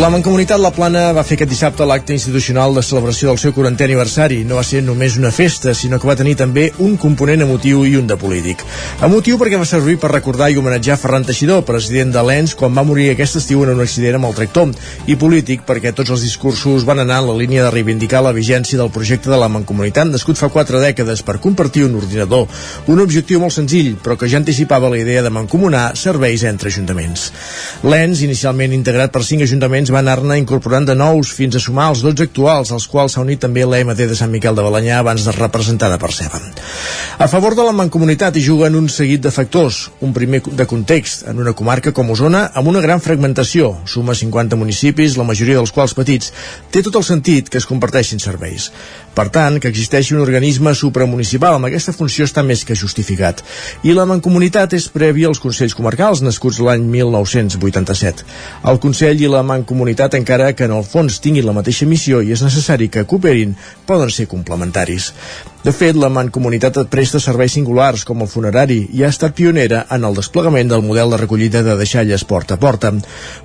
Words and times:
La 0.00 0.08
Mancomunitat 0.08 0.56
La 0.56 0.70
Plana 0.72 1.10
va 1.12 1.20
fer 1.28 1.36
aquest 1.36 1.50
dissabte 1.52 1.84
l'acte 1.84 2.14
institucional 2.14 2.72
de 2.72 2.80
celebració 2.80 3.28
del 3.28 3.40
seu 3.42 3.52
40è 3.52 3.84
aniversari. 3.84 4.38
No 4.48 4.56
va 4.56 4.62
ser 4.64 4.78
només 4.80 5.18
una 5.20 5.28
festa, 5.28 5.74
sinó 5.76 5.98
que 6.00 6.08
va 6.08 6.14
tenir 6.16 6.38
també 6.40 6.70
un 6.80 6.94
component 6.96 7.44
emotiu 7.44 7.82
i 7.84 7.98
un 7.98 8.06
de 8.08 8.16
polític. 8.16 8.64
Emotiu 9.04 9.36
perquè 9.36 9.58
va 9.60 9.66
servir 9.68 9.98
per 10.00 10.08
recordar 10.14 10.48
i 10.48 10.56
homenatjar 10.56 10.96
Ferran 11.02 11.26
Teixidor, 11.28 11.66
president 11.68 12.14
de 12.14 12.22
l'ENS, 12.24 12.54
quan 12.56 12.72
va 12.72 12.84
morir 12.88 13.10
aquest 13.12 13.36
estiu 13.42 13.66
en 13.66 13.74
un 13.74 13.82
accident 13.84 14.16
amb 14.16 14.30
el 14.30 14.38
tractor. 14.38 14.72
I 15.04 15.18
polític 15.20 15.66
perquè 15.68 15.92
tots 15.92 16.14
els 16.16 16.24
discursos 16.24 16.88
van 16.88 17.04
anar 17.04 17.20
en 17.20 17.28
la 17.28 17.36
línia 17.36 17.68
de 17.68 17.74
reivindicar 17.76 18.24
la 18.24 18.32
vigència 18.32 18.80
del 18.80 18.88
projecte 18.96 19.28
de 19.28 19.36
la 19.36 19.50
Mancomunitat 19.52 20.08
nascut 20.08 20.40
fa 20.40 20.48
quatre 20.48 20.80
dècades 20.80 21.20
per 21.20 21.36
compartir 21.44 21.84
un 21.90 22.00
ordinador. 22.00 22.48
Un 22.88 23.04
objectiu 23.04 23.44
molt 23.44 23.52
senzill, 23.58 23.98
però 24.00 24.16
que 24.16 24.32
ja 24.32 24.40
anticipava 24.40 24.88
la 24.88 25.04
idea 25.04 25.20
de 25.20 25.36
mancomunar 25.42 25.90
serveis 25.92 26.48
entre 26.48 26.72
ajuntaments. 26.72 27.28
L'ENS, 27.84 28.24
inicialment 28.30 28.80
integrat 28.80 29.12
per 29.12 29.26
cinc 29.28 29.44
ajuntaments, 29.44 29.89
va 29.92 30.00
anar-ne 30.02 30.38
incorporant 30.40 30.86
de 30.88 30.94
nous 30.94 31.32
fins 31.34 31.56
a 31.56 31.62
sumar 31.62 31.88
els 31.92 32.02
12 32.04 32.26
actuals, 32.28 32.72
als 32.72 32.86
quals 32.90 33.16
s'ha 33.16 33.24
unit 33.24 33.40
també 33.42 33.64
l'EMT 33.66 34.04
de 34.10 34.16
Sant 34.18 34.30
Miquel 34.32 34.56
de 34.56 34.64
Balanyà 34.64 35.00
abans 35.00 35.26
de 35.26 35.34
representada 35.36 35.98
per 35.98 36.12
Ceba. 36.16 36.40
A 37.20 37.28
favor 37.28 37.54
de 37.58 37.66
la 37.66 37.74
mancomunitat 37.76 38.36
hi 38.36 38.44
juguen 38.44 38.78
un 38.78 38.88
seguit 38.88 39.20
de 39.20 39.30
factors. 39.34 39.90
Un 40.00 40.14
primer 40.16 40.42
de 40.46 40.66
context, 40.66 41.26
en 41.28 41.42
una 41.42 41.52
comarca 41.52 41.92
com 41.92 42.10
Osona, 42.14 42.46
amb 42.54 42.70
una 42.72 42.80
gran 42.80 43.02
fragmentació, 43.04 43.74
suma 43.84 44.14
50 44.14 44.56
municipis, 44.56 45.18
la 45.20 45.26
majoria 45.28 45.58
dels 45.58 45.74
quals 45.74 45.94
petits, 45.98 46.32
té 46.70 46.80
tot 46.86 46.96
el 46.96 47.04
sentit 47.04 47.50
que 47.50 47.60
es 47.60 47.68
comparteixin 47.68 48.22
serveis. 48.22 48.70
Per 49.14 49.26
tant, 49.34 49.58
que 49.58 49.68
existeixi 49.68 50.14
un 50.14 50.22
organisme 50.22 50.70
supramunicipal 50.78 51.56
amb 51.56 51.66
aquesta 51.66 51.92
funció 51.92 52.24
està 52.28 52.44
més 52.46 52.62
que 52.64 52.78
justificat. 52.78 53.42
I 53.82 53.92
la 53.96 54.06
mancomunitat 54.06 54.76
és 54.78 54.86
prèvia 54.88 55.26
als 55.28 55.40
Consells 55.42 55.74
Comarcals, 55.74 56.22
nascuts 56.22 56.60
l'any 56.62 56.84
1987. 56.86 58.24
El 58.70 58.78
Consell 58.80 59.20
i 59.20 59.28
la 59.28 59.42
Mancomunitat, 59.42 59.79
encara 60.18 60.52
que 60.52 60.64
en 60.68 60.74
el 60.76 60.84
fons 60.84 61.20
tinguin 61.20 61.46
la 61.46 61.54
mateixa 61.56 61.86
missió 61.86 62.20
i 62.22 62.32
és 62.32 62.42
necessari 62.44 62.88
que 62.88 63.06
cooperin, 63.08 63.56
poden 63.86 64.10
ser 64.10 64.26
complementaris. 64.28 65.12
De 65.60 65.74
fet, 65.76 65.92
la 65.92 66.08
Mancomunitat 66.08 66.78
presta 66.88 67.18
serveis 67.20 67.52
singulars, 67.52 68.06
com 68.08 68.22
el 68.24 68.28
funerari, 68.32 68.78
i 68.96 69.02
ha 69.04 69.10
estat 69.12 69.34
pionera 69.36 69.82
en 69.92 70.06
el 70.08 70.14
desplegament 70.16 70.70
del 70.70 70.80
model 70.80 71.10
de 71.12 71.18
recollida 71.20 71.60
de 71.60 71.74
deixalles 71.76 72.22
porta 72.24 72.54
a 72.56 72.60
porta. 72.62 72.94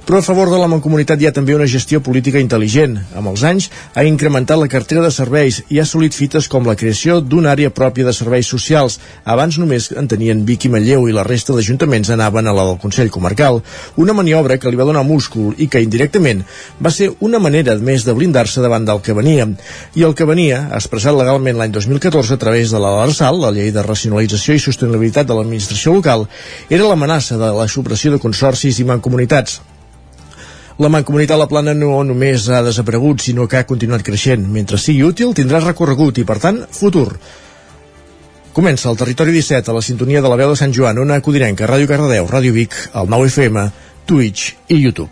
Però 0.08 0.22
a 0.22 0.24
favor 0.24 0.48
de 0.48 0.56
la 0.62 0.70
Mancomunitat 0.72 1.20
hi 1.20 1.28
ha 1.28 1.34
també 1.36 1.58
una 1.58 1.68
gestió 1.68 2.00
política 2.00 2.40
intel·ligent. 2.40 2.94
Amb 3.20 3.34
els 3.34 3.44
anys 3.44 3.68
ha 4.00 4.06
incrementat 4.08 4.62
la 4.62 4.70
cartera 4.72 5.04
de 5.04 5.10
serveis 5.12 5.58
i 5.68 5.82
ha 5.82 5.84
assolit 5.84 6.16
fites 6.16 6.48
com 6.48 6.64
la 6.64 6.78
creació 6.80 7.18
d'una 7.20 7.52
àrea 7.52 7.74
pròpia 7.76 8.08
de 8.08 8.14
serveis 8.16 8.48
socials. 8.48 8.96
Abans 9.26 9.60
només 9.60 9.90
en 9.92 10.08
tenien 10.08 10.46
Vic 10.48 10.70
i 10.70 10.72
Manlleu 10.72 11.10
i 11.10 11.18
la 11.20 11.28
resta 11.28 11.52
d'ajuntaments 11.52 12.14
anaven 12.16 12.48
a 12.48 12.56
la 12.56 12.70
del 12.72 12.80
Consell 12.80 13.12
Comarcal. 13.12 13.60
Una 13.98 14.16
maniobra 14.16 14.56
que 14.56 14.72
li 14.72 14.80
va 14.80 14.88
donar 14.88 15.04
múscul 15.04 15.52
i 15.60 15.68
que 15.68 15.84
indirectament 15.84 16.46
va 16.80 16.96
ser 16.96 17.12
una 17.20 17.44
manera 17.44 17.76
més 17.76 18.08
de 18.08 18.16
blindar-se 18.16 18.64
davant 18.64 18.88
del 18.88 19.04
que 19.04 19.20
venia. 19.20 19.52
I 20.00 20.08
el 20.08 20.16
que 20.16 20.32
venia, 20.32 20.70
expressat 20.80 21.20
legalment 21.20 21.60
l'any 21.60 21.76
2014 21.76 22.05
a 22.06 22.38
través 22.38 22.70
de 22.72 22.80
la 22.80 22.92
LARSAL, 22.92 23.40
la 23.42 23.50
Llei 23.52 23.72
de 23.74 23.82
Racionalització 23.82 24.54
i 24.54 24.60
Sostenibilitat 24.62 25.26
de 25.26 25.34
l'Administració 25.34 25.94
Local, 25.96 26.28
era 26.70 26.86
l'amenaça 26.86 27.38
de 27.38 27.50
la 27.56 27.68
supressió 27.68 28.12
de 28.12 28.20
consorcis 28.20 28.78
i 28.80 28.86
mancomunitats. 28.86 29.62
La 30.78 30.90
Mancomunitat 30.90 31.40
La 31.40 31.48
Plana 31.48 31.74
no 31.74 32.04
només 32.04 32.46
ha 32.50 32.62
desaparegut, 32.62 33.24
sinó 33.24 33.48
que 33.48 33.58
ha 33.58 33.66
continuat 33.66 34.04
creixent. 34.04 34.46
Mentre 34.46 34.78
sigui 34.78 35.02
útil, 35.08 35.34
tindrà 35.34 35.64
recorregut 35.64 36.20
i, 36.22 36.26
per 36.28 36.38
tant, 36.44 36.62
futur. 36.70 37.18
Comença 38.54 38.90
el 38.92 38.98
Territori 39.02 39.34
17 39.34 39.72
a 39.72 39.76
la 39.76 39.82
sintonia 39.82 40.22
de 40.22 40.30
la 40.30 40.38
veu 40.38 40.54
de 40.54 40.62
Sant 40.62 40.76
Joan, 40.76 41.02
Ona 41.02 41.22
Codinenca, 41.26 41.66
Ràdio 41.66 41.90
Cardedeu, 41.90 42.30
Ràdio 42.30 42.54
Vic, 42.54 42.76
el 42.94 43.10
9 43.10 43.34
FM, 43.34 43.70
Twitch 44.06 44.54
i 44.70 44.84
YouTube. 44.86 45.10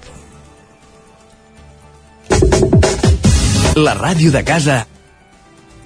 La 3.75 3.97
ràdio 3.97 4.29
de 4.31 4.43
casa. 4.45 4.83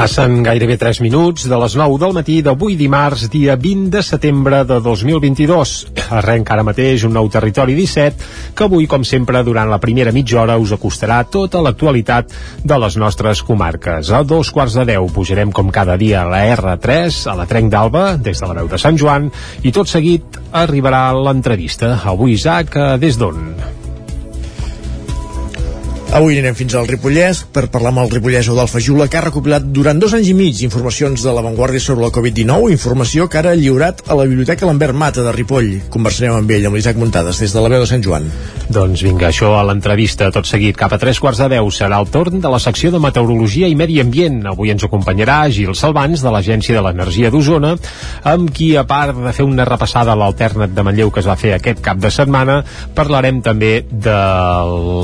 Passen 0.00 0.38
gairebé 0.40 0.78
3 0.80 1.02
minuts 1.04 1.42
de 1.44 1.56
les 1.60 1.74
9 1.76 1.98
del 2.00 2.14
matí 2.16 2.38
d'avui 2.40 2.72
dimarts, 2.80 3.26
dia 3.28 3.52
20 3.60 3.90
de 3.92 4.00
setembre 4.00 4.62
de 4.64 4.78
2022. 4.80 5.72
Arrenca 6.16 6.54
ara 6.54 6.62
mateix 6.64 7.02
un 7.04 7.12
nou 7.12 7.28
territori 7.28 7.74
17 7.76 8.54
que 8.56 8.64
avui, 8.64 8.86
com 8.88 9.04
sempre, 9.04 9.42
durant 9.44 9.68
la 9.68 9.76
primera 9.82 10.14
mitja 10.16 10.38
hora 10.40 10.56
us 10.56 10.72
acostarà 10.72 11.18
tota 11.28 11.60
l'actualitat 11.60 12.32
de 12.64 12.78
les 12.80 12.96
nostres 12.96 13.42
comarques. 13.44 14.08
A 14.08 14.22
dos 14.24 14.48
quarts 14.56 14.78
de 14.80 14.86
10 14.94 15.12
pujarem 15.12 15.52
com 15.52 15.68
cada 15.68 15.98
dia 16.00 16.22
a 16.22 16.30
la 16.32 16.46
R3, 16.54 17.18
a 17.28 17.36
la 17.36 17.44
Trenc 17.50 17.68
d'Alba, 17.68 18.14
des 18.16 18.40
de 18.40 18.48
la 18.48 18.56
veu 18.56 18.72
de 18.72 18.80
Sant 18.80 18.96
Joan, 18.96 19.28
i 19.60 19.74
tot 19.76 19.92
seguit 19.92 20.40
arribarà 20.64 21.10
l'entrevista. 21.12 21.98
Avui, 22.08 22.38
Isaac, 22.40 22.72
eh, 22.72 22.96
des 23.04 23.20
d'on? 23.20 23.79
Avui 26.10 26.34
anirem 26.34 26.56
fins 26.58 26.74
al 26.74 26.88
Ripollès 26.90 27.44
per 27.54 27.68
parlar 27.70 27.92
amb 27.92 28.00
el 28.02 28.08
Ripollès 28.10 28.48
Eudal 28.50 28.66
Fajula, 28.66 29.04
que 29.06 29.14
ha 29.14 29.22
recopilat 29.22 29.68
durant 29.70 30.00
dos 30.02 30.10
anys 30.16 30.32
i 30.32 30.34
mig 30.34 30.58
informacions 30.66 31.22
de 31.22 31.30
l'avantguàrdia 31.30 31.78
sobre 31.84 32.02
la 32.02 32.10
Covid-19, 32.10 32.72
informació 32.74 33.28
que 33.30 33.38
ara 33.38 33.52
ha 33.54 33.58
lliurat 33.58 34.02
a 34.10 34.16
la 34.18 34.24
Biblioteca 34.26 34.66
Lambert 34.66 34.98
Mata 34.98 35.22
de 35.22 35.30
Ripoll. 35.36 35.68
Conversarem 35.94 36.34
amb 36.34 36.50
ell, 36.50 36.66
amb 36.66 36.74
l'Isaac 36.74 36.98
Muntades, 36.98 37.38
des 37.38 37.54
de 37.54 37.62
la 37.62 37.70
veu 37.70 37.84
de 37.84 37.86
Sant 37.86 38.02
Joan. 38.02 38.26
Doncs 38.74 39.04
vinga, 39.06 39.28
això 39.28 39.52
a 39.54 39.62
l'entrevista 39.68 40.32
tot 40.34 40.50
seguit 40.50 40.74
cap 40.78 40.96
a 40.96 40.98
tres 40.98 41.20
quarts 41.22 41.44
de 41.44 41.48
deu 41.54 41.70
serà 41.70 42.02
el 42.02 42.10
torn 42.10 42.42
de 42.42 42.50
la 42.50 42.58
secció 42.58 42.90
de 42.90 42.98
Meteorologia 43.02 43.70
i 43.70 43.78
Medi 43.78 44.00
Ambient. 44.02 44.42
Avui 44.50 44.74
ens 44.74 44.88
acompanярà 44.88 45.44
Gil 45.54 45.76
Salvans 45.78 46.26
de 46.26 46.34
l'Agència 46.34 46.74
de 46.74 46.82
l'Energia 46.88 47.30
d'Osona, 47.30 47.76
amb 48.34 48.50
qui, 48.50 48.72
a 48.74 48.82
part 48.82 49.14
de 49.14 49.36
fer 49.36 49.46
una 49.46 49.68
repassada 49.68 50.10
a 50.10 50.18
l'alternat 50.18 50.74
de 50.74 50.86
Manlleu 50.90 51.14
que 51.14 51.22
es 51.22 51.30
va 51.30 51.38
fer 51.38 51.54
aquest 51.54 51.86
cap 51.86 52.02
de 52.02 52.10
setmana, 52.10 52.60
parlarem 52.98 53.40
també 53.46 53.72
de 53.90 54.18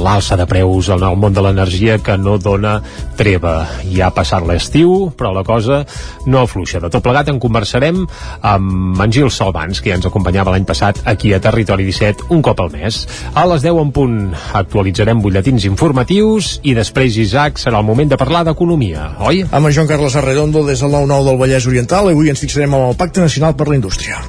l'alça 0.03 0.35
de 0.35 0.51
preus 0.51 0.91
en 0.97 1.07
el 1.09 1.19
món 1.21 1.35
de 1.37 1.45
l'energia 1.45 1.99
que 2.03 2.17
no 2.21 2.37
dona 2.43 2.79
treva. 3.19 3.55
Ja 3.91 4.09
ha 4.09 4.15
passat 4.15 4.47
l'estiu, 4.47 5.11
però 5.17 5.33
la 5.35 5.45
cosa 5.47 5.83
no 6.27 6.43
afluixa. 6.43 6.81
De 6.83 6.91
tot 6.93 7.05
plegat 7.05 7.31
en 7.33 7.41
conversarem 7.43 8.03
amb 8.43 9.03
en 9.03 9.13
Gil 9.13 9.31
Salvans, 9.31 9.81
que 9.81 9.93
ja 9.93 9.99
ens 9.99 10.09
acompanyava 10.09 10.55
l'any 10.55 10.67
passat 10.69 11.03
aquí 11.05 11.33
a 11.35 11.41
Territori 11.43 11.87
17 11.89 12.31
un 12.35 12.43
cop 12.43 12.61
al 12.61 12.73
mes. 12.75 13.03
A 13.35 13.47
les 13.51 13.65
10 13.67 13.83
en 13.83 13.93
punt 13.97 14.17
actualitzarem 14.61 15.23
butlletins 15.23 15.69
informatius 15.69 16.57
i 16.65 16.75
després, 16.79 17.19
Isaac, 17.23 17.61
serà 17.63 17.81
el 17.83 17.89
moment 17.89 18.11
de 18.13 18.21
parlar 18.21 18.45
d'economia, 18.49 19.13
oi? 19.21 19.45
Amb 19.51 19.69
en 19.69 19.77
Joan 19.77 19.91
Carles 19.91 20.17
Arredondo 20.17 20.65
des 20.67 20.83
del 20.83 20.93
9-9 20.93 21.31
del 21.31 21.41
Vallès 21.45 21.71
Oriental 21.71 22.11
i 22.11 22.17
avui 22.17 22.33
ens 22.33 22.43
fixarem 22.43 22.75
amb 22.75 22.91
el 22.91 23.01
Pacte 23.01 23.25
Nacional 23.25 23.57
per 23.57 23.69
la 23.71 23.81
Indústria. 23.81 24.21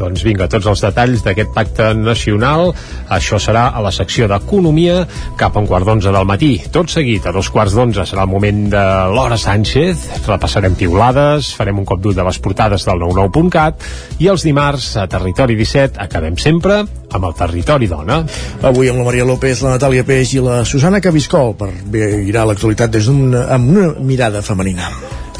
Doncs 0.00 0.22
vinga, 0.24 0.48
tots 0.48 0.68
els 0.70 0.80
detalls 0.80 1.20
d'aquest 1.26 1.50
pacte 1.52 1.90
nacional. 1.96 2.70
Això 3.12 3.36
serà 3.42 3.66
a 3.76 3.82
la 3.84 3.92
secció 3.92 4.28
d'Economia 4.30 5.02
cap 5.40 5.56
a 5.56 5.60
un 5.60 5.68
quart 5.68 5.84
d'onze 5.84 6.12
del 6.14 6.28
matí. 6.28 6.54
Tot 6.72 6.88
seguit, 6.92 7.26
a 7.28 7.34
dos 7.36 7.50
quarts 7.52 7.76
d'onze 7.76 8.06
serà 8.08 8.24
el 8.24 8.32
moment 8.32 8.62
de 8.72 8.84
l'Hora 9.12 9.36
Sánchez. 9.40 10.06
Repassarem 10.26 10.78
piulades, 10.80 11.52
farem 11.56 11.82
un 11.82 11.88
cop 11.88 12.00
d'ull 12.00 12.16
de 12.16 12.24
les 12.24 12.40
portades 12.40 12.86
del 12.88 13.04
99.cat 13.04 13.90
i 14.24 14.30
els 14.32 14.46
dimarts, 14.46 14.94
a 14.96 15.06
Territori 15.10 15.58
17, 15.60 16.00
acabem 16.00 16.38
sempre 16.40 16.80
amb 17.10 17.26
el 17.26 17.36
Territori 17.36 17.88
Dona. 17.90 18.22
Avui 18.62 18.88
amb 18.88 19.02
la 19.02 19.08
Maria 19.10 19.26
López, 19.28 19.60
la 19.64 19.76
Natàlia 19.76 20.06
Peix 20.06 20.36
i 20.36 20.44
la 20.44 20.62
Susana 20.64 21.02
Cabiscol 21.04 21.56
per 21.60 21.72
mirar 21.90 22.46
l'actualitat 22.48 22.94
des 22.94 23.10
d'una 23.10 23.48
amb 23.56 23.74
una 23.76 23.90
mirada 24.00 24.44
femenina. 24.46 24.88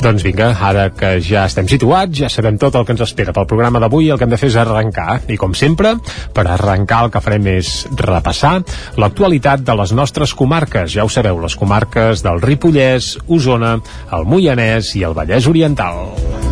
Doncs 0.00 0.22
vinga, 0.24 0.54
ara 0.64 0.86
que 0.96 1.18
ja 1.20 1.42
estem 1.44 1.66
situats, 1.68 2.14
ja 2.16 2.30
sabem 2.32 2.56
tot 2.60 2.76
el 2.78 2.86
que 2.88 2.94
ens 2.94 3.02
espera 3.04 3.34
pel 3.36 3.44
programa 3.50 3.82
d'avui, 3.82 4.08
el 4.08 4.16
que 4.16 4.24
hem 4.24 4.32
de 4.32 4.38
fer 4.40 4.48
és 4.48 4.56
arrencar. 4.56 5.18
I 5.28 5.36
com 5.40 5.52
sempre, 5.52 5.92
per 6.32 6.46
arrencar 6.48 7.02
el 7.04 7.12
que 7.12 7.20
farem 7.20 7.50
és 7.52 7.74
repassar 8.00 8.54
l'actualitat 8.96 9.66
de 9.66 9.76
les 9.82 9.92
nostres 9.92 10.32
comarques. 10.34 10.94
Ja 10.96 11.04
ho 11.04 11.12
sabeu, 11.12 11.42
les 11.44 11.56
comarques 11.56 12.24
del 12.24 12.40
Ripollès, 12.40 13.18
Osona, 13.28 13.76
el 14.16 14.24
Moianès 14.24 14.94
i 14.96 15.04
el 15.04 15.16
Vallès 15.16 15.50
Oriental. 15.52 16.49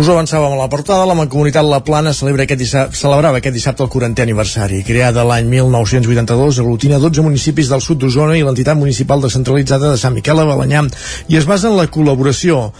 Us 0.00 0.08
ho 0.08 0.14
avançàvem 0.14 0.54
a 0.54 0.56
la 0.56 0.68
portada, 0.72 1.04
la 1.04 1.12
Mancomunitat 1.12 1.66
La 1.68 1.82
Plana 1.84 2.14
celebra 2.16 2.46
aquest 2.46 2.62
celebrava 2.96 3.36
aquest 3.36 3.52
dissabte 3.52 3.84
el 3.84 3.90
40è 3.92 4.22
aniversari. 4.24 4.78
Creada 4.86 5.26
l'any 5.28 5.50
1982, 5.52 6.60
aglutina 6.62 6.96
12 7.02 7.20
municipis 7.26 7.68
del 7.68 7.82
sud 7.84 8.00
d'Osona 8.00 8.38
i 8.38 8.40
l'entitat 8.46 8.80
municipal 8.80 9.20
descentralitzada 9.20 9.90
de 9.92 9.98
Sant 10.00 10.16
Miquel 10.16 10.40
a 10.40 10.46
Balanyà 10.48 10.86
i 11.28 11.36
es 11.36 11.44
basa 11.44 11.68
en 11.68 11.76
la 11.76 11.84
col·laboració 11.92 12.70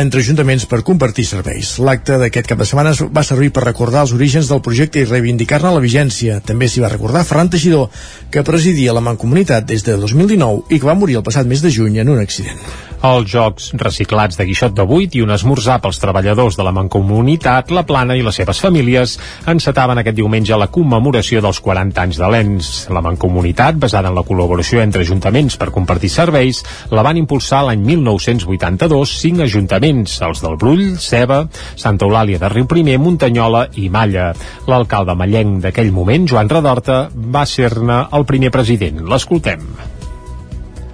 entre 0.00 0.20
ajuntaments 0.20 0.64
per 0.70 0.82
compartir 0.86 1.24
serveis. 1.28 1.74
L'acte 1.82 2.16
d'aquest 2.20 2.48
cap 2.48 2.60
de 2.60 2.66
setmana 2.68 2.94
va 3.12 3.24
servir 3.26 3.50
per 3.52 3.66
recordar 3.66 4.06
els 4.06 4.14
orígens 4.16 4.48
del 4.48 4.62
projecte 4.64 5.02
i 5.02 5.08
reivindicar-ne 5.08 5.74
la 5.74 5.82
vigència. 5.84 6.40
També 6.40 6.68
s'hi 6.68 6.84
va 6.84 6.92
recordar 6.92 7.26
Ferran 7.28 7.50
Teixidor, 7.52 7.90
que 8.30 8.46
presidia 8.46 8.94
la 8.96 9.04
Mancomunitat 9.04 9.68
des 9.68 9.84
de 9.84 9.98
2019 10.00 10.72
i 10.72 10.80
que 10.80 10.88
va 10.88 10.98
morir 10.98 11.20
el 11.20 11.26
passat 11.26 11.46
mes 11.46 11.62
de 11.62 11.70
juny 11.74 12.00
en 12.00 12.14
un 12.14 12.22
accident. 12.22 12.58
Els 13.02 13.26
jocs 13.26 13.72
reciclats 13.82 14.36
de 14.38 14.44
Guixot 14.46 14.76
de 14.78 14.84
Vuit 14.86 15.16
i 15.18 15.24
un 15.24 15.32
esmorzar 15.34 15.80
pels 15.82 15.98
treballadors 15.98 16.54
de 16.54 16.62
la 16.62 16.70
Mancomunitat, 16.70 17.72
la 17.74 17.82
Plana 17.82 18.14
i 18.14 18.22
les 18.22 18.36
seves 18.38 18.60
famílies 18.62 19.16
encetaven 19.50 19.98
aquest 19.98 20.14
diumenge 20.20 20.54
la 20.54 20.68
commemoració 20.70 21.42
dels 21.42 21.58
40 21.58 21.98
anys 21.98 22.20
de 22.22 22.28
l'ENS. 22.30 22.68
La 22.94 23.02
Mancomunitat, 23.02 23.80
basada 23.82 24.12
en 24.12 24.14
la 24.14 24.22
col·laboració 24.22 24.84
entre 24.84 25.02
ajuntaments 25.02 25.58
per 25.58 25.72
compartir 25.74 26.12
serveis, 26.14 26.62
la 26.94 27.02
van 27.02 27.18
impulsar 27.18 27.64
l'any 27.66 27.82
1982 27.88 29.16
cinc 29.18 29.42
ajuntaments, 29.48 29.81
els 29.82 30.42
del 30.42 30.58
Brull, 30.60 30.98
Ceba, 30.98 31.46
Santa 31.76 32.06
Eulàlia 32.06 32.38
de 32.38 32.48
Riu 32.52 32.68
Primer, 32.70 32.98
Muntanyola 32.98 33.66
i 33.76 33.88
Malla. 33.88 34.32
L'alcalde 34.68 35.16
mallenc 35.18 35.62
d'aquell 35.64 35.90
moment, 35.92 36.28
Joan 36.28 36.48
Redorta, 36.48 37.08
va 37.14 37.46
ser-ne 37.46 38.06
el 38.12 38.28
primer 38.28 38.52
president. 38.54 39.02
L'escoltem 39.08 39.66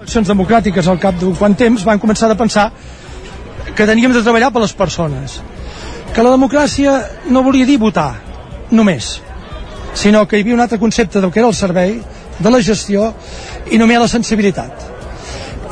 eleccions 0.08 0.28
democràtiques 0.30 0.86
al 0.88 0.96
cap 0.96 1.18
d'un 1.20 1.34
quant 1.36 1.52
temps 1.52 1.82
van 1.84 2.00
començar 2.00 2.30
a 2.32 2.36
pensar 2.38 2.70
que 3.76 3.86
teníem 3.86 4.14
de 4.16 4.22
treballar 4.24 4.48
per 4.54 4.62
les 4.62 4.72
persones 4.72 5.34
que 6.16 6.24
la 6.24 6.32
democràcia 6.32 6.94
no 7.28 7.42
volia 7.44 7.68
dir 7.68 7.76
votar 7.78 8.14
només 8.70 9.18
sinó 9.92 10.24
que 10.24 10.38
hi 10.38 10.46
havia 10.46 10.56
un 10.56 10.64
altre 10.64 10.80
concepte 10.80 11.20
del 11.20 11.30
que 11.30 11.42
era 11.42 11.50
el 11.52 11.58
servei 11.58 11.98
de 12.38 12.50
la 12.50 12.62
gestió 12.64 13.10
i 13.70 13.76
només 13.76 14.00
la 14.00 14.08
sensibilitat 14.08 14.88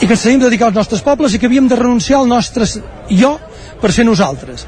i 0.01 0.07
que 0.07 0.13
ens 0.13 0.25
de 0.25 0.39
dedicar 0.49 0.69
als 0.69 0.77
nostres 0.77 1.03
pobles 1.03 1.35
i 1.35 1.39
que 1.39 1.47
havíem 1.49 1.69
de 1.69 1.77
renunciar 1.77 2.21
al 2.21 2.29
nostre 2.29 2.69
jo 3.11 3.37
per 3.81 3.93
ser 3.93 4.05
nosaltres 4.05 4.67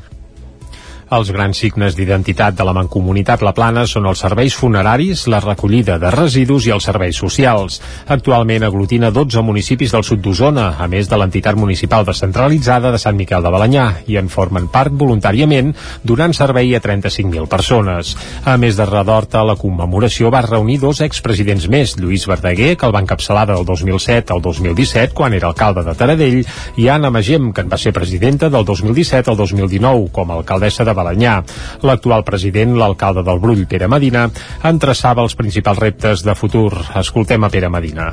els 1.14 1.30
grans 1.32 1.56
signes 1.56 1.94
d'identitat 1.96 2.56
de 2.58 2.64
la 2.68 2.74
Mancomunitat 2.76 3.40
La 3.46 3.54
Plana 3.56 3.86
són 3.88 4.06
els 4.10 4.20
serveis 4.20 4.52
funeraris, 4.58 5.24
la 5.32 5.40
recollida 5.40 5.96
de 6.00 6.10
residus 6.12 6.66
i 6.68 6.72
els 6.74 6.84
serveis 6.84 7.16
socials. 7.16 7.78
Actualment 8.12 8.66
aglutina 8.66 9.08
12 9.14 9.40
municipis 9.42 9.94
del 9.94 10.04
sud 10.04 10.20
d'Osona, 10.20 10.74
a 10.76 10.88
més 10.92 11.08
de 11.08 11.16
l'entitat 11.16 11.56
municipal 11.56 12.04
descentralitzada 12.04 12.92
de 12.92 13.00
Sant 13.00 13.16
Miquel 13.16 13.42
de 13.44 13.52
Balanyà, 13.54 13.86
i 14.06 14.18
en 14.20 14.28
formen 14.28 14.68
part 14.68 14.92
voluntàriament, 14.92 15.72
donant 16.04 16.36
servei 16.36 16.74
a 16.76 16.82
35.000 16.84 17.48
persones. 17.48 18.12
A 18.44 18.58
més 18.60 18.76
de 18.76 18.84
Redorta, 18.88 19.46
la 19.48 19.56
commemoració 19.56 20.28
va 20.34 20.44
reunir 20.44 20.78
dos 20.84 21.00
expresidents 21.00 21.70
més, 21.72 21.96
Lluís 21.96 22.28
Verdaguer, 22.28 22.74
que 22.76 22.88
el 22.88 22.94
va 22.94 23.04
encapçalar 23.06 23.46
del 23.48 23.64
2007 23.64 24.36
al 24.36 24.44
2017, 24.44 25.16
quan 25.16 25.32
era 25.32 25.48
alcalde 25.48 25.86
de 25.88 25.96
Taradell, 25.96 26.44
i 26.76 26.92
Anna 26.92 27.10
Magem, 27.14 27.52
que 27.54 27.64
en 27.64 27.72
va 27.72 27.80
ser 27.80 27.96
presidenta 27.96 28.52
del 28.52 28.68
2017 28.68 29.32
al 29.32 29.40
2019, 29.40 30.12
com 30.12 30.30
a 30.30 30.40
alcaldessa 30.42 30.84
de 30.84 30.97
Balanyà. 30.98 31.38
L'actual 31.86 32.26
president, 32.26 32.74
l'alcalde 32.78 33.22
del 33.26 33.42
Brull, 33.42 33.66
Pere 33.70 33.90
Medina, 33.90 34.26
entreçava 34.66 35.22
els 35.22 35.38
principals 35.38 35.78
reptes 35.84 36.26
de 36.26 36.34
futur. 36.38 36.72
Escoltem 36.98 37.46
a 37.46 37.52
Pere 37.54 37.70
Medina 37.72 38.12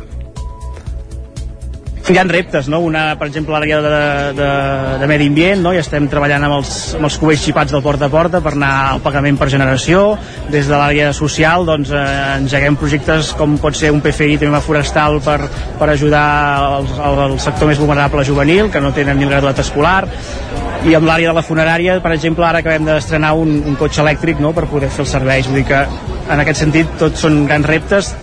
hi 2.14 2.18
ha 2.20 2.24
reptes, 2.24 2.68
no? 2.70 2.80
Una, 2.86 3.16
per 3.18 3.28
exemple, 3.32 3.54
l'àrea 3.56 3.80
de, 3.82 3.92
de, 4.38 4.50
de 5.02 5.08
medi 5.10 5.30
ambient, 5.32 5.64
no? 5.66 5.72
I 5.74 5.80
estem 5.82 6.06
treballant 6.12 6.46
amb 6.46 6.58
els, 6.60 6.74
amb 6.98 7.08
els 7.08 7.18
cubells 7.22 7.42
xipats 7.42 7.74
del 7.74 7.82
porta 7.86 8.06
a 8.06 8.14
porta 8.14 8.42
per 8.46 8.54
anar 8.54 8.74
al 8.92 9.02
pagament 9.06 9.40
per 9.42 9.50
generació. 9.54 10.04
Des 10.54 10.70
de 10.70 10.76
l'àrea 10.76 11.12
social, 11.18 11.66
doncs, 11.66 11.94
eh, 11.96 12.06
engeguem 12.38 12.78
projectes 12.78 13.34
com 13.40 13.58
pot 13.62 13.78
ser 13.78 13.94
un 13.96 14.04
PFI, 14.06 14.38
tema 14.46 14.62
forestal, 14.62 15.18
per, 15.26 15.40
per 15.80 15.90
ajudar 15.96 16.28
el, 16.78 16.94
el 17.32 17.40
sector 17.42 17.72
més 17.72 17.82
vulnerable 17.82 18.28
juvenil, 18.28 18.70
que 18.70 18.84
no 18.84 18.94
tenen 18.94 19.18
ni 19.18 19.26
el 19.26 19.34
graduat 19.34 19.66
escolar. 19.66 20.04
I 20.86 20.94
amb 20.94 21.08
l'àrea 21.10 21.32
de 21.32 21.38
la 21.40 21.42
funerària, 21.42 21.98
per 22.04 22.12
exemple, 22.14 22.46
ara 22.46 22.62
acabem 22.62 22.86
d'estrenar 22.86 23.34
un, 23.34 23.58
un 23.66 23.78
cotxe 23.80 24.04
elèctric 24.04 24.42
no? 24.44 24.54
per 24.54 24.68
poder 24.70 24.92
fer 24.94 25.02
els 25.06 25.16
serveis. 25.18 25.50
Vull 25.50 25.64
dir 25.64 25.68
que, 25.72 25.82
en 26.30 26.44
aquest 26.44 26.62
sentit, 26.62 26.92
tots 27.02 27.26
són 27.26 27.46
grans 27.50 27.66
reptes 27.66 28.14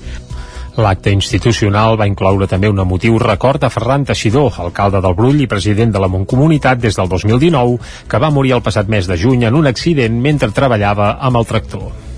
L'acte 0.81 1.13
institucional 1.13 1.99
va 2.01 2.07
incloure 2.09 2.47
també 2.49 2.71
un 2.73 2.79
emotiu 2.81 3.19
record 3.21 3.65
a 3.65 3.69
Ferran 3.69 4.07
Teixidor, 4.09 4.55
alcalde 4.65 5.03
del 5.05 5.17
Brull 5.19 5.43
i 5.45 5.49
president 5.51 5.93
de 5.93 6.01
la 6.01 6.09
Montcomunitat 6.09 6.81
des 6.81 6.97
del 6.97 7.11
2019, 7.11 7.77
que 8.09 8.23
va 8.23 8.33
morir 8.33 8.55
el 8.57 8.65
passat 8.65 8.89
mes 8.89 9.11
de 9.11 9.19
juny 9.21 9.45
en 9.45 9.59
un 9.59 9.69
accident 9.69 10.17
mentre 10.17 10.49
treballava 10.57 11.19
amb 11.21 11.43
el 11.43 11.47
tractor. 11.51 12.12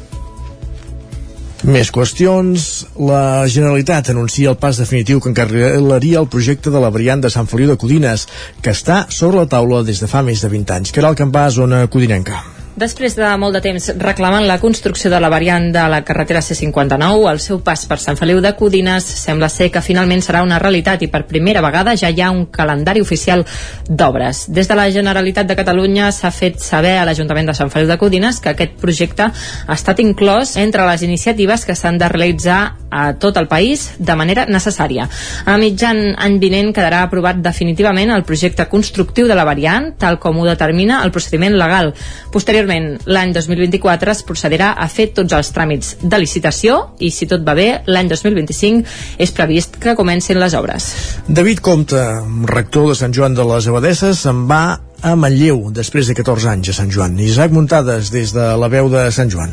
Més 1.64 1.88
qüestions. 1.88 2.64
La 3.08 3.46
Generalitat 3.48 4.10
anuncia 4.12 4.50
el 4.52 4.58
pas 4.60 4.76
definitiu 4.76 5.20
que 5.20 5.30
encarreglaria 5.32 6.20
el 6.20 6.28
projecte 6.28 6.72
de 6.74 6.82
la 6.82 6.90
variant 6.92 7.24
de 7.24 7.30
Sant 7.32 7.48
Feliu 7.48 7.72
de 7.72 7.78
Codines, 7.80 8.26
que 8.60 8.74
està 8.76 9.06
sobre 9.08 9.40
la 9.40 9.48
taula 9.48 9.80
des 9.86 10.02
de 10.04 10.10
fa 10.10 10.20
més 10.26 10.44
de 10.44 10.52
20 10.52 10.76
anys. 10.76 10.92
Caral 10.92 11.16
Campà, 11.16 11.48
zona 11.56 11.86
codinenca. 11.88 12.42
Després 12.74 13.14
de 13.14 13.28
molt 13.38 13.54
de 13.54 13.60
temps 13.62 13.84
reclamant 14.02 14.42
la 14.48 14.56
construcció 14.58 15.06
de 15.06 15.20
la 15.22 15.28
variant 15.30 15.68
de 15.70 15.82
la 15.86 16.00
carretera 16.02 16.40
C59, 16.42 17.28
el 17.30 17.38
seu 17.38 17.60
pas 17.62 17.84
per 17.86 18.00
Sant 18.02 18.16
Feliu 18.18 18.40
de 18.42 18.50
Codines 18.58 19.06
sembla 19.06 19.46
ser 19.46 19.68
que 19.70 19.82
finalment 19.84 20.24
serà 20.26 20.40
una 20.42 20.58
realitat 20.58 21.04
i 21.06 21.08
per 21.12 21.20
primera 21.28 21.62
vegada 21.62 21.94
ja 21.94 22.10
hi 22.10 22.18
ha 22.18 22.32
un 22.34 22.48
calendari 22.50 23.04
oficial 23.04 23.44
d'obres. 23.86 24.48
Des 24.50 24.66
de 24.66 24.74
la 24.74 24.88
Generalitat 24.90 25.46
de 25.46 25.54
Catalunya 25.54 26.08
s'ha 26.10 26.32
fet 26.34 26.58
saber 26.58 26.96
a 26.98 27.04
l'Ajuntament 27.06 27.52
de 27.52 27.54
Sant 27.54 27.70
Feliu 27.70 27.86
de 27.92 27.98
Codines 28.00 28.40
que 28.42 28.50
aquest 28.50 28.74
projecte 28.82 29.30
ha 29.30 29.78
estat 29.78 30.02
inclòs 30.02 30.56
entre 30.58 30.82
les 30.90 31.06
iniciatives 31.06 31.62
que 31.68 31.78
s'han 31.78 32.02
de 32.02 32.10
realitzar 32.10 32.74
a 32.90 33.12
tot 33.14 33.38
el 33.38 33.46
país 33.46 33.92
de 33.98 34.18
manera 34.18 34.48
necessària. 34.50 35.06
A 35.46 35.56
mitjan 35.62 36.16
any 36.18 36.40
vinent 36.42 36.72
quedarà 36.74 37.04
aprovat 37.06 37.38
definitivament 37.42 38.10
el 38.10 38.26
projecte 38.26 38.66
constructiu 38.70 39.30
de 39.30 39.38
la 39.38 39.46
variant, 39.46 39.92
tal 39.98 40.18
com 40.18 40.38
ho 40.38 40.46
determina 40.46 41.02
el 41.06 41.14
procediment 41.14 41.58
legal. 41.58 41.94
Posterior 42.34 42.63
Posteriorment, 42.64 43.02
l'any 43.12 43.32
2024 43.36 44.12
es 44.14 44.22
procedirà 44.24 44.70
a 44.80 44.86
fer 44.88 45.10
tots 45.16 45.34
els 45.36 45.50
tràmits 45.52 45.90
de 46.00 46.20
licitació 46.20 46.78
i, 46.96 47.10
si 47.12 47.28
tot 47.28 47.44
va 47.44 47.52
bé, 47.58 47.66
l'any 47.84 48.08
2025 48.08 49.20
és 49.20 49.34
previst 49.36 49.76
que 49.82 49.92
comencin 49.98 50.40
les 50.40 50.56
obres. 50.56 50.88
David 51.28 51.60
Comte, 51.60 52.00
rector 52.48 52.88
de 52.88 52.96
Sant 52.96 53.12
Joan 53.12 53.36
de 53.36 53.44
les 53.52 53.68
Abadesses, 53.68 54.24
se'n 54.24 54.46
va 54.48 54.62
a 55.04 55.14
Manlleu 55.14 55.68
després 55.76 56.08
de 56.08 56.16
14 56.16 56.54
anys 56.56 56.72
a 56.72 56.78
Sant 56.80 56.90
Joan. 56.94 57.20
Isaac 57.20 57.52
Muntades, 57.52 58.08
des 58.14 58.32
de 58.32 58.54
la 58.56 58.72
veu 58.72 58.88
de 58.88 59.10
Sant 59.12 59.28
Joan. 59.28 59.52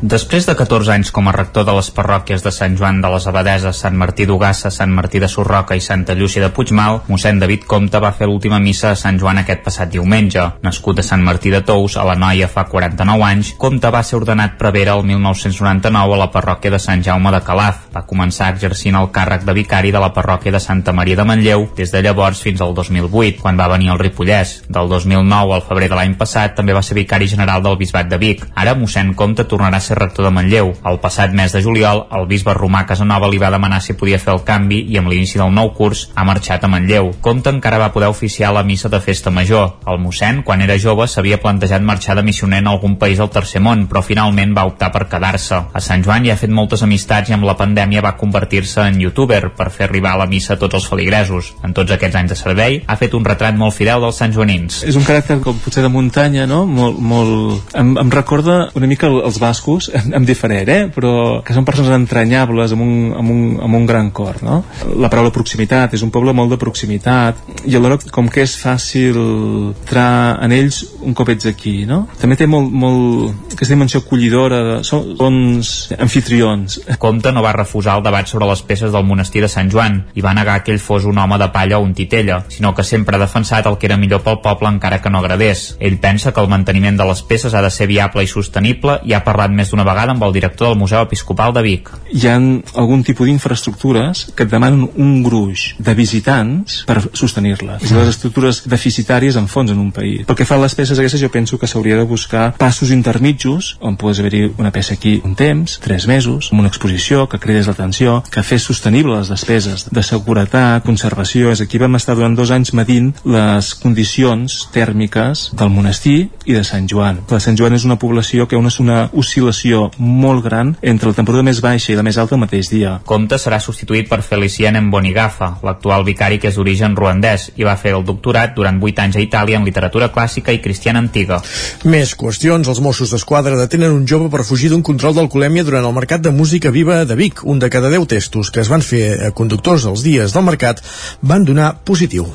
Després 0.00 0.46
de 0.48 0.54
14 0.56 0.88
anys 0.94 1.10
com 1.12 1.26
a 1.28 1.32
rector 1.34 1.66
de 1.68 1.74
les 1.76 1.90
parròquies 1.92 2.40
de 2.40 2.48
Sant 2.56 2.72
Joan 2.80 3.02
de 3.04 3.08
les 3.12 3.26
Abadeses, 3.28 3.76
Sant 3.84 3.98
Martí 4.00 4.24
d'Ugassa, 4.24 4.70
Sant 4.72 4.94
Martí 4.96 5.20
de 5.20 5.28
Sorroca 5.28 5.76
i 5.76 5.82
Santa 5.84 6.14
Llúcia 6.16 6.40
de 6.40 6.48
Puigmal, 6.56 7.02
mossèn 7.10 7.36
David 7.36 7.66
Comte 7.68 8.00
va 8.00 8.14
fer 8.16 8.24
l'última 8.30 8.56
missa 8.64 8.94
a 8.94 8.96
Sant 8.96 9.18
Joan 9.20 9.42
aquest 9.42 9.60
passat 9.66 9.92
diumenge. 9.92 10.46
Nascut 10.64 11.02
a 11.02 11.04
Sant 11.04 11.20
Martí 11.20 11.52
de 11.52 11.60
Tous, 11.68 11.98
a 12.00 12.06
la 12.08 12.14
Noia 12.16 12.48
fa 12.48 12.64
49 12.70 13.26
anys, 13.26 13.50
Comte 13.60 13.90
va 13.92 14.00
ser 14.00 14.16
ordenat 14.22 14.54
prevere 14.62 14.94
el 14.96 15.04
1999 15.04 16.16
a 16.16 16.22
la 16.22 16.30
parròquia 16.32 16.72
de 16.72 16.80
Sant 16.80 17.04
Jaume 17.04 17.34
de 17.36 17.42
Calaf. 17.44 17.84
Va 17.92 18.06
començar 18.08 18.48
exercint 18.54 18.96
el 18.96 19.10
càrrec 19.12 19.44
de 19.44 19.52
vicari 19.60 19.92
de 19.92 20.00
la 20.00 20.14
parròquia 20.16 20.56
de 20.56 20.64
Santa 20.64 20.96
Maria 20.96 21.20
de 21.20 21.28
Manlleu 21.28 21.66
des 21.76 21.92
de 21.92 22.00
llavors 22.00 22.40
fins 22.40 22.64
al 22.64 22.72
2008, 22.72 23.42
quan 23.44 23.60
va 23.60 23.68
venir 23.76 23.92
al 23.92 24.00
Ripollès. 24.00 24.62
Del 24.64 24.88
2009 24.88 25.58
al 25.58 25.68
febrer 25.68 25.92
de 25.92 26.00
l'any 26.00 26.16
passat 26.16 26.56
també 26.56 26.72
va 26.72 26.80
ser 26.80 26.96
vicari 26.96 27.28
general 27.28 27.60
del 27.60 27.76
Bisbat 27.76 28.08
de 28.08 28.22
Vic. 28.24 28.48
Ara 28.56 28.72
mossèn 28.80 29.12
Comte 29.12 29.44
tornarà 29.44 29.76
a 29.76 29.89
ser 29.90 29.98
rector 29.98 30.28
de 30.28 30.30
Manlleu. 30.34 30.70
El 30.86 30.98
passat 31.02 31.34
mes 31.34 31.52
de 31.52 31.62
juliol, 31.64 32.04
el 32.14 32.26
bisbe 32.30 32.54
romà 32.54 32.84
Casanova 32.86 33.28
li 33.30 33.40
va 33.42 33.50
demanar 33.50 33.80
si 33.82 33.96
podia 33.98 34.20
fer 34.22 34.32
el 34.36 34.44
canvi 34.46 34.84
i 34.92 34.98
amb 35.00 35.10
l'inici 35.10 35.40
del 35.40 35.50
nou 35.54 35.72
curs 35.74 36.06
ha 36.14 36.24
marxat 36.28 36.64
a 36.64 36.70
Manlleu. 36.70 37.10
Comte 37.24 37.50
encara 37.50 37.80
va 37.82 37.90
poder 37.94 38.10
oficiar 38.12 38.52
la 38.54 38.62
missa 38.66 38.88
de 38.92 39.00
festa 39.02 39.32
major. 39.34 39.80
El 39.90 39.98
mossèn, 40.02 40.42
quan 40.46 40.62
era 40.62 40.78
jove, 40.78 41.08
s'havia 41.10 41.40
plantejat 41.42 41.82
marxar 41.82 42.16
de 42.18 42.24
missioner 42.26 42.60
en 42.62 42.70
algun 42.70 42.96
país 43.00 43.18
del 43.18 43.32
tercer 43.34 43.62
món, 43.64 43.86
però 43.90 44.02
finalment 44.06 44.54
va 44.56 44.66
optar 44.70 44.92
per 44.94 45.08
quedar-se. 45.10 45.58
A 45.74 45.82
Sant 45.82 46.04
Joan 46.06 46.28
ja 46.28 46.36
ha 46.36 46.40
fet 46.40 46.54
moltes 46.54 46.84
amistats 46.86 47.30
i 47.30 47.36
amb 47.36 47.48
la 47.48 47.56
pandèmia 47.58 48.04
va 48.04 48.14
convertir-se 48.20 48.86
en 48.86 49.00
youtuber 49.02 49.42
per 49.56 49.70
fer 49.74 49.88
arribar 49.88 50.16
la 50.20 50.28
missa 50.30 50.54
a 50.54 50.60
tots 50.60 50.78
els 50.78 50.88
feligresos. 50.90 51.54
En 51.66 51.74
tots 51.74 51.96
aquests 51.96 52.20
anys 52.20 52.34
de 52.34 52.38
servei 52.38 52.80
ha 52.86 52.98
fet 53.00 53.16
un 53.18 53.26
retrat 53.26 53.58
molt 53.58 53.74
fidel 53.74 54.04
dels 54.04 54.22
santjoanins. 54.22 54.82
És 54.86 54.98
un 54.98 55.06
caràcter 55.08 55.40
com 55.42 55.58
potser 55.64 55.82
de 55.82 55.90
muntanya, 55.90 56.46
no? 56.46 56.62
Molt, 56.66 57.00
molt... 57.00 57.74
Em, 57.74 57.96
em 57.98 58.14
recorda 58.14 58.60
una 58.78 58.90
mica 58.90 59.10
els 59.10 59.40
bascos 59.42 59.79
em, 59.88 60.12
em 60.20 60.26
diferent, 60.28 60.68
eh? 60.68 60.88
però 60.92 61.40
que 61.46 61.56
són 61.56 61.66
persones 61.68 61.92
entranyables 61.94 62.74
amb 62.76 62.84
un, 62.84 62.94
amb 63.16 63.32
un, 63.32 63.42
amb 63.64 63.78
un 63.80 63.86
gran 63.88 64.10
cor. 64.14 64.42
No? 64.44 64.60
La 65.00 65.10
paraula 65.12 65.32
proximitat, 65.34 65.94
és 65.96 66.04
un 66.06 66.12
poble 66.14 66.34
molt 66.36 66.52
de 66.52 66.60
proximitat, 66.60 67.40
i 67.64 67.76
alhora 67.76 67.98
com 68.12 68.28
que 68.30 68.44
és 68.44 68.56
fàcil 68.60 69.16
entrar 69.16 70.38
en 70.44 70.54
ells 70.56 70.82
un 71.00 71.14
cop 71.16 71.30
ets 71.32 71.48
aquí. 71.50 71.84
No? 71.88 72.02
També 72.20 72.36
té 72.38 72.48
molt, 72.50 72.70
molt 72.70 73.54
aquesta 73.54 73.74
dimensió 73.74 74.02
acollidora, 74.04 74.60
de, 74.66 74.76
són 74.86 75.14
bons 75.18 75.72
anfitrions. 75.98 76.80
Comte 77.00 77.32
no 77.32 77.44
va 77.44 77.54
refusar 77.56 77.96
el 77.98 78.04
debat 78.06 78.28
sobre 78.28 78.48
les 78.50 78.62
peces 78.66 78.92
del 78.92 79.06
monestir 79.06 79.42
de 79.44 79.50
Sant 79.50 79.70
Joan 79.72 80.02
i 80.14 80.24
va 80.24 80.34
negar 80.36 80.60
que 80.64 80.74
ell 80.74 80.82
fos 80.82 81.06
un 81.08 81.18
home 81.18 81.38
de 81.40 81.50
palla 81.54 81.78
o 81.78 81.84
un 81.84 81.94
titella, 81.94 82.42
sinó 82.48 82.74
que 82.74 82.84
sempre 82.84 83.16
ha 83.16 83.22
defensat 83.22 83.66
el 83.66 83.78
que 83.78 83.88
era 83.88 83.98
millor 84.00 84.24
pel 84.24 84.40
poble 84.44 84.70
encara 84.70 85.00
que 85.02 85.10
no 85.10 85.20
agradés. 85.20 85.76
Ell 85.80 85.98
pensa 86.00 86.32
que 86.32 86.42
el 86.42 86.50
manteniment 86.50 86.98
de 86.98 87.06
les 87.08 87.22
peces 87.22 87.54
ha 87.54 87.62
de 87.62 87.70
ser 87.70 87.88
viable 87.90 88.24
i 88.24 88.30
sostenible 88.30 88.98
i 89.04 89.14
ha 89.14 89.24
parlat 89.24 89.52
més 89.54 89.69
d'una 89.70 89.86
vegada 89.86 90.14
amb 90.14 90.24
el 90.26 90.32
director 90.34 90.70
del 90.70 90.78
Museu 90.78 91.02
Episcopal 91.06 91.54
de 91.54 91.62
Vic. 91.62 91.90
Hi 92.10 92.26
ha 92.28 92.36
algun 92.80 93.04
tipus 93.06 93.28
d'infraestructures 93.28 94.26
que 94.36 94.46
et 94.46 94.50
demanen 94.50 94.86
un 94.96 95.22
gruix 95.22 95.74
de 95.78 95.94
visitants 95.94 96.82
per 96.88 97.00
sostenir-les. 97.12 97.84
És 97.86 97.94
les 97.94 98.10
estructures 98.12 98.62
deficitàries 98.70 99.36
en 99.38 99.48
fons 99.50 99.70
en 99.70 99.78
un 99.78 99.90
país. 99.94 100.24
Pel 100.26 100.38
que 100.38 100.46
fa 100.48 100.58
a 100.58 100.64
les 100.64 100.74
peces 100.74 100.98
aquestes, 100.98 101.20
jo 101.22 101.30
penso 101.32 101.58
que 101.58 101.68
s'hauria 101.70 101.98
de 101.98 102.06
buscar 102.08 102.52
passos 102.58 102.90
intermitjos 102.94 103.76
on 103.80 103.96
podes 104.00 104.20
haver-hi 104.20 104.42
una 104.58 104.72
peça 104.74 104.94
aquí 104.94 105.20
un 105.24 105.34
temps, 105.38 105.78
tres 105.82 106.06
mesos, 106.10 106.50
amb 106.52 106.64
una 106.64 106.70
exposició 106.72 107.26
que 107.28 107.40
cridés 107.42 107.68
l'atenció, 107.70 108.20
que 108.30 108.44
fes 108.46 108.66
sostenible 108.66 109.16
les 109.16 109.30
despeses 109.32 109.86
de 109.90 110.02
seguretat, 110.02 110.84
conservació. 110.86 111.50
És 111.54 111.62
aquí 111.64 111.78
vam 111.78 111.98
estar 111.98 112.16
durant 112.18 112.36
dos 112.36 112.50
anys 112.54 112.74
medint 112.76 113.12
les 113.24 113.74
condicions 113.78 114.60
tèrmiques 114.74 115.50
del 115.56 115.72
monestir 115.72 116.30
i 116.46 116.56
de 116.56 116.64
Sant 116.66 116.88
Joan. 116.90 117.22
La 117.30 117.40
Sant 117.42 117.58
Joan 117.58 117.76
és 117.76 117.86
una 117.88 117.98
població 118.00 118.48
que 118.48 118.56
ha 118.56 118.62
una, 118.62 118.72
una 118.80 119.00
oscil·lació 119.12 119.49
molt 119.98 120.44
gran 120.44 120.74
entre 120.82 121.10
la 121.10 121.16
temporada 121.16 121.44
més 121.46 121.60
baixa 121.64 121.92
i 121.92 121.96
la 121.98 122.04
més 122.06 122.18
alta 122.18 122.36
el 122.36 122.42
mateix 122.42 122.70
dia. 122.72 122.98
Comte 123.04 123.38
serà 123.38 123.60
substituït 123.60 124.08
per 124.08 124.22
Felicien 124.26 124.78
Bonigafa, 124.90 125.56
l'actual 125.66 126.04
vicari 126.06 126.38
que 126.38 126.50
és 126.50 126.56
d'origen 126.58 126.96
ruandès 126.96 127.50
i 127.56 127.66
va 127.66 127.76
fer 127.80 127.94
el 127.96 128.04
doctorat 128.06 128.54
durant 128.56 128.80
8 128.80 129.04
anys 129.04 129.18
a 129.18 129.24
Itàlia 129.24 129.58
en 129.58 129.66
literatura 129.68 130.10
clàssica 130.14 130.52
i 130.52 130.60
cristiana 130.62 131.02
antiga. 131.02 131.40
Més 131.84 132.14
qüestions. 132.18 132.68
Els 132.70 132.80
Mossos 132.84 133.12
d'Esquadra 133.14 133.58
detenen 133.58 133.94
un 133.94 134.06
jove 134.06 134.30
per 134.30 134.44
fugir 134.46 134.70
d'un 134.70 134.84
control 134.86 135.16
d'alcoholèmia 135.16 135.66
durant 135.66 135.86
el 135.86 135.96
mercat 135.96 136.22
de 136.24 136.34
música 136.34 136.70
viva 136.70 137.04
de 137.04 137.16
Vic. 137.16 137.44
Un 137.44 137.58
de 137.58 137.70
cada 137.70 137.90
10 137.90 138.06
testos 138.10 138.50
que 138.50 138.60
es 138.64 138.70
van 138.72 138.84
fer 138.84 139.04
a 139.26 139.32
conductors 139.36 139.86
els 139.90 140.04
dies 140.06 140.36
del 140.36 140.46
mercat 140.46 140.84
van 141.22 141.44
donar 141.44 141.74
positiu. 141.84 142.28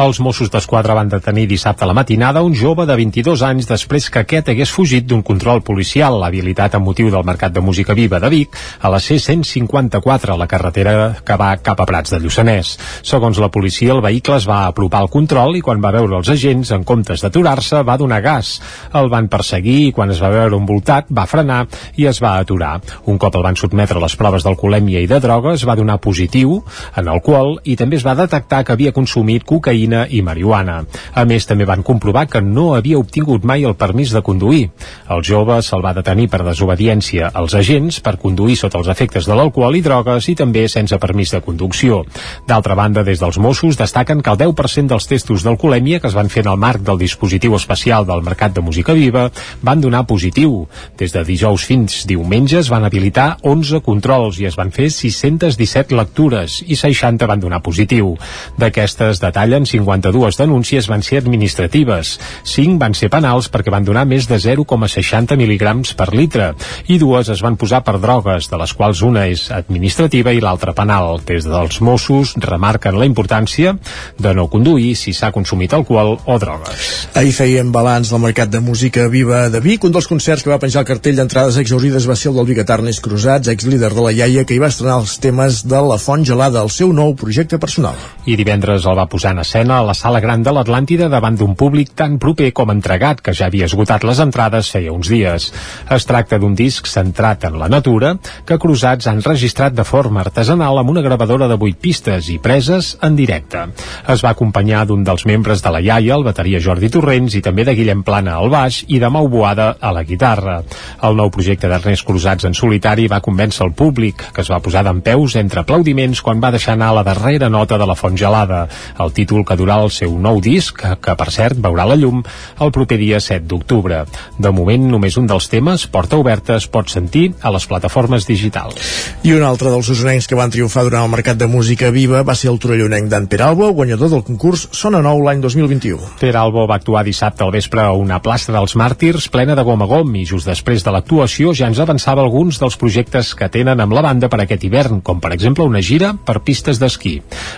Els 0.00 0.16
Mossos 0.24 0.48
d'Esquadra 0.48 0.94
van 0.96 1.10
detenir 1.12 1.42
dissabte 1.44 1.84
a 1.84 1.86
la 1.90 1.92
matinada 1.92 2.40
un 2.40 2.54
jove 2.56 2.86
de 2.88 2.94
22 2.96 3.42
anys 3.44 3.66
després 3.68 4.06
que 4.08 4.22
aquest 4.22 4.46
hagués 4.48 4.70
fugit 4.72 5.04
d'un 5.04 5.20
control 5.20 5.60
policial 5.60 6.22
habilitat 6.24 6.78
amb 6.78 6.88
motiu 6.88 7.10
del 7.12 7.26
Mercat 7.28 7.52
de 7.52 7.60
Música 7.60 7.92
Viva 7.92 8.16
de 8.16 8.30
Vic 8.32 8.56
a 8.80 8.88
la 8.88 8.96
C-154, 8.96 10.38
la 10.40 10.46
carretera 10.48 10.94
que 11.20 11.36
va 11.36 11.50
cap 11.60 11.82
a 11.84 11.86
Prats 11.90 12.14
de 12.14 12.20
Lluçanès. 12.22 12.70
Segons 13.04 13.42
la 13.44 13.50
policia, 13.52 13.92
el 13.92 14.00
vehicle 14.00 14.38
es 14.40 14.46
va 14.48 14.62
apropar 14.70 15.02
al 15.04 15.10
control 15.12 15.58
i 15.58 15.60
quan 15.60 15.84
va 15.84 15.92
veure 15.92 16.16
els 16.16 16.32
agents, 16.32 16.72
en 16.72 16.88
comptes 16.88 17.20
d'aturar-se, 17.20 17.82
va 17.84 17.98
donar 18.00 18.22
gas. 18.24 18.54
El 18.96 19.12
van 19.12 19.28
perseguir 19.28 19.76
i 19.90 19.92
quan 19.92 20.16
es 20.16 20.24
va 20.24 20.32
veure 20.32 20.56
envoltat 20.56 21.12
va 21.12 21.26
frenar 21.28 21.66
i 22.00 22.08
es 22.08 22.22
va 22.24 22.38
aturar. 22.38 22.78
Un 23.04 23.20
cop 23.20 23.36
el 23.36 23.44
van 23.50 23.60
sotmetre 23.60 24.00
a 24.00 24.04
les 24.06 24.16
proves 24.16 24.48
d'alcoholèmia 24.48 25.04
i 25.04 25.12
de 25.12 25.20
drogues, 25.20 25.68
va 25.68 25.76
donar 25.76 26.00
positiu 26.00 26.62
en 26.96 27.12
alcohol 27.12 27.58
i 27.68 27.76
també 27.76 28.00
es 28.00 28.08
va 28.08 28.16
detectar 28.16 28.64
que 28.64 28.78
havia 28.78 28.96
consumit 28.96 29.44
cocaïna 29.44 29.89
cocaïna 29.90 30.06
i 30.10 30.22
marihuana. 30.22 30.84
A 31.14 31.24
més, 31.24 31.46
també 31.46 31.64
van 31.66 31.82
comprovar 31.82 32.26
que 32.28 32.40
no 32.40 32.74
havia 32.74 32.98
obtingut 32.98 33.44
mai 33.44 33.64
el 33.64 33.74
permís 33.74 34.12
de 34.12 34.22
conduir. 34.22 34.70
El 35.10 35.22
jove 35.22 35.60
se'l 35.62 35.82
va 35.82 35.94
detenir 35.94 36.28
per 36.30 36.44
desobediència 36.44 37.30
als 37.34 37.54
agents, 37.54 38.00
per 38.00 38.18
conduir 38.18 38.56
sota 38.56 38.78
els 38.78 38.88
efectes 38.88 39.26
de 39.26 39.34
l'alcohol 39.34 39.76
i 39.76 39.82
drogues 39.82 40.28
i 40.28 40.34
també 40.34 40.68
sense 40.68 40.96
permís 40.98 41.32
de 41.32 41.40
conducció. 41.40 42.04
D'altra 42.46 42.74
banda, 42.74 43.02
des 43.02 43.20
dels 43.20 43.38
Mossos 43.38 43.76
destaquen 43.76 44.22
que 44.22 44.30
el 44.30 44.38
10% 44.38 44.86
dels 44.88 45.06
testos 45.06 45.42
d'alcoholèmia 45.42 46.00
que 46.00 46.08
es 46.08 46.14
van 46.14 46.28
fer 46.28 46.44
en 46.44 46.52
el 46.52 46.60
marc 46.60 46.82
del 46.82 46.98
dispositiu 46.98 47.54
especial 47.56 48.06
del 48.06 48.22
Mercat 48.22 48.54
de 48.54 48.60
Música 48.60 48.92
Viva 48.92 49.30
van 49.62 49.80
donar 49.80 50.06
positiu. 50.06 50.68
Des 50.98 51.12
de 51.12 51.24
dijous 51.24 51.64
fins 51.66 52.04
diumenge 52.06 52.60
es 52.60 52.70
van 52.70 52.84
habilitar 52.84 53.38
11 53.42 53.82
controls 53.84 54.40
i 54.40 54.46
es 54.46 54.56
van 54.56 54.70
fer 54.70 54.90
617 54.90 55.96
lectures 55.96 56.60
i 56.66 56.76
60 56.76 57.26
van 57.26 57.40
donar 57.40 57.62
positiu. 57.62 58.14
D'aquestes 58.58 59.20
detallen 59.22 59.66
52 59.80 60.36
denúncies 60.40 60.88
van 60.90 61.02
ser 61.02 61.20
administratives, 61.22 62.18
5 62.44 62.78
van 62.80 62.94
ser 62.94 63.10
penals 63.12 63.48
perquè 63.52 63.72
van 63.72 63.86
donar 63.86 64.06
més 64.08 64.28
de 64.28 64.36
0,60 64.40 65.38
mil·ligrams 65.40 65.94
per 65.96 66.10
litre 66.14 66.52
i 66.88 66.98
dues 67.00 67.30
es 67.32 67.42
van 67.44 67.56
posar 67.60 67.82
per 67.86 67.98
drogues, 68.00 68.48
de 68.50 68.60
les 68.60 68.74
quals 68.76 69.02
una 69.06 69.26
és 69.30 69.48
administrativa 69.54 70.32
i 70.34 70.42
l'altra 70.42 70.74
penal. 70.76 71.20
Des 71.26 71.46
dels 71.48 71.80
Mossos 71.84 72.34
remarquen 72.40 72.98
la 72.98 73.08
importància 73.08 73.76
de 74.18 74.34
no 74.36 74.48
conduir 74.52 74.94
si 74.98 75.14
s'ha 75.16 75.32
consumit 75.32 75.74
alcohol 75.76 76.16
o 76.24 76.38
drogues. 76.42 76.90
Ahir 77.14 77.34
feien 77.36 77.72
balanç 77.72 78.12
del 78.12 78.22
Mercat 78.24 78.50
de 78.52 78.60
Música 78.60 79.06
Viva 79.08 79.48
de 79.50 79.60
Vic. 79.64 79.84
Un 79.84 79.94
dels 79.96 80.08
concerts 80.10 80.44
que 80.44 80.52
va 80.52 80.60
penjar 80.62 80.84
el 80.84 80.90
cartell 80.90 81.18
d'entrades 81.18 81.58
exaurides 81.62 82.08
va 82.08 82.16
ser 82.16 82.30
el 82.32 82.40
del 82.40 82.50
Bigatarnes 82.52 83.00
Cruzats, 83.00 83.48
exlíder 83.48 83.92
de 83.94 84.04
la 84.04 84.12
iaia, 84.12 84.44
que 84.44 84.56
hi 84.56 84.62
va 84.62 84.70
estrenar 84.72 85.00
els 85.02 85.18
temes 85.22 85.64
de 85.68 85.80
La 85.86 85.98
Font 86.00 86.24
Gelada, 86.26 86.64
el 86.64 86.72
seu 86.74 86.92
nou 86.96 87.14
projecte 87.18 87.58
personal. 87.58 87.96
I 88.26 88.36
divendres 88.40 88.86
el 88.86 88.98
va 88.98 89.08
posar 89.10 89.34
en 89.34 89.44
escena 89.44 89.59
a 89.68 89.82
la 89.84 89.92
sala 89.92 90.20
gran 90.24 90.40
de 90.40 90.52
l'Atlàntida 90.56 91.10
davant 91.12 91.36
d'un 91.36 91.52
públic 91.52 91.90
tan 91.92 92.16
proper 92.22 92.46
com 92.56 92.70
entregat 92.72 93.18
que 93.20 93.34
ja 93.36 93.50
havia 93.50 93.66
esgotat 93.68 94.06
les 94.08 94.20
entrades 94.24 94.70
feia 94.72 94.94
uns 94.94 95.10
dies. 95.12 95.50
Es 95.92 96.06
tracta 96.08 96.38
d'un 96.40 96.54
disc 96.56 96.88
centrat 96.88 97.44
en 97.44 97.58
la 97.60 97.68
natura 97.68 98.14
que 98.48 98.56
Cruzats 98.62 99.10
han 99.10 99.20
registrat 99.20 99.76
de 99.76 99.84
forma 99.84 100.22
artesanal 100.24 100.80
amb 100.80 100.94
una 100.94 101.02
gravadora 101.04 101.48
de 101.50 101.58
8 101.60 101.76
pistes 101.82 102.30
i 102.32 102.38
preses 102.40 102.94
en 103.04 103.18
directe. 103.18 103.66
Es 104.08 104.24
va 104.24 104.32
acompanyar 104.32 104.86
d'un 104.88 105.04
dels 105.04 105.26
membres 105.28 105.60
de 105.60 105.74
la 105.74 105.82
iaia, 105.84 106.16
el 106.16 106.24
bateria 106.24 106.62
Jordi 106.64 106.88
Torrents, 106.88 107.36
i 107.36 107.44
també 107.44 107.68
de 107.68 107.76
Guillem 107.76 108.00
Plana 108.06 108.38
al 108.40 108.48
baix 108.48 108.84
i 108.88 109.02
de 109.02 109.12
Mau 109.12 109.28
Boada 109.28 109.74
a 109.80 109.92
la 109.92 110.06
guitarra. 110.08 110.62
El 111.04 111.20
nou 111.20 111.28
projecte 111.28 111.68
d'Ernest 111.68 112.06
Cruzats 112.08 112.48
en 112.48 112.56
solitari 112.56 113.10
va 113.12 113.20
convèncer 113.20 113.66
el 113.66 113.74
públic, 113.76 114.30
que 114.32 114.40
es 114.40 114.50
va 114.50 114.62
posar 114.64 114.86
d'en 114.86 115.04
peus 115.04 115.36
entre 115.36 115.60
aplaudiments 115.60 116.24
quan 116.24 116.40
va 116.40 116.54
deixar 116.54 116.78
anar 116.78 116.94
la 116.96 117.04
darrera 117.04 117.50
nota 117.52 117.76
de 117.76 117.86
la 117.86 117.98
font 117.98 118.16
gelada, 118.16 118.66
el 119.00 119.12
títol 119.12 119.44
que 119.50 119.58
durà 119.58 119.80
el 119.82 119.90
seu 119.90 120.14
nou 120.22 120.38
disc, 120.38 120.76
que, 120.78 120.94
que 121.02 121.16
per 121.18 121.28
cert 121.34 121.58
veurà 121.58 121.88
la 121.90 121.98
llum 121.98 122.22
el 122.62 122.70
proper 122.70 123.00
dia 123.00 123.18
7 123.18 123.48
d'octubre. 123.50 124.04
De 124.38 124.52
moment, 124.54 124.86
només 124.92 125.16
un 125.18 125.26
dels 125.26 125.48
temes, 125.50 125.88
Porta 125.90 126.20
Oberta, 126.20 126.54
es 126.60 126.68
pot 126.70 126.86
sentir 126.92 127.32
a 127.42 127.50
les 127.50 127.66
plataformes 127.66 128.28
digitals. 128.28 128.78
I 129.26 129.34
un 129.34 129.42
altre 129.46 129.72
dels 129.74 129.90
usonencs 129.90 130.28
que 130.30 130.38
van 130.38 130.52
triomfar 130.54 130.84
durant 130.86 131.02
el 131.02 131.10
Mercat 131.10 131.40
de 131.40 131.48
Música 131.50 131.90
Viva 131.90 132.22
va 132.26 132.36
ser 132.38 132.52
el 132.52 132.60
torellonenc 132.62 133.10
d'en 133.10 133.26
Peralbo, 133.30 133.72
guanyador 133.74 134.12
del 134.14 134.22
concurs 134.26 134.68
Sona 134.76 135.02
Nou 135.02 135.24
l'any 135.24 135.42
2021. 135.42 136.14
Peralbo 136.20 136.68
va 136.70 136.78
actuar 136.78 137.02
dissabte 137.08 137.42
al 137.42 137.50
vespre 137.54 137.82
a 137.82 137.96
una 137.98 138.20
plaça 138.22 138.54
dels 138.54 138.76
Màrtirs 138.78 139.26
plena 139.34 139.58
de 139.58 139.66
gom 139.66 139.82
a 139.82 139.90
gom 139.90 140.14
i 140.14 140.24
just 140.28 140.46
després 140.46 140.86
de 140.86 140.94
l'actuació 140.94 141.56
ja 141.56 141.66
ens 141.70 141.82
avançava 141.82 142.22
alguns 142.22 142.60
dels 142.62 142.78
projectes 142.78 143.34
que 143.34 143.50
tenen 143.50 143.82
amb 143.82 143.96
la 143.96 144.04
banda 144.06 144.30
per 144.30 144.44
aquest 144.44 144.68
hivern, 144.68 145.00
com 145.02 145.18
per 145.18 145.34
exemple 145.34 145.66
una 145.66 145.82
gira 145.82 146.12
per 146.14 146.38
pistes 146.46 146.78
d'esquí. 146.78 147.16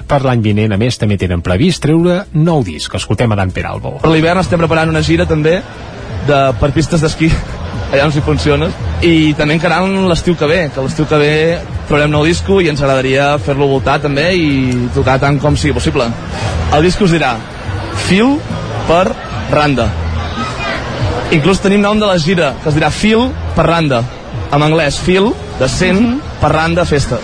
Per 0.09 0.23
l'any 0.25 0.41
vinent, 0.45 0.73
a 0.73 0.81
més, 0.81 0.97
també 1.01 1.19
tenen 1.21 1.45
previst 1.45 1.82
treure 1.83 2.23
nou 2.33 2.63
disc. 2.65 2.95
Escoltem 2.95 3.33
a 3.33 3.39
Dan 3.39 3.53
Peralbo. 3.55 3.99
Per 4.03 4.13
l'hivern 4.13 4.41
estem 4.43 4.61
preparant 4.63 4.93
una 4.93 5.03
gira 5.05 5.27
també 5.29 5.59
de, 6.29 6.39
per 6.61 6.71
pistes 6.75 7.03
d'esquí. 7.03 7.31
Allà 7.93 8.07
on 8.07 8.15
s'hi 8.15 8.23
funciona. 8.25 8.71
I 9.05 9.35
també 9.37 9.59
encarant 9.59 10.07
l'estiu 10.09 10.37
que 10.39 10.49
ve 10.49 10.61
que 10.73 10.85
l'estiu 10.85 11.09
que 11.11 11.19
ve 11.21 11.33
trobarem 11.89 12.13
nou 12.15 12.25
disco 12.25 12.61
i 12.63 12.71
ens 12.73 12.81
agradaria 12.81 13.33
fer-lo 13.43 13.69
voltar 13.69 13.99
també 14.05 14.31
i 14.39 14.47
tocar 14.95 15.19
tant 15.21 15.41
com 15.43 15.59
sigui 15.59 15.77
possible. 15.77 16.07
El 16.73 16.87
disc 16.87 17.03
us 17.05 17.13
dirà 17.13 17.35
Fil 18.07 18.39
per 18.89 19.05
Randa. 19.53 19.91
Inclús 21.33 21.61
tenim 21.65 21.83
nom 21.85 22.01
de 22.01 22.09
la 22.09 22.21
gira 22.21 22.55
que 22.63 22.71
es 22.71 22.79
dirà 22.79 22.93
Fil 22.95 23.29
per 23.57 23.69
Randa. 23.69 24.01
En 24.53 24.65
anglès 24.65 25.01
Fil 25.01 25.33
de 25.59 25.69
100 25.69 26.17
per 26.41 26.55
Randa 26.55 26.89
Festa 26.89 27.21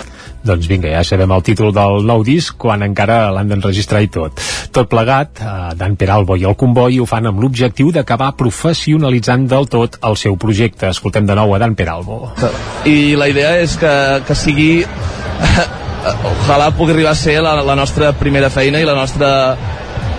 doncs 0.49 0.69
vinga, 0.71 0.91
ja 0.93 1.05
sabem 1.07 1.33
el 1.35 1.45
títol 1.47 1.73
del 1.77 2.07
nou 2.09 2.25
disc 2.27 2.57
quan 2.61 2.83
encara 2.87 3.29
l'han 3.35 3.53
d'enregistrar 3.53 4.03
i 4.05 4.11
tot. 4.13 4.41
Tot 4.75 4.91
plegat, 4.91 5.43
eh, 5.43 5.75
Dan 5.79 5.97
Peralbo 6.01 6.37
i 6.37 6.47
el 6.49 6.57
Comboi 6.59 7.01
ho 7.01 7.07
fan 7.07 7.29
amb 7.29 7.41
l'objectiu 7.43 7.93
d'acabar 7.93 8.33
professionalitzant 8.37 9.49
del 9.49 9.69
tot 9.69 9.99
el 10.03 10.17
seu 10.17 10.37
projecte. 10.37 10.89
Escoltem 10.89 11.27
de 11.27 11.37
nou 11.39 11.55
a 11.55 11.59
Dan 11.59 11.75
Peralbo. 11.75 12.33
i 12.85 13.17
la 13.17 13.29
idea 13.29 13.59
és 13.61 13.77
que, 13.77 14.23
que 14.27 14.35
sigui 14.35 14.87
ojalà 16.45 16.71
pugui 16.77 16.95
arribar 16.95 17.13
a 17.13 17.19
ser 17.19 17.41
la, 17.43 17.59
la 17.63 17.77
nostra 17.77 18.13
primera 18.13 18.51
feina 18.51 18.81
i 18.81 18.87
la 18.89 18.95
nostra 18.97 19.29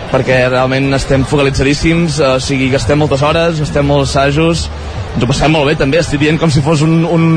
perquè 0.10 0.40
realment 0.50 0.94
estem 0.98 1.24
focalitzadíssims, 1.30 2.20
o 2.26 2.30
sigui, 2.42 2.70
gastem 2.74 2.98
moltes 2.98 3.22
hores, 3.26 3.60
gastem 3.62 3.86
molts 3.86 4.16
assajos, 4.16 4.66
ens 5.14 5.26
ho 5.26 5.30
passem 5.30 5.54
molt 5.54 5.70
bé 5.70 5.76
també, 5.78 6.02
estic 6.02 6.22
dient 6.24 6.40
com 6.42 6.52
si 6.54 6.64
fos 6.66 6.84
un... 6.86 7.04
un... 7.06 7.28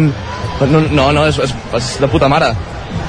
No, 0.63 1.09
no, 1.13 1.27
és, 1.27 1.39
és, 1.43 1.53
és 1.75 1.89
de 2.01 2.09
puta 2.09 2.29
mare. 2.31 2.53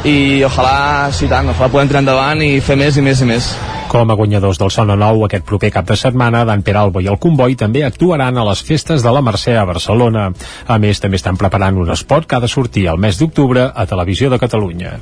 I 0.03 0.43
ojalà, 0.43 1.11
sí 1.15 1.29
tant, 1.31 1.47
ojalà 1.53 1.69
podem 1.71 1.87
tirar 1.87 2.01
endavant 2.03 2.41
i 2.43 2.57
fer 2.59 2.75
més 2.75 2.97
i 2.99 3.03
més 3.05 3.21
i 3.23 3.27
més. 3.29 3.53
Com 3.93 4.09
a 4.09 4.15
guanyadors 4.17 4.57
del 4.57 4.71
Sona 4.73 4.95
Nou 4.97 5.21
aquest 5.23 5.45
proper 5.45 5.69
cap 5.71 5.85
de 5.85 5.95
setmana, 5.95 6.41
Dan 6.49 6.63
Peralbo 6.65 6.99
i 6.99 7.07
el 7.11 7.19
Comboi 7.21 7.53
també 7.55 7.83
actuaran 7.85 8.39
a 8.41 8.45
les 8.47 8.63
festes 8.65 9.03
de 9.05 9.11
la 9.13 9.21
Mercè 9.21 9.53
a 9.53 9.67
Barcelona. 9.69 10.23
A 10.65 10.77
més, 10.81 10.99
també 10.99 11.19
estan 11.19 11.37
preparant 11.37 11.77
un 11.77 11.91
espot 11.93 12.25
que 12.25 12.35
ha 12.35 12.41
de 12.41 12.49
sortir 12.49 12.87
el 12.89 12.97
mes 12.97 13.19
d'octubre 13.21 13.67
a 13.69 13.85
Televisió 13.85 14.31
de 14.33 14.39
Catalunya. 14.41 14.95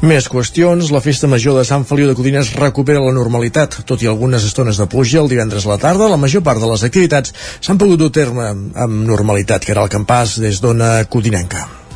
Més 0.00 0.30
qüestions. 0.32 0.90
La 0.96 1.04
festa 1.04 1.28
major 1.28 1.58
de 1.60 1.66
Sant 1.68 1.84
Feliu 1.84 2.08
de 2.08 2.16
Codines 2.16 2.54
recupera 2.56 3.02
la 3.04 3.12
normalitat. 3.12 3.82
Tot 3.86 4.02
i 4.02 4.08
algunes 4.08 4.46
estones 4.48 4.80
de 4.80 4.88
pluja 4.88 5.20
el 5.20 5.28
divendres 5.28 5.66
a 5.68 5.74
la 5.74 5.82
tarda, 5.82 6.08
la 6.08 6.18
major 6.18 6.42
part 6.42 6.62
de 6.62 6.70
les 6.72 6.86
activitats 6.88 7.36
s'han 7.60 7.78
pogut 7.78 8.00
dur 8.00 8.10
terme 8.10 8.48
amb 8.48 9.04
normalitat, 9.12 9.60
que 9.60 9.76
era 9.76 9.84
el 9.84 9.92
campàs 9.92 10.38
des 10.40 10.62
d'Ona 10.64 11.04
Codinenca. 11.04 11.87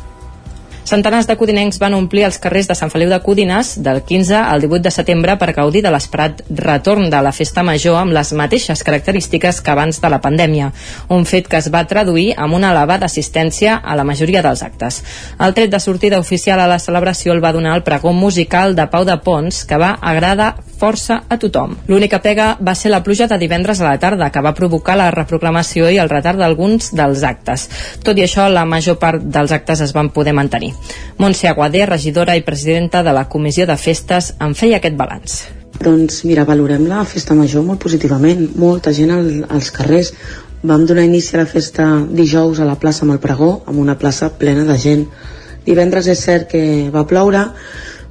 Centenars 0.93 1.25
de 1.25 1.33
codinencs 1.33 1.79
van 1.81 1.95
omplir 1.97 2.21
els 2.27 2.35
carrers 2.37 2.67
de 2.69 2.75
Sant 2.77 2.91
Feliu 2.93 3.09
de 3.09 3.17
Codines 3.25 3.71
del 3.81 4.03
15 4.05 4.35
al 4.37 4.61
18 4.61 4.83
de 4.85 4.91
setembre 4.93 5.33
per 5.41 5.55
gaudir 5.57 5.81
de 5.81 5.89
l'esperat 5.89 6.43
retorn 6.59 7.07
de 7.09 7.21
la 7.25 7.31
festa 7.33 7.63
major 7.65 7.97
amb 7.97 8.13
les 8.13 8.29
mateixes 8.37 8.83
característiques 8.85 9.63
que 9.65 9.73
abans 9.73 9.97
de 10.03 10.11
la 10.13 10.19
pandèmia, 10.21 10.67
un 11.09 11.25
fet 11.25 11.49
que 11.49 11.57
es 11.57 11.71
va 11.73 11.81
traduir 11.89 12.35
amb 12.37 12.59
una 12.59 12.69
elevada 12.75 13.09
assistència 13.09 13.79
a 13.81 13.95
la 13.97 14.05
majoria 14.05 14.43
dels 14.45 14.61
actes. 14.61 14.99
El 15.41 15.57
tret 15.57 15.73
de 15.73 15.79
sortida 15.81 16.19
oficial 16.21 16.61
a 16.61 16.69
la 16.69 16.77
celebració 16.77 17.33
el 17.33 17.41
va 17.41 17.55
donar 17.57 17.73
el 17.73 17.81
pregó 17.81 18.13
musical 18.13 18.77
de 18.77 18.85
Pau 18.93 19.09
de 19.09 19.17
Pons, 19.17 19.63
que 19.65 19.81
va 19.81 19.95
agradar 19.97 20.51
força 20.83 21.21
a 21.29 21.37
tothom. 21.39 21.77
L'única 21.87 22.19
pega 22.19 22.57
va 22.59 22.75
ser 22.75 22.91
la 22.91 22.99
pluja 23.05 23.29
de 23.31 23.39
divendres 23.39 23.79
a 23.79 23.87
la 23.87 23.99
tarda, 24.03 24.29
que 24.33 24.43
va 24.43 24.55
provocar 24.57 24.97
la 24.99 25.11
reprogramació 25.15 25.87
i 25.87 25.99
el 26.01 26.11
retard 26.11 26.41
d'alguns 26.41 26.91
dels 26.97 27.23
actes. 27.23 27.69
Tot 28.03 28.19
i 28.19 28.25
això, 28.25 28.49
la 28.51 28.65
major 28.67 28.99
part 28.99 29.23
dels 29.23 29.53
actes 29.55 29.85
es 29.85 29.93
van 29.95 30.11
poder 30.11 30.35
mantenir. 30.35 30.73
Montse 31.23 31.47
Aguadé, 31.47 31.85
regidora 31.87 32.35
i 32.35 32.43
presidenta 32.43 33.03
de 33.03 33.13
la 33.15 33.29
Comissió 33.31 33.67
de 33.69 33.77
Festes, 33.79 34.33
en 34.43 34.57
feia 34.59 34.81
aquest 34.81 34.99
balanç. 34.99 35.37
Doncs 35.83 36.21
mira, 36.27 36.43
valorem 36.47 36.83
la 36.89 37.05
festa 37.07 37.35
major 37.35 37.63
molt 37.63 37.79
positivament, 37.81 38.43
molta 38.59 38.91
gent 38.95 39.15
al, 39.15 39.31
als 39.49 39.71
carrers. 39.71 40.11
Vam 40.63 40.83
donar 40.87 41.07
inici 41.07 41.35
a 41.35 41.41
la 41.41 41.47
festa 41.47 41.87
dijous 42.11 42.59
a 42.59 42.67
la 42.67 42.75
plaça 42.79 43.03
amb 43.07 43.15
el 43.15 43.23
pregó, 43.23 43.53
amb 43.67 43.79
una 43.79 43.95
plaça 43.99 44.33
plena 44.39 44.67
de 44.67 44.77
gent. 44.79 45.07
Divendres 45.63 46.11
és 46.11 46.27
cert 46.27 46.49
que 46.51 46.63
va 46.91 47.07
ploure, 47.07 47.47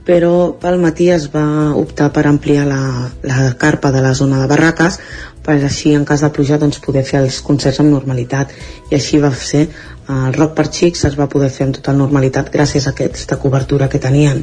però 0.06 0.54
pel 0.58 0.80
matí 0.82 1.08
es 1.14 1.28
va 1.32 1.44
optar 1.78 2.10
per 2.14 2.26
ampliar 2.26 2.66
la, 2.66 2.82
la 3.22 3.52
carpa 3.58 3.92
de 3.94 4.02
la 4.02 4.14
zona 4.18 4.40
de 4.42 4.48
barraques 4.50 4.98
per 5.42 5.58
així 5.58 5.94
en 5.94 6.04
cas 6.06 6.22
de 6.22 6.30
pluja 6.34 6.58
doncs, 6.58 6.80
poder 6.82 7.04
fer 7.06 7.20
els 7.22 7.40
concerts 7.42 7.80
amb 7.82 7.90
normalitat. 7.90 8.52
I 8.90 8.98
així 8.98 9.18
va 9.22 9.32
ser. 9.34 9.66
El 10.12 10.34
Rock 10.34 10.54
per 10.58 10.68
Xics 10.68 11.06
es 11.08 11.18
va 11.18 11.28
poder 11.30 11.50
fer 11.54 11.66
amb 11.66 11.78
total 11.78 11.98
normalitat 11.98 12.50
gràcies 12.54 12.86
a 12.86 12.94
aquesta 12.94 13.38
cobertura 13.42 13.88
que 13.88 14.02
tenien 14.02 14.42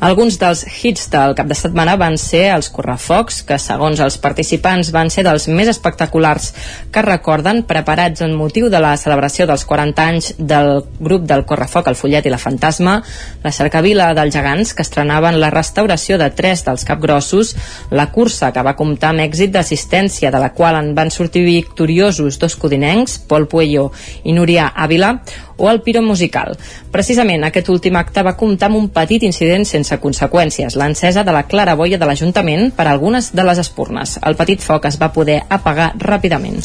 alguns 0.00 0.36
dels 0.38 0.60
hits 0.62 1.08
del 1.10 1.34
cap 1.34 1.48
de 1.50 1.56
setmana 1.58 1.96
van 1.98 2.14
ser 2.22 2.44
els 2.54 2.68
correfocs, 2.70 3.40
que 3.42 3.56
segons 3.58 3.98
els 3.98 4.18
participants 4.22 4.92
van 4.94 5.10
ser 5.10 5.24
dels 5.26 5.48
més 5.50 5.70
espectaculars 5.72 6.52
que 6.94 7.02
recorden, 7.02 7.64
preparats 7.66 8.22
en 8.22 8.36
motiu 8.38 8.68
de 8.70 8.78
la 8.78 8.94
celebració 9.00 9.48
dels 9.50 9.64
40 9.66 10.04
anys 10.04 10.30
del 10.38 10.84
grup 11.00 11.26
del 11.26 11.42
correfoc 11.48 11.90
El 11.90 11.98
Follet 11.98 12.28
i 12.28 12.32
la 12.32 12.38
Fantasma, 12.38 13.00
la 13.42 13.54
cercavila 13.54 14.12
dels 14.14 14.34
gegants, 14.34 14.74
que 14.74 14.86
estrenaven 14.86 15.40
la 15.40 15.50
restauració 15.50 16.18
de 16.18 16.30
tres 16.30 16.62
dels 16.68 16.86
capgrossos, 16.86 17.56
la 17.90 18.10
cursa, 18.14 18.52
que 18.54 18.62
va 18.62 18.76
comptar 18.78 19.10
amb 19.10 19.26
èxit 19.26 19.50
d'assistència, 19.56 20.30
de 20.30 20.38
la 20.38 20.52
qual 20.54 20.78
en 20.78 20.94
van 20.94 21.10
sortir 21.10 21.42
victoriosos 21.42 22.38
dos 22.38 22.54
codinencs, 22.54 23.18
Pol 23.26 23.48
Puello 23.50 23.90
i 24.22 24.36
Núria 24.36 24.70
Ávila, 24.76 25.16
o 25.58 25.68
el 25.68 25.82
Piro 25.82 26.00
Musical. 26.02 26.56
Precisament 26.94 27.44
aquest 27.44 27.68
últim 27.68 27.98
acte 28.00 28.22
va 28.24 28.36
comptar 28.38 28.70
amb 28.70 28.78
un 28.78 28.88
petit 28.94 29.22
incident 29.26 29.66
sense 29.68 29.98
conseqüències, 30.00 30.78
l'encesa 30.80 31.24
de 31.26 31.34
la 31.34 31.44
claraboia 31.50 31.98
de 31.98 32.08
l'Ajuntament 32.08 32.70
per 32.78 32.86
algunes 32.88 33.32
de 33.36 33.44
les 33.44 33.60
espurnes. 33.60 34.16
El 34.24 34.38
petit 34.38 34.64
foc 34.64 34.86
es 34.88 34.96
va 35.00 35.10
poder 35.12 35.42
apagar 35.48 35.90
ràpidament. 35.98 36.62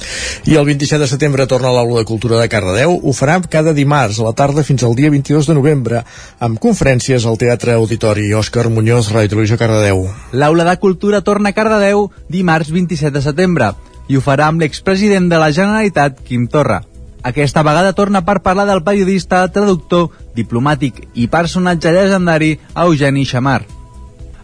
I 0.48 0.56
el 0.56 0.66
27 0.70 1.02
de 1.04 1.10
setembre 1.10 1.48
torna 1.50 1.74
a 1.74 1.76
l'Aula 1.76 2.02
de 2.04 2.08
Cultura 2.08 2.40
de 2.40 2.50
Cardedeu. 2.50 2.96
Ho 3.04 3.16
farà 3.18 3.40
cada 3.50 3.74
dimarts 3.74 4.22
a 4.22 4.30
la 4.30 4.36
tarda 4.38 4.64
fins 4.64 4.86
al 4.86 4.96
dia 4.96 5.12
22 5.12 5.50
de 5.50 5.58
novembre, 5.58 6.04
amb 6.40 6.62
conferències 6.62 7.26
al 7.26 7.40
Teatre 7.42 7.76
Auditori. 7.76 8.30
Òscar 8.38 8.70
Muñoz, 8.70 9.12
Ràdio 9.12 9.34
Televisió 9.34 9.58
Cardedeu. 9.58 10.06
L'Aula 10.32 10.70
de 10.70 10.78
Cultura 10.78 11.24
torna 11.26 11.50
a 11.50 11.58
Cardedeu 11.58 12.10
dimarts 12.30 12.72
27 12.72 13.18
de 13.18 13.26
setembre 13.26 13.74
i 14.08 14.18
ho 14.18 14.24
farà 14.24 14.50
amb 14.52 14.64
l'expresident 14.64 15.30
de 15.32 15.40
la 15.40 15.52
Generalitat, 15.56 16.20
Quim 16.28 16.48
Torra. 16.52 16.82
Aquesta 17.24 17.64
vegada 17.64 17.94
torna 17.96 18.26
per 18.28 18.42
parlar 18.44 18.66
del 18.68 18.84
periodista, 18.84 19.46
traductor, 19.48 20.10
diplomàtic 20.36 21.06
i 21.16 21.30
personatge 21.32 21.94
legendari 21.96 22.58
Eugeni 22.76 23.24
Xamar. 23.26 23.62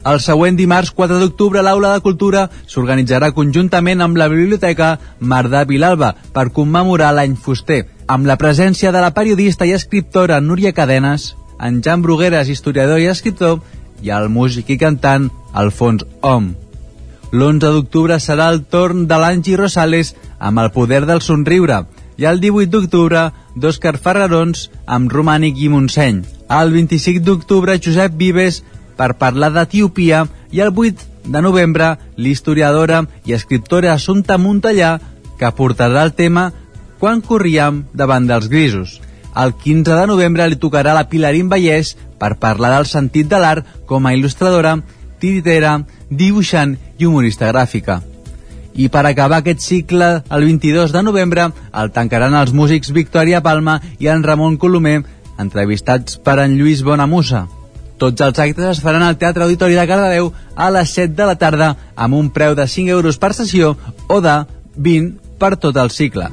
El 0.08 0.22
següent 0.24 0.56
dimarts 0.56 0.94
4 0.96 1.18
d'octubre 1.20 1.62
l'Aula 1.62 1.92
de 1.92 2.04
Cultura 2.06 2.46
s'organitzarà 2.72 3.34
conjuntament 3.36 4.00
amb 4.02 4.16
la 4.18 4.30
Biblioteca 4.32 4.94
Mardà 5.20 5.66
Vilalba 5.68 6.14
per 6.32 6.54
commemorar 6.56 7.12
l'any 7.18 7.36
fuster, 7.36 7.82
amb 8.08 8.26
la 8.26 8.40
presència 8.40 8.94
de 8.96 9.04
la 9.04 9.12
periodista 9.12 9.68
i 9.68 9.76
escriptora 9.76 10.40
Núria 10.40 10.72
Cadenes, 10.72 11.34
en 11.60 11.84
Jan 11.84 12.02
Brugueres, 12.02 12.48
historiador 12.48 13.04
i 13.04 13.12
escriptor, 13.12 13.60
i 14.02 14.16
el 14.16 14.32
músic 14.32 14.72
i 14.72 14.80
cantant 14.80 15.28
Alfons 15.52 16.08
Om. 16.24 16.54
L'11 17.36 17.60
d'octubre 17.76 18.16
serà 18.24 18.48
el 18.54 18.64
torn 18.64 19.04
de 19.06 19.20
l'Angi 19.20 19.60
Rosales 19.60 20.16
amb 20.40 20.64
el 20.64 20.72
poder 20.72 21.04
del 21.06 21.20
somriure, 21.22 21.84
i 22.20 22.26
el 22.28 22.42
18 22.44 22.68
d'octubre 22.74 23.22
d'Òscar 23.56 23.96
Ferrarons 24.04 24.66
amb 24.86 25.12
Romànic 25.14 25.60
i 25.64 25.70
Montseny. 25.72 26.20
El 26.52 26.74
25 26.76 27.24
d'octubre 27.24 27.78
Josep 27.80 28.18
Vives 28.20 28.60
per 29.00 29.14
parlar 29.22 29.54
d'Etiopia 29.56 30.26
i 30.52 30.60
el 30.66 30.74
8 30.76 31.32
de 31.32 31.44
novembre 31.46 31.94
l'historiadora 32.18 33.06
i 33.26 33.38
escriptora 33.38 33.94
Assumpta 33.94 34.38
Montellà 34.38 34.98
que 35.40 35.54
portarà 35.56 36.04
el 36.04 36.14
tema 36.18 36.50
Quan 37.00 37.24
corríem 37.24 37.86
davant 37.96 38.28
dels 38.28 38.50
grisos. 38.52 39.00
El 39.32 39.56
15 39.56 39.96
de 39.96 40.06
novembre 40.12 40.50
li 40.50 40.60
tocarà 40.60 40.92
la 40.98 41.08
Pilarín 41.08 41.48
Vallès 41.48 41.96
per 42.20 42.36
parlar 42.44 42.74
del 42.76 42.92
sentit 42.92 43.32
de 43.32 43.40
l'art 43.40 43.72
com 43.88 44.04
a 44.04 44.12
il·lustradora, 44.18 44.76
tiritera, 45.24 45.78
dibuixant 46.12 46.76
i 46.98 47.08
humorista 47.08 47.48
gràfica. 47.54 48.02
I 48.80 48.88
per 48.88 49.04
acabar 49.06 49.42
aquest 49.42 49.60
cicle, 49.60 50.08
el 50.32 50.46
22 50.48 50.94
de 50.96 51.04
novembre, 51.04 51.50
el 51.76 51.90
tancaran 51.92 52.36
els 52.40 52.54
músics 52.56 52.94
Victòria 52.96 53.42
Palma 53.44 53.82
i 54.00 54.08
en 54.08 54.24
Ramon 54.24 54.56
Colomer, 54.58 55.02
entrevistats 55.40 56.16
per 56.24 56.38
en 56.46 56.56
Lluís 56.56 56.84
Bonamusa. 56.88 57.46
Tots 58.00 58.24
els 58.24 58.40
actes 58.40 58.70
es 58.78 58.80
faran 58.80 59.04
al 59.04 59.18
Teatre 59.20 59.44
Auditori 59.44 59.76
de 59.76 59.88
Cardedeu 59.90 60.32
a 60.56 60.70
les 60.72 60.96
7 60.96 61.12
de 61.18 61.28
la 61.28 61.36
tarda 61.36 61.74
amb 61.96 62.16
un 62.16 62.32
preu 62.32 62.56
de 62.56 62.68
5 62.68 62.96
euros 62.96 63.20
per 63.20 63.34
sessió 63.36 63.76
o 64.08 64.22
de 64.24 64.38
20 64.78 65.36
per 65.44 65.58
tot 65.60 65.76
el 65.76 65.92
cicle. 65.92 66.32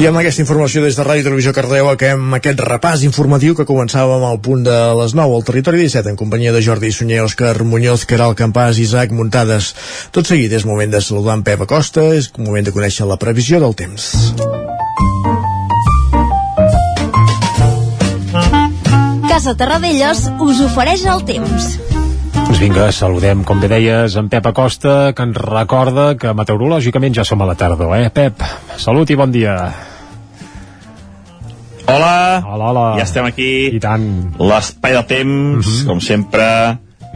I 0.00 0.06
amb 0.08 0.16
aquesta 0.16 0.40
informació 0.40 0.80
des 0.80 0.96
de 0.96 1.04
Ràdio 1.04 1.26
Televisió 1.26 1.52
Cardeu 1.52 1.90
acabem 1.90 2.32
aquest 2.38 2.60
repàs 2.64 3.02
informatiu 3.04 3.52
que 3.52 3.66
començàvem 3.68 4.22
al 4.24 4.38
punt 4.40 4.62
de 4.64 4.76
les 4.96 5.12
9 5.12 5.34
al 5.36 5.42
territori 5.44 5.82
17 5.82 6.08
en 6.08 6.16
companyia 6.16 6.54
de 6.54 6.62
Jordi 6.64 6.88
Sunyer, 6.88 7.18
Òscar 7.20 7.66
Muñoz, 7.68 8.06
Caral 8.08 8.32
Campàs, 8.32 8.80
Isaac 8.80 9.12
Muntades. 9.12 9.74
Tot 10.08 10.24
seguit 10.24 10.54
és 10.56 10.64
moment 10.64 10.88
de 10.88 11.02
saludar 11.04 11.34
en 11.36 11.42
Pep 11.44 11.66
Acosta, 11.66 12.06
és 12.16 12.30
moment 12.38 12.64
de 12.64 12.72
conèixer 12.72 13.04
la 13.04 13.18
previsió 13.20 13.60
del 13.60 13.76
temps. 13.76 14.08
Casa 19.28 19.52
Terradellos 19.52 20.24
us 20.40 20.64
ofereix 20.64 21.04
el 21.12 21.26
temps. 21.28 21.68
Doncs 22.40 22.64
vinga, 22.64 22.88
saludem, 22.88 23.44
com 23.44 23.60
bé 23.60 23.68
deies, 23.68 24.16
en 24.16 24.32
Pep 24.32 24.48
Acosta, 24.48 25.12
que 25.12 25.28
ens 25.28 25.36
recorda 25.44 26.14
que 26.16 26.32
meteorològicament 26.32 27.20
ja 27.20 27.28
som 27.28 27.44
a 27.44 27.52
la 27.52 27.60
tardor, 27.60 27.98
eh, 28.00 28.08
Pep? 28.08 28.40
Salut 28.80 29.12
i 29.12 29.20
bon 29.20 29.28
dia. 29.36 29.89
Hola, 31.90 32.44
hola, 32.46 32.64
hola. 32.70 32.84
ja 32.98 33.02
estem 33.02 33.26
aquí. 33.26 33.50
I 33.74 33.80
tant. 33.82 34.04
L'espai 34.38 34.94
del 34.94 35.06
temps, 35.10 35.66
uh 35.66 35.72
-huh. 35.72 35.86
com 35.88 36.00
sempre, 36.00 36.46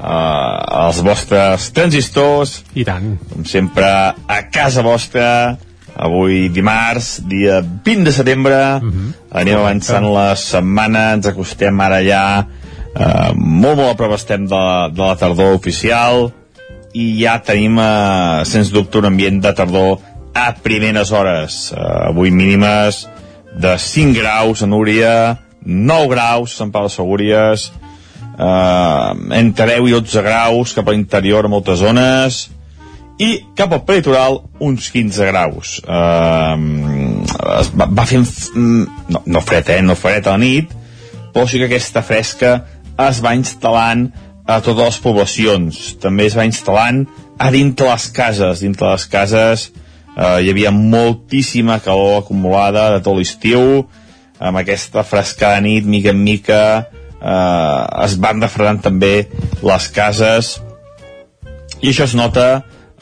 uh, 0.03 0.87
els 0.87 0.99
vostres 1.03 1.71
transistors. 1.71 2.65
I 2.75 2.85
tant. 2.85 3.19
Com 3.31 3.45
sempre, 3.45 3.87
a 4.27 4.41
casa 4.51 4.83
vostra, 4.83 5.57
avui 5.95 6.49
dimarts, 6.49 7.21
dia 7.23 7.63
20 7.63 8.05
de 8.05 8.13
setembre, 8.13 8.55
uh 8.55 8.83
-huh. 8.83 9.13
anem 9.31 9.59
avançant 9.59 10.07
la 10.13 10.35
setmana, 10.35 11.13
ens 11.13 11.27
acostem 11.27 11.81
ara 11.81 12.03
ja 12.03 12.47
uh, 12.97 13.33
molt 13.37 13.77
molt 13.77 13.91
a 13.91 13.95
prop 13.95 14.13
estem 14.13 14.47
de, 14.47 14.65
de 14.93 15.03
la 15.03 15.15
tardor 15.15 15.55
oficial 15.55 16.33
i 16.93 17.23
ja 17.23 17.39
tenim, 17.39 17.79
uh, 17.79 18.43
sens 18.45 18.71
dubte, 18.71 18.99
un 18.99 19.05
ambient 19.05 19.41
de 19.43 19.53
tardor 19.53 19.99
a 20.35 20.53
primeres 20.63 21.13
hores. 21.13 21.73
Uh, 21.73 22.09
avui 22.09 22.31
mínimes 22.31 23.09
de 23.55 23.79
5 23.79 24.19
graus 24.19 24.63
a 24.63 24.67
Núria, 24.67 25.39
9 25.65 26.09
graus 26.09 26.53
a 26.53 26.63
Sant 26.63 26.73
Pau 26.75 26.89
de 26.89 26.93
Segúries, 26.93 27.71
eh, 28.39 29.13
entre 29.39 29.67
10 29.77 29.89
i 29.89 29.95
12 29.95 30.23
graus 30.27 30.75
cap 30.75 30.89
a 30.89 30.95
l'interior 30.95 31.47
a 31.47 31.53
moltes 31.53 31.79
zones, 31.79 32.49
i 33.19 33.45
cap 33.55 33.73
al 33.73 33.85
peritoral 33.87 34.41
uns 34.59 34.91
15 34.91 35.29
graus. 35.31 35.79
Eh, 35.87 36.57
va, 37.79 37.87
va 37.87 38.07
fent... 38.11 38.27
No, 38.55 39.23
no 39.25 39.45
fred, 39.45 39.71
eh? 39.71 39.83
No 39.87 39.95
fred 39.95 40.27
a 40.27 40.35
la 40.35 40.43
nit, 40.43 40.75
però 41.35 41.47
sí 41.47 41.63
que 41.63 41.71
aquesta 41.71 42.03
fresca 42.03 42.57
es 43.05 43.23
va 43.23 43.37
instal·lant 43.39 44.09
a 44.47 44.59
totes 44.61 44.83
les 44.83 45.01
poblacions. 45.03 45.81
També 46.03 46.27
es 46.27 46.37
va 46.37 46.47
instal·lant 46.47 47.05
a 47.39 47.51
dintre 47.55 47.89
les 47.93 48.11
cases. 48.15 48.63
Dintre 48.67 48.91
les 48.91 49.07
cases 49.11 49.69
eh, 49.71 49.84
hi 50.15 50.51
havia 50.51 50.71
moltíssima 50.71 51.81
calor 51.83 52.21
acumulada 52.23 52.91
de 52.95 53.01
tot 53.03 53.19
l'estiu, 53.19 53.85
amb 54.39 54.61
aquesta 54.61 55.03
frescada 55.07 55.61
nit, 55.65 55.87
mica 55.87 56.13
en 56.15 56.21
mica, 56.23 56.63
eh, 57.19 58.05
es 58.05 58.17
van 58.23 58.43
refredant 58.43 58.83
també 58.85 59.15
les 59.63 59.89
cases, 59.95 60.59
i 61.81 61.91
això 61.91 62.07
es 62.09 62.15
nota 62.17 62.49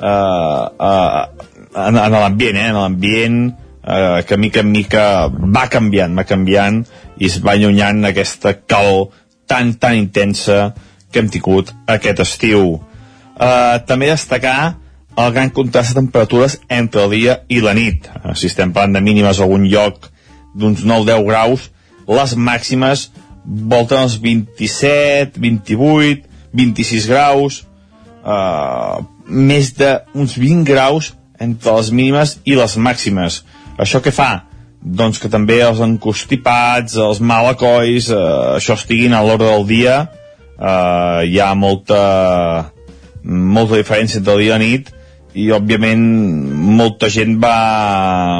eh, 0.00 0.62
eh, 0.88 1.48
en, 1.74 1.98
en 1.98 2.16
l'ambient, 2.18 2.58
eh, 2.58 2.68
en 2.68 2.78
l'ambient 2.80 3.40
eh, 3.82 4.22
que 4.26 4.38
mica 4.38 4.62
en 4.64 4.72
mica 4.72 5.04
va 5.28 5.66
canviant, 5.70 6.16
va 6.18 6.26
canviant 6.28 6.82
i 7.18 7.28
es 7.28 7.38
va 7.44 7.56
allunyant 7.56 8.04
aquesta 8.08 8.56
calor 8.66 9.10
tan, 9.46 9.74
tan 9.78 9.98
intensa 9.98 10.72
que 11.12 11.20
hem 11.20 11.28
tingut 11.32 11.72
aquest 11.90 12.22
estiu. 12.24 12.78
Eh, 13.36 13.76
també 13.86 14.10
destacar 14.10 14.74
el 15.16 15.32
gran 15.32 15.50
contrast 15.50 15.92
de 15.92 16.00
temperatures 16.00 16.58
entre 16.68 17.04
el 17.04 17.10
dia 17.10 17.38
i 17.48 17.60
la 17.60 17.74
nit. 17.76 18.08
Eh, 18.08 18.34
si 18.34 18.48
estem 18.50 18.72
parlant 18.72 18.96
de 18.96 19.04
mínimes 19.04 19.40
a 19.40 19.46
algun 19.46 19.66
lloc 19.68 20.08
d'uns 20.54 20.84
9-10 20.84 21.26
graus, 21.28 21.68
les 22.08 22.36
màximes 22.36 23.10
volten 23.44 24.04
els 24.06 24.18
27, 24.22 25.40
28, 25.40 26.28
26 26.52 27.08
graus, 27.10 27.62
eh, 28.24 29.02
més 29.26 29.72
d'uns 29.78 30.38
20 30.38 30.64
graus 30.68 31.12
entre 31.40 31.76
les 31.76 31.90
mínimes 31.90 32.38
i 32.44 32.56
les 32.58 32.76
màximes. 32.76 33.42
Això 33.78 34.02
què 34.02 34.12
fa? 34.14 34.44
Doncs 34.82 35.20
que 35.22 35.30
també 35.30 35.60
els 35.62 35.80
encostipats, 35.82 36.96
els 36.98 37.20
malacois, 37.20 38.10
eh, 38.10 38.16
això 38.58 38.74
estiguin 38.78 39.14
a 39.14 39.22
l'hora 39.22 39.52
del 39.52 39.66
dia, 39.66 40.08
eh, 40.58 41.26
hi 41.26 41.38
ha 41.40 41.54
molta, 41.54 42.72
molta 43.22 43.76
diferència 43.76 44.18
entre 44.18 44.34
el 44.34 44.42
dia 44.42 44.50
i 44.50 44.58
la 44.58 44.58
nit, 44.58 44.92
i 45.34 45.48
òbviament 45.54 46.02
molta 46.78 47.08
gent 47.12 47.38
va 47.42 47.56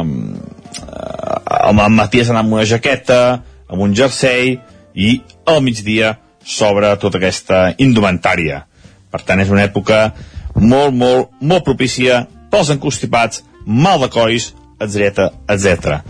eh, 0.03 1.63
al 1.63 1.75
matí 1.95 2.21
és 2.23 2.31
anar 2.31 2.45
amb 2.45 2.59
una 2.59 2.67
jaqueta, 2.69 3.43
amb 3.69 3.85
un 3.85 3.95
jersei, 3.97 4.59
i 4.95 5.23
al 5.49 5.63
migdia 5.65 6.17
s'obre 6.45 6.91
tota 7.01 7.19
aquesta 7.21 7.73
indumentària. 7.81 8.67
Per 9.13 9.21
tant, 9.25 9.41
és 9.41 9.51
una 9.53 9.65
època 9.65 10.13
molt, 10.57 10.93
molt, 10.97 11.33
molt 11.41 11.65
propícia 11.65 12.27
pels 12.53 12.73
encostipats, 12.75 13.43
mal 13.65 14.01
de 14.03 14.09
cois, 14.13 14.53
etc 14.83 15.31
etc. 15.49 16.01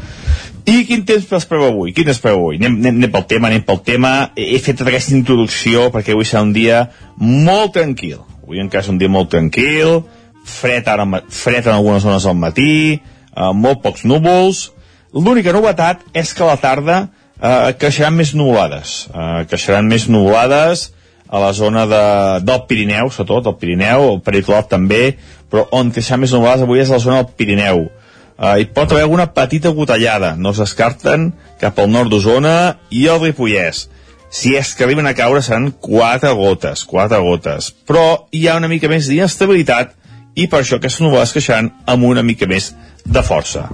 I 0.62 0.84
quin 0.86 1.02
temps 1.04 1.26
espereu 1.34 1.66
avui? 1.72 1.92
Quin 1.94 2.08
espereu 2.08 2.38
avui? 2.38 2.58
Anem, 2.60 2.78
anem, 2.78 3.00
anem 3.02 3.12
pel 3.12 3.26
tema, 3.30 3.50
anem 3.50 3.64
pel 3.66 3.80
tema. 3.82 4.12
He 4.38 4.60
fet 4.62 4.78
tota 4.78 4.92
aquesta 4.92 5.16
introducció 5.16 5.88
perquè 5.94 6.14
avui 6.14 6.28
serà 6.28 6.44
un 6.46 6.52
dia 6.54 6.84
molt 7.18 7.74
tranquil. 7.74 8.20
Avui 8.44 8.62
encara 8.62 8.84
és 8.84 8.90
un 8.92 9.00
dia 9.00 9.10
molt 9.10 9.32
tranquil, 9.34 10.02
fred, 10.44 10.88
ara, 10.88 11.06
fred 11.30 11.66
en 11.66 11.74
algunes 11.76 12.04
zones 12.04 12.26
al 12.26 12.38
matí, 12.38 13.00
eh, 13.00 13.52
molt 13.54 13.82
pocs 13.82 14.04
núvols. 14.08 14.70
L'única 15.12 15.52
novetat 15.52 16.02
és 16.16 16.32
que 16.32 16.44
a 16.44 16.52
la 16.52 16.60
tarda 16.60 16.98
eh, 17.42 17.72
creixeran 17.78 18.16
més 18.16 18.34
nuvolades. 18.34 19.06
Eh, 19.12 19.44
creixeran 19.50 19.88
més 19.88 20.08
nuvolades 20.08 20.90
a 21.32 21.40
la 21.40 21.52
zona 21.56 21.86
de, 21.88 22.04
del 22.44 22.66
Pirineu, 22.68 23.10
sobretot, 23.10 23.48
el 23.48 23.58
Pirineu, 23.60 24.10
el 24.14 24.20
Peritolat 24.24 24.68
també, 24.68 25.16
però 25.50 25.66
on 25.72 25.92
creixeran 25.92 26.22
més 26.24 26.34
nuvolades 26.34 26.66
avui 26.66 26.82
és 26.82 26.92
a 26.92 26.98
la 26.98 27.04
zona 27.04 27.22
del 27.22 27.32
Pirineu. 27.38 27.86
Eh, 28.42 28.54
hi 28.60 28.68
pot 28.74 28.92
haver 28.92 29.06
alguna 29.06 29.30
petita 29.32 29.72
gotellada, 29.76 30.34
no 30.36 30.52
es 30.52 30.60
descarten 30.60 31.30
cap 31.60 31.78
al 31.78 31.90
nord 31.92 32.12
d'Osona 32.12 32.76
i 32.90 33.06
el 33.08 33.20
Ripollès. 33.22 33.86
Si 34.32 34.54
és 34.56 34.72
que 34.72 34.86
arriben 34.86 35.06
a 35.06 35.12
caure 35.12 35.42
seran 35.44 35.70
quatre 35.76 36.30
gotes, 36.36 36.86
quatre 36.88 37.18
gotes. 37.20 37.68
Però 37.84 38.28
hi 38.32 38.46
ha 38.48 38.56
una 38.56 38.70
mica 38.72 38.88
més 38.88 39.10
d'inestabilitat 39.10 39.92
i 40.34 40.46
per 40.48 40.62
això 40.62 40.78
aquestes 40.78 41.02
nuvolades 41.04 41.34
creixeran 41.34 41.70
amb 41.86 42.08
una 42.08 42.24
mica 42.24 42.48
més 42.48 42.72
de 43.04 43.22
força. 43.26 43.66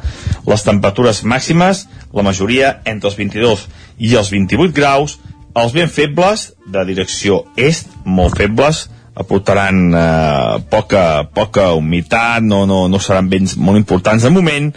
Les 0.48 0.64
temperatures 0.64 1.22
màximes, 1.22 1.86
la 2.14 2.24
majoria 2.26 2.78
entre 2.88 3.10
els 3.10 3.18
22 3.18 3.66
i 3.98 4.14
els 4.18 4.30
28 4.32 4.74
graus, 4.74 5.18
els 5.58 5.74
ben 5.74 5.90
febles, 5.90 6.52
de 6.66 6.84
direcció 6.88 7.44
est, 7.56 7.90
molt 8.04 8.38
febles, 8.38 8.86
aportaran 9.18 9.94
eh, 9.94 10.58
poca, 10.70 11.24
poca 11.34 11.72
humitat, 11.74 12.44
no, 12.46 12.64
no, 12.70 12.86
no 12.88 13.00
seran 13.02 13.30
vents 13.30 13.56
molt 13.58 13.80
importants 13.80 14.22
de 14.22 14.30
moment, 14.30 14.70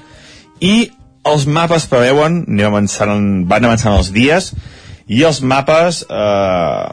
i 0.61 0.89
els 1.29 1.45
mapes 1.45 1.85
preveuen, 1.89 2.41
avançant, 2.65 3.45
van 3.49 3.67
avançant 3.67 3.97
els 3.99 4.09
dies, 4.13 4.51
i 5.11 5.21
els 5.27 5.41
mapes 5.45 6.01
eh, 6.09 6.87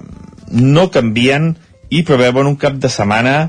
no 0.58 0.88
canvien 0.92 1.54
i 1.88 2.02
preveuen 2.04 2.50
un 2.50 2.58
cap 2.60 2.76
de 2.76 2.90
setmana 2.92 3.48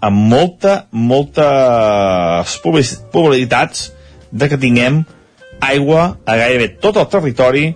amb 0.00 0.16
molta, 0.32 0.86
moltes 0.92 2.56
probabilitats 2.64 3.90
de 4.32 4.48
que 4.48 4.58
tinguem 4.60 5.02
aigua 5.60 6.16
a 6.24 6.36
gairebé 6.40 6.70
tot 6.80 6.96
el 6.96 7.08
territori 7.12 7.66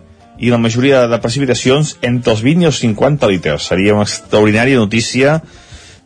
i 0.40 0.50
la 0.50 0.58
majoria 0.58 1.04
de 1.10 1.18
precipitacions 1.22 1.94
entre 2.02 2.32
els 2.34 2.42
20 2.42 2.64
i 2.64 2.70
els 2.70 2.80
50 2.82 3.30
litres. 3.30 3.68
Seria 3.68 3.94
una 3.94 4.06
extraordinària 4.08 4.80
notícia, 4.80 5.38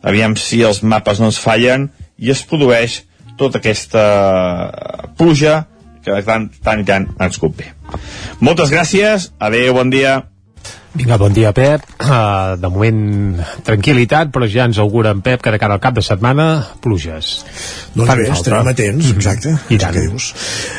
aviam 0.03 0.35
si 0.37 0.61
els 0.63 0.83
mapes 0.83 1.19
no 1.19 1.31
ens 1.31 1.39
fallen 1.41 1.89
i 2.19 2.31
es 2.33 2.43
produeix 2.45 3.01
tota 3.39 3.61
aquesta 3.61 4.03
pluja 5.17 5.63
que 6.03 6.19
tant, 6.27 6.49
tant 6.63 6.83
i 6.83 6.87
tant 6.87 7.07
ens 7.19 7.39
convé. 7.41 7.71
Moltes 8.43 8.71
gràcies, 8.71 9.31
adeu, 9.39 9.73
bon 9.79 9.91
dia. 9.91 10.21
Vinga, 10.93 11.17
bon 11.21 11.33
dia, 11.33 11.51
Pep. 11.53 11.83
Uh, 12.01 12.57
de 12.57 12.71
moment, 12.73 13.01
tranquil·litat, 13.67 14.31
però 14.33 14.47
ja 14.49 14.65
ens 14.69 14.79
augura 14.81 15.13
en 15.13 15.21
Pep 15.25 15.43
que 15.45 15.53
de 15.53 15.59
cara 15.61 15.77
al 15.77 15.83
cap 15.83 15.93
de 15.93 16.03
setmana, 16.05 16.47
pluges. 16.81 17.31
Doncs 17.93 18.15
bé, 18.17 18.27
estarem 18.33 18.71
atents, 18.73 19.11
exacte. 19.13 19.53
I 19.69 19.77
tant. 19.81 19.93
Què 19.93 20.07
dius? 20.07 20.31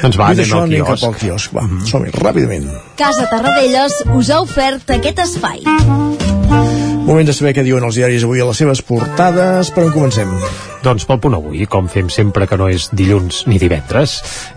Doncs 0.02 0.18
va, 0.18 0.32
anem 0.34 0.46
això, 0.46 0.64
al 0.64 0.68
anem 0.68 0.82
quiosc. 0.82 0.90
cap 0.90 1.08
al 1.08 1.18
quiosc. 1.22 1.54
Va, 1.54 1.66
som-hi, 1.92 2.14
ràpidament. 2.18 2.70
Casa 2.98 3.28
Tarradellas 3.30 4.00
us 4.18 4.34
ha 4.34 4.42
ofert 4.42 4.96
aquest 4.98 5.22
espai. 5.28 6.89
Moment 7.10 7.26
de 7.26 7.32
saber 7.34 7.50
què 7.56 7.64
diuen 7.66 7.82
els 7.82 7.96
diaris 7.98 8.22
avui 8.22 8.38
a 8.38 8.44
les 8.46 8.58
seves 8.60 8.84
portades. 8.86 9.72
Per 9.74 9.82
on 9.82 9.88
comencem? 9.90 10.28
Doncs 10.80 11.02
pel 11.04 11.18
punt 11.20 11.34
avui, 11.34 11.64
com 11.66 11.88
fem 11.90 12.06
sempre 12.08 12.46
que 12.46 12.54
no 12.56 12.68
és 12.70 12.86
dilluns 12.94 13.40
ni 13.50 13.58
divendres. 13.58 14.12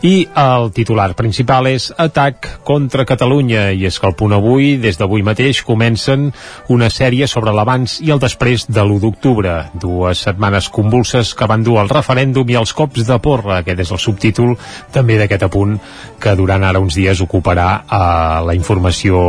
I 0.05 0.27
el 0.37 0.69
titular 0.71 1.07
principal 1.17 1.65
és 1.71 1.87
Atac 1.97 2.45
contra 2.63 3.07
Catalunya. 3.09 3.71
I 3.73 3.87
és 3.89 3.97
que 3.97 4.05
el 4.05 4.13
punt 4.19 4.35
avui, 4.37 4.75
des 4.77 5.01
d'avui 5.01 5.25
mateix, 5.25 5.63
comencen 5.65 6.29
una 6.69 6.91
sèrie 6.93 7.25
sobre 7.27 7.55
l'abans 7.57 7.97
i 8.05 8.13
el 8.13 8.21
després 8.21 8.67
de 8.69 8.85
l'1 8.85 9.01
d'octubre. 9.01 9.55
Dues 9.73 10.21
setmanes 10.29 10.69
convulses 10.69 11.33
que 11.33 11.49
van 11.49 11.65
dur 11.65 11.79
al 11.81 11.89
referèndum 11.89 12.53
i 12.53 12.59
els 12.61 12.75
cops 12.77 13.09
de 13.09 13.17
porra. 13.17 13.63
Aquest 13.63 13.81
és 13.87 13.95
el 13.97 14.03
subtítol 14.05 14.53
també 14.93 15.17
d'aquest 15.17 15.49
apunt 15.49 15.73
que 16.21 16.37
durant 16.37 16.69
ara 16.69 16.85
uns 16.85 17.01
dies 17.01 17.25
ocuparà 17.25 17.67
eh, 17.81 17.99
la 18.45 18.53
informació 18.53 19.25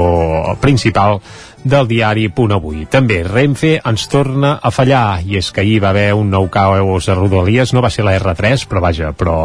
principal 0.61 1.23
del 1.65 1.89
diari 1.89 2.29
Punt 2.29 2.53
Avui. 2.55 2.85
També 2.93 3.23
Renfe 3.25 3.79
ens 3.81 4.07
torna 4.13 4.59
a 4.63 4.71
fallar 4.75 5.23
i 5.25 5.39
és 5.41 5.51
que 5.51 5.65
ahir 5.65 5.81
va 5.83 5.91
haver 5.95 6.13
un 6.15 6.31
nou 6.31 6.51
caos 6.53 7.09
a 7.09 7.17
Rodalies, 7.17 7.73
no 7.75 7.83
va 7.85 7.91
ser 7.91 8.05
la 8.05 8.15
R3 8.19 8.67
però 8.69 8.83
vaja, 8.85 9.13
però 9.17 9.37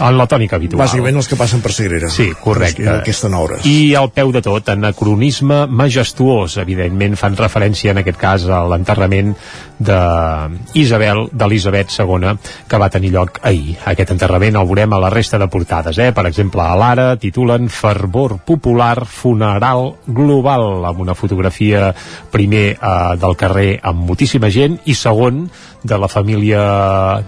en 0.00 0.18
la 0.18 0.26
tònica 0.30 0.56
habitual. 0.56 0.86
Bàsicament 0.86 1.20
els 1.20 1.28
que 1.28 1.38
passen 1.38 1.62
per 1.64 1.72
Sagrera. 1.76 2.08
Sí, 2.12 2.30
correcte. 2.40 3.00
Que 3.04 3.12
estan 3.12 3.36
a 3.36 3.42
hores. 3.44 3.66
I 3.68 3.94
al 3.98 4.10
peu 4.14 4.32
de 4.32 4.42
tot, 4.44 4.72
anacronisme 4.72 5.64
majestuós, 5.68 6.56
evidentment 6.62 7.18
fan 7.20 7.36
referència 7.38 7.92
en 7.92 8.00
aquest 8.02 8.20
cas 8.20 8.48
a 8.48 8.64
l'enterrament 8.70 9.34
d'Isabel, 9.84 11.26
d'Elisabet 11.32 11.92
II, 11.92 12.34
que 12.70 12.80
va 12.80 12.90
tenir 12.92 13.12
lloc 13.14 13.40
ahir. 13.42 13.76
Aquest 13.90 14.14
enterrament 14.14 14.56
el 14.56 14.68
veurem 14.68 14.94
a 14.94 15.00
la 15.02 15.10
resta 15.12 15.38
de 15.38 15.48
portades, 15.50 15.98
eh? 15.98 16.12
Per 16.14 16.26
exemple, 16.30 16.62
a 16.62 16.76
l'Ara 16.78 17.08
titulen 17.20 17.68
Fervor 17.68 18.38
popular 18.46 19.04
funeral 19.04 19.94
global, 20.06 20.84
amb 20.86 21.04
una 21.04 21.14
fotografia 21.34 21.92
primer 22.30 22.66
eh, 22.78 23.16
del 23.18 23.36
carrer 23.36 23.70
amb 23.82 24.06
moltíssima 24.08 24.50
gent 24.54 24.78
i 24.86 24.94
segon 24.94 25.48
de 25.84 25.96
la 26.00 26.08
família 26.08 26.60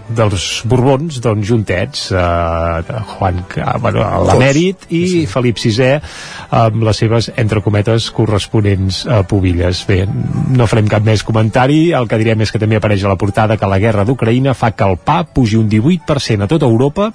dels 0.09 0.63
Borbons, 0.65 1.19
doncs 1.21 1.45
juntets, 1.45 2.07
eh, 2.11 3.01
Juan, 3.13 3.43
eh, 3.53 3.65
bueno, 3.79 4.01
l'emèrit 4.25 4.87
i 4.89 5.03
sí. 5.11 5.21
Felip 5.29 5.61
VI 5.61 5.91
amb 6.57 6.81
les 6.87 6.97
seves, 6.97 7.29
entre 7.37 7.61
cometes, 7.61 8.09
corresponents 8.09 9.03
eh, 9.05 9.21
pubilles. 9.29 9.83
Bé, 9.87 10.01
no 10.07 10.67
farem 10.67 10.89
cap 10.89 11.05
més 11.05 11.23
comentari, 11.27 11.91
el 11.93 12.09
que 12.09 12.17
direm 12.17 12.41
és 12.41 12.51
que 12.51 12.61
també 12.61 12.81
apareix 12.81 13.05
a 13.05 13.13
la 13.13 13.19
portada 13.19 13.59
que 13.61 13.69
la 13.69 13.79
guerra 13.83 14.07
d'Ucraïna 14.07 14.57
fa 14.57 14.73
que 14.73 14.87
el 14.89 14.97
pa 14.97 15.21
pugi 15.23 15.59
un 15.61 15.69
18% 15.69 16.47
a 16.47 16.49
tota 16.49 16.65
Europa 16.65 17.11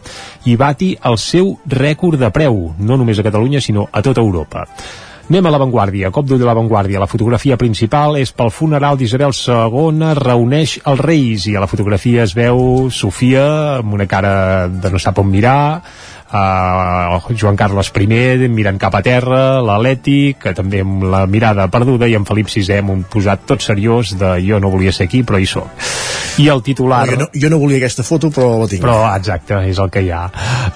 i 0.46 0.54
bati 0.56 0.94
el 1.10 1.18
seu 1.18 1.56
rècord 1.66 2.20
de 2.22 2.30
preu, 2.30 2.68
no 2.78 3.00
només 3.00 3.18
a 3.18 3.26
Catalunya, 3.26 3.60
sinó 3.60 3.88
a 3.90 4.02
tota 4.02 4.22
Europa. 4.22 4.68
Anem 5.32 5.46
a 5.48 5.50
l'avantguàrdia, 5.54 6.10
cop 6.12 6.26
d'ull 6.28 6.42
a 6.44 6.50
l'avantguàrdia. 6.50 7.00
La 7.00 7.06
fotografia 7.08 7.56
principal 7.56 8.18
és 8.20 8.34
pel 8.36 8.50
funeral 8.52 8.98
d'Isabel 9.00 9.32
II, 9.32 10.02
reuneix 10.18 10.74
els 10.84 11.00
reis 11.00 11.46
i 11.48 11.54
a 11.56 11.62
la 11.62 11.68
fotografia 11.70 12.26
es 12.26 12.34
veu 12.36 12.90
Sofia 12.92 13.46
amb 13.78 13.96
una 13.96 14.04
cara 14.04 14.34
de 14.68 14.90
no 14.92 15.00
sap 15.00 15.22
on 15.24 15.30
mirar, 15.32 15.80
uh, 16.32 17.36
Joan 17.36 17.56
Carles 17.56 17.92
I 17.94 18.48
mirant 18.48 18.78
cap 18.78 18.94
a 18.94 19.02
terra, 19.02 19.60
l'Atlètic, 19.60 20.38
que 20.42 20.54
també 20.54 20.80
amb 20.80 21.04
la 21.04 21.26
mirada 21.26 21.68
perduda, 21.68 22.08
i 22.08 22.14
en 22.14 22.24
Felip 22.24 22.48
VI 22.48 22.78
amb 22.78 22.90
un 22.90 23.04
posat 23.04 23.46
tot 23.46 23.62
seriós 23.62 24.16
de 24.18 24.38
jo 24.42 24.58
no 24.60 24.70
volia 24.70 24.92
ser 24.92 25.06
aquí, 25.06 25.22
però 25.22 25.38
hi 25.38 25.46
soc. 25.46 25.68
I 26.40 26.48
el 26.48 26.62
titular... 26.64 27.04
No, 27.06 27.12
jo, 27.12 27.18
no, 27.20 27.26
jo 27.42 27.50
no 27.52 27.58
volia 27.60 27.76
aquesta 27.76 28.02
foto, 28.02 28.30
però 28.32 28.62
la 28.62 28.68
tinc. 28.70 28.80
Però, 28.84 28.96
exacte, 29.12 29.58
és 29.68 29.78
el 29.82 29.90
que 29.92 30.00
hi 30.00 30.10
ha. 30.10 30.22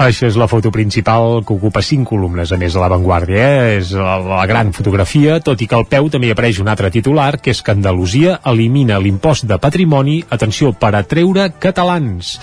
Això 0.05 0.29
és 0.29 0.37
la 0.37 0.49
foto 0.51 0.73
principal 0.73 1.41
que 1.47 1.55
ocupa 1.57 1.81
cinc 1.85 2.09
columnes, 2.11 2.53
a 2.53 2.59
més, 2.61 2.77
a 2.77 2.83
l'avantguàrdia. 2.85 3.47
Eh? 3.47 3.77
És 3.81 3.95
la, 3.97 4.19
la 4.21 4.45
gran 4.49 4.75
fotografia, 4.77 5.41
tot 5.45 5.63
i 5.65 5.69
que 5.71 5.79
al 5.79 5.87
peu 5.89 6.11
també 6.13 6.33
apareix 6.33 6.61
un 6.61 6.69
altre 6.69 6.93
titular, 6.93 7.39
que 7.41 7.55
és 7.55 7.63
que 7.65 7.73
Andalusia 7.73 8.41
elimina 8.53 9.01
l'impost 9.01 9.49
de 9.49 9.57
patrimoni, 9.63 10.21
atenció, 10.37 10.75
per 10.77 10.93
atreure 10.99 11.49
catalans 11.61 12.37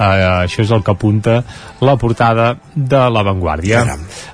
Uh, 0.00 0.46
això 0.46 0.62
és 0.64 0.70
el 0.72 0.80
que 0.80 0.94
apunta 0.94 1.42
la 1.84 1.94
portada 2.00 2.54
de 2.72 3.00
l'avantguàrdia. 3.12 3.82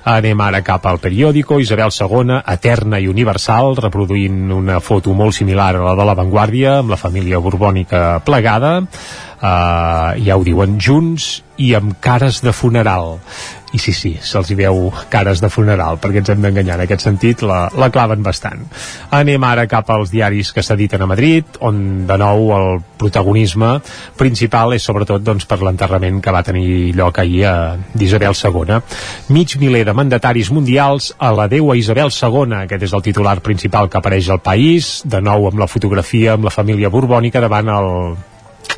Anem 0.07 0.43
ara 0.45 0.61
cap 0.63 0.85
al 0.87 1.01
periòdico, 1.03 1.59
Isabel 1.59 1.91
II, 1.91 2.37
eterna 2.53 3.01
i 3.03 3.09
universal, 3.11 3.75
reproduint 3.75 4.53
una 4.55 4.79
foto 4.79 5.11
molt 5.11 5.35
similar 5.35 5.73
a 5.75 5.83
la 5.89 5.95
de 5.99 6.05
l'avantguàrdia, 6.07 6.77
amb 6.79 6.95
la 6.95 7.01
família 7.01 7.41
borbònica 7.43 8.21
plegada, 8.23 8.77
uh, 9.41 10.15
ja 10.23 10.37
ho 10.37 10.45
diuen, 10.45 10.77
junts 10.81 11.37
i 11.57 11.73
amb 11.77 11.97
cares 12.01 12.43
de 12.45 12.53
funeral. 12.53 13.17
I 13.75 13.79
sí, 13.83 13.91
sí, 13.91 14.13
se'ls 14.23 14.53
veu 14.55 14.85
cares 15.11 15.41
de 15.43 15.49
funeral 15.51 15.97
perquè 15.99 16.21
ens 16.21 16.29
hem 16.31 16.45
d'enganyar. 16.45 16.77
En 16.77 16.85
aquest 16.85 17.03
sentit 17.03 17.41
la, 17.43 17.65
la 17.75 17.89
claven 17.91 18.23
bastant. 18.23 18.61
Anem 19.11 19.43
ara 19.43 19.65
cap 19.67 19.89
als 19.91 20.13
diaris 20.13 20.53
que 20.55 20.63
s'editen 20.63 21.03
a 21.03 21.09
Madrid 21.09 21.59
on 21.67 21.81
de 22.07 22.17
nou 22.21 22.53
el 22.55 22.79
protagonisme 22.97 23.73
principal 24.17 24.71
és 24.77 24.87
sobretot 24.87 25.25
doncs, 25.25 25.45
per 25.49 25.59
l'enterrament 25.61 26.21
que 26.23 26.33
va 26.33 26.45
tenir 26.47 26.95
lloc 26.95 27.19
ahir 27.19 27.51
d'Isabel 27.93 28.37
II 28.37 28.79
mig 29.35 29.57
miler 29.59 29.83
de 29.85 29.93
mandataris 29.93 30.49
mundials 30.55 31.11
a 31.19 31.33
la 31.35 31.49
Déu 31.51 31.69
a 31.71 31.77
Isabel 31.77 32.09
II 32.09 32.55
aquest 32.63 32.87
és 32.87 32.95
el 32.95 33.05
titular 33.05 33.35
principal 33.45 33.91
que 33.91 33.99
apareix 33.99 34.31
al 34.31 34.41
país 34.41 35.03
de 35.05 35.21
nou 35.21 35.51
amb 35.51 35.59
la 35.59 35.69
fotografia 35.69 36.33
amb 36.33 36.47
la 36.47 36.55
família 36.55 36.89
borbònica 36.89 37.43
davant 37.43 37.69
el 37.75 37.91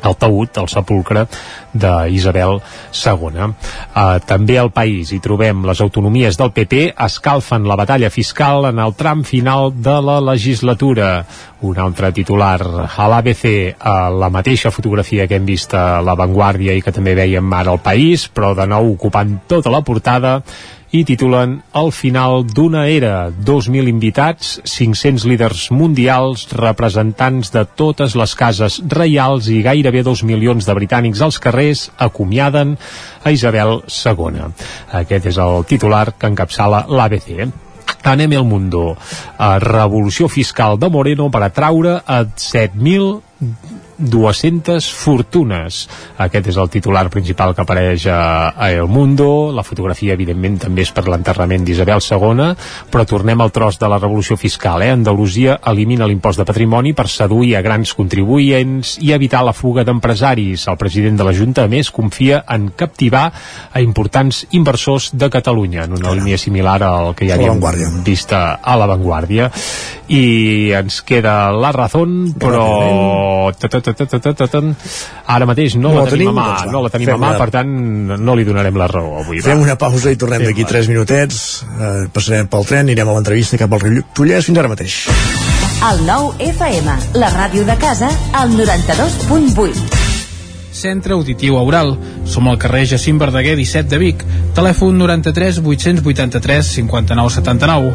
el 0.02 0.16
taüt, 0.16 0.58
el 0.60 0.68
sepulcre 0.70 1.26
d'Isabel 1.72 2.58
II. 2.60 3.44
Uh, 3.44 4.18
també 4.26 4.58
al 4.58 4.72
país 4.74 5.12
hi 5.12 5.20
trobem 5.22 5.62
les 5.68 5.82
autonomies 5.84 6.38
del 6.40 6.52
PP 6.56 6.94
escalfen 7.06 7.68
la 7.68 7.78
batalla 7.78 8.10
fiscal 8.10 8.66
en 8.70 8.80
el 8.82 8.96
tram 8.98 9.22
final 9.24 9.70
de 9.74 9.96
la 10.02 10.18
legislatura. 10.32 11.12
Un 11.60 11.78
altre 11.78 12.10
titular 12.16 12.58
a 12.62 13.08
l'ABC, 13.12 13.46
uh, 13.76 14.08
la 14.16 14.32
mateixa 14.32 14.72
fotografia 14.74 15.28
que 15.28 15.38
hem 15.38 15.46
vist 15.46 15.74
a 15.76 16.00
l'avantguàrdia 16.04 16.74
i 16.74 16.82
que 16.82 16.94
també 16.94 17.14
veiem 17.18 17.52
ara 17.52 17.74
al 17.74 17.84
país, 17.84 18.28
però 18.32 18.54
de 18.56 18.66
nou 18.70 18.94
ocupant 18.94 19.40
tota 19.48 19.72
la 19.72 19.84
portada 19.86 20.40
i 20.90 21.04
titulen 21.06 21.60
El 21.76 21.92
final 21.94 22.42
d'una 22.46 22.86
era, 22.90 23.30
2.000 23.30 23.90
invitats, 23.90 24.56
500 24.66 25.26
líders 25.30 25.68
mundials, 25.70 26.48
representants 26.56 27.52
de 27.54 27.64
totes 27.78 28.16
les 28.18 28.34
cases 28.34 28.80
reials 28.90 29.48
i 29.52 29.60
gairebé 29.62 30.02
2 30.06 30.24
milions 30.26 30.66
de 30.66 30.76
britànics 30.76 31.22
als 31.22 31.38
carrers 31.38 31.88
acomiaden 31.98 32.76
a 33.22 33.30
Isabel 33.30 33.80
II. 33.86 34.50
Aquest 35.02 35.30
és 35.30 35.38
el 35.38 35.64
titular 35.70 36.08
que 36.18 36.30
encapçala 36.30 36.86
l'ABC. 36.90 37.46
Anem 38.10 38.32
al 38.38 38.46
Mundo. 38.48 38.96
revolució 39.60 40.28
fiscal 40.28 40.78
de 40.78 40.88
Moreno 40.88 41.30
per 41.30 41.42
atraure 41.44 42.00
a 42.06 42.24
7.000 42.24 43.20
200 44.00 44.88
fortunes. 44.96 45.84
Aquest 46.18 46.50
és 46.52 46.58
el 46.60 46.70
titular 46.72 47.04
principal 47.12 47.54
que 47.54 47.64
apareix 47.64 48.06
a, 48.08 48.50
a 48.56 48.70
El 48.72 48.88
Mundo. 48.88 49.50
La 49.54 49.64
fotografia, 49.66 50.14
evidentment, 50.16 50.58
també 50.64 50.86
és 50.86 50.92
per 50.96 51.04
l'enterrament 51.08 51.66
d'Isabel 51.66 52.00
II, 52.00 52.54
però 52.90 53.06
tornem 53.06 53.40
al 53.40 53.52
tros 53.52 53.78
de 53.80 53.90
la 53.90 54.00
revolució 54.00 54.38
fiscal. 54.40 54.82
Eh? 54.82 54.90
Andalusia 54.94 55.58
elimina 55.70 56.08
l'impost 56.08 56.40
de 56.40 56.48
patrimoni 56.48 56.94
per 56.96 57.08
seduir 57.12 57.54
a 57.58 57.62
grans 57.66 57.92
contribuents 57.94 58.96
i 59.04 59.12
evitar 59.12 59.44
la 59.44 59.54
fuga 59.56 59.84
d'empresaris. 59.84 60.66
El 60.70 60.80
president 60.80 61.20
de 61.20 61.28
la 61.28 61.36
Junta, 61.36 61.66
a 61.68 61.70
més, 61.70 61.92
confia 61.92 62.42
en 62.48 62.70
captivar 62.76 63.26
a 63.72 63.84
importants 63.84 64.46
inversors 64.56 65.10
de 65.12 65.30
Catalunya, 65.30 65.84
en 65.84 65.98
una 65.98 66.14
línia 66.16 66.38
similar 66.38 66.80
al 66.86 67.14
que 67.14 67.28
ja 67.28 67.36
havíem 67.36 68.02
vist 68.06 68.32
a 68.32 68.76
l'avantguàrdia. 68.80 69.50
I 70.10 70.72
ens 70.74 71.00
queda 71.06 71.52
la 71.54 71.70
raó, 71.74 71.90
però 72.40 72.64
ara 75.26 75.48
mateix 75.48 75.76
no, 75.76 75.94
no 75.94 76.04
la 76.04 76.10
tenim 76.10 76.30
a 76.32 76.34
mà, 76.36 76.46
doncs 76.50 76.72
no 76.74 76.82
la 76.84 76.92
tenim 76.92 77.12
a 77.14 77.18
mà, 77.20 77.32
per 77.40 77.48
tant 77.54 77.70
no 78.20 78.36
li 78.38 78.46
donarem 78.48 78.76
la 78.80 78.88
raó 78.90 79.20
avui. 79.22 79.40
Fem 79.44 79.58
va. 79.58 79.68
una 79.68 79.78
pausa 79.80 80.12
i 80.12 80.18
tornem 80.20 80.44
d'aquí 80.48 80.66
3 80.68 80.90
minutets, 80.92 81.40
eh, 81.70 81.94
passarem 82.12 82.50
pel 82.50 82.68
tren, 82.68 82.86
anirem 82.88 83.08
a 83.08 83.16
l'entrevista 83.18 83.60
cap 83.60 83.72
al 83.72 83.84
Ripollès, 83.86 84.46
fins 84.50 84.60
ara 84.60 84.70
mateix. 84.72 85.00
El 85.90 86.04
nou 86.04 86.34
FM, 86.44 86.98
la 87.16 87.32
ràdio 87.32 87.64
de 87.64 87.76
casa, 87.80 88.10
al 88.36 88.52
92.8. 88.52 90.00
Centre 90.80 91.12
Auditiu 91.12 91.56
Aural. 91.58 91.96
Som 92.24 92.48
al 92.48 92.58
carrer 92.58 92.86
Jacint 92.86 93.18
Verdaguer 93.20 93.56
17 93.58 93.88
de 93.90 93.98
Vic. 93.98 94.24
Telèfon 94.56 94.98
93 94.98 95.60
883 95.64 96.74
59 96.76 97.30
79. 97.36 97.94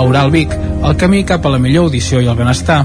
Aural 0.00 0.30
Vic, 0.30 0.52
el 0.84 0.96
camí 0.96 1.24
cap 1.24 1.44
a 1.46 1.52
la 1.52 1.58
millor 1.58 1.88
audició 1.88 2.20
i 2.20 2.28
el 2.30 2.38
benestar. 2.38 2.84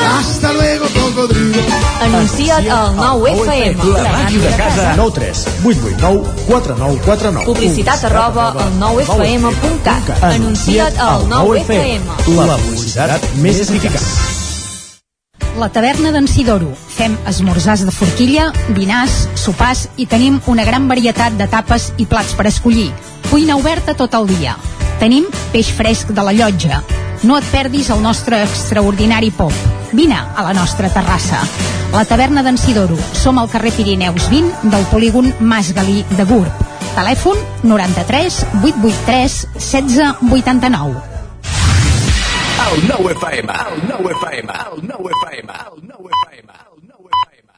Hasta 0.00 0.52
luego, 0.52 0.86
cocodrilo. 0.94 1.62
Anuncia't 2.00 2.68
al 2.70 2.96
9FM. 2.96 3.84
La 3.92 4.02
màquina 4.12 4.44
de 4.44 4.56
casa. 4.56 4.94
9 4.96 5.12
3 5.14 5.46
8 5.64 5.78
8 5.84 5.96
9 6.00 6.22
4 6.46 6.76
9 6.78 7.00
4 7.04 7.32
9 7.32 7.46
Publicitat 7.46 8.04
arroba 8.04 8.48
al 8.50 8.80
9FM.cat. 8.80 10.22
Anuncia't 10.22 10.98
al 10.98 11.28
9FM. 11.28 12.00
La 12.36 12.56
publicitat 12.56 13.20
més 13.42 13.60
eficaç. 13.60 14.00
La 15.58 15.68
taverna 15.68 16.12
d'en 16.14 16.28
Sidoro. 16.30 16.70
Fem 16.94 17.16
esmorzars 17.28 17.82
de 17.84 17.92
forquilla, 17.92 18.50
dinars, 18.76 19.26
sopars 19.34 19.88
i 19.96 20.06
tenim 20.06 20.38
una 20.46 20.64
gran 20.64 20.86
varietat 20.88 21.36
de 21.36 21.48
tapes 21.50 21.90
i 21.98 22.06
plats 22.06 22.32
per 22.38 22.46
escollir. 22.48 22.90
Cuina 23.30 23.58
oberta 23.58 23.96
tot 23.98 24.14
el 24.14 24.30
dia. 24.30 24.56
Tenim 25.02 25.26
peix 25.52 25.72
fresc 25.74 26.14
de 26.14 26.24
la 26.24 26.32
llotja. 26.32 26.80
No 27.22 27.36
et 27.36 27.44
perdis 27.52 27.90
el 27.90 28.00
nostre 28.00 28.40
extraordinari 28.46 29.30
pop. 29.34 29.79
Vine 29.92 30.14
a 30.14 30.42
la 30.42 30.52
nostra 30.52 30.88
terrassa. 30.92 31.40
La 31.92 32.04
taverna 32.04 32.42
d'en 32.46 32.58
Sidoro. 32.58 32.96
Som 33.18 33.38
al 33.38 33.50
carrer 33.50 33.72
Pirineus 33.74 34.28
20 34.30 34.70
del 34.70 34.84
polígon 34.92 35.32
Mas 35.40 35.72
Galí 35.74 36.04
de 36.16 36.24
Gurb. 36.24 36.50
Telèfon 36.94 37.38
93 37.62 38.46
883 38.62 39.48
1689. 39.62 41.02
El 42.70 42.86
9 42.86 43.12
FM, 43.16 43.52
el 43.52 43.82
9 43.88 44.12
FM, 44.20 44.52
el 44.52 44.86
9 44.86 45.10
FM, 45.22 45.52
el 45.52 45.88
9 45.88 46.10
FM, 46.22 46.52
el 46.52 46.78
9 46.86 47.10
FM. 47.24 47.50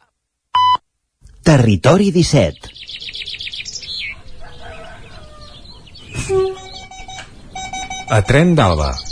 Territori 1.42 2.10
17 2.12 2.82
A 8.08 8.20
Tren 8.22 8.54
d'Alba. 8.54 9.11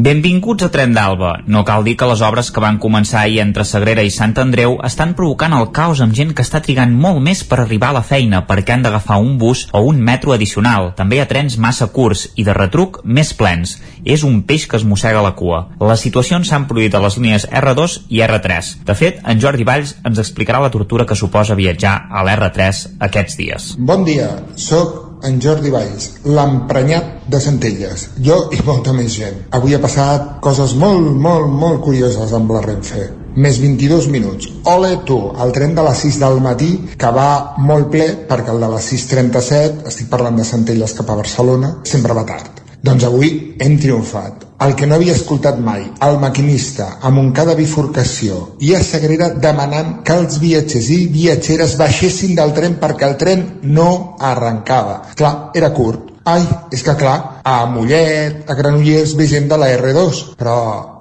Benvinguts 0.00 0.64
a 0.64 0.70
Tren 0.72 0.94
d'Alba. 0.96 1.42
No 1.44 1.60
cal 1.68 1.82
dir 1.84 1.92
que 2.00 2.06
les 2.08 2.22
obres 2.24 2.48
que 2.48 2.62
van 2.64 2.78
començar 2.80 3.18
ahir 3.20 3.42
entre 3.42 3.66
Sagrera 3.68 4.00
i 4.06 4.12
Sant 4.14 4.32
Andreu 4.40 4.78
estan 4.86 5.10
provocant 5.18 5.52
el 5.52 5.66
caos 5.76 6.00
amb 6.00 6.16
gent 6.16 6.30
que 6.32 6.40
està 6.46 6.62
trigant 6.64 6.94
molt 7.02 7.20
més 7.26 7.42
per 7.44 7.58
arribar 7.60 7.90
a 7.90 7.96
la 7.98 8.02
feina 8.06 8.40
perquè 8.48 8.72
han 8.72 8.86
d'agafar 8.86 9.18
un 9.20 9.34
bus 9.42 9.66
o 9.76 9.82
un 9.90 10.00
metro 10.06 10.32
addicional. 10.32 10.94
També 10.96 11.18
hi 11.18 11.20
ha 11.20 11.28
trens 11.28 11.58
massa 11.60 11.90
curts 11.92 12.30
i 12.40 12.46
de 12.48 12.54
retruc 12.56 13.02
més 13.04 13.34
plens. 13.36 13.76
És 14.00 14.24
un 14.24 14.40
peix 14.48 14.64
que 14.70 14.80
es 14.80 14.88
mossega 14.88 15.20
la 15.26 15.34
cua. 15.36 15.66
Les 15.92 16.06
situacions 16.08 16.48
s'han 16.48 16.64
produït 16.70 16.96
a 16.96 17.04
les 17.04 17.20
línies 17.20 17.44
R2 17.50 17.98
i 18.08 18.24
R3. 18.24 18.72
De 18.88 18.96
fet, 18.96 19.20
en 19.20 19.44
Jordi 19.44 19.68
Valls 19.68 19.98
ens 20.00 20.24
explicarà 20.24 20.64
la 20.64 20.72
tortura 20.72 21.04
que 21.04 21.18
suposa 21.18 21.58
viatjar 21.60 21.98
a 22.08 22.24
l'R3 22.24 22.86
aquests 23.10 23.40
dies. 23.42 23.70
Bon 23.76 24.08
dia, 24.08 24.32
sóc 24.56 25.09
en 25.26 25.38
Jordi 25.42 25.70
Valls, 25.72 26.08
l'emprenyat 26.24 27.28
de 27.30 27.40
Centelles. 27.40 28.08
Jo 28.24 28.42
i 28.54 28.60
molta 28.66 28.94
més 28.96 29.14
gent. 29.16 29.46
Avui 29.56 29.76
ha 29.76 29.82
passat 29.82 30.36
coses 30.44 30.74
molt, 30.78 31.12
molt, 31.26 31.48
molt 31.62 31.82
curioses 31.84 32.34
amb 32.36 32.52
la 32.54 32.62
Renfe. 32.66 33.06
Més 33.40 33.60
22 33.62 34.08
minuts. 34.10 34.50
Ole 34.72 34.96
tu, 35.06 35.18
el 35.42 35.54
tren 35.54 35.76
de 35.76 35.86
les 35.86 36.04
6 36.06 36.20
del 36.24 36.40
matí, 36.42 36.70
que 36.98 37.14
va 37.14 37.54
molt 37.62 37.90
ple, 37.94 38.08
perquè 38.28 38.54
el 38.54 38.66
de 38.66 38.72
les 38.74 38.92
6.37, 38.92 39.86
estic 39.92 40.10
parlant 40.10 40.40
de 40.40 40.46
Centelles 40.48 40.96
cap 40.98 41.10
a 41.10 41.18
Barcelona, 41.22 41.76
sempre 41.86 42.16
va 42.16 42.26
tard. 42.26 42.64
Doncs 42.82 43.06
avui 43.06 43.34
hem 43.60 43.78
triomfat. 43.78 44.49
El 44.60 44.74
que 44.76 44.86
no 44.86 44.98
havia 44.98 45.14
escoltat 45.16 45.56
mai, 45.64 45.86
el 46.04 46.18
maquinista 46.20 46.86
a 47.00 47.08
Montcada 47.16 47.54
Bifurcació 47.56 48.40
i 48.60 48.74
a 48.76 48.82
Sagrera 48.84 49.30
demanant 49.46 49.94
que 50.04 50.18
els 50.20 50.36
viatgers 50.42 50.90
i 50.92 50.98
viatgeres 51.14 51.78
baixessin 51.80 52.34
del 52.36 52.52
tren 52.58 52.76
perquè 52.82 53.08
el 53.08 53.16
tren 53.22 53.46
no 53.64 53.88
arrencava. 54.20 54.98
Clar, 55.16 55.32
era 55.56 55.72
curt. 55.72 56.10
Ai, 56.28 56.44
és 56.76 56.84
que 56.84 56.92
clar, 57.00 57.40
a 57.40 57.56
Mollet, 57.72 58.44
a 58.44 58.56
Granollers 58.58 59.16
ve 59.16 59.26
gent 59.30 59.48
de 59.48 59.56
la 59.62 59.70
R2, 59.78 60.20
però 60.36 60.58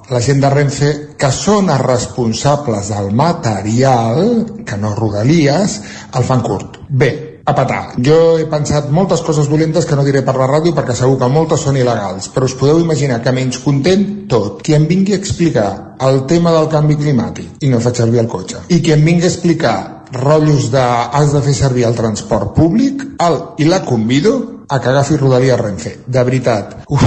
la 0.10 0.22
gent 0.24 0.39
de 0.39 0.50
Renfe, 0.56 0.91
que 1.19 1.30
són 1.36 1.67
els 1.69 1.84
responsables 1.84 2.93
del 2.95 3.12
material, 3.12 4.24
que 4.65 4.80
no 4.80 4.95
Rodalies, 4.95 5.82
el 6.15 6.24
fan 6.32 6.48
curt. 6.48 6.80
Bé, 6.88 7.12
a 7.49 7.55
petar. 7.57 7.81
Jo 8.05 8.38
he 8.39 8.47
pensat 8.51 8.89
moltes 8.93 9.21
coses 9.25 9.49
dolentes 9.49 9.88
que 9.89 9.97
no 9.97 10.05
diré 10.07 10.23
per 10.25 10.35
la 10.39 10.47
ràdio 10.49 10.73
perquè 10.77 10.95
segur 10.97 11.17
que 11.19 11.29
moltes 11.31 11.65
són 11.65 11.79
il·legals, 11.79 12.29
però 12.33 12.49
us 12.49 12.57
podeu 12.59 12.81
imaginar 12.81 13.21
que 13.23 13.33
menys 13.35 13.62
content 13.63 14.05
tot. 14.31 14.62
Qui 14.65 14.77
em 14.77 14.85
vingui 14.89 15.15
a 15.15 15.21
explicar 15.21 15.69
el 16.05 16.23
tema 16.29 16.53
del 16.55 16.69
canvi 16.71 16.97
climàtic 16.99 17.65
i 17.65 17.71
no 17.71 17.81
faig 17.83 18.03
servir 18.03 18.23
el 18.23 18.29
cotxe, 18.31 18.63
i 18.69 18.79
qui 18.83 18.93
em 18.95 19.03
vingui 19.05 19.27
a 19.27 19.33
explicar 19.33 19.77
rotllos 20.13 20.71
de 20.73 20.81
has 20.81 21.33
de 21.33 21.41
fer 21.45 21.53
servir 21.53 21.85
el 21.89 21.97
transport 21.97 22.55
públic, 22.55 23.03
el, 23.25 23.41
i 23.57 23.69
la 23.69 23.83
convido 23.85 24.65
a 24.69 24.79
que 24.79 24.89
agafi 24.89 25.17
Rodalia 25.17 25.57
Renfe. 25.57 25.99
De 26.05 26.23
veritat. 26.23 26.83
Uf, 26.89 27.03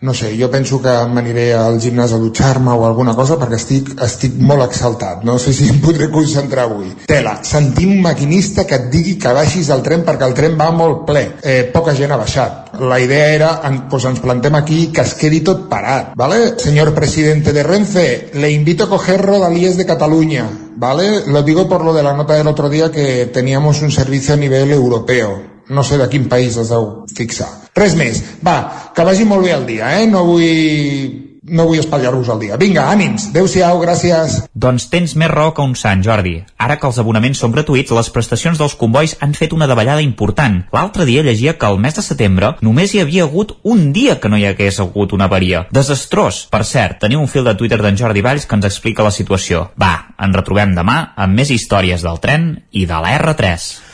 no 0.00 0.12
sé, 0.12 0.36
jo 0.38 0.50
penso 0.50 0.76
que 0.82 0.92
m'aniré 1.08 1.46
al 1.56 1.78
gimnàs 1.80 2.12
a 2.12 2.18
dutxar-me 2.20 2.74
o 2.76 2.84
alguna 2.84 3.14
cosa 3.16 3.38
perquè 3.40 3.56
estic, 3.56 3.94
estic 4.04 4.34
molt 4.36 4.66
exaltat. 4.66 5.22
No 5.24 5.38
sé 5.40 5.54
si 5.56 5.70
em 5.72 5.80
podré 5.80 6.10
concentrar 6.12 6.66
avui. 6.66 6.90
Tela, 7.08 7.38
sentir 7.42 7.86
un 7.88 8.02
maquinista 8.04 8.66
que 8.68 8.76
et 8.76 8.90
digui 8.92 9.16
que 9.22 9.32
baixis 9.32 9.72
del 9.72 9.80
tren 9.86 10.04
perquè 10.04 10.28
el 10.28 10.36
tren 10.36 10.58
va 10.60 10.68
molt 10.70 11.06
ple. 11.08 11.24
Eh, 11.40 11.64
poca 11.72 11.96
gent 11.96 12.12
ha 12.12 12.20
baixat. 12.20 12.76
La 12.76 13.00
idea 13.00 13.32
era, 13.32 13.50
en, 13.64 13.86
pues 13.88 14.04
ens 14.04 14.20
plantem 14.20 14.54
aquí 14.60 14.90
que 14.92 15.00
es 15.00 15.16
quedi 15.16 15.40
tot 15.40 15.64
parat. 15.72 16.12
¿vale? 16.14 16.58
Señor 16.60 16.92
presidente 16.94 17.54
de 17.54 17.62
Renfe, 17.62 18.30
le 18.34 18.50
invito 18.50 18.84
a 18.84 18.88
coger 18.90 19.22
Rodalíes 19.22 19.78
de 19.78 19.86
Cataluña. 19.86 20.46
¿vale? 20.76 21.26
Lo 21.26 21.42
digo 21.42 21.70
por 21.70 21.82
lo 21.82 21.94
de 21.94 22.02
la 22.02 22.12
nota 22.12 22.34
del 22.34 22.48
otro 22.48 22.68
día 22.68 22.92
que 22.92 23.26
teníamos 23.32 23.80
un 23.80 23.90
servicio 23.90 24.34
a 24.34 24.36
nivel 24.36 24.72
europeo 24.72 25.55
no 25.68 25.84
sé 25.84 25.98
de 25.98 26.08
quin 26.08 26.28
país 26.28 26.56
es 26.56 26.72
deu 26.72 27.06
fixar. 27.16 27.48
Res 27.76 27.96
més. 27.98 28.22
Va, 28.46 28.90
que 28.94 29.04
vagi 29.04 29.26
molt 29.28 29.44
bé 29.44 29.54
el 29.56 29.66
dia, 29.68 29.94
eh? 30.00 30.06
No 30.10 30.24
vull 30.28 31.26
no 31.46 31.66
vull 31.68 31.78
espatllar-vos 31.78 32.28
el 32.34 32.40
dia. 32.42 32.56
Vinga, 32.58 32.88
ànims. 32.90 33.28
Adéu-siau, 33.30 33.78
gràcies. 33.82 34.40
Doncs 34.54 34.88
tens 34.90 35.14
més 35.18 35.30
raó 35.30 35.52
que 35.54 35.62
un 35.62 35.76
sant, 35.78 36.02
Jordi. 36.02 36.40
Ara 36.58 36.78
que 36.80 36.88
els 36.88 36.98
abonaments 36.98 37.38
són 37.38 37.54
gratuïts, 37.54 37.94
les 37.94 38.10
prestacions 38.10 38.58
dels 38.58 38.74
convois 38.78 39.16
han 39.22 39.34
fet 39.38 39.54
una 39.54 39.68
davallada 39.70 40.02
important. 40.02 40.62
L'altre 40.74 41.06
dia 41.06 41.22
llegia 41.22 41.56
que 41.58 41.68
al 41.68 41.78
mes 41.78 41.94
de 41.94 42.02
setembre 42.02 42.54
només 42.66 42.94
hi 42.94 43.02
havia 43.04 43.26
hagut 43.28 43.56
un 43.62 43.92
dia 43.94 44.18
que 44.20 44.30
no 44.32 44.40
hi 44.40 44.46
hagués 44.48 44.80
hagut 44.82 45.14
una 45.14 45.30
avaria. 45.30 45.66
Desastrós. 45.70 46.46
Per 46.50 46.64
cert, 46.66 46.98
teniu 47.06 47.22
un 47.22 47.30
fil 47.30 47.46
de 47.46 47.54
Twitter 47.54 47.80
d'en 47.82 47.98
Jordi 47.98 48.24
Valls 48.26 48.46
que 48.46 48.58
ens 48.58 48.66
explica 48.66 49.06
la 49.06 49.14
situació. 49.14 49.68
Va, 49.78 49.94
ens 50.18 50.36
retrobem 50.36 50.74
demà 50.74 51.12
amb 51.16 51.38
més 51.38 51.54
històries 51.54 52.02
del 52.02 52.18
tren 52.22 52.56
i 52.72 52.86
de 52.90 53.02
la 53.02 53.18
R3. 53.20 53.85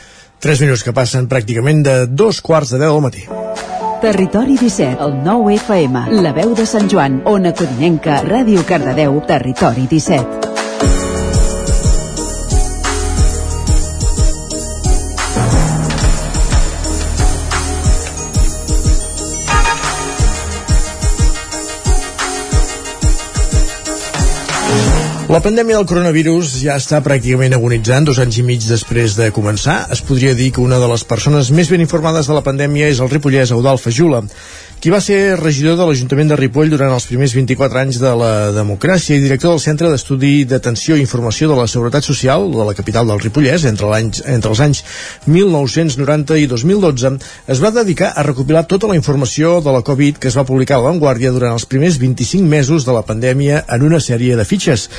3 0.43 0.59
minuts 0.59 0.81
que 0.83 0.91
passen 0.91 1.29
pràcticament 1.31 1.85
de 1.85 1.93
dos 2.21 2.41
quarts 2.43 2.73
de 2.73 2.79
10 2.81 2.89
del 2.91 3.03
matí. 3.05 3.21
Territori 4.03 4.57
17, 4.59 4.99
el 5.05 5.13
9 5.23 5.55
FM, 5.55 6.01
la 6.19 6.33
veu 6.35 6.51
de 6.51 6.65
Sant 6.67 6.91
Joan, 6.91 7.21
Ona 7.31 7.53
Codinenca, 7.55 8.19
Ràdio 8.27 8.67
Cardedeu, 8.67 9.21
Territori 9.23 9.87
17. 9.87 11.22
La 25.31 25.39
pandèmia 25.39 25.77
del 25.77 25.87
coronavirus 25.87 26.57
ja 26.59 26.73
està 26.75 26.97
pràcticament 26.99 27.53
agonitzant 27.55 28.03
dos 28.03 28.17
anys 28.19 28.41
i 28.41 28.43
mig 28.43 28.65
després 28.67 29.13
de 29.15 29.29
començar. 29.31 29.77
Es 29.95 30.01
podria 30.03 30.33
dir 30.35 30.49
que 30.51 30.59
una 30.59 30.81
de 30.81 30.89
les 30.91 31.05
persones 31.07 31.47
més 31.55 31.69
ben 31.71 31.79
informades 31.79 32.27
de 32.27 32.35
la 32.35 32.43
pandèmia 32.43 32.89
és 32.91 32.99
el 32.99 33.07
ripollès 33.11 33.53
Eudal 33.55 33.79
Fajula, 33.79 34.19
qui 34.83 34.91
va 34.91 34.99
ser 34.99 35.37
regidor 35.39 35.77
de 35.79 35.85
l'Ajuntament 35.87 36.27
de 36.27 36.35
Ripoll 36.35 36.67
durant 36.73 36.91
els 36.91 37.05
primers 37.07 37.31
24 37.37 37.79
anys 37.79 38.01
de 38.01 38.09
la 38.19 38.31
democràcia 38.51 39.15
i 39.15 39.21
director 39.23 39.53
del 39.53 39.61
Centre 39.63 39.87
d'Estudi 39.87 40.31
d'Atenció 40.43 40.97
i 40.99 41.03
Informació 41.05 41.47
de 41.47 41.55
la 41.55 41.69
Seguretat 41.71 42.03
Social 42.03 42.49
de 42.51 42.65
la 42.67 42.73
capital 42.75 43.07
del 43.07 43.21
Ripollès 43.23 43.63
entre, 43.69 43.87
entre 44.33 44.51
els 44.51 44.63
anys 44.65 44.81
1990 45.31 46.35
i 46.41 46.49
2012 46.51 47.13
es 47.55 47.63
va 47.63 47.71
dedicar 47.71 48.11
a 48.11 48.27
recopilar 48.27 48.65
tota 48.67 48.91
la 48.91 48.99
informació 48.99 49.61
de 49.63 49.71
la 49.71 49.85
Covid 49.87 50.19
que 50.19 50.27
es 50.27 50.35
va 50.35 50.43
publicar 50.51 50.81
a 50.81 50.87
Vanguardia 50.89 51.31
durant 51.31 51.55
els 51.55 51.63
primers 51.63 52.01
25 52.03 52.43
mesos 52.43 52.83
de 52.83 52.99
la 52.99 53.07
pandèmia 53.07 53.63
en 53.63 53.87
una 53.87 54.03
sèrie 54.03 54.35
de 54.35 54.43
fitxes. 54.43 54.89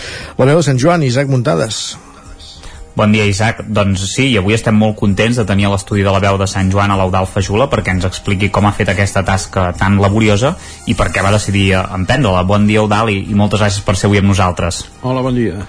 La 0.41 0.49
veu 0.49 0.65
de 0.65 0.67
Sant 0.71 0.81
Joan, 0.81 1.05
Isaac 1.05 1.29
Muntades. 1.29 1.85
Bon 2.95 3.11
dia, 3.11 3.25
Isaac. 3.27 3.65
Doncs 3.67 4.05
sí, 4.07 4.29
i 4.31 4.37
avui 4.39 4.55
estem 4.55 4.77
molt 4.79 4.95
contents 4.95 5.41
de 5.41 5.45
tenir 5.49 5.65
a 5.67 5.73
l'estudi 5.73 6.05
de 6.07 6.13
la 6.15 6.21
veu 6.23 6.37
de 6.39 6.47
Sant 6.47 6.69
Joan 6.71 6.93
a 6.95 6.99
l'Eudal 7.01 7.27
Fajula 7.27 7.67
perquè 7.73 7.91
ens 7.91 8.07
expliqui 8.07 8.53
com 8.55 8.69
ha 8.69 8.75
fet 8.77 8.93
aquesta 8.93 9.25
tasca 9.27 9.73
tan 9.75 9.99
laboriosa 9.99 10.53
i 10.87 10.95
per 10.95 11.09
què 11.11 11.25
va 11.27 11.33
decidir 11.35 11.73
emprendre-la. 11.75 12.45
Bon 12.47 12.69
dia, 12.69 12.85
Eudal, 12.85 13.11
i, 13.11 13.25
i 13.27 13.35
moltes 13.35 13.65
gràcies 13.65 13.83
per 13.83 13.97
ser 13.99 14.07
avui 14.07 14.23
amb 14.23 14.31
nosaltres. 14.31 14.85
Hola, 15.03 15.25
bon 15.27 15.35
dia. 15.35 15.67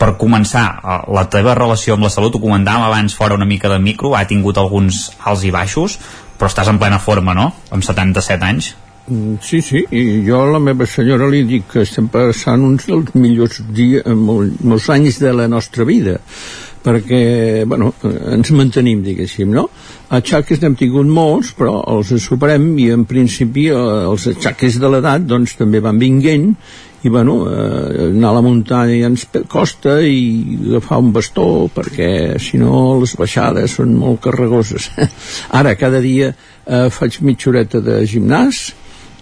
Per 0.00 0.14
començar, 0.16 0.64
eh, 0.80 0.96
la 1.12 1.26
teva 1.28 1.52
relació 1.58 1.98
amb 1.98 2.08
la 2.08 2.12
salut, 2.16 2.32
ho 2.32 2.40
comentàvem 2.40 2.88
abans 2.88 3.12
fora 3.12 3.36
una 3.36 3.50
mica 3.50 3.68
de 3.68 3.76
micro, 3.84 4.14
ha 4.16 4.24
tingut 4.24 4.56
alguns 4.56 5.10
alts 5.20 5.44
i 5.44 5.52
baixos, 5.52 5.98
però 6.40 6.48
estàs 6.48 6.72
en 6.72 6.80
plena 6.80 6.96
forma, 6.96 7.36
no?, 7.36 7.50
amb 7.76 7.84
77 7.84 8.40
anys. 8.40 8.72
Mm, 9.06 9.36
Sí, 9.42 9.60
sí, 9.60 9.84
i 9.92 10.22
jo 10.24 10.38
a 10.40 10.52
la 10.54 10.58
meva 10.58 10.86
senyora 10.88 11.26
li 11.28 11.42
dic 11.44 11.66
que 11.74 11.82
estem 11.84 12.06
passant 12.08 12.62
uns 12.64 12.86
dels 12.88 13.10
millors 13.12 13.58
dies, 13.76 14.06
mol, 14.16 14.48
molts 14.64 14.86
anys 14.94 15.18
de 15.20 15.32
la 15.36 15.48
nostra 15.48 15.84
vida 15.84 16.14
perquè, 16.84 17.64
bueno, 17.68 17.94
ens 18.04 18.50
mantenim, 18.52 19.02
diguéssim, 19.04 19.52
no? 19.56 19.66
Atxaques 20.12 20.60
n'hem 20.60 20.74
tingut 20.76 21.08
molts, 21.08 21.54
però 21.56 21.78
els 21.94 22.12
superem 22.20 22.66
i 22.80 22.90
en 22.92 23.06
principi 23.08 23.70
eh, 23.72 23.76
els 24.08 24.26
atxaques 24.32 24.76
de 24.80 24.90
l'edat 24.92 25.24
doncs 25.24 25.56
també 25.60 25.80
van 25.84 26.00
vinguent 26.00 26.50
i 27.04 27.12
bueno, 27.12 27.34
eh, 27.48 28.06
anar 28.08 28.30
a 28.30 28.36
la 28.38 28.44
muntanya 28.44 28.96
ja 28.96 29.10
ens 29.12 29.26
costa 29.52 29.98
i 30.00 30.56
agafar 30.70 31.02
un 31.04 31.10
bastó 31.12 31.46
perquè 31.72 32.38
si 32.40 32.60
no 32.60 33.00
les 33.02 33.12
baixades 33.20 33.76
són 33.76 33.92
molt 34.00 34.22
carregoses 34.24 34.88
ara 35.60 35.76
cada 35.76 36.00
dia 36.04 36.32
eh, 36.32 36.88
faig 36.88 37.20
mitja 37.20 37.52
horeta 37.52 37.84
de 37.84 38.00
gimnàs 38.08 38.64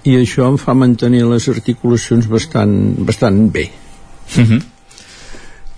i 0.04 0.18
això 0.18 0.48
em 0.50 0.58
fa 0.58 0.74
mantenir 0.74 1.22
les 1.30 1.48
articulacions 1.52 2.28
bastant, 2.30 2.76
bastant 3.06 3.44
bé 3.54 3.68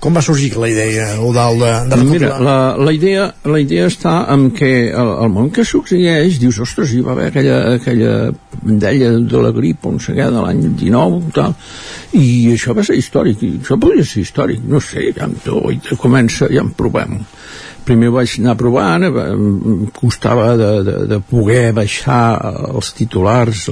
Com 0.05 0.12
va 0.12 0.20
sorgir 0.20 0.51
la 0.61 0.68
idea, 0.68 1.14
Eudal, 1.16 1.55
de, 1.57 1.68
de 1.89 1.97
Mira, 2.03 2.27
recopilar? 2.29 2.41
la, 2.45 2.57
la, 2.77 2.93
idea, 2.93 3.22
la 3.49 3.61
idea 3.62 3.87
està 3.89 4.12
en 4.35 4.51
què 4.53 4.68
el, 4.91 5.12
el 5.25 5.31
món 5.33 5.49
que 5.49 5.64
succeeix, 5.64 6.37
dius, 6.43 6.59
ostres, 6.61 6.93
hi 6.93 7.01
va 7.07 7.14
haver 7.14 7.31
aquella, 7.31 7.57
aquella 7.79 8.12
pandèmia 8.53 9.14
de 9.33 9.41
la 9.47 9.55
grip, 9.57 9.87
on 9.89 9.97
què, 10.05 10.18
de 10.18 10.43
l'any 10.45 10.61
19, 10.83 11.22
tal, 11.39 11.57
i 12.20 12.53
això 12.53 12.77
va 12.77 12.85
ser 12.85 12.99
històric, 13.01 13.47
i 13.49 13.55
això 13.62 13.81
podria 13.81 14.05
ser 14.05 14.27
històric, 14.27 14.68
no 14.68 14.83
sé, 14.85 15.07
ja 15.16 15.31
to, 15.47 15.62
i 15.72 15.81
comença, 15.97 16.53
ja 16.53 16.61
en 16.61 16.75
provem. 16.77 17.22
Primer 17.85 18.11
vaig 18.14 18.39
anar 18.41 18.55
provant, 18.57 19.05
costava 19.97 20.55
de, 20.57 20.70
de, 20.87 20.95
de 21.11 21.18
poder 21.28 21.74
baixar 21.76 22.39
els 22.70 22.93
titulars, 22.97 23.66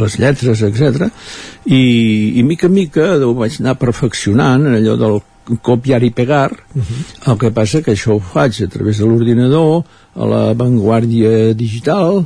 les 0.00 0.16
lletres, 0.22 0.62
etc. 0.64 1.10
I, 1.66 1.82
i 2.40 2.44
mica 2.46 2.70
en 2.70 2.76
mica 2.78 3.10
ho 3.20 3.34
vaig 3.36 3.60
anar 3.60 3.76
perfeccionant, 3.80 4.64
en 4.64 4.78
allò 4.80 4.96
del 5.00 5.20
copiar 5.62 6.02
i 6.06 6.12
pegar. 6.14 6.50
El 7.26 7.38
que 7.40 7.52
passa 7.52 7.82
que 7.84 7.92
això 7.92 8.16
ho 8.16 8.20
faig 8.22 8.62
a 8.64 8.70
través 8.70 9.00
de 9.00 9.08
l'ordinador 9.08 9.82
a 10.14 10.28
la 10.30 10.44
vanguardia 10.54 11.52
digital 11.54 12.24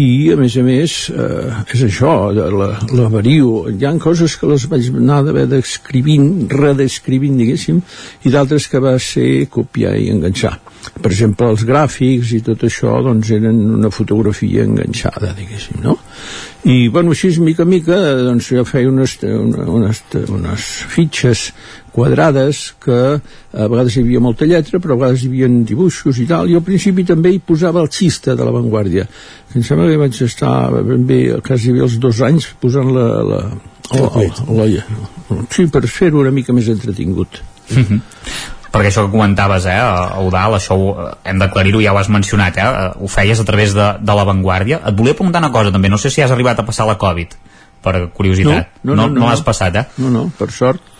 i 0.00 0.32
a 0.32 0.38
més 0.40 0.54
a 0.56 0.62
més 0.64 0.92
eh, 1.12 1.52
és 1.74 1.82
això, 1.84 2.32
la, 2.32 2.68
la 2.96 3.22
hi 3.28 3.84
ha 3.84 3.92
coses 4.00 4.38
que 4.40 4.48
les 4.48 4.64
vaig 4.70 4.88
anar 4.88 5.20
d'haver 5.26 5.44
d'escrivint, 5.50 6.48
redescrivint 6.48 7.36
diguéssim, 7.36 7.82
i 8.24 8.32
d'altres 8.32 8.70
que 8.72 8.80
va 8.80 8.96
ser 8.98 9.50
copiar 9.52 9.92
i 10.00 10.08
enganxar 10.14 10.56
per 11.00 11.10
exemple 11.10 11.48
els 11.48 11.62
gràfics 11.64 12.34
i 12.36 12.40
tot 12.44 12.66
això 12.68 12.98
doncs 13.04 13.30
eren 13.32 13.60
una 13.78 13.90
fotografia 13.94 14.66
enganxada 14.66 15.32
diguéssim, 15.38 15.80
no? 15.84 15.96
i 16.68 16.88
bueno, 16.92 17.14
així 17.14 17.32
mica 17.40 17.64
en 17.64 17.70
mica 17.72 17.96
doncs 18.20 18.50
jo 18.52 18.64
feia 18.68 18.90
unes, 18.90 19.16
unes, 19.24 20.02
unes 20.28 20.66
fitxes 20.92 21.48
quadrades 21.92 22.62
que 22.82 22.98
a 23.16 23.66
vegades 23.72 23.96
hi 23.96 24.04
havia 24.04 24.20
molta 24.24 24.48
lletra 24.48 24.80
però 24.84 24.96
a 24.96 25.02
vegades 25.04 25.24
hi 25.24 25.32
havia 25.32 25.48
dibuixos 25.72 26.20
i 26.20 26.28
tal 26.28 26.52
i 26.52 26.56
al 26.58 26.64
principi 26.66 27.06
també 27.08 27.32
hi 27.32 27.40
posava 27.40 27.80
el 27.80 27.90
xista 27.92 28.36
de 28.36 28.44
l'avantguàrdia 28.44 29.08
em 29.56 29.64
sembla 29.64 29.88
que 29.90 30.00
vaig 30.00 30.22
estar 30.28 30.54
ben 30.84 31.06
bé 31.08 31.22
quasi 31.44 31.72
bé 31.72 31.84
els 31.88 31.96
dos 32.02 32.20
anys 32.24 32.52
posant 32.60 32.92
la, 32.92 33.08
la, 33.32 33.44
la, 33.96 34.08
la, 34.12 34.66
la, 34.68 35.46
sí, 35.48 35.68
per 35.72 35.86
fer-ho 35.88 36.20
una 36.20 36.34
mica 36.34 36.52
més 36.56 36.68
entretingut 36.72 37.40
perquè 38.72 38.88
això 38.88 39.04
que 39.06 39.12
comentaves, 39.12 39.66
eh, 39.68 39.78
Eudal, 40.22 40.56
això 40.56 40.76
ho, 40.78 40.90
eh, 40.96 41.14
hem 41.28 41.40
d'aclarir-ho, 41.42 41.82
ja 41.84 41.92
ho 41.92 42.00
has 42.00 42.08
mencionat, 42.08 42.56
eh, 42.56 42.92
ho 42.96 43.08
feies 43.08 43.40
a 43.40 43.44
través 43.48 43.74
de, 43.76 43.88
de 44.00 44.16
l'avantguàrdia. 44.18 44.80
Et 44.88 44.96
volia 44.96 45.16
preguntar 45.18 45.44
una 45.44 45.52
cosa 45.52 45.72
també, 45.74 45.90
no 45.92 46.00
sé 46.00 46.10
si 46.10 46.24
has 46.24 46.32
arribat 46.32 46.62
a 46.62 46.66
passar 46.66 46.88
la 46.88 46.96
Covid, 47.00 47.36
per 47.84 48.08
curiositat. 48.16 48.80
No, 48.82 48.94
no, 48.94 49.02
no, 49.02 49.08
no, 49.08 49.20
no 49.20 49.28
l'has 49.28 49.44
no. 49.44 49.48
passat, 49.50 49.76
eh? 49.76 49.84
No, 49.98 50.10
no, 50.14 50.24
per 50.38 50.50
sort. 50.54 50.91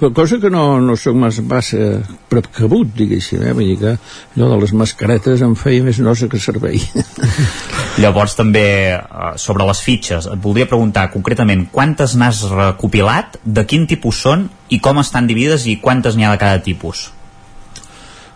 Cosa 0.00 0.38
que 0.40 0.50
no, 0.50 0.80
no 0.80 0.96
sóc 0.96 1.16
massa, 1.18 1.42
massa 1.46 1.78
precabut, 2.30 2.90
diguéssim, 2.96 3.42
eh? 3.46 3.54
Vull 3.56 3.72
dir 3.72 3.78
que 3.80 3.92
allò 3.94 4.50
de 4.52 4.60
les 4.62 4.74
mascaretes 4.76 5.42
em 5.44 5.54
feia 5.58 5.84
més 5.86 6.00
nosa 6.02 6.28
que 6.30 6.40
servei. 6.42 6.82
Llavors 8.02 8.36
també 8.38 8.66
eh, 8.94 9.00
sobre 9.40 9.66
les 9.68 9.82
fitxes 9.84 10.28
et 10.30 10.44
voldria 10.44 10.70
preguntar 10.70 11.10
concretament 11.14 11.68
quantes 11.72 12.16
n'has 12.18 12.44
recopilat, 12.50 13.38
de 13.44 13.66
quin 13.68 13.88
tipus 13.90 14.22
són 14.26 14.48
i 14.74 14.80
com 14.82 14.98
estan 15.02 15.30
dividides 15.30 15.68
i 15.70 15.78
quantes 15.82 16.16
n'hi 16.16 16.26
ha 16.26 16.34
de 16.34 16.42
cada 16.42 16.64
tipus 16.64 17.10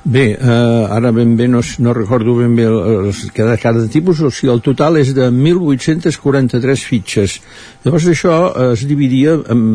Bé, 0.08 0.38
eh, 0.40 0.86
ara 0.88 1.10
ben 1.12 1.34
bé 1.36 1.46
no, 1.48 1.60
no 1.84 1.92
recordo 1.92 2.32
ben 2.38 2.54
bé 2.56 2.64
els, 2.64 3.26
cada, 3.36 3.58
cada 3.60 3.82
tipus, 3.92 4.22
o 4.24 4.30
sigui, 4.32 4.48
el 4.54 4.62
total 4.64 4.96
és 5.02 5.10
de 5.12 5.26
1.843 5.28 6.84
fitxes. 6.88 7.34
Llavors 7.84 8.06
això 8.08 8.38
eh, 8.48 8.70
es 8.72 8.86
dividia 8.88 9.36
en, 9.52 9.66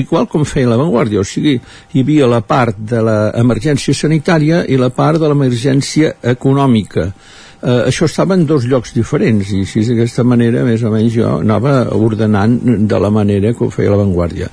igual 0.00 0.26
com 0.32 0.42
feia 0.42 0.72
l'avantguàrdia, 0.72 1.22
o 1.22 1.28
sigui, 1.28 1.60
hi 1.94 2.02
havia 2.02 2.26
la 2.26 2.42
part 2.42 2.80
de 2.90 3.04
l'emergència 3.06 3.94
sanitària 3.94 4.64
i 4.66 4.80
la 4.82 4.90
part 4.90 5.22
de 5.22 5.30
l'emergència 5.30 6.16
econòmica. 6.34 7.12
Eh, 7.58 7.88
això 7.92 8.06
estava 8.06 8.34
en 8.34 8.44
dos 8.46 8.66
llocs 8.70 8.92
diferents 8.94 9.48
i 9.50 9.64
així 9.64 9.86
d'aquesta 9.86 10.22
manera 10.22 10.60
més 10.62 10.82
o 10.86 10.92
menys 10.94 11.14
jo 11.16 11.38
anava 11.40 11.88
ordenant 11.94 12.54
de 12.86 13.00
la 13.02 13.10
manera 13.10 13.50
que 13.50 13.66
ho 13.66 13.70
feia 13.74 13.90
l'avantguàrdia 13.90 14.46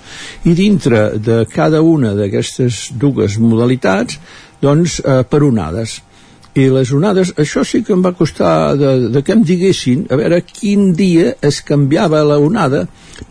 i 0.50 0.56
dintre 0.58 1.04
de 1.22 1.44
cada 1.52 1.84
una 1.86 2.16
d'aquestes 2.18 2.96
dues 2.98 3.38
modalitats 3.38 4.18
doncs 4.66 5.00
eh, 5.04 5.22
per 5.30 5.44
onades. 5.46 6.02
I 6.56 6.70
les 6.72 6.92
onades, 6.96 7.34
això 7.36 7.66
sí 7.68 7.82
que 7.84 7.92
em 7.92 8.04
va 8.04 8.14
costar 8.16 8.78
de, 8.80 8.92
de 9.12 9.22
que 9.28 9.34
em 9.36 9.42
diguessin 9.44 10.06
a 10.08 10.16
veure 10.16 10.38
quin 10.48 10.94
dia 10.96 11.34
es 11.44 11.58
canviava 11.68 12.22
la 12.24 12.38
onada 12.40 12.86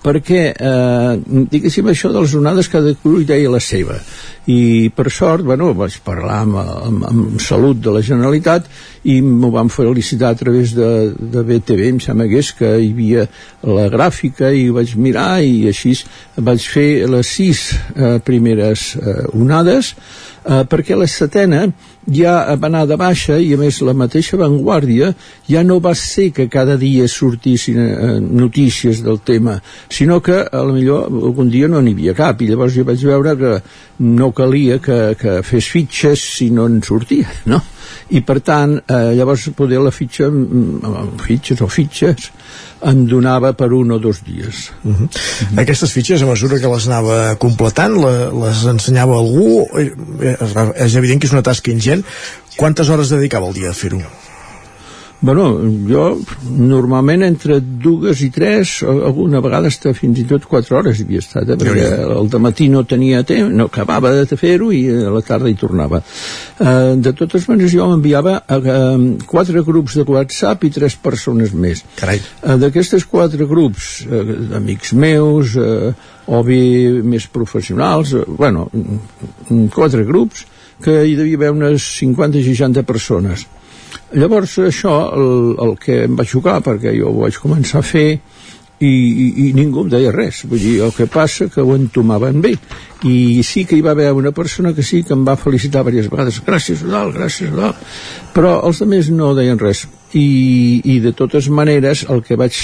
perquè 0.05 0.43
eh, 0.53 1.14
diguéssim 1.24 1.89
això 1.89 2.11
de 2.12 2.20
les 2.20 2.35
onades 2.37 2.68
cada 2.68 2.93
cru 3.01 3.22
hi 3.22 3.28
deia 3.28 3.53
la 3.53 3.62
seva. 3.64 3.97
I 4.53 4.91
per 4.93 5.09
sort, 5.09 5.41
bueno, 5.49 5.70
vaig 5.72 5.97
parlar 6.05 6.43
amb, 6.45 6.59
amb, 6.61 7.07
amb 7.09 7.41
Salut 7.41 7.80
de 7.80 7.95
la 7.97 8.05
Generalitat 8.05 8.68
i 9.09 9.16
m'ho 9.24 9.49
van 9.57 9.72
felicitar 9.72 10.35
a 10.35 10.39
través 10.41 10.76
de, 10.76 10.91
de 11.16 11.47
BTV, 11.49 11.89
em 11.95 12.03
sembla 12.05 12.28
que 12.28 12.45
és 12.45 12.53
que 12.61 12.74
hi 12.76 12.93
havia 12.93 13.24
la 13.64 13.89
gràfica 13.93 14.53
i 14.53 14.68
vaig 14.68 14.95
mirar 15.01 15.41
i 15.41 15.64
així 15.72 15.97
vaig 16.37 16.68
fer 16.76 17.07
les 17.09 17.35
sis 17.41 17.70
eh, 17.72 18.18
primeres 18.24 18.91
eh, 19.01 19.22
onades 19.32 19.95
eh, 20.45 20.62
perquè 20.68 20.97
la 20.97 21.09
setena 21.11 21.64
ja 22.05 22.34
va 22.61 22.68
anar 22.68 22.84
de 22.86 22.99
baixa 23.01 23.38
i 23.40 23.53
a 23.55 23.59
més 23.61 23.80
la 23.86 23.95
mateixa 23.97 24.38
Vanguardia 24.40 25.12
ja 25.49 25.64
no 25.64 25.80
va 25.80 25.95
ser 25.97 26.30
que 26.36 26.49
cada 26.53 26.76
dia 26.80 27.09
sortissin 27.09 27.80
eh, 27.80 28.14
notícies 28.20 29.03
del 29.05 29.20
tema 29.24 29.59
sinó 29.88 30.20
que 30.20 30.42
a 30.45 30.64
la 30.64 30.72
millor 30.72 31.09
algun 31.09 31.51
dia 31.51 31.68
no 31.68 31.80
n'hi 31.80 31.97
havia 31.97 32.16
cap 32.18 32.42
i 32.42 32.51
llavors 32.51 32.76
jo 32.76 32.84
vaig 32.84 33.05
veure 33.05 33.36
que 33.40 33.55
no 34.05 34.32
calia 34.32 34.78
que, 34.78 35.14
que 35.20 35.40
fes 35.42 35.70
fitxes 35.70 36.28
si 36.38 36.51
no 36.51 36.66
en 36.66 36.82
sortia 36.82 37.28
no? 37.47 37.62
I 38.11 38.20
per 38.20 38.40
tant 38.44 38.76
eh, 38.82 39.14
llavors 39.16 39.48
poder 39.57 39.80
la 39.80 39.92
fitxa 39.94 40.28
mm, 40.28 41.16
fitxes 41.24 41.62
o 41.64 41.68
fitxes 41.72 42.30
em 42.84 43.05
donava 43.09 43.55
per 43.57 43.70
un 43.72 43.94
o 43.96 43.98
dos 43.98 44.20
dies 44.26 44.70
Uh 44.84 44.92
-huh. 44.92 45.09
Aquestes 45.61 45.92
fitxes, 45.92 46.22
a 46.22 46.26
mesura 46.26 46.59
que 46.61 46.68
les 46.68 46.86
anava 46.86 47.36
completant, 47.36 47.94
la, 47.96 48.30
les 48.30 48.64
ensenyava 48.64 49.14
algú? 49.14 49.66
Eh, 49.78 49.92
eh, 50.20 50.84
És 50.84 50.94
evident 50.94 51.20
que 51.20 51.26
és 51.26 51.32
una 51.32 51.42
tasca 51.42 51.70
ingent. 51.70 52.05
Quantes 52.57 52.88
hores 52.88 53.09
dedicava 53.09 53.46
el 53.48 53.55
dia 53.55 53.70
a 53.70 53.74
fer-ho? 53.74 54.00
Bueno, 55.25 55.45
jo 55.89 56.03
normalment 56.45 57.22
entre 57.25 57.57
dues 57.61 58.20
i 58.27 58.27
tres, 58.29 58.75
alguna 58.85 59.41
vegada 59.41 59.70
està 59.72 59.95
fins 59.97 60.18
i 60.20 60.25
tot 60.29 60.45
quatre 60.51 60.77
hores 60.77 61.01
havia 61.01 61.22
estat, 61.22 61.49
eh? 61.49 61.57
perquè 61.57 61.87
el 62.05 62.29
matí 62.45 62.66
no 62.68 62.83
tenia 62.85 63.22
temps, 63.25 63.49
no 63.49 63.70
acabava 63.70 64.12
de 64.18 64.37
fer-ho 64.37 64.68
i 64.77 64.83
a 64.93 65.14
la 65.14 65.22
tarda 65.25 65.49
hi 65.49 65.57
tornava. 65.57 66.03
Uh, 66.59 66.93
de 67.01 67.14
totes 67.16 67.49
maneres 67.49 67.72
jo 67.72 67.89
m'enviava 67.89 68.37
a 68.45 68.61
quatre 69.25 69.64
grups 69.64 69.97
de 69.97 70.05
WhatsApp 70.12 70.68
i 70.68 70.72
tres 70.77 70.99
persones 71.01 71.57
més. 71.57 71.81
Carai. 71.97 72.20
Uh, 72.43 72.59
D'aquestes 72.61 73.09
quatre 73.09 73.49
grups, 73.49 74.05
uh, 74.05 74.37
amics 74.61 74.93
meus, 74.93 75.57
uh, 75.57 75.95
o 76.29 76.45
bé 76.45 76.61
més 77.01 77.31
professionals, 77.33 78.12
uh, 78.12 78.29
bueno, 78.29 78.68
mm, 78.77 79.72
quatre 79.72 80.05
grups, 80.05 80.45
que 80.85 81.01
hi 81.09 81.16
devia 81.16 81.41
haver 81.41 81.55
unes 81.57 81.93
50-60 82.03 82.85
persones 82.85 83.49
llavors 84.14 84.59
això 84.64 84.95
el, 85.16 85.55
el 85.64 85.76
que 85.80 86.05
em 86.09 86.16
va 86.18 86.26
xocar 86.28 86.61
perquè 86.64 86.95
jo 86.97 87.12
ho 87.12 87.24
vaig 87.24 87.38
començar 87.42 87.80
a 87.80 87.86
fer 87.86 88.09
i, 88.14 88.90
i, 88.90 89.26
i 89.47 89.53
ningú 89.57 89.84
em 89.84 89.92
deia 89.92 90.12
res. 90.12 90.42
Vull 90.51 90.61
dir, 90.61 90.74
el 90.84 90.92
que 90.97 91.07
passa 91.07 91.49
que 91.49 91.62
ho 91.62 91.76
entomaven 91.76 92.42
bé. 92.45 92.57
I 93.07 93.42
sí 93.47 93.64
que 93.68 93.78
hi 93.78 93.84
va 93.84 93.92
haver 93.95 94.11
una 94.12 94.32
persona 94.34 94.74
que 94.74 94.82
sí 94.82 95.03
que 95.05 95.14
em 95.14 95.24
va 95.26 95.38
felicitar 95.40 95.84
diverses 95.84 96.11
vegades. 96.12 96.42
Gràcies 96.45 96.84
Udal, 96.84 97.14
gràcies 97.16 97.53
Udal 97.55 97.76
però 98.34 98.59
els 98.66 98.82
altres 98.82 99.11
no 99.14 99.32
deien 99.38 99.61
res 99.61 99.86
i, 100.15 100.81
i 100.85 101.01
de 101.03 101.12
totes 101.17 101.51
maneres 101.51 102.05
el 102.11 102.23
que 102.25 102.39
vaig 102.39 102.57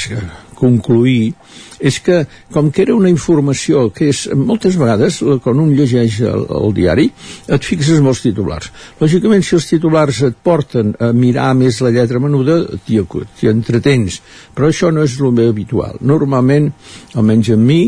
concluir 0.61 1.35
és 1.81 1.97
que, 2.05 2.21
com 2.53 2.69
que 2.71 2.83
era 2.85 2.95
una 2.95 3.09
informació 3.09 3.87
que 3.97 4.11
és, 4.13 4.27
moltes 4.37 4.77
vegades, 4.77 5.21
eh, 5.25 5.39
quan 5.43 5.63
un 5.63 5.73
llegeix 5.77 6.19
el, 6.29 6.45
el 6.61 6.75
diari, 6.77 7.07
et 7.49 7.65
fixes 7.65 8.03
els 8.03 8.21
titulars. 8.21 8.69
Lògicament, 9.01 9.45
si 9.47 9.57
els 9.57 9.69
titulars 9.71 10.21
et 10.29 10.37
porten 10.45 10.93
a 11.01 11.11
mirar 11.17 11.55
més 11.57 11.81
la 11.81 11.95
lletra 11.95 12.21
menuda, 12.21 12.61
t'hi 12.85 13.49
entretens. 13.49 14.21
Però 14.55 14.69
això 14.69 14.93
no 14.93 15.07
és 15.09 15.17
el 15.19 15.33
més 15.33 15.49
habitual. 15.55 15.97
Normalment, 16.05 16.69
almenys 17.17 17.55
en 17.57 17.65
mi, 17.65 17.81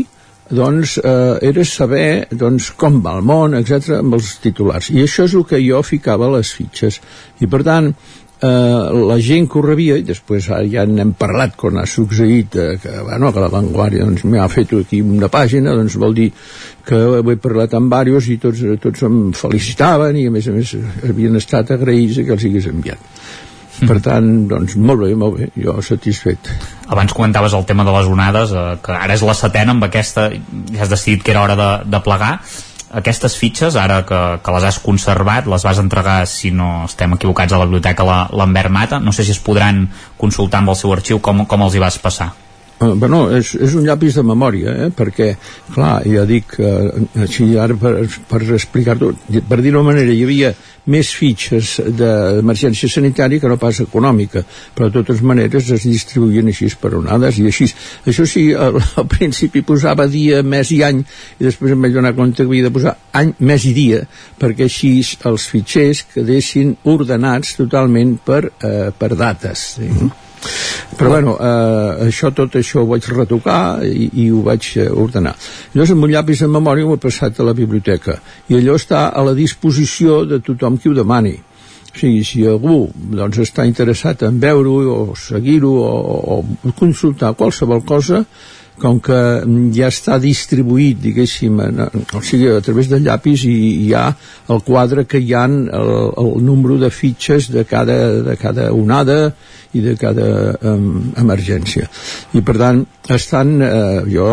doncs 0.53 0.97
eh, 0.97 1.37
era 1.41 1.63
saber 1.65 2.27
doncs, 2.31 2.71
com 2.77 2.99
va 3.05 3.15
el 3.17 3.23
món, 3.25 3.55
etc 3.57 3.99
amb 4.01 4.17
els 4.17 4.35
titulars. 4.43 4.89
I 4.91 5.05
això 5.05 5.27
és 5.29 5.37
el 5.37 5.45
que 5.49 5.61
jo 5.63 5.81
ficava 5.85 6.27
a 6.27 6.35
les 6.37 6.51
fitxes. 6.53 6.99
I 7.41 7.49
per 7.49 7.63
tant, 7.65 7.93
eh, 7.93 8.22
la 8.43 9.17
gent 9.23 9.47
que 9.47 9.59
ho 9.59 9.63
rebia, 9.63 9.95
i 9.99 10.05
després 10.07 10.49
ja 10.71 10.83
n'hem 10.89 11.13
parlat 11.19 11.55
quan 11.59 11.77
ha 11.79 11.85
succeït 11.87 12.57
eh, 12.59 12.65
que, 12.81 12.91
bueno, 13.05 13.31
que 13.31 13.43
la 13.43 13.51
Vanguardia 13.53 14.07
doncs, 14.07 14.25
m'ha 14.27 14.47
fet 14.51 14.73
aquí 14.75 14.99
una 15.01 15.29
pàgina, 15.31 15.75
doncs 15.77 15.95
vol 16.01 16.15
dir 16.17 16.29
que 16.83 16.99
ho 16.99 17.21
he 17.21 17.37
parlat 17.39 17.77
amb 17.77 17.93
diversos 18.03 18.33
i 18.33 18.39
tots, 18.43 18.65
tots 18.83 19.05
em 19.07 19.21
felicitaven 19.37 20.19
i 20.19 20.27
a 20.27 20.33
més 20.33 20.49
a 20.49 20.55
més 20.55 20.75
havien 21.07 21.39
estat 21.39 21.71
agraïts 21.77 22.19
que 22.19 22.35
els 22.35 22.45
hagués 22.49 22.67
enviat. 22.73 23.07
Mm. 23.73 23.87
Per 23.89 23.97
tant, 24.05 24.27
doncs, 24.49 24.75
molt 24.75 25.05
bé, 25.05 25.13
molt 25.17 25.39
bé, 25.39 25.49
jo 25.57 25.79
satisfet. 25.81 26.51
Abans 26.93 27.15
comentaves 27.15 27.55
el 27.57 27.65
tema 27.69 27.87
de 27.87 27.95
les 27.95 28.11
onades, 28.11 28.51
eh, 28.51 28.67
que 28.83 28.93
ara 28.97 29.15
és 29.15 29.23
la 29.23 29.37
setena 29.37 29.77
amb 29.77 29.87
aquesta, 29.87 30.29
ja 30.73 30.83
has 30.83 30.91
decidit 30.91 31.23
que 31.23 31.35
era 31.35 31.47
hora 31.47 31.57
de, 31.59 31.71
de 31.89 32.03
plegar 32.05 32.35
aquestes 32.93 33.35
fitxes, 33.41 33.75
ara 33.79 34.03
que, 34.05 34.21
que 34.45 34.53
les 34.55 34.67
has 34.69 34.79
conservat, 34.83 35.49
les 35.49 35.65
vas 35.65 35.81
entregar, 35.81 36.21
si 36.29 36.53
no 36.53 36.85
estem 36.85 37.17
equivocats, 37.17 37.53
a 37.53 37.61
la 37.61 37.67
biblioteca 37.69 38.05
Lambert 38.31 38.71
Mata, 38.71 39.01
no 39.01 39.11
sé 39.11 39.25
si 39.25 39.33
es 39.33 39.41
podran 39.41 39.87
consultar 40.21 40.61
amb 40.61 40.73
el 40.75 40.79
seu 40.79 40.93
arxiu 40.93 41.19
com, 41.19 41.45
com 41.49 41.65
els 41.65 41.75
hi 41.75 41.81
vas 41.83 41.97
passar. 41.99 42.31
Uh, 42.83 42.95
bueno, 42.99 43.29
és, 43.31 43.53
és 43.55 43.73
un 43.77 43.85
llapis 43.87 44.17
de 44.17 44.23
memòria, 44.27 44.73
eh? 44.85 44.89
perquè, 44.95 45.29
clar, 45.71 46.01
ja 46.09 46.23
dic, 46.27 46.55
uh, 46.59 46.89
així 47.23 47.53
ara 47.59 47.77
per, 47.79 47.93
per 48.27 48.41
explicar-ho, 48.57 49.13
per 49.47 49.59
dir-ho 49.63 49.83
manera, 49.85 50.11
hi 50.11 50.23
havia 50.25 50.49
més 50.91 51.13
fitxes 51.15 51.77
d'emergència 51.95 52.89
sanitària 52.91 53.39
que 53.39 53.51
no 53.51 53.59
pas 53.61 53.79
econòmica, 53.85 54.43
però 54.75 54.89
de 54.89 54.97
totes 54.97 55.21
maneres 55.23 55.69
es 55.71 55.85
distribuïen 55.87 56.49
així 56.51 56.67
per 56.81 56.95
onades 56.99 57.39
i 57.39 57.47
així. 57.47 57.69
Això 58.09 58.27
sí, 58.27 58.49
al, 58.51 58.81
al 58.99 59.07
principi 59.11 59.63
posava 59.63 60.09
dia, 60.11 60.41
mes 60.43 60.73
i 60.75 60.81
any, 60.83 60.99
i 61.39 61.47
després 61.47 61.75
em 61.75 61.87
vaig 61.87 61.95
donar 61.95 62.15
compte 62.17 62.41
que 62.41 62.49
havia 62.49 62.67
de 62.67 62.73
posar 62.75 62.97
any, 63.15 63.31
mes 63.39 63.69
i 63.69 63.71
dia, 63.77 64.03
perquè 64.41 64.67
així 64.67 64.97
els 65.29 65.47
fitxers 65.53 66.03
quedessin 66.11 66.75
ordenats 66.83 67.55
totalment 67.61 68.17
per, 68.25 68.43
eh, 68.59 68.91
per 68.97 69.13
dates. 69.15 69.71
Sí? 69.77 69.87
Mm 69.87 69.97
-hmm 70.01 70.22
però 70.97 71.09
bueno, 71.09 71.37
eh, 71.39 72.07
això 72.07 72.31
tot 72.35 72.55
això 72.59 72.83
ho 72.83 72.89
vaig 72.89 73.07
retocar 73.11 73.83
i, 73.85 74.09
i 74.23 74.29
ho 74.31 74.43
vaig 74.45 74.69
eh, 74.77 74.89
ordenar. 74.89 75.33
Llavors 75.73 75.93
amb 75.95 76.07
un 76.07 76.13
llapis 76.13 76.43
de 76.43 76.49
memòria 76.51 76.87
ho 76.87 76.97
he 76.97 77.01
passat 77.01 77.39
a 77.39 77.47
la 77.47 77.55
biblioteca. 77.57 78.19
I 78.49 78.59
allò 78.59 78.77
està 78.79 79.07
a 79.09 79.23
la 79.25 79.33
disposició 79.37 80.23
de 80.29 80.39
tothom 80.45 80.77
qui 80.77 80.91
ho 80.91 80.97
demani. 80.97 81.33
O 81.93 81.97
sigui, 81.97 82.23
si 82.25 82.41
algú 82.49 82.87
doncs, 82.93 83.37
està 83.43 83.67
interessat 83.69 84.23
en 84.25 84.39
veure-ho 84.41 84.93
o 84.93 85.15
seguir-ho 85.17 85.73
o, 85.77 86.39
o 86.41 86.73
consultar 86.79 87.35
qualsevol 87.37 87.83
cosa 87.85 88.23
com 88.81 88.99
que 89.03 89.17
ja 89.75 89.89
està 89.91 90.17
distribuït, 90.21 90.99
diguéssim, 91.03 91.59
en, 91.61 91.81
o 92.17 92.21
sigui, 92.25 92.49
a 92.49 92.61
través 92.65 92.89
del 92.91 93.03
llapis 93.05 93.45
i 93.49 93.55
hi 93.85 93.91
ha 93.97 94.07
el 94.53 94.63
quadre 94.65 95.05
que 95.09 95.21
hi 95.21 95.33
ha 95.33 95.45
el, 95.47 95.67
el 95.69 96.31
número 96.45 96.79
de 96.81 96.89
fitxes 96.93 97.51
de 97.53 97.65
cada, 97.69 97.97
de 98.25 98.37
cada 98.41 98.71
onada 98.73 99.33
i 99.73 99.81
de 99.81 99.93
cada 99.97 100.25
um, 100.69 101.13
emergència. 101.17 101.89
I 102.37 102.41
per 102.45 102.57
tant, 102.61 102.83
estan, 103.13 103.55
eh, 103.65 104.01
jo, 104.13 104.27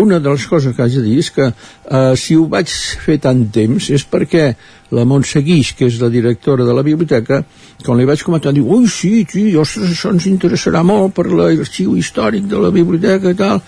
una 0.00 0.20
de 0.22 0.34
les 0.34 0.46
coses 0.50 0.76
que 0.76 0.84
haig 0.84 0.98
de 1.00 1.06
dir 1.06 1.16
és 1.22 1.30
que 1.34 1.48
eh, 1.50 2.12
si 2.18 2.38
ho 2.38 2.46
vaig 2.50 2.70
fer 3.04 3.18
tant 3.22 3.42
temps 3.52 3.90
és 3.90 4.06
perquè 4.06 4.52
la 4.96 5.04
Montse 5.06 5.42
Guix, 5.46 5.72
que 5.78 5.86
és 5.86 6.00
la 6.02 6.10
directora 6.10 6.64
de 6.66 6.74
la 6.74 6.82
biblioteca, 6.86 7.42
quan 7.84 7.98
li 7.98 8.06
vaig 8.08 8.22
comentar, 8.26 8.52
diu, 8.54 8.66
ui, 8.66 8.88
sí, 8.90 9.24
sí, 9.30 9.44
ostres, 9.56 9.92
això 9.94 10.10
ens 10.14 10.26
interessarà 10.30 10.82
molt 10.86 11.14
per 11.16 11.28
l'arxiu 11.30 11.96
històric 11.98 12.48
de 12.50 12.60
la 12.60 12.72
biblioteca 12.74 13.30
i 13.30 13.38
tal. 13.38 13.62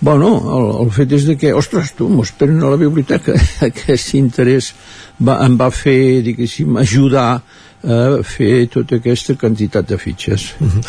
Bueno, 0.00 0.30
el, 0.56 0.68
el 0.84 0.92
fet 0.94 1.14
és 1.18 1.26
de 1.26 1.38
que, 1.40 1.54
ostres, 1.56 1.92
tu, 1.98 2.08
m'ho 2.12 2.26
esperen 2.26 2.62
a 2.62 2.70
la 2.70 2.80
biblioteca. 2.80 3.34
Aquest 3.70 4.14
interès 4.18 4.72
va, 5.18 5.40
em 5.44 5.58
va 5.58 5.72
fer, 5.74 6.22
diguéssim, 6.26 6.78
ajudar 6.78 7.30
a 7.84 8.22
fer 8.26 8.66
tota 8.72 8.98
aquesta 8.98 9.34
quantitat 9.38 9.88
de 9.88 9.98
fitxes. 9.98 10.54
Uh 10.60 10.66
-huh. 10.66 10.82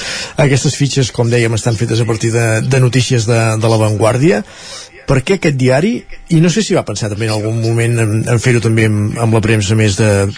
Aquestes 0.45 0.75
fitxes, 0.75 1.11
com 1.11 1.29
dèiem, 1.29 1.53
estan 1.53 1.75
fetes 1.75 1.99
a 1.99 2.05
partir 2.05 2.31
de, 2.31 2.61
de 2.61 2.79
notícies 2.79 3.25
de, 3.25 3.39
de 3.61 3.67
l'avantguàrdia. 3.67 4.43
Per 5.09 5.23
què 5.23 5.33
aquest 5.35 5.55
diari? 5.57 6.03
I 6.29 6.39
no 6.39 6.49
sé 6.49 6.61
si 6.61 6.75
va 6.75 6.85
pensar 6.85 7.09
també 7.09 7.25
en 7.25 7.31
algun 7.31 7.61
moment 7.61 7.99
en, 7.99 8.11
en 8.29 8.39
fer-ho 8.39 8.59
també 8.61 8.85
amb, 8.85 9.17
amb 9.17 9.33
la 9.33 9.41
premsa 9.41 9.75
més, 9.75 9.97
de, 9.97 10.29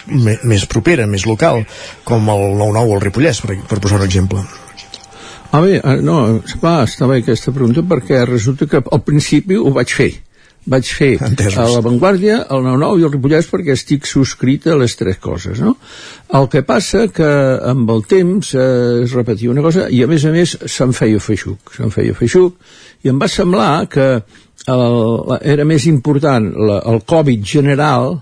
més 0.42 0.64
propera, 0.66 1.06
més 1.06 1.26
local, 1.26 1.66
com 2.04 2.28
el 2.28 2.56
9-9 2.56 2.88
o 2.88 2.94
el 2.94 3.00
Ripollès, 3.00 3.40
per, 3.40 3.58
per 3.68 3.80
posar 3.80 3.98
un 4.00 4.06
exemple. 4.06 4.40
Ah 5.52 5.60
bé, 5.60 5.82
no, 6.00 6.40
clar, 6.60 6.86
està 6.88 7.06
bé 7.06 7.18
aquesta 7.20 7.52
pregunta 7.52 7.82
perquè 7.82 8.24
resulta 8.24 8.64
que 8.66 8.80
al 8.80 9.02
principi 9.04 9.56
ho 9.60 9.70
vaig 9.70 9.92
fer 9.92 10.14
vaig 10.64 10.86
fer 10.94 11.16
Entesos. 11.18 11.58
a 11.58 11.66
l'avantguàrdia, 11.72 12.36
el 12.54 12.62
9-9 12.68 13.00
i 13.00 13.06
el 13.06 13.12
Ripollès 13.16 13.48
perquè 13.50 13.74
estic 13.74 14.06
subscrit 14.06 14.68
a 14.70 14.76
les 14.78 14.94
tres 14.98 15.18
coses, 15.22 15.58
no? 15.60 15.74
El 16.38 16.46
que 16.52 16.62
passa 16.66 17.08
que 17.12 17.30
amb 17.72 17.90
el 17.90 18.04
temps 18.10 18.54
eh, 18.54 19.02
es 19.02 19.16
repetia 19.18 19.50
una 19.50 19.64
cosa 19.64 19.88
i 19.90 20.04
a 20.04 20.10
més 20.10 20.24
a 20.24 20.32
més 20.34 20.54
se'n 20.70 20.94
feia 20.94 21.20
feixuc, 21.20 21.74
se'n 21.76 21.90
feia 21.94 22.14
feixuc 22.14 22.56
i 23.02 23.10
em 23.10 23.18
va 23.18 23.28
semblar 23.30 23.88
que 23.90 24.08
el, 24.70 25.32
era 25.42 25.64
més 25.66 25.88
important 25.90 26.44
la, 26.54 26.76
el 26.92 27.00
Covid 27.08 27.42
general, 27.42 28.20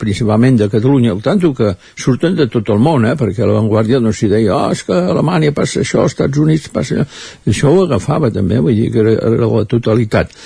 principalment 0.00 0.58
de 0.60 0.68
Catalunya, 0.72 1.14
el 1.14 1.22
tant 1.24 1.40
que 1.40 1.70
surten 1.96 2.36
de 2.36 2.48
tot 2.52 2.68
el 2.74 2.82
món, 2.82 3.06
eh, 3.08 3.14
perquè 3.16 3.44
a 3.44 3.48
l'avantguàrdia 3.48 4.02
no 4.04 4.12
s'hi 4.12 4.28
deia, 4.28 4.52
oh, 4.56 4.74
és 4.76 4.84
que 4.84 4.92
a 4.92 5.14
Alemanya 5.14 5.54
passa 5.56 5.80
això, 5.80 6.02
als 6.04 6.12
Estats 6.12 6.42
Units 6.44 6.68
passa 6.74 6.98
allò. 6.98 7.08
Això 7.48 7.72
ho 7.72 7.86
agafava 7.86 8.30
també, 8.34 8.60
vull 8.60 8.76
dir 8.76 8.92
que 8.92 9.00
era, 9.06 9.16
era 9.32 9.48
la 9.54 9.64
totalitat. 9.70 10.36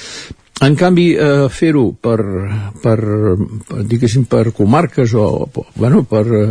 En 0.60 0.76
canvi, 0.76 1.08
eh, 1.16 1.48
fer-ho 1.50 1.88
per, 1.98 2.20
per, 2.82 2.98
per, 3.66 3.82
diguéssim, 3.88 4.28
per 4.30 4.52
comarques 4.54 5.14
o, 5.18 5.48
bueno, 5.74 6.04
per 6.04 6.22
eh, 6.28 6.44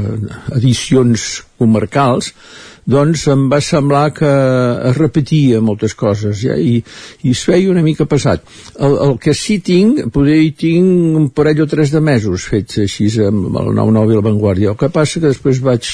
edicions 0.57 1.45
comarcals, 1.61 2.33
doncs 2.89 3.27
em 3.29 3.45
va 3.51 3.59
semblar 3.61 4.09
que 4.15 4.29
es 4.89 4.97
repetia 4.97 5.61
moltes 5.61 5.93
coses 5.95 6.39
ja, 6.41 6.55
i, 6.57 6.79
i 7.21 7.31
es 7.31 7.43
feia 7.45 7.69
una 7.71 7.83
mica 7.85 8.07
passat. 8.09 8.43
El, 8.79 8.97
el 9.05 9.13
que 9.21 9.35
sí 9.37 9.59
tinc, 9.63 10.01
poder 10.13 10.39
hi 10.41 10.51
tinc 10.57 11.17
un 11.19 11.29
parell 11.29 11.61
o 11.63 11.67
tres 11.69 11.93
de 11.93 12.01
mesos 12.01 12.47
fets 12.49 12.81
així 12.81 13.07
amb 13.23 13.53
el 13.61 13.69
9-9 13.77 14.11
i 14.15 14.17
la 14.17 14.25
Vanguardia. 14.25 14.71
El 14.73 14.79
que 14.81 14.89
passa 14.93 15.21
que 15.21 15.29
després 15.29 15.61
vaig, 15.63 15.87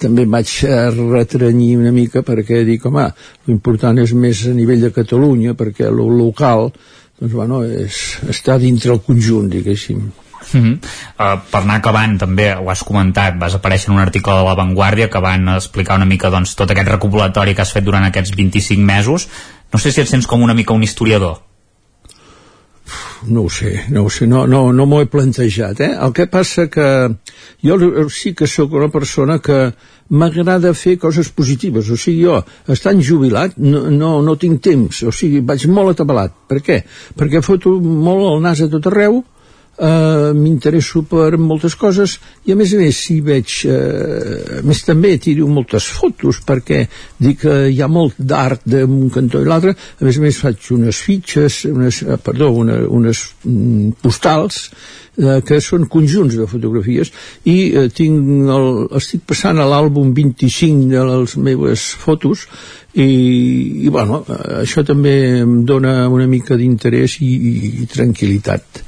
també 0.00 0.24
vaig 0.24 0.54
retrenyir 0.96 1.76
una 1.82 1.92
mica 1.92 2.24
perquè 2.26 2.64
dic, 2.64 2.88
home, 2.88 3.10
l'important 3.46 4.00
és 4.00 4.16
més 4.16 4.46
a 4.48 4.56
nivell 4.56 4.88
de 4.88 4.94
Catalunya 4.96 5.54
perquè 5.58 5.90
el 5.90 6.00
local 6.16 6.72
doncs, 7.20 7.36
bueno, 7.36 7.62
és, 7.64 8.18
està 8.28 8.58
dintre 8.58 8.94
el 8.94 9.02
conjunt, 9.04 9.50
diguéssim. 9.52 10.10
Uh 10.40 10.60
-huh. 10.60 10.72
uh, 10.72 11.38
per 11.50 11.60
anar 11.60 11.76
acabant 11.76 12.18
també 12.18 12.54
ho 12.54 12.70
has 12.70 12.82
comentat, 12.82 13.36
vas 13.38 13.54
aparèixer 13.54 13.90
en 13.90 13.94
un 13.94 14.00
article 14.00 14.32
de 14.32 14.44
La 14.44 14.54
Vanguardia 14.54 15.10
que 15.10 15.20
van 15.20 15.48
explicar 15.48 15.96
una 15.96 16.06
mica 16.06 16.30
doncs, 16.30 16.54
tot 16.54 16.70
aquest 16.70 16.88
recopulatori 16.88 17.54
que 17.54 17.62
has 17.62 17.72
fet 17.72 17.84
durant 17.84 18.04
aquests 18.04 18.34
25 18.34 18.82
mesos 18.82 19.28
no 19.72 19.78
sé 19.78 19.92
si 19.92 20.00
et 20.00 20.08
sents 20.08 20.26
com 20.26 20.42
una 20.42 20.54
mica 20.54 20.72
un 20.72 20.82
historiador 20.82 21.49
no 23.28 23.44
ho 23.44 23.50
sé, 23.52 23.86
no 23.90 24.04
ho 24.04 24.10
sé, 24.10 24.26
no, 24.26 24.46
no, 24.46 24.72
no 24.72 24.86
m'ho 24.86 25.00
he 25.02 25.08
plantejat, 25.10 25.80
eh? 25.84 25.90
El 26.06 26.14
que 26.16 26.26
passa 26.30 26.68
que 26.72 26.86
jo 27.64 27.78
sí 28.10 28.34
que 28.34 28.48
sóc 28.50 28.72
una 28.76 28.88
persona 28.92 29.38
que 29.38 29.58
m'agrada 30.10 30.72
fer 30.74 30.96
coses 30.98 31.30
positives, 31.30 31.90
o 31.90 31.96
sigui, 31.96 32.24
jo, 32.26 32.40
estant 32.72 33.02
jubilat, 33.04 33.56
no, 33.58 33.86
no, 33.94 34.14
no 34.26 34.36
tinc 34.40 34.62
temps, 34.64 35.04
o 35.06 35.12
sigui, 35.14 35.44
vaig 35.46 35.66
molt 35.70 35.94
atabalat. 35.94 36.34
Per 36.50 36.62
què? 36.66 36.80
Perquè 37.18 37.44
foto 37.46 37.76
molt 37.80 38.26
el 38.32 38.42
nas 38.46 38.64
a 38.64 38.70
tot 38.72 38.90
arreu, 38.90 39.22
eh, 39.80 40.32
m'interesso 40.36 41.02
per 41.08 41.38
moltes 41.40 41.74
coses 41.80 42.18
i 42.44 42.52
a 42.52 42.58
més 42.58 42.74
a 42.74 42.80
més 42.80 43.00
si 43.06 43.20
veig 43.24 43.54
eh, 43.64 44.60
més 44.66 44.84
també 44.84 45.14
tiro 45.22 45.48
moltes 45.48 45.88
fotos 45.96 46.42
perquè 46.46 46.82
dic 47.18 47.40
que 47.40 47.56
hi 47.72 47.80
ha 47.80 47.88
molt 47.88 48.18
d'art 48.18 48.66
d'un 48.68 49.08
cantó 49.12 49.40
i 49.40 49.48
l'altre. 49.48 49.72
A 49.72 50.04
més 50.04 50.18
a 50.18 50.24
més 50.24 50.40
faig 50.40 50.72
unes 50.76 51.00
fitxes 51.00 51.64
unes, 51.70 52.02
eh, 52.04 52.18
perdó, 52.20 52.50
una, 52.60 52.76
unes 52.88 53.22
mm, 53.44 54.00
postals 54.02 54.66
eh, 55.16 55.40
que 55.46 55.60
són 55.64 55.88
conjunts 55.88 56.36
de 56.36 56.48
fotografies 56.50 57.12
i 57.48 57.56
eh, 57.70 57.86
tinc 57.94 58.50
el, 58.52 58.68
estic 59.00 59.24
passant 59.32 59.60
a 59.60 59.68
l'àlbum 59.70 60.12
25 60.16 60.90
de 60.92 61.06
les 61.12 61.36
meves 61.40 61.86
fotos 62.02 62.44
i, 62.92 63.06
i 63.86 63.88
bueno, 63.88 64.24
eh, 64.26 64.60
això 64.64 64.84
també 64.84 65.14
em 65.40 65.62
dona 65.64 66.04
una 66.12 66.28
mica 66.28 66.58
d'interès 66.60 67.20
i, 67.24 67.30
i, 67.30 67.72
i 67.84 67.88
tranquil·litat 67.90 68.84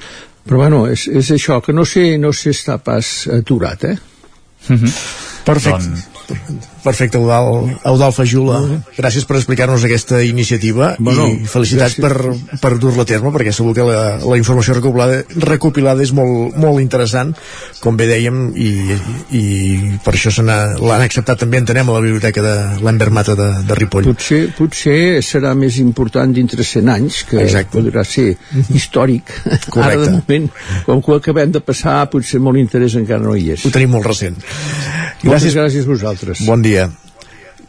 però 0.46 0.64
bueno, 0.64 0.84
és, 0.90 1.06
és 1.08 1.30
això 1.34 1.60
que 1.62 1.72
no 1.72 1.84
sé, 1.88 2.18
no 2.18 2.32
sé 2.32 2.50
està 2.50 2.78
pas 2.82 3.28
aturat 3.30 3.84
eh? 3.84 3.96
Mm 4.68 4.76
-hmm. 4.76 4.92
Perfecte. 5.44 5.88
Doncs 6.28 6.71
Perfecte, 6.82 7.18
Eudal, 7.18 7.78
Eudal 7.86 8.12
Fajula. 8.12 8.58
Gràcies 8.96 9.24
per 9.28 9.36
explicar-nos 9.38 9.84
aquesta 9.86 10.18
iniciativa 10.26 10.92
Bueno, 10.98 11.28
i 11.30 11.46
felicitats 11.46 11.94
gràcies. 11.94 12.02
per, 12.50 12.58
per 12.62 12.72
dur-la 12.82 13.04
a 13.06 13.08
terme, 13.08 13.30
perquè 13.34 13.52
segur 13.54 13.74
que 13.76 13.86
la, 13.86 14.18
la 14.18 14.38
informació 14.40 14.74
recopilada, 14.74 15.20
recopilada 15.46 16.02
és 16.02 16.10
molt, 16.16 16.56
molt 16.58 16.82
interessant, 16.82 17.30
com 17.82 17.96
bé 17.98 18.08
dèiem, 18.10 18.40
i, 18.58 18.72
i 19.38 19.44
per 20.02 20.16
això 20.16 20.34
l'han 20.42 21.04
acceptat 21.04 21.44
també, 21.44 21.60
entenem, 21.62 21.88
a 21.92 21.96
la 21.98 22.02
biblioteca 22.04 22.42
de 22.42 22.56
l'Enver 22.82 23.10
Mata 23.14 23.36
de, 23.38 23.48
de 23.68 23.78
Ripoll. 23.78 24.10
Potser, 24.10 24.42
potser 24.58 24.98
serà 25.22 25.54
més 25.58 25.78
important 25.82 26.34
dintre 26.34 26.66
100 26.66 26.92
anys, 26.96 27.22
que 27.30 27.38
Exacte. 27.44 27.78
podrà 27.78 28.02
ser 28.08 28.32
històric. 28.74 29.30
Ara, 29.46 29.60
Correcte. 29.70 30.04
de 30.08 30.16
moment, 30.18 30.50
com 30.88 31.02
que 31.02 31.20
acabem 31.20 31.54
de 31.54 31.62
passar, 31.62 32.00
potser 32.10 32.42
molt 32.42 32.58
interès 32.58 32.98
encara 32.98 33.22
no 33.22 33.36
hi 33.38 33.52
és. 33.54 33.66
Ho 33.66 33.70
tenim 33.70 33.94
molt 33.94 34.10
recent. 34.10 34.38
Gràcies, 35.22 35.54
gràcies 35.54 35.86
a 35.86 35.90
vosaltres. 35.92 36.42
Bon 36.48 36.62
dia. 36.64 36.71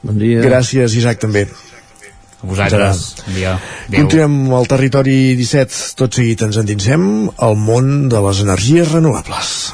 Bon 0.04 0.18
dia. 0.20 0.42
Gràcies, 0.44 0.96
Isaac, 1.00 1.20
també. 1.24 1.46
A 1.48 2.48
vosaltres. 2.48 3.16
Bon 3.26 3.36
dia. 3.38 3.54
Adéu. 3.88 4.00
Continuem 4.04 4.36
al 4.56 4.68
territori 4.68 5.36
17. 5.40 5.96
Tot 6.00 6.12
seguit 6.20 6.44
ens 6.44 6.60
endinsem 6.60 7.30
al 7.48 7.56
món 7.56 8.10
de 8.12 8.20
les 8.28 8.44
energies 8.44 8.92
renovables. 8.92 9.74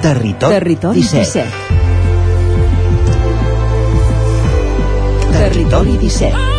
Territori, 0.00 0.54
Territori 0.54 1.00
17. 1.00 1.44
17. 1.44 1.70
Territori 5.40 5.98
17. 6.00 6.49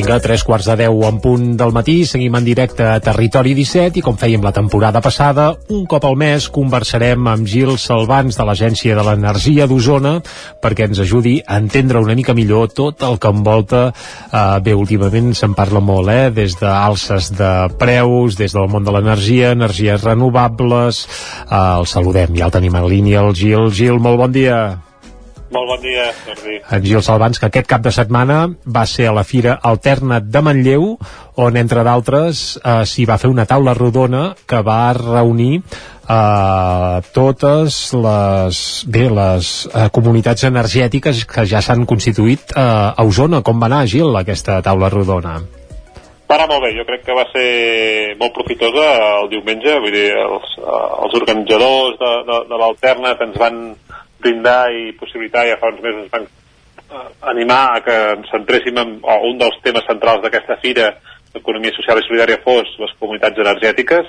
Vinga, 0.00 0.16
tres 0.22 0.40
quarts 0.46 0.64
de 0.64 0.74
deu 0.80 1.02
en 1.04 1.18
punt 1.20 1.42
del 1.60 1.74
matí, 1.76 2.06
seguim 2.08 2.32
en 2.38 2.44
directe 2.46 2.86
a 2.88 3.00
Territori 3.04 3.52
17 3.58 4.00
i 4.00 4.04
com 4.04 4.16
fèiem 4.16 4.40
la 4.40 4.52
temporada 4.56 5.02
passada, 5.04 5.50
un 5.76 5.84
cop 5.90 6.06
al 6.08 6.16
mes 6.16 6.46
conversarem 6.48 7.28
amb 7.28 7.48
Gil 7.50 7.74
Salvans 7.76 8.38
de 8.38 8.46
l'Agència 8.48 8.96
de 8.96 9.04
l'Energia 9.04 9.68
d'Osona 9.68 10.14
perquè 10.62 10.88
ens 10.88 11.02
ajudi 11.04 11.36
a 11.44 11.60
entendre 11.60 12.00
una 12.00 12.16
mica 12.16 12.32
millor 12.32 12.72
tot 12.72 13.04
el 13.04 13.20
que 13.20 13.28
envolta 13.28 13.82
eh, 13.90 14.58
bé, 14.64 14.72
últimament 14.72 15.34
se'n 15.36 15.56
parla 15.58 15.84
molt, 15.84 16.08
eh? 16.08 16.30
des 16.32 16.56
d'alces 16.56 17.34
de 17.36 17.54
preus, 17.80 18.40
des 18.40 18.56
del 18.56 18.70
món 18.72 18.86
de 18.86 18.94
l'energia, 18.96 19.52
energies 19.52 20.06
renovables 20.06 21.04
eh, 21.04 21.56
el 21.56 21.84
saludem, 21.84 22.38
ja 22.38 22.48
el 22.48 22.56
tenim 22.56 22.80
en 22.80 22.88
línia 22.88 23.26
el 23.26 23.36
Gil, 23.36 23.68
Gil, 23.68 24.00
molt 24.00 24.24
bon 24.24 24.32
dia 24.32 24.62
Molt 25.50 25.66
bon 25.66 25.80
dia, 25.82 26.04
Jordi. 26.22 26.60
en 26.62 26.84
Gil 26.84 27.02
Salvans, 27.02 27.38
que 27.40 27.48
aquest 27.50 27.66
cap 27.66 27.82
de 27.82 27.90
setmana 27.90 28.44
va 28.62 28.84
ser 28.86 29.08
a 29.10 29.14
la 29.16 29.24
Fira 29.26 29.56
Alterna 29.66 30.20
de 30.22 30.42
Manlleu, 30.46 30.84
on, 31.34 31.56
entre 31.58 31.82
d'altres, 31.82 32.60
eh, 32.62 32.84
s'hi 32.86 33.06
va 33.10 33.18
fer 33.18 33.30
una 33.32 33.46
taula 33.50 33.74
rodona 33.74 34.36
que 34.46 34.62
va 34.62 34.92
reunir 34.94 35.58
eh, 35.58 37.00
totes 37.12 37.80
les, 37.98 38.60
bé, 38.86 39.08
les 39.10 39.52
eh, 39.74 39.88
comunitats 39.90 40.46
energètiques 40.46 41.24
que 41.26 41.46
ja 41.50 41.62
s'han 41.66 41.82
constituït 41.82 42.54
eh, 42.54 42.62
a 42.62 43.02
Osona. 43.02 43.42
Com 43.42 43.58
va 43.58 43.66
anar, 43.72 43.88
Gil, 43.90 44.14
aquesta 44.22 44.60
taula 44.62 44.90
rodona? 44.92 45.40
Va 46.30 46.36
anar 46.38 46.46
molt 46.46 46.62
bé, 46.62 46.76
jo 46.78 46.86
crec 46.86 47.02
que 47.02 47.14
va 47.16 47.26
ser 47.32 48.14
molt 48.20 48.36
profitosa 48.38 48.86
el 49.16 49.32
diumenge, 49.32 49.80
vull 49.82 49.98
dir, 49.98 50.10
els, 50.14 50.52
eh, 50.62 50.84
els 51.06 51.18
organitzadors 51.18 51.98
de, 51.98 52.12
de, 52.30 52.38
de 52.52 52.60
l'Alterna 52.62 53.16
ens 53.26 53.40
van 53.42 53.64
brindar 54.20 54.70
i 54.72 54.92
possibilitar, 54.98 55.46
ja 55.48 55.58
fa 55.60 55.72
uns 55.72 55.82
mesos 55.84 56.04
ens 56.04 56.12
van 56.14 56.26
eh, 56.26 57.08
animar 57.32 57.62
a 57.74 57.82
que 57.84 57.96
ens 58.16 58.30
centréssim 58.32 58.78
en 58.80 58.98
o 59.02 59.18
un 59.30 59.38
dels 59.40 59.58
temes 59.64 59.86
centrals 59.88 60.22
d'aquesta 60.24 60.58
fira 60.62 60.92
d'economia 61.34 61.74
social 61.76 62.00
i 62.00 62.06
solidària 62.06 62.42
fos 62.44 62.72
les 62.82 62.96
comunitats 62.98 63.38
energètiques. 63.38 64.08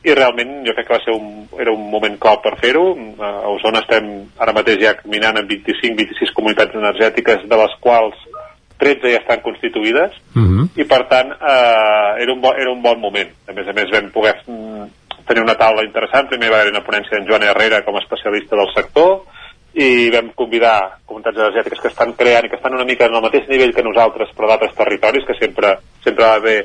I 0.00 0.14
realment 0.16 0.62
jo 0.64 0.72
crec 0.72 0.86
que 0.88 0.96
va 0.96 1.02
ser 1.04 1.12
un, 1.12 1.42
era 1.60 1.72
un 1.76 1.82
moment 1.92 2.14
clau 2.22 2.38
per 2.40 2.54
fer-ho. 2.60 2.84
Eh, 2.96 3.32
A 3.44 3.50
Osona 3.52 3.82
estem 3.84 4.10
ara 4.38 4.56
mateix 4.56 4.80
ja 4.82 4.96
caminant 4.96 5.40
amb 5.40 5.50
25-26 5.50 6.32
comunitats 6.36 6.78
energètiques, 6.78 7.44
de 7.48 7.58
les 7.62 7.74
quals 7.84 8.16
13 8.80 9.12
ja 9.12 9.20
estan 9.20 9.42
constituïdes, 9.44 10.14
i 10.80 10.86
per 10.88 11.02
tant 11.10 11.34
eh, 11.36 12.22
era, 12.22 12.32
un 12.32 12.40
bo, 12.40 12.54
era 12.56 12.72
un 12.72 12.80
bon 12.80 12.98
moment. 13.00 13.28
A 13.48 13.52
més 13.52 13.68
a 13.68 13.74
més 13.76 13.92
vam 13.92 14.08
poder 14.14 14.32
mm, 14.46 14.86
tenir 15.28 15.42
una 15.44 15.58
taula 15.60 15.84
interessant, 15.84 16.30
primer 16.30 16.48
va 16.50 16.62
haver 16.62 16.72
una 16.72 16.82
ponència 16.86 17.18
d'en 17.18 17.28
Joan 17.28 17.44
Herrera 17.44 17.82
com 17.84 17.96
a 17.96 18.00
especialista 18.00 18.56
del 18.56 18.72
sector, 18.74 19.20
i 19.74 20.10
vam 20.10 20.32
convidar 20.34 20.98
comunitats 21.06 21.38
energètiques 21.38 21.80
que 21.80 21.90
estan 21.92 22.12
creant 22.18 22.46
i 22.46 22.50
que 22.50 22.58
estan 22.58 22.74
una 22.74 22.86
mica 22.88 23.06
en 23.06 23.14
el 23.14 23.22
mateix 23.22 23.46
nivell 23.48 23.74
que 23.74 23.86
nosaltres 23.86 24.32
però 24.34 24.50
d'altres 24.50 24.74
territoris, 24.74 25.26
que 25.26 25.38
sempre, 25.38 25.76
sempre 26.02 26.26
va 26.26 26.38
bé 26.42 26.56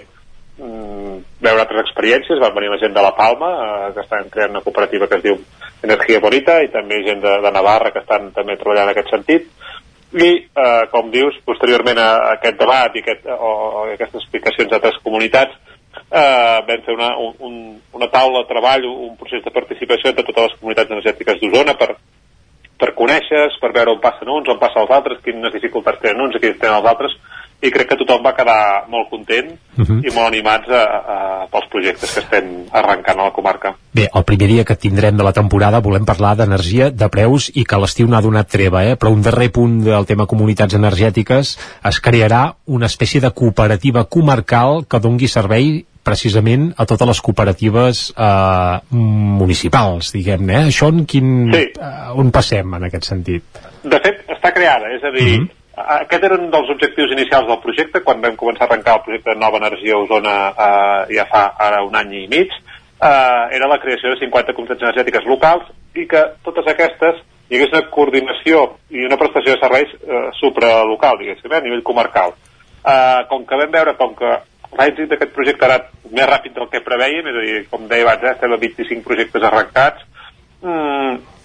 mm, 0.58 1.18
veure 1.45 1.62
altres 1.62 1.86
experiències, 1.86 2.41
van 2.41 2.56
venir 2.56 2.72
la 2.74 2.80
gent 2.82 2.95
de 2.95 3.03
La 3.06 3.14
Palma, 3.18 3.51
eh, 3.66 3.93
que 3.93 4.06
estan 4.08 4.32
creant 4.34 4.56
una 4.56 4.64
cooperativa 4.66 5.08
que 5.08 5.20
es 5.20 5.26
diu 5.28 5.38
Energia 5.86 6.24
Bonita, 6.24 6.58
i 6.66 6.72
també 6.74 7.03
gent 7.06 7.22
de, 7.22 7.36
de 7.45 7.53
Navarra 7.53 7.93
que 7.93 8.01
estan 8.01 8.32
també 8.34 8.58
treballant 8.58 8.89
en 8.89 8.95
aquest 8.95 9.14
sentit, 9.14 9.53
i, 10.16 10.32
eh, 10.47 10.84
com 10.89 11.14
dius, 11.14 11.38
posteriorment 11.45 12.01
a, 12.01 12.10
aquest 12.39 12.58
debat 12.58 12.95
i 12.95 13.06
aquest, 13.06 13.30
o, 13.30 13.53
o 13.53 13.86
aquestes 13.93 14.24
explicacions 14.24 14.72
d'altres 14.72 14.97
comunitats, 15.06 15.53
eh, 16.10 16.58
vam 16.66 16.84
fer 16.88 16.97
una, 16.97 17.14
un, 17.22 17.38
un, 17.45 17.56
una 17.93 18.10
taula 18.10 18.41
de 18.41 18.49
treball, 18.49 18.89
un 18.89 19.16
procés 19.20 19.45
de 19.45 19.53
participació 19.53 20.10
entre 20.10 20.26
totes 20.26 20.49
les 20.49 20.60
comunitats 20.60 20.95
energètiques 20.95 21.41
d'Osona 21.43 21.78
per, 21.78 21.93
per 22.80 22.93
conèixer 22.97 23.47
per 23.61 23.71
veure 23.76 23.95
on 23.95 24.01
passen 24.03 24.30
uns, 24.30 24.49
on 24.51 24.59
passen 24.59 24.84
els 24.84 24.91
altres, 24.91 25.21
quines 25.23 25.53
dificultats 25.53 26.01
tenen 26.03 26.28
uns 26.28 26.36
i 26.36 26.43
quines 26.43 26.59
tenen 26.59 26.80
els 26.80 26.91
altres, 26.91 27.15
i 27.63 27.71
crec 27.71 27.88
que 27.89 27.97
tothom 27.99 28.23
va 28.26 28.36
quedar 28.36 28.86
molt 28.91 29.09
content 29.09 29.55
Uh 29.76 29.84
-huh. 29.84 29.99
i 30.07 30.13
molt 30.15 30.28
animats 30.28 30.69
a, 30.69 30.84
a, 31.13 31.47
pels 31.51 31.67
projectes 31.69 32.13
que 32.13 32.21
estem 32.21 32.45
arrencant 32.71 33.19
a 33.19 33.26
la 33.26 33.32
comarca. 33.32 33.76
Bé, 33.91 34.07
el 34.13 34.23
primer 34.23 34.47
dia 34.47 34.63
que 34.63 34.76
tindrem 34.76 35.17
de 35.17 35.23
la 35.23 35.34
temporada 35.34 35.82
volem 35.82 36.05
parlar 36.05 36.38
d'energia, 36.38 36.91
de 36.91 37.09
preus 37.09 37.51
i 37.53 37.65
que 37.65 37.78
l'estiu 37.78 38.07
n'ha 38.07 38.21
donat 38.21 38.47
treva, 38.47 38.86
eh? 38.86 38.95
però 38.95 39.11
un 39.11 39.21
darrer 39.21 39.51
punt 39.51 39.84
del 39.84 40.05
tema 40.05 40.28
comunitats 40.28 40.73
energètiques 40.73 41.59
es 41.84 41.99
crearà 42.01 42.55
una 42.65 42.86
espècie 42.86 43.19
de 43.19 43.32
cooperativa 43.32 44.05
comarcal 44.05 44.86
que 44.88 44.99
dongui 44.99 45.28
servei 45.28 45.86
precisament 46.06 46.70
a 46.78 46.86
totes 46.86 47.10
les 47.10 47.22
cooperatives 47.26 48.06
eh, 48.16 48.78
municipals, 48.95 50.14
diguem-ne. 50.16 50.62
Eh? 50.62 50.72
Això 50.72 50.89
en 50.93 51.06
quin, 51.10 51.51
Sí. 51.53 51.66
eh, 51.76 51.91
on 52.16 52.32
passem 52.32 52.74
en 52.78 52.88
aquest 52.88 53.10
sentit? 53.12 53.43
De 53.84 53.99
fet, 53.99 54.24
està 54.30 54.53
creada, 54.53 54.93
és 54.95 55.03
a 55.03 55.12
dir, 55.12 55.39
Mhm. 55.41 55.49
aquest 55.76 56.24
era 56.24 56.36
un 56.36 56.49
dels 56.51 56.70
objectius 56.70 57.12
inicials 57.12 57.47
del 57.47 57.60
projecte, 57.60 58.01
quan 58.01 58.22
vam 58.22 58.36
començar 58.38 58.64
a 58.64 58.74
arrencar 58.74 58.95
el 58.95 59.01
projecte 59.03 59.34
de 59.34 59.39
Nova 59.39 59.58
Energia 59.58 59.93
a 59.93 59.97
Osona 59.97 60.49
eh, 60.49 61.16
ja 61.16 61.26
fa 61.26 61.53
ara 61.60 61.84
un 61.84 61.95
any 61.95 62.14
i 62.24 62.28
mig, 62.28 62.49
eh, 62.49 63.47
era 63.51 63.68
la 63.68 63.80
creació 63.80 64.10
de 64.12 64.20
50 64.20 64.53
comunitats 64.53 64.82
energètiques 64.82 65.26
locals 65.26 65.64
i 65.95 66.08
que 66.08 66.24
totes 66.43 66.66
aquestes 66.68 67.22
hi 67.49 67.56
hagués 67.58 67.74
una 67.74 67.89
coordinació 67.91 68.78
i 68.89 69.06
una 69.06 69.18
prestació 69.18 69.53
de 69.53 69.60
serveis 69.62 69.89
eh, 70.01 70.30
supralocal, 70.39 71.18
diguéssim, 71.20 71.51
eh, 71.51 71.58
a 71.58 71.62
nivell 71.62 71.84
comarcal. 71.84 72.34
Eh, 72.86 73.22
com 73.30 73.45
que 73.45 73.56
vam 73.56 73.72
veure 73.72 73.95
com 73.97 74.16
que 74.16 74.32
l'èxit 74.80 75.11
d'aquest 75.11 75.34
projecte 75.36 75.65
ha 75.65 75.71
anat 75.71 75.91
més 76.11 76.28
ràpid 76.30 76.55
del 76.55 76.69
que 76.71 76.84
preveiem, 76.86 77.28
és 77.32 77.39
a 77.39 77.45
dir, 77.45 77.63
com 77.71 77.88
deia 77.88 78.05
abans, 78.07 78.23
eh, 78.23 78.34
estem 78.34 78.53
a 78.53 78.61
25 78.61 79.07
projectes 79.07 79.47
arrencats, 79.49 80.05
mm, 80.61 81.36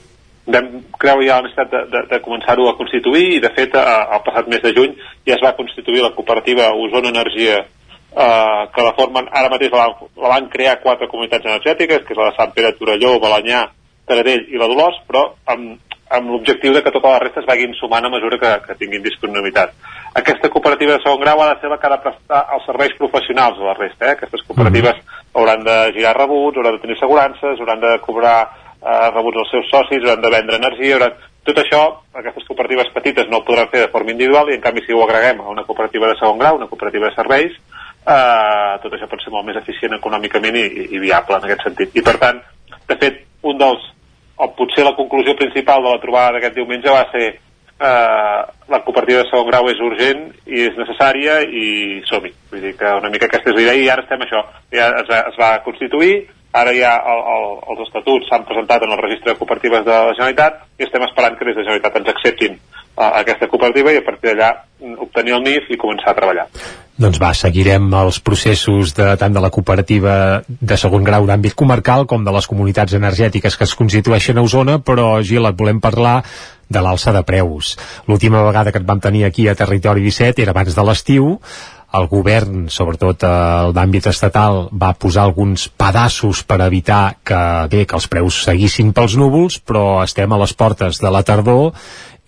vam 0.50 0.70
creure 0.98 1.26
ja 1.26 1.40
la 1.40 1.46
necessitat 1.46 1.70
de, 1.70 1.82
de, 1.92 2.06
de 2.10 2.20
començar-ho 2.24 2.68
a 2.68 2.76
constituir 2.78 3.26
i 3.36 3.42
de 3.42 3.50
fet 3.56 3.76
el 3.76 4.22
passat 4.26 4.48
mes 4.50 4.62
de 4.64 4.72
juny 4.76 4.96
ja 5.28 5.36
es 5.36 5.44
va 5.44 5.56
constituir 5.58 6.02
la 6.02 6.14
cooperativa 6.16 6.72
Osona 6.74 7.12
Energia 7.12 7.60
eh, 7.60 8.62
que 8.74 8.86
la 8.86 8.94
formen, 8.98 9.28
ara 9.30 9.52
mateix 9.52 9.72
la, 9.74 9.86
la 10.24 10.32
van 10.34 10.48
crear 10.52 10.80
quatre 10.82 11.08
comunitats 11.12 11.46
energètiques 11.46 12.02
que 12.06 12.16
és 12.16 12.18
la 12.18 12.30
de 12.30 12.36
Sant 12.38 12.56
Pere, 12.56 12.72
Torelló, 12.78 13.18
Balanyà, 13.22 13.66
Taradell 14.08 14.48
i 14.50 14.58
la 14.58 14.68
Dolors, 14.70 14.98
però 15.06 15.26
amb, 15.54 15.78
amb 16.10 16.34
l'objectiu 16.34 16.74
de 16.74 16.82
que 16.82 16.92
totes 16.94 17.12
les 17.14 17.24
restes 17.28 17.48
vagin 17.48 17.76
sumant 17.78 18.06
a 18.06 18.12
mesura 18.12 18.40
que, 18.42 18.54
que 18.66 18.78
tinguin 18.80 19.04
disponibilitat. 19.06 19.76
Aquesta 20.14 20.48
cooperativa 20.50 20.96
de 20.96 21.02
segon 21.04 21.20
grau 21.22 21.40
ha 21.42 21.52
de 21.52 21.60
ser 21.60 21.68
la 21.70 21.78
que 21.78 21.86
ha 21.86 21.94
de 21.94 22.02
prestar 22.02 22.40
els 22.56 22.64
serveis 22.66 22.94
professionals 22.98 23.58
de 23.58 23.64
la 23.64 23.74
resta. 23.78 24.08
Eh? 24.08 24.16
Aquestes 24.16 24.42
cooperatives 24.48 24.98
hauran 25.38 25.62
de 25.64 25.76
girar 25.94 26.16
rebuts, 26.16 26.58
hauran 26.58 26.76
de 26.76 26.82
tenir 26.82 26.96
assegurances, 26.96 27.60
hauran 27.60 27.80
de 27.80 27.92
cobrar 28.02 28.38
eh, 28.42 29.10
rebuts 29.14 29.38
als 29.44 29.52
seus 29.54 29.68
socis, 29.70 30.02
hauran 30.02 30.24
de 30.24 30.32
vendre 30.36 30.58
energia, 30.58 30.96
hauran... 30.96 31.18
Tot 31.40 31.56
això, 31.56 31.78
aquestes 32.20 32.44
cooperatives 32.44 32.90
petites 32.92 33.30
no 33.30 33.38
ho 33.38 33.44
podran 33.46 33.70
fer 33.72 33.86
de 33.86 33.92
forma 33.92 34.12
individual 34.12 34.50
i 34.50 34.58
en 34.58 34.60
canvi 34.60 34.82
si 34.84 34.92
ho 34.92 35.00
agreguem 35.06 35.38
a 35.40 35.48
una 35.48 35.64
cooperativa 35.64 36.10
de 36.10 36.18
segon 36.18 36.42
grau, 36.42 36.58
una 36.58 36.68
cooperativa 36.68 37.08
de 37.08 37.14
serveis, 37.14 37.54
eh, 38.04 38.74
tot 38.82 38.92
això 38.92 39.08
pot 39.08 39.22
ser 39.24 39.32
molt 39.32 39.46
més 39.48 39.56
eficient 39.62 39.96
econòmicament 39.96 40.58
i, 40.60 40.66
i, 40.66 40.84
i 40.98 41.00
viable 41.00 41.38
en 41.38 41.46
aquest 41.48 41.64
sentit. 41.64 41.96
I 41.96 42.04
per 42.04 42.18
tant, 42.20 42.42
de 42.90 42.98
fet, 43.00 43.22
un 43.46 43.62
dels, 43.62 43.86
o 44.36 44.50
potser 44.58 44.84
la 44.84 44.96
conclusió 44.98 45.32
principal 45.38 45.80
de 45.86 45.94
la 45.94 46.02
trobada 46.02 46.36
d'aquest 46.36 46.60
diumenge 46.60 46.92
va 46.92 47.06
ser 47.14 47.30
eh, 47.80 48.40
la 48.70 48.82
cooperativa 48.84 49.22
de 49.22 49.30
segon 49.30 49.48
grau 49.48 49.70
és 49.72 49.80
urgent 49.84 50.26
i 50.46 50.66
és 50.68 50.76
necessària 50.78 51.40
i 51.42 52.02
som-hi. 52.10 52.32
Vull 52.52 52.66
dir 52.66 52.74
que 52.78 52.92
una 53.00 53.10
mica 53.12 53.28
aquesta 53.30 53.50
és 53.52 53.56
la 53.56 53.64
idea 53.66 53.78
i 53.78 53.88
ara 53.92 54.04
estem 54.04 54.26
això. 54.26 54.44
Ja 54.74 54.90
es 55.00 55.08
va, 55.08 55.24
es 55.32 55.40
va 55.40 55.54
constituir 55.64 56.14
ara 56.52 56.72
ja 56.74 56.96
el, 57.06 57.20
el, 57.32 57.44
els 57.72 57.82
estatuts 57.86 58.26
s'han 58.28 58.46
presentat 58.48 58.82
en 58.82 58.90
el 58.90 58.98
registre 58.98 59.32
de 59.32 59.38
cooperatives 59.38 59.84
de 59.86 59.94
la 59.94 60.14
Generalitat 60.18 60.64
i 60.80 60.86
estem 60.86 61.04
esperant 61.06 61.36
que 61.38 61.46
des 61.46 61.54
de 61.54 61.62
la 61.62 61.68
Generalitat 61.68 61.98
ens 62.00 62.12
acceptin 62.14 62.58
uh, 63.00 63.16
aquesta 63.22 63.48
cooperativa 63.48 63.94
i 63.94 63.98
a 63.98 64.04
partir 64.04 64.34
d'allà 64.34 64.52
mm, 64.60 65.00
obtenir 65.08 65.34
el 65.38 65.42
NIF 65.46 65.72
i 65.72 65.80
començar 65.80 66.12
a 66.12 66.18
treballar. 66.18 66.46
Doncs 67.00 67.16
va, 67.16 67.32
seguirem 67.32 67.88
els 67.96 68.20
processos 68.20 68.92
de, 68.92 69.08
tant 69.16 69.32
de 69.32 69.40
la 69.40 69.48
cooperativa 69.48 70.14
de 70.44 70.76
segon 70.76 71.06
grau 71.06 71.24
d'àmbit 71.26 71.56
comarcal 71.56 72.04
com 72.06 72.26
de 72.26 72.34
les 72.36 72.48
comunitats 72.50 72.92
energètiques 72.98 73.56
que 73.56 73.64
es 73.64 73.74
constitueixen 73.74 74.36
a 74.36 74.44
Osona, 74.44 74.78
però 74.84 75.14
Gil, 75.24 75.48
et 75.48 75.56
volem 75.56 75.80
parlar 75.80 76.20
de 76.70 76.84
l'alça 76.84 77.14
de 77.16 77.24
preus. 77.26 77.72
L'última 78.06 78.44
vegada 78.44 78.70
que 78.70 78.78
et 78.82 78.86
vam 78.86 79.00
tenir 79.00 79.24
aquí 79.24 79.48
a 79.48 79.56
Territori 79.58 80.04
17 80.04 80.44
era 80.44 80.52
abans 80.52 80.76
de 80.76 80.84
l'estiu, 80.86 81.38
el 81.90 82.06
govern, 82.06 82.68
sobretot 82.70 83.24
eh, 83.26 83.30
d'àmbit 83.74 84.06
estatal, 84.12 84.68
va 84.70 84.92
posar 84.94 85.24
alguns 85.26 85.66
pedaços 85.74 86.44
per 86.46 86.60
evitar 86.66 87.16
que, 87.26 87.40
bé, 87.72 87.82
que 87.88 87.98
els 87.98 88.06
preus 88.12 88.44
seguissin 88.46 88.92
pels 88.94 89.16
núvols, 89.18 89.58
però 89.66 90.04
estem 90.04 90.30
a 90.30 90.38
les 90.44 90.54
portes 90.54 91.02
de 91.02 91.10
la 91.10 91.24
tardor 91.26 91.72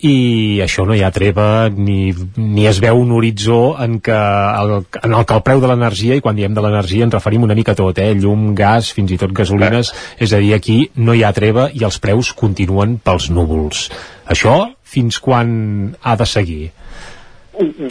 i 0.03 0.59
això 0.65 0.83
no 0.87 0.97
hi 0.99 1.03
ha 1.07 1.13
treva 1.15 1.69
ni, 1.71 2.11
ni 2.37 2.67
es 2.67 2.81
veu 2.83 2.99
un 2.99 3.13
horitzó 3.15 3.77
en, 3.83 4.01
que 4.03 4.17
el, 4.17 4.73
en 4.99 5.15
el 5.15 5.27
que 5.27 5.37
el 5.39 5.45
preu 5.47 5.63
de 5.63 5.71
l'energia 5.71 6.17
i 6.19 6.25
quan 6.25 6.39
diem 6.39 6.55
de 6.57 6.65
l'energia 6.65 7.07
ens 7.07 7.15
referim 7.15 7.47
una 7.47 7.55
mica 7.59 7.77
a 7.77 7.79
tot, 7.79 8.01
eh? 8.03 8.11
llum, 8.19 8.51
gas, 8.59 8.91
fins 8.97 9.15
i 9.15 9.19
tot 9.21 9.35
gasolines 9.37 9.93
és 10.19 10.33
a 10.33 10.41
dir, 10.43 10.55
aquí 10.57 10.79
no 10.97 11.15
hi 11.15 11.23
ha 11.23 11.35
treva 11.37 11.69
i 11.71 11.85
els 11.87 12.01
preus 12.03 12.33
continuen 12.35 12.99
pels 12.99 13.31
núvols 13.31 13.87
això 14.27 14.57
fins 14.83 15.21
quan 15.23 15.95
ha 16.03 16.17
de 16.19 16.27
seguir? 16.27 16.65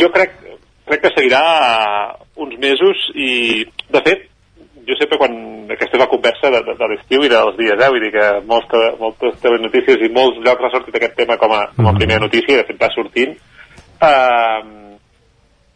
Jo 0.01 0.11
crec, 0.11 0.35
crec 0.89 1.05
que 1.05 1.13
seguirà 1.15 1.41
uns 2.41 2.57
mesos 2.59 3.07
i, 3.15 3.63
de 3.93 4.03
fet, 4.03 4.27
jo 4.87 4.97
sempre 4.97 5.17
quan 5.21 5.33
aquesta 5.71 5.97
és 5.97 6.01
la 6.01 6.09
conversa 6.11 6.51
de, 6.53 6.61
de, 6.67 6.75
de 6.79 6.89
l'estiu 6.91 7.23
i 7.25 7.31
dels 7.31 7.57
dies, 7.59 7.77
eh? 7.77 7.89
vull 7.93 8.03
dir 8.03 8.11
que 8.15 8.27
moltes, 8.49 8.99
moltes 8.99 9.39
telenotícies 9.43 10.03
i 10.05 10.11
molts 10.13 10.39
llocs 10.43 10.67
ha 10.67 10.71
sortit 10.73 10.97
aquest 10.97 11.17
tema 11.19 11.37
com 11.41 11.53
a, 11.55 11.63
com 11.77 11.89
a 11.89 11.95
primera 11.97 12.23
notícia 12.23 12.55
i 12.55 12.59
de 12.59 12.67
fet 12.67 12.81
va 12.81 12.91
sortint 12.95 13.35
uh, 13.37 14.59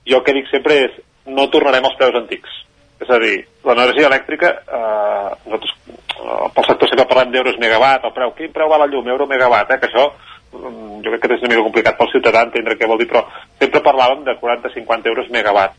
jo 0.05 0.19
el 0.19 0.25
que 0.25 0.35
dic 0.37 0.51
sempre 0.51 0.79
és 0.87 0.99
no 1.37 1.47
tornarem 1.53 1.87
als 1.87 1.97
preus 2.01 2.19
antics 2.21 2.61
és 3.03 3.11
a 3.11 3.19
dir, 3.21 3.37
l'energia 3.67 4.09
elèctrica 4.09 4.53
uh, 4.65 5.31
nosaltres 5.45 5.75
uh, 6.19 6.47
pel 6.55 6.69
sector 6.69 6.91
sempre 6.91 7.09
parlem 7.11 7.33
d'euros 7.33 7.59
megawatt, 7.61 8.07
el 8.07 8.15
preu, 8.15 8.35
quin 8.37 8.53
preu 8.55 8.71
val 8.71 8.85
la 8.85 8.91
llum, 8.91 9.09
euro 9.11 9.29
megawatt, 9.29 9.75
eh? 9.75 9.81
que 9.81 9.91
això 9.91 10.09
um, 10.55 11.01
jo 11.03 11.11
crec 11.11 11.25
que 11.25 11.33
és 11.37 11.43
una 11.43 11.53
mica 11.53 11.65
complicat 11.67 11.99
pel 11.99 12.13
ciutadà 12.13 12.45
entendre 12.47 12.77
què 12.79 12.89
vol 12.89 13.01
dir, 13.01 13.09
però 13.11 13.25
sempre 13.59 13.83
parlàvem 13.85 14.23
de 14.27 14.39
40-50 14.41 15.11
euros 15.13 15.33
megawatt 15.33 15.75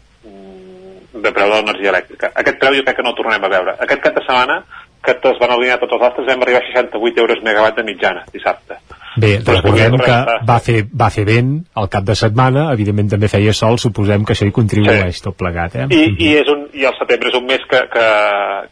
de 1.23 1.33
preu 1.33 1.49
de 1.51 1.61
l'energia 1.61 1.93
elèctrica. 1.95 2.33
Aquest 2.43 2.61
preu 2.63 2.77
jo 2.79 2.85
crec 2.87 2.99
que 2.99 3.07
no 3.07 3.15
el 3.15 3.19
tornem 3.21 3.47
a 3.47 3.53
veure. 3.53 3.77
Aquest 3.87 4.05
cap 4.05 4.19
de 4.19 4.25
setmana, 4.27 4.61
que 5.07 5.15
es 5.31 5.41
van 5.41 5.55
alinear 5.55 5.79
tots 5.81 5.97
els 5.97 6.05
altres, 6.09 6.27
vam 6.27 6.43
arribar 6.43 6.63
a 6.63 6.69
68 6.73 7.25
euros 7.25 7.43
megawatt 7.47 7.77
de 7.79 7.85
mitjana, 7.87 8.25
dissabte. 8.35 8.81
Bé, 9.17 9.31
recordem 9.41 9.95
que 9.97 10.17
va 10.49 10.57
fer, 10.61 10.83
va 10.93 11.09
fer 11.13 11.25
vent 11.25 11.53
el 11.81 11.87
cap 11.93 12.05
de 12.05 12.17
setmana, 12.19 12.67
evidentment 12.77 13.09
també 13.15 13.31
feia 13.33 13.55
sol, 13.57 13.79
suposem 13.81 14.27
que 14.29 14.35
això 14.35 14.49
hi 14.49 14.53
contribueix 14.59 15.17
sí. 15.17 15.23
tot 15.25 15.39
plegat, 15.41 15.79
eh? 15.81 15.87
I, 15.89 16.03
i, 16.21 16.33
és 16.43 16.51
un, 16.53 16.67
I 16.77 16.85
el 16.91 16.97
setembre 16.99 17.33
és 17.33 17.39
un 17.39 17.47
mes 17.49 17.65
que, 17.71 17.81
que, 17.95 18.05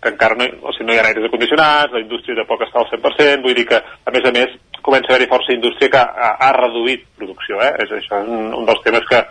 que 0.02 0.12
encara 0.12 0.36
no, 0.36 0.50
o 0.60 0.74
sigui, 0.74 0.90
no 0.90 0.96
hi 0.96 1.00
ha 1.00 1.06
aires 1.08 1.28
acondicionats, 1.30 1.96
la 1.96 2.02
indústria 2.04 2.36
de 2.42 2.44
poc 2.50 2.66
està 2.66 2.82
al 2.82 2.90
100%, 2.92 3.46
vull 3.46 3.56
dir 3.56 3.64
que, 3.70 3.80
a 3.80 4.14
més 4.14 4.28
a 4.28 4.34
més, 4.36 4.52
comença 4.84 5.08
a 5.08 5.14
haver-hi 5.14 5.30
força 5.30 5.56
indústria 5.56 5.94
que 5.94 6.02
ha, 6.02 6.34
ha 6.44 6.52
reduït 6.58 7.08
producció, 7.16 7.62
eh? 7.64 7.72
És, 7.86 7.96
això 8.02 8.20
és 8.20 8.28
un, 8.36 8.52
un 8.58 8.68
dels 8.68 8.84
temes 8.84 9.08
que, 9.08 9.22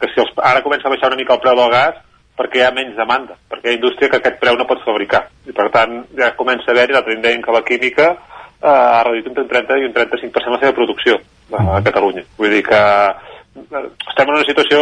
que 0.00 0.12
si 0.14 0.24
els, 0.24 0.32
ara 0.40 0.64
comença 0.64 0.88
a 0.88 0.94
baixar 0.94 1.12
una 1.12 1.20
mica 1.20 1.36
el 1.36 1.44
preu 1.44 1.58
del 1.60 1.76
gas, 1.76 2.00
perquè 2.38 2.60
hi 2.60 2.64
ha 2.66 2.74
menys 2.74 2.96
demanda, 2.96 3.36
perquè 3.50 3.68
hi 3.68 3.74
ha 3.74 3.78
indústria 3.78 4.10
que 4.10 4.20
aquest 4.20 4.38
preu 4.40 4.56
no 4.58 4.68
pot 4.68 4.82
fabricar. 4.86 5.26
I 5.48 5.56
per 5.56 5.68
tant 5.74 5.98
ja 6.18 6.32
comença 6.38 6.70
a 6.70 6.74
haver-hi, 6.74 6.96
l'altre 6.96 7.18
deien 7.20 7.42
que 7.44 7.54
la 7.54 7.64
química 7.66 8.08
eh, 8.12 8.68
ha 8.68 9.02
reduït 9.04 9.28
entre 9.28 9.44
un 9.44 9.50
30 9.52 9.80
i 9.82 9.88
un 9.90 9.96
35% 9.98 10.56
la 10.56 10.62
seva 10.62 10.76
producció 10.78 11.18
a, 11.52 11.66
a 11.76 11.82
Catalunya. 11.84 12.24
Vull 12.38 12.56
dir 12.56 12.62
que 12.66 12.80
eh, 12.80 13.84
estem 14.08 14.28
en 14.28 14.34
una 14.38 14.48
situació 14.48 14.80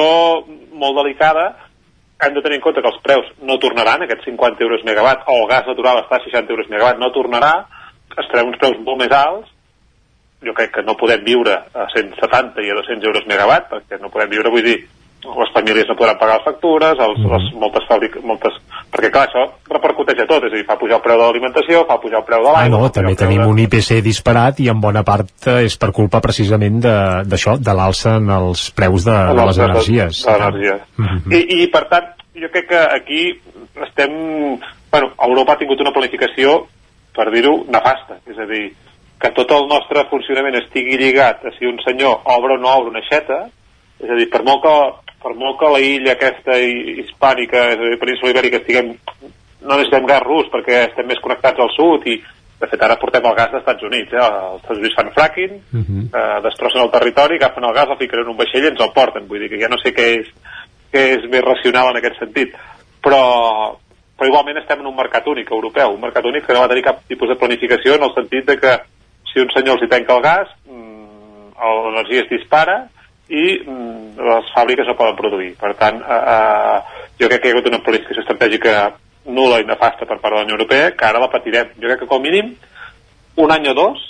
molt 0.81 1.03
delicada, 1.03 1.49
hem 2.21 2.35
de 2.37 2.43
tenir 2.45 2.61
en 2.61 2.65
compte 2.65 2.83
que 2.85 2.93
els 2.93 3.01
preus 3.05 3.29
no 3.49 3.59
tornaran, 3.63 4.05
aquests 4.05 4.29
50 4.29 4.65
euros 4.67 4.85
megawatt, 4.85 5.25
o 5.27 5.39
el 5.43 5.49
gas 5.51 5.67
natural 5.69 6.03
està 6.03 6.21
a 6.21 6.25
60 6.27 6.53
euros 6.53 6.69
megawatt, 6.73 7.01
no 7.01 7.11
tornarà, 7.17 7.55
estarem 8.21 8.53
uns 8.53 8.61
preus 8.61 8.79
molt 8.85 9.01
més 9.01 9.15
alts, 9.17 9.49
jo 10.45 10.55
crec 10.57 10.73
que 10.77 10.85
no 10.85 10.97
podem 11.01 11.25
viure 11.25 11.57
a 11.77 11.87
170 11.93 12.65
i 12.65 12.71
a 12.73 12.77
200 12.79 13.09
euros 13.09 13.27
megawatt, 13.29 13.69
perquè 13.73 14.01
no 14.01 14.13
podem 14.13 14.33
viure, 14.37 14.53
vull 14.53 14.65
dir, 14.65 14.79
les 15.21 15.51
famílies 15.53 15.89
no 15.89 15.97
podran 15.99 16.19
pagar 16.19 16.39
les 16.39 16.45
factures, 16.47 16.99
els, 16.99 17.19
mm. 17.21 17.33
les, 17.33 17.49
moltes 17.61 17.87
fàbriques, 17.89 18.23
moltes... 18.25 18.57
perquè 18.93 19.11
clar, 19.13 19.27
això 19.29 19.43
repercuteix 19.69 20.23
a 20.25 20.27
tot, 20.31 20.47
és 20.49 20.55
a 20.55 20.57
dir, 20.57 20.65
fa 20.69 20.79
pujar 20.81 20.97
el 20.99 21.05
preu 21.05 21.19
de 21.19 21.27
l'alimentació, 21.27 21.83
fa 21.89 21.99
pujar 22.01 22.23
el 22.23 22.27
preu 22.29 22.45
de 22.45 22.51
Ah, 22.51 22.55
l'aigua... 22.57 22.79
no, 22.79 22.91
també 22.95 23.15
tenim 23.21 23.43
de... 23.45 23.49
un 23.53 23.61
IPC 23.67 24.01
disparat 24.07 24.63
i 24.65 24.71
en 24.73 24.81
bona 24.81 25.05
part 25.07 25.51
és 25.61 25.77
per 25.81 25.93
culpa 25.97 26.23
precisament 26.25 26.81
d'això, 26.81 27.59
de, 27.59 27.67
de 27.69 27.77
l'alça 27.77 28.17
en 28.21 28.33
els 28.39 28.67
preus 28.77 29.05
de, 29.05 29.19
de 29.29 29.47
les 29.51 29.63
energies. 29.69 30.25
De, 30.25 30.33
de 30.33 30.39
l'energia. 30.39 30.77
Mm 30.97 31.07
-hmm. 31.07 31.37
I, 31.37 31.63
I, 31.63 31.67
per 31.69 31.85
tant, 31.93 32.13
jo 32.35 32.49
crec 32.49 32.69
que 32.69 32.83
aquí 32.99 33.23
estem... 33.89 34.59
Bueno, 34.91 35.13
Europa 35.23 35.53
ha 35.53 35.59
tingut 35.59 35.81
una 35.81 35.93
planificació, 35.93 36.67
per 37.15 37.31
dir-ho, 37.31 37.65
nefasta, 37.69 38.19
és 38.27 38.39
a 38.39 38.47
dir, 38.47 38.73
que 39.21 39.31
tot 39.37 39.51
el 39.53 39.69
nostre 39.69 40.07
funcionament 40.11 40.57
estigui 40.57 40.97
lligat 40.97 41.45
a 41.45 41.53
si 41.59 41.67
un 41.69 41.79
senyor 41.85 42.25
obre 42.25 42.57
o 42.57 42.59
no 42.59 42.73
obre 42.73 42.91
una 42.91 43.03
aixeta, 43.05 43.51
és 44.01 44.11
a 44.11 44.17
dir, 44.17 44.31
per 44.33 44.43
molt 44.43 44.63
que 44.65 44.75
per 45.21 45.35
molt 45.37 45.59
que 45.61 45.71
la 45.71 45.81
illa 45.85 46.15
aquesta 46.17 46.57
hispànica, 46.59 47.67
és 47.75 47.81
a 47.81 47.89
dir, 47.91 47.99
península 48.01 48.33
ibèrica, 48.33 48.61
estiguem, 48.63 48.95
no 49.61 49.77
necessitem 49.77 50.07
gas 50.09 50.23
rus 50.25 50.49
perquè 50.53 50.87
estem 50.87 51.09
més 51.09 51.21
connectats 51.21 51.61
al 51.61 51.73
sud 51.75 52.07
i 52.09 52.17
de 52.61 52.69
fet 52.69 52.83
ara 52.85 52.99
portem 53.01 53.25
el 53.25 53.37
gas 53.37 53.53
dels 53.53 53.63
Estats 53.63 53.85
Units 53.89 54.13
eh? 54.13 54.21
els 54.21 54.63
Estats 54.63 54.81
Units 54.81 54.97
fan 54.97 55.13
fracking 55.17 55.53
uh 55.57 55.81
-huh. 55.81 56.03
eh, 56.13 56.41
destrossen 56.45 56.83
el 56.83 56.91
territori, 56.91 57.37
agafen 57.37 57.65
el 57.65 57.75
gas, 57.75 57.89
el 57.89 58.01
fiquen 58.01 58.21
en 58.21 58.33
un 58.33 58.37
vaixell 58.37 58.65
i 58.65 58.69
ens 58.69 58.81
el 58.81 58.93
porten, 58.93 59.29
vull 59.29 59.41
dir 59.41 59.49
que 59.49 59.61
ja 59.61 59.69
no 59.69 59.79
sé 59.79 59.95
què 59.95 60.07
és, 60.21 60.29
què 60.93 61.03
és 61.17 61.31
més 61.31 61.45
racional 61.45 61.91
en 61.91 61.97
aquest 61.97 62.19
sentit 62.19 62.53
però, 63.03 63.77
però 64.17 64.29
igualment 64.29 64.59
estem 64.59 64.81
en 64.81 64.87
un 64.87 64.97
mercat 64.97 65.27
únic 65.27 65.51
europeu, 65.51 65.95
un 65.95 66.01
mercat 66.01 66.25
únic 66.25 66.47
que 66.47 66.53
no 66.53 66.61
va 66.61 66.69
tenir 66.69 66.85
cap 66.85 67.01
tipus 67.09 67.29
de 67.29 67.37
planificació 67.37 67.95
en 67.95 68.03
el 68.03 68.15
sentit 68.15 68.45
de 68.47 68.57
que 68.59 68.73
si 69.33 69.41
un 69.41 69.51
senyor 69.51 69.77
els 69.77 69.85
hi 69.85 69.89
tanca 69.89 70.17
el 70.17 70.23
gas 70.23 70.49
mmm, 70.67 71.53
l'energia 71.61 72.23
es 72.23 72.29
dispara 72.29 72.89
i 73.31 73.45
les 74.21 74.51
fàbriques 74.55 74.89
no 74.89 74.97
poden 74.99 75.19
produir. 75.19 75.53
Per 75.61 75.73
tant, 75.79 76.01
eh, 76.03 76.23
eh, 76.35 77.07
jo 77.21 77.29
crec 77.31 77.43
que 77.43 77.49
hi 77.49 77.53
ha 77.53 77.57
hagut 77.57 77.71
una 77.71 77.83
planificació 77.87 78.25
estratègica 78.25 78.75
nula 79.31 79.61
i 79.61 79.69
nefasta 79.69 80.07
per 80.09 80.19
part 80.19 80.35
de 80.35 80.41
la 80.41 80.47
Unió 80.49 80.59
Europea, 80.59 80.91
que 80.97 81.07
ara 81.07 81.23
la 81.23 81.31
patirem. 81.31 81.75
Jo 81.79 81.89
crec 81.89 82.03
que 82.03 82.11
com 82.11 82.23
mínim 82.23 82.55
un 83.37 83.53
any 83.55 83.69
o 83.71 83.75
dos 83.75 84.03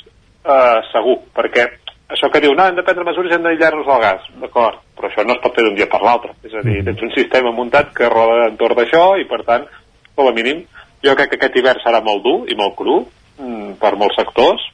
eh, 0.44 0.80
segur, 0.92 1.18
perquè 1.36 1.68
això 2.10 2.30
que 2.32 2.40
diu, 2.42 2.54
no, 2.56 2.66
hem 2.66 2.78
de 2.78 2.82
prendre 2.86 3.06
mesures 3.06 3.30
i 3.30 3.36
hem 3.36 3.44
d'aïllar-nos 3.44 3.86
del 3.86 4.02
gas, 4.02 4.26
d'acord, 4.42 4.80
però 4.96 5.10
això 5.10 5.22
no 5.26 5.36
es 5.36 5.42
pot 5.44 5.54
fer 5.54 5.62
d'un 5.66 5.76
dia 5.78 5.86
per 5.90 6.00
l'altre. 6.02 6.34
És 6.42 6.56
a 6.58 6.64
dir, 6.66 6.80
tens 6.86 7.04
un 7.06 7.12
sistema 7.14 7.52
muntat 7.54 7.92
que 7.94 8.08
roda 8.10 8.48
entorn 8.48 8.78
d'això 8.80 9.04
i, 9.20 9.28
per 9.30 9.44
tant, 9.46 9.68
com 10.16 10.26
a 10.26 10.34
mínim, 10.34 10.64
jo 11.04 11.14
crec 11.14 11.30
que 11.30 11.38
aquest 11.38 11.60
hivern 11.60 11.82
serà 11.84 12.02
molt 12.04 12.24
dur 12.24 12.38
i 12.50 12.56
molt 12.58 12.74
cru 12.78 12.96
mm, 13.38 13.76
per 13.82 13.94
molts 14.00 14.18
sectors. 14.18 14.64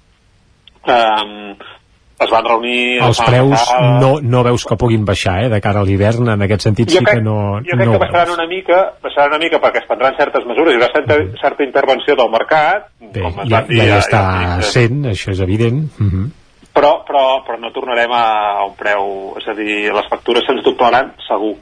Um, 0.87 1.59
es 2.19 2.31
van 2.33 2.47
reunir... 2.47 2.99
Els 3.05 3.21
preus 3.21 3.67
no, 4.01 4.11
no 4.23 4.43
veus 4.47 4.65
que 4.69 4.79
puguin 4.81 5.05
baixar, 5.09 5.37
eh, 5.45 5.51
de 5.53 5.61
cara 5.65 5.83
a 5.83 5.87
l'hivern, 5.87 6.31
en 6.33 6.45
aquest 6.47 6.67
sentit 6.69 6.89
jo 6.89 7.01
sí 7.01 7.05
crec, 7.05 7.21
que 7.21 7.27
no 7.27 7.37
Jo 7.61 7.77
crec 7.77 7.85
no 7.85 7.97
que 7.97 8.03
baixaran 8.07 8.33
una 8.35 8.47
mica, 8.49 8.81
baixaran 9.05 9.35
una 9.35 9.43
mica 9.43 9.61
perquè 9.63 9.83
es 9.83 9.89
prendran 9.91 10.17
certes 10.17 10.49
mesures, 10.49 10.73
hi 10.73 10.81
haurà 10.81 10.91
certa, 10.95 11.19
certa 11.43 11.67
intervenció 11.67 12.17
del 12.17 12.33
mercat, 12.33 12.89
Bé, 13.01 13.23
com 13.23 13.43
ja, 13.45 13.63
dir, 13.69 13.81
ja, 13.83 13.89
ja 13.93 14.01
està 14.01 14.23
ja, 14.41 14.59
sent, 14.73 15.05
això 15.13 15.35
és 15.35 15.43
evident. 15.45 15.85
Uh 16.01 16.07
-huh. 16.07 16.27
però, 16.77 16.93
però, 17.09 17.25
però 17.45 17.59
no 17.61 17.73
tornarem 17.73 18.13
a 18.13 18.65
un 18.67 18.75
preu... 18.77 19.35
És 19.41 19.49
a 19.49 19.55
dir, 19.55 19.93
les 19.93 20.09
factures 20.09 20.45
se'ns 20.47 20.65
doblaran 20.65 21.13
segur 21.29 21.57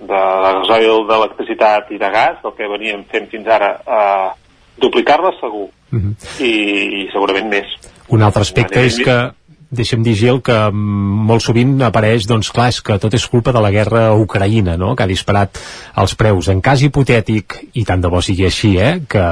de 0.00 0.20
gasoil, 0.44 1.06
d'electricitat 1.08 1.90
i 1.90 1.98
de 1.98 2.10
gas, 2.10 2.36
el 2.44 2.52
que 2.52 2.68
veníem 2.68 3.04
fent 3.04 3.28
fins 3.28 3.46
ara, 3.48 3.80
eh, 3.86 4.30
duplicar-les 4.76 5.40
segur, 5.40 5.70
Uh 5.92 6.00
-huh. 6.00 6.42
i, 6.42 7.04
i 7.04 7.08
segurament 7.12 7.48
més. 7.48 7.66
Un 8.08 8.22
altre 8.22 8.42
aspecte 8.42 8.80
és 8.84 8.98
que 8.98 9.30
deixa'm 9.70 10.02
dir, 10.06 10.14
Gil, 10.14 10.38
que 10.44 10.54
mm, 10.70 11.26
molt 11.26 11.42
sovint 11.42 11.74
apareix, 11.82 12.26
doncs 12.28 12.52
clar, 12.54 12.68
és 12.70 12.78
que 12.84 12.98
tot 13.02 13.14
és 13.16 13.26
culpa 13.30 13.52
de 13.54 13.62
la 13.62 13.72
guerra 13.74 14.06
a 14.08 14.16
Ucraïna, 14.18 14.76
no?, 14.78 14.94
que 14.94 15.04
ha 15.04 15.10
disparat 15.10 15.58
els 16.02 16.14
preus. 16.18 16.50
En 16.52 16.60
cas 16.62 16.82
hipotètic, 16.86 17.58
i 17.74 17.84
tant 17.88 18.02
de 18.02 18.10
bo 18.12 18.22
sigui 18.22 18.46
així, 18.46 18.76
eh?, 18.78 18.92
que, 19.10 19.24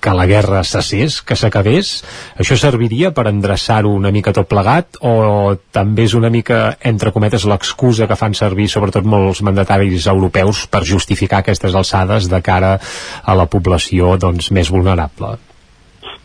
que 0.00 0.14
la 0.14 0.26
guerra 0.30 0.62
cessés, 0.68 1.20
que 1.26 1.36
s'acabés, 1.38 1.94
això 2.38 2.58
serviria 2.60 3.10
per 3.14 3.26
endreçar-ho 3.30 3.90
una 3.94 4.12
mica 4.14 4.34
tot 4.36 4.50
plegat, 4.50 5.00
o 5.02 5.56
també 5.74 6.06
és 6.06 6.14
una 6.14 6.30
mica, 6.30 6.76
entre 6.82 7.12
cometes, 7.14 7.48
l'excusa 7.50 8.08
que 8.10 8.18
fan 8.18 8.36
servir 8.38 8.68
sobretot 8.70 9.06
molts 9.06 9.42
mandataris 9.42 10.06
europeus 10.12 10.66
per 10.70 10.84
justificar 10.86 11.42
aquestes 11.42 11.74
alçades 11.74 12.30
de 12.30 12.40
cara 12.44 12.76
a 13.24 13.34
la 13.34 13.50
població, 13.50 14.14
doncs, 14.20 14.52
més 14.54 14.70
vulnerable? 14.70 15.34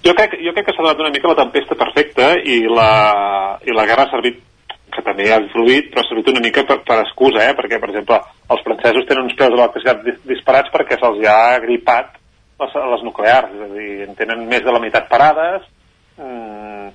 Jo 0.05 0.13
crec, 0.15 0.37
jo 0.39 0.53
crec 0.55 0.65
que 0.65 0.75
s'ha 0.75 0.83
donat 0.83 1.01
una 1.03 1.11
mica 1.11 1.27
la 1.27 1.41
tempesta 1.41 1.75
perfecta 1.75 2.31
i 2.39 2.61
la, 2.71 2.91
i 3.67 3.75
la 3.75 3.85
guerra 3.89 4.07
ha 4.07 4.13
servit 4.13 4.39
que 4.93 5.03
també 5.05 5.27
ha 5.31 5.39
influït, 5.41 5.89
però 5.91 6.03
ha 6.03 6.09
servit 6.09 6.31
una 6.31 6.43
mica 6.43 6.63
per, 6.67 6.79
per 6.87 7.01
excusa, 7.03 7.43
eh? 7.45 7.55
perquè, 7.57 7.79
per 7.81 7.91
exemple, 7.91 8.19
els 8.55 8.63
francesos 8.65 9.05
tenen 9.09 9.27
uns 9.27 9.35
preus 9.37 9.51
de 9.53 9.59
l'electricitat 9.59 10.05
dis 10.05 10.21
disparats 10.31 10.71
perquè 10.73 10.97
se'ls 10.99 11.19
ha 11.29 11.59
gripat 11.63 12.15
les, 12.59 12.79
les 12.93 13.03
nuclears, 13.07 13.51
és 13.55 13.65
a 13.65 13.69
dir, 13.75 13.91
en 14.07 14.15
tenen 14.19 14.47
més 14.49 14.63
de 14.65 14.73
la 14.73 14.81
meitat 14.83 15.11
parades. 15.11 15.67
Mm, 16.19 16.89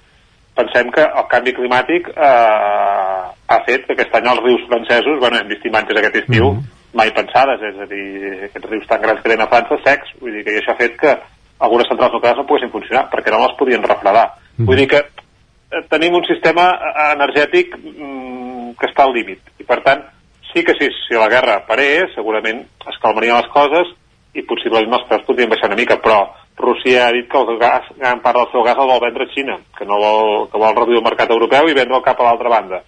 pensem 0.58 0.90
que 0.94 1.04
el 1.04 1.28
canvi 1.30 1.54
climàtic 1.56 2.10
eh, 2.14 3.20
ha 3.54 3.60
fet 3.68 3.86
que 3.86 3.96
aquest 3.96 4.16
any 4.18 4.28
els 4.32 4.42
rius 4.44 4.66
francesos, 4.70 5.20
bueno, 5.22 5.40
hem 5.40 5.50
vist 5.50 5.64
imatges 5.68 6.00
aquest 6.00 6.20
estiu, 6.22 6.50
mm 6.50 6.58
-hmm. 6.58 6.98
mai 7.00 7.10
pensades, 7.12 7.62
és 7.70 7.78
a 7.80 7.86
dir, 7.86 8.04
aquests 8.48 8.70
rius 8.70 8.86
tan 8.86 9.02
grans 9.02 9.20
que 9.20 9.28
tenen 9.28 9.46
a 9.46 9.50
França 9.50 9.78
secs, 9.84 10.14
vull 10.20 10.32
dir 10.32 10.44
que 10.44 10.58
això 10.58 10.72
ha 10.72 10.82
fet 10.82 10.96
que 11.00 11.16
algunes 11.64 11.88
centrals 11.90 12.14
nuclears 12.14 12.40
no 12.40 12.46
poguessin 12.48 12.72
funcionar, 12.72 13.06
perquè 13.12 13.32
no 13.32 13.42
les 13.42 13.56
podien 13.58 13.84
refredar. 13.84 14.26
Mm. 14.56 14.68
Vull 14.68 14.82
dir 14.82 14.88
que 14.92 15.00
eh, 15.00 15.82
tenim 15.90 16.16
un 16.18 16.26
sistema 16.28 16.70
eh, 16.76 16.94
energètic 17.14 17.74
mm, 17.80 18.76
que 18.80 18.90
està 18.90 19.06
al 19.06 19.16
límit, 19.16 19.42
i 19.58 19.66
per 19.66 19.80
tant, 19.86 20.06
sí 20.52 20.62
que 20.62 20.76
sí, 20.78 20.90
si 21.08 21.18
la 21.18 21.28
guerra 21.32 21.62
parés, 21.68 22.12
segurament 22.14 22.62
es 22.62 23.02
calmarien 23.02 23.40
les 23.40 23.50
coses 23.54 23.90
i 24.34 24.42
possiblement 24.46 24.98
els 24.98 25.06
preus 25.08 25.26
podrien 25.26 25.50
baixar 25.50 25.70
una 25.70 25.78
mica, 25.78 25.98
però 26.02 26.22
Rússia 26.58 27.08
ha 27.08 27.12
dit 27.14 27.26
que 27.30 27.38
el 27.38 27.58
gas, 27.58 27.88
gran 27.98 28.20
part 28.22 28.38
del 28.38 28.50
seu 28.52 28.62
gas 28.66 28.78
el 28.78 28.90
vol 28.90 29.02
vendre 29.02 29.26
a 29.26 29.32
Xina, 29.32 29.56
que, 29.78 29.86
no 29.86 29.98
vol, 29.98 30.28
que 30.50 30.60
vol 30.62 30.76
reduir 30.76 31.00
el 31.00 31.06
mercat 31.06 31.32
europeu 31.34 31.70
i 31.70 31.74
vendre'l 31.74 32.04
cap 32.06 32.20
a 32.20 32.28
l'altra 32.28 32.52
banda. 32.52 32.80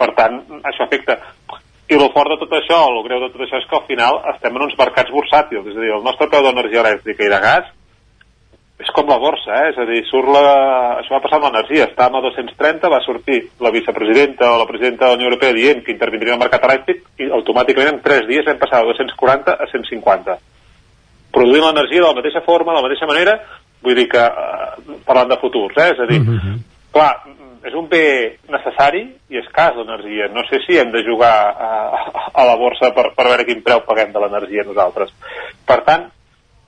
Per 0.00 0.08
tant, 0.16 0.40
això 0.64 0.86
afecta. 0.86 1.18
I 1.92 1.98
el 1.98 2.08
fort 2.14 2.32
de 2.32 2.38
tot 2.40 2.54
això, 2.56 2.78
el 2.88 3.02
greu 3.04 3.20
de 3.20 3.28
tot 3.34 3.44
això 3.44 3.60
és 3.60 3.68
que 3.68 3.76
al 3.76 3.84
final 3.88 4.20
estem 4.32 4.56
en 4.56 4.64
uns 4.64 4.78
mercats 4.78 5.12
bursàtils, 5.12 5.68
és 5.68 5.76
a 5.76 5.84
dir, 5.84 5.92
el 5.92 6.06
nostre 6.06 6.28
preu 6.32 6.46
d'energia 6.46 6.80
elèctrica 6.86 7.26
i 7.26 7.32
de 7.34 7.40
gas 7.44 7.68
és 8.82 8.90
com 8.94 9.08
la 9.08 9.18
borsa, 9.22 9.54
eh? 9.62 9.68
és 9.70 9.78
a 9.78 9.86
dir, 9.88 10.00
surt 10.08 10.28
la... 10.34 10.44
això 11.00 11.14
va 11.14 11.22
passar 11.24 11.38
amb 11.38 11.48
l'energia, 11.48 11.86
estàvem 11.86 12.18
a 12.18 12.24
230, 12.24 12.90
va 12.90 13.02
sortir 13.04 13.38
la 13.62 13.70
vicepresidenta 13.74 14.50
o 14.50 14.58
la 14.58 14.66
presidenta 14.66 15.06
de 15.06 15.10
la 15.12 15.20
Unió 15.20 15.30
Europea 15.30 15.54
dient 15.56 15.84
que 15.86 15.94
intervindria 15.94 16.34
el 16.34 16.42
mercat 16.42 16.66
elèctric 16.68 17.04
i 17.22 17.30
automàticament 17.38 17.94
en 17.94 18.02
3 18.02 18.26
dies 18.30 18.48
vam 18.48 18.58
passar 18.60 18.82
de 18.82 18.90
240 18.90 19.54
a 19.54 19.70
150 19.70 20.38
produint 21.32 21.64
l'energia 21.64 22.02
de 22.02 22.08
la 22.08 22.18
mateixa 22.18 22.42
forma, 22.44 22.72
de 22.72 22.80
la 22.80 22.86
mateixa 22.86 23.08
manera, 23.08 23.38
vull 23.82 23.96
dir 23.96 24.08
que, 24.12 24.22
eh, 24.22 24.98
parlant 25.06 25.30
de 25.32 25.40
futurs, 25.40 25.78
eh? 25.78 25.92
és 25.94 26.00
a 26.00 26.06
dir, 26.06 26.20
mm 26.20 26.38
-hmm. 26.38 26.58
clar, 26.92 27.14
és 27.64 27.74
un 27.74 27.88
bé 27.88 28.38
necessari 28.50 29.02
i 29.30 29.38
escàs 29.38 29.76
l'energia. 29.76 30.28
No 30.34 30.42
sé 30.48 30.60
si 30.66 30.76
hem 30.76 30.90
de 30.90 31.02
jugar 31.06 31.54
a, 31.68 31.70
a 32.34 32.44
la 32.44 32.56
borsa 32.56 32.92
per, 32.94 33.14
per 33.14 33.26
veure 33.28 33.44
quin 33.44 33.62
preu 33.62 33.80
paguem 33.86 34.12
de 34.12 34.18
l'energia 34.18 34.64
nosaltres. 34.66 35.14
Per 35.66 35.80
tant, 35.86 36.10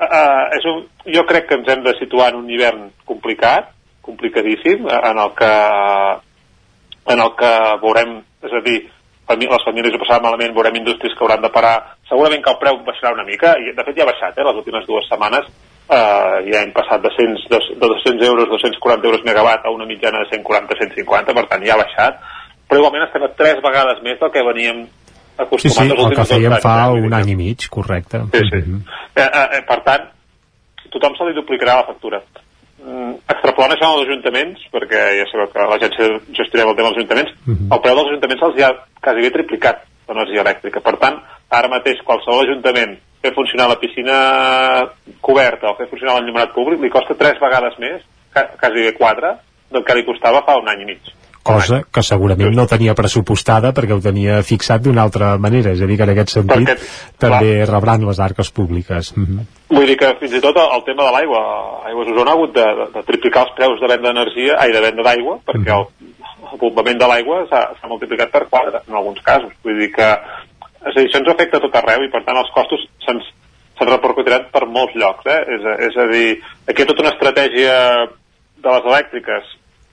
eh, 0.04 0.44
és 0.58 0.66
un, 0.70 0.84
jo 1.16 1.24
crec 1.28 1.48
que 1.48 1.58
ens 1.60 1.70
hem 1.72 1.82
de 1.84 1.94
situar 1.98 2.30
en 2.32 2.42
un 2.42 2.50
hivern 2.50 2.90
complicat, 3.08 3.72
complicadíssim, 4.04 4.86
en 4.88 5.18
el 5.18 5.32
que 5.38 5.52
en 7.12 7.20
el 7.20 7.32
que 7.36 7.52
veurem, 7.82 8.16
és 8.44 8.52
a 8.52 8.62
dir, 8.64 8.78
les 9.28 9.64
famílies 9.66 9.94
ho 9.94 10.00
passaran 10.00 10.24
malament, 10.24 10.54
veurem 10.56 10.78
indústries 10.80 11.14
que 11.16 11.24
hauran 11.24 11.44
de 11.44 11.50
parar, 11.52 11.96
segurament 12.08 12.42
que 12.44 12.52
el 12.52 12.60
preu 12.60 12.80
baixarà 12.86 13.12
una 13.16 13.26
mica, 13.28 13.54
i 13.60 13.72
de 13.76 13.84
fet 13.84 13.96
ja 13.96 14.04
ha 14.04 14.10
baixat, 14.10 14.38
eh, 14.38 14.46
les 14.48 14.60
últimes 14.62 14.86
dues 14.88 15.08
setmanes. 15.10 15.48
Eh, 15.84 16.36
ja 16.48 16.62
hem 16.64 16.72
passat 16.72 17.02
de, 17.04 17.10
100, 17.12 17.34
de, 17.52 17.60
de 17.76 17.88
200 17.92 18.28
euros, 18.28 18.48
240 18.48 19.04
euros 19.04 19.24
megawatt 19.24 19.66
a 19.66 19.72
una 19.72 19.84
mitjana 19.84 20.22
de 20.24 20.30
140-150, 20.32 21.36
per 21.36 21.44
tant 21.50 21.64
ja 21.66 21.76
ha 21.76 21.82
baixat, 21.82 22.20
però 22.68 22.80
igualment 22.80 23.04
estem 23.04 23.26
a 23.26 23.32
tres 23.36 23.60
vegades 23.64 24.00
més 24.06 24.20
del 24.20 24.32
que 24.32 24.44
veníem 24.48 24.86
acostumats 25.36 25.76
sí, 25.76 25.88
sí, 25.90 26.06
el 26.06 26.16
que 26.16 26.26
fèiem 26.30 26.56
fa 26.62 26.74
eh? 26.86 27.04
un 27.06 27.14
any 27.16 27.32
i 27.34 27.36
mig, 27.38 27.68
correcte. 27.70 28.22
Sí, 28.32 28.42
sí. 28.50 28.62
Mm 28.62 28.80
-hmm. 28.80 28.80
eh, 29.16 29.58
eh, 29.58 29.62
per 29.68 29.80
tant, 29.86 30.10
tothom 30.90 31.16
se 31.16 31.24
li 31.24 31.34
duplicarà 31.34 31.76
la 31.76 31.86
factura. 31.90 32.22
Mm, 32.84 33.14
extrapolant 33.32 33.72
això 33.72 33.86
als 33.88 34.04
ajuntaments, 34.06 34.60
perquè 34.72 35.00
ja 35.18 35.26
sabeu 35.30 35.48
que 35.52 35.68
l'agència 35.70 36.20
gestionem 36.38 36.68
el 36.68 36.76
tema 36.76 36.88
dels 36.88 36.98
ajuntaments, 36.98 37.32
mhm. 37.46 37.56
-huh. 37.56 37.74
el 37.74 37.80
preu 37.80 37.94
dels 37.94 38.10
ajuntaments 38.10 38.42
se'ls 38.42 38.60
ja 38.62 38.70
quasi 39.00 39.20
bé 39.20 39.30
triplicat 39.30 39.78
l'energia 40.08 40.42
elèctrica. 40.42 40.80
Per 40.80 40.96
tant, 41.02 41.16
ara 41.48 41.68
mateix 41.68 41.98
qualsevol 42.04 42.44
ajuntament 42.44 42.98
fer 43.22 43.32
funcionar 43.34 43.68
la 43.68 43.80
piscina 43.82 44.16
coberta 45.20 45.70
o 45.70 45.76
fer 45.76 45.88
funcionar 45.88 46.14
l'enllumenat 46.16 46.52
públic 46.52 46.80
li 46.80 46.90
costa 46.90 47.14
tres 47.14 47.40
vegades 47.40 47.78
més, 47.78 48.02
quasi 48.60 48.74
bé 48.74 48.92
quatre, 48.92 49.38
del 49.70 49.84
que 49.84 49.94
li 49.94 50.04
costava 50.04 50.44
fa 50.46 50.58
un 50.60 50.68
any 50.68 50.82
i 50.82 50.84
mig 50.84 51.00
cosa 51.44 51.82
que 51.92 52.02
segurament 52.02 52.54
no 52.56 52.66
tenia 52.70 52.94
pressupostada 52.98 53.72
perquè 53.76 53.94
ho 53.96 54.00
tenia 54.02 54.40
fixat 54.46 54.82
d'una 54.84 55.04
altra 55.04 55.34
manera, 55.38 55.74
és 55.76 55.82
a 55.84 55.88
dir, 55.90 55.98
que 56.00 56.06
en 56.06 56.14
aquest 56.14 56.32
sentit 56.38 56.70
perquè, 56.70 56.88
també 57.26 57.50
clar, 57.58 57.68
rebran 57.74 58.06
les 58.08 58.20
arques 58.20 58.50
públiques. 58.50 59.12
Mm 59.16 59.26
-hmm. 59.26 59.44
Vull 59.76 59.86
dir 59.86 59.96
que 59.96 60.14
fins 60.20 60.34
i 60.34 60.40
tot 60.40 60.56
el 60.56 60.84
tema 60.84 61.04
de 61.04 61.12
l'aigua, 61.12 61.40
Aigües 61.90 62.08
Osona 62.08 62.30
ha 62.30 62.34
hagut 62.34 62.54
de, 62.54 62.66
de, 62.94 63.02
triplicar 63.02 63.42
els 63.44 63.54
preus 63.56 63.80
de 63.80 63.88
venda 63.92 64.08
d'energia, 64.08 64.56
ai, 64.58 64.72
de 64.72 64.80
venda 64.80 65.02
d'aigua, 65.02 65.38
perquè 65.46 65.72
mm 65.72 65.78
-hmm. 65.78 66.08
el, 66.42 66.52
el 66.52 66.58
bombament 66.58 66.98
de 66.98 67.06
l'aigua 67.06 67.46
s'ha 67.50 67.88
multiplicat 67.88 68.30
per 68.30 68.46
quatre, 68.48 68.80
en 68.88 68.94
alguns 68.94 69.20
casos. 69.20 69.52
Vull 69.62 69.78
dir 69.78 69.92
que 69.92 70.08
és 70.84 70.96
a 70.96 71.00
dir, 71.00 71.08
això 71.08 71.18
ens 71.18 71.28
afecta 71.32 71.56
a 71.56 71.60
tot 71.60 71.76
arreu 71.76 72.04
i 72.04 72.10
per 72.12 72.22
tant 72.24 72.36
els 72.36 72.50
costos 72.54 72.80
se'ns 73.06 73.24
se 73.78 73.84
repercutiran 73.88 74.50
per 74.52 74.66
molts 74.66 74.94
llocs. 74.94 75.26
Eh? 75.26 75.40
És, 75.56 75.64
a, 75.64 75.74
és 75.88 75.96
a 75.96 76.06
dir, 76.12 76.28
aquí 76.68 76.82
hi 76.82 76.84
ha 76.84 76.90
tota 76.90 77.02
una 77.02 77.14
estratègia 77.14 77.74
de 78.64 78.68
les 78.68 78.88
elèctriques 78.90 79.44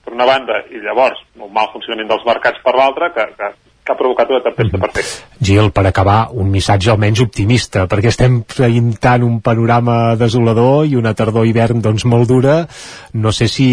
per 0.04 0.14
una 0.16 0.26
banda, 0.28 0.62
i 0.70 0.80
llavors 0.82 1.20
un 1.38 1.52
mal 1.54 1.70
funcionament 1.74 2.10
dels 2.10 2.24
mercats 2.26 2.62
per 2.64 2.74
l'altra, 2.78 3.12
que, 3.14 3.28
que, 3.38 3.52
que 3.82 3.94
ha 3.94 3.98
provocat 3.98 4.30
una 4.30 4.42
tempesta 4.48 4.78
mm. 4.78 4.82
perfecta. 4.82 5.30
Gil, 5.42 5.70
per 5.74 5.86
acabar, 5.90 6.18
un 6.38 6.50
missatge 6.50 6.90
almenys 6.92 7.22
optimista, 7.24 7.86
perquè 7.90 8.12
estem 8.12 8.42
tant 9.02 9.26
un 9.26 9.40
panorama 9.44 10.16
desolador 10.20 10.84
i 10.86 10.98
una 10.98 11.14
tardor-hivern 11.18 11.82
doncs 11.84 12.06
molt 12.10 12.30
dura. 12.30 12.60
No 13.14 13.32
sé 13.34 13.50
si 13.50 13.70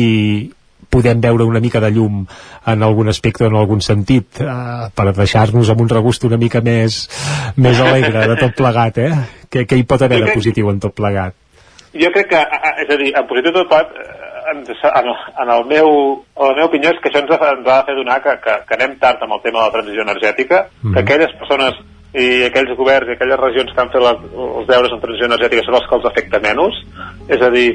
podem 0.90 1.22
veure 1.22 1.46
una 1.46 1.62
mica 1.62 1.82
de 1.84 1.92
llum 1.94 2.24
en 2.66 2.84
algun 2.84 3.10
aspecte 3.12 3.46
o 3.46 3.50
en 3.50 3.58
algun 3.60 3.82
sentit 3.86 4.42
eh, 4.42 4.88
per 4.96 5.12
deixar-nos 5.14 5.70
amb 5.70 5.84
un 5.86 5.92
regust 5.92 6.26
una 6.26 6.40
mica 6.42 6.64
més, 6.66 7.04
més 7.58 7.82
alegre 7.84 8.26
de 8.32 8.40
tot 8.40 8.56
plegat, 8.58 8.98
eh? 8.98 9.12
Què, 9.50 9.66
què 9.70 9.78
hi 9.78 9.86
pot 9.86 10.02
haver 10.06 10.24
de 10.24 10.34
positiu 10.34 10.72
en 10.74 10.82
tot 10.82 10.96
plegat? 10.98 11.38
Jo 11.94 12.10
crec 12.14 12.30
que, 12.32 12.42
és 12.86 12.90
a 12.90 12.98
dir, 13.02 13.14
en 13.18 13.30
positiu 13.30 13.54
tot 13.54 13.70
plegat, 13.70 13.94
en, 14.52 14.64
en, 14.66 15.54
el 15.54 15.64
meu, 15.70 15.94
en 16.36 16.50
la 16.50 16.56
meva 16.58 16.68
opinió 16.70 16.92
és 16.94 17.00
que 17.04 17.12
això 17.12 17.22
ens 17.24 17.32
ens 17.36 17.46
ha 17.46 17.62
de 17.70 17.86
fer 17.88 17.96
donar 17.98 18.20
que, 18.24 18.36
que, 18.44 18.58
que 18.68 18.78
anem 18.78 18.98
tard 19.02 19.24
amb 19.24 19.38
el 19.38 19.42
tema 19.46 19.62
de 19.62 19.66
la 19.66 19.76
transició 19.78 20.06
energètica, 20.06 20.66
mm. 20.82 20.94
que 20.94 21.04
aquelles 21.06 21.38
persones 21.40 21.80
i 22.18 22.28
aquells 22.48 22.74
governs 22.78 23.12
i 23.12 23.16
aquelles 23.16 23.40
regions 23.40 23.72
que 23.74 23.82
han 23.84 23.92
fet 23.94 24.02
les, 24.02 24.22
els 24.50 24.70
deures 24.70 24.94
en 24.96 25.02
transició 25.04 25.30
energètica 25.30 25.66
són 25.66 25.78
els 25.78 25.88
que 25.90 25.98
els 26.00 26.08
afecta 26.10 26.42
menys, 26.42 26.80
és 27.30 27.46
a 27.46 27.52
dir, 27.54 27.68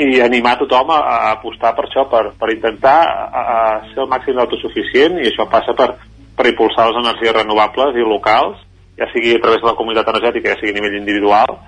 i 0.00 0.08
animar 0.24 0.56
tothom 0.58 0.90
a, 0.90 0.98
a 0.98 1.18
apostar 1.36 1.74
per 1.76 1.84
això, 1.86 2.06
per, 2.10 2.24
per 2.38 2.50
intentar 2.54 2.96
a, 3.04 3.42
a 3.42 3.58
ser 3.92 4.00
el 4.02 4.10
màxim 4.10 4.40
autosuficient 4.40 5.20
i 5.20 5.28
això 5.30 5.46
passa 5.52 5.76
per, 5.76 5.92
per 6.34 6.48
impulsar 6.50 6.88
les 6.88 7.02
energies 7.04 7.36
renovables 7.36 8.00
i 8.00 8.08
locals, 8.08 8.58
ja 8.98 9.06
sigui 9.12 9.36
a 9.36 9.42
través 9.42 9.62
de 9.62 9.68
la 9.68 9.76
comunitat 9.78 10.10
energètica, 10.14 10.54
ja 10.54 10.60
sigui 10.60 10.74
a 10.74 10.78
nivell 10.80 10.98
individual, 10.98 11.58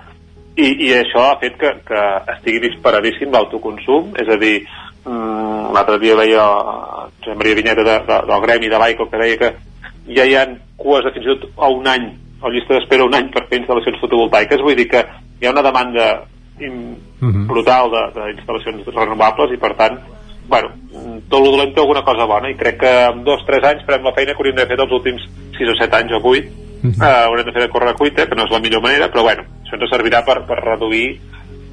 i, 0.57 0.67
i 0.87 0.93
això 0.97 1.23
ha 1.29 1.37
fet 1.41 1.57
que, 1.61 1.71
que 1.85 2.03
estigui 2.33 2.63
disparadíssim 2.63 3.33
l'autoconsum, 3.33 4.15
és 4.17 4.29
a 4.33 4.37
dir, 4.41 4.55
mmm, 5.05 5.73
l'altre 5.75 5.99
dia 6.01 6.15
veia 6.17 6.45
eh, 6.45 7.03
Josep 7.21 7.37
Maria 7.37 7.59
Vinyeta 7.59 7.85
de, 7.85 7.97
de, 8.07 8.17
del 8.31 8.45
Gremi 8.45 8.71
de 8.71 8.79
l'AICO 8.81 9.09
que 9.11 9.21
deia 9.21 9.37
que 9.43 9.51
ja 10.17 10.25
hi 10.25 10.33
ha 10.35 10.47
cues 10.79 11.05
de 11.05 11.13
fins 11.13 11.27
i 11.27 11.35
tot 11.35 11.61
a 11.61 11.69
un 11.73 11.87
any, 11.93 12.09
o 12.41 12.49
llista 12.53 12.73
d'espera 12.73 13.05
un 13.05 13.13
any 13.17 13.29
per 13.33 13.45
fer 13.51 13.61
instal·lacions 13.61 14.01
fotovoltaiques, 14.01 14.65
vull 14.65 14.77
dir 14.79 14.89
que 14.89 15.05
hi 15.37 15.47
ha 15.47 15.53
una 15.53 15.65
demanda 15.65 16.09
mhm. 16.57 17.45
brutal 17.49 17.93
d'instal·lacions 17.93 18.81
de, 18.81 18.91
de 18.91 18.97
renovables 18.97 19.53
i 19.53 19.61
per 19.61 19.75
tant 19.77 20.01
bueno, 20.47 20.71
tot 21.27 21.41
el 21.43 21.51
dolent 21.51 21.73
té 21.75 21.81
alguna 21.83 22.05
cosa 22.07 22.25
bona 22.25 22.49
i 22.49 22.55
crec 22.57 22.79
que 22.81 22.93
en 23.11 23.25
dos 23.27 23.43
o 23.43 23.47
tres 23.49 23.65
anys 23.67 23.83
farem 23.85 24.05
la 24.07 24.13
feina 24.15 24.33
que 24.33 24.41
hauríem 24.41 24.57
de 24.57 24.65
fer 24.69 24.79
els 24.79 24.93
últims 24.95 25.25
6 25.57 25.73
o 25.73 25.75
7 25.81 25.99
anys 25.99 26.15
o 26.17 26.21
8 26.23 26.66
uh, 26.83 27.07
haurem 27.25 27.47
de 27.47 27.53
fer 27.55 27.65
de 27.65 27.71
córrer 27.73 27.95
cuita, 27.99 28.27
que 28.27 28.37
no 28.37 28.45
és 28.47 28.53
la 28.53 28.61
millor 28.63 28.83
manera, 28.85 29.09
però 29.13 29.25
bueno, 29.27 29.45
això 29.63 29.79
ens 29.79 29.91
servirà 29.91 30.23
per, 30.27 30.41
per 30.49 30.59
reduir 30.63 31.19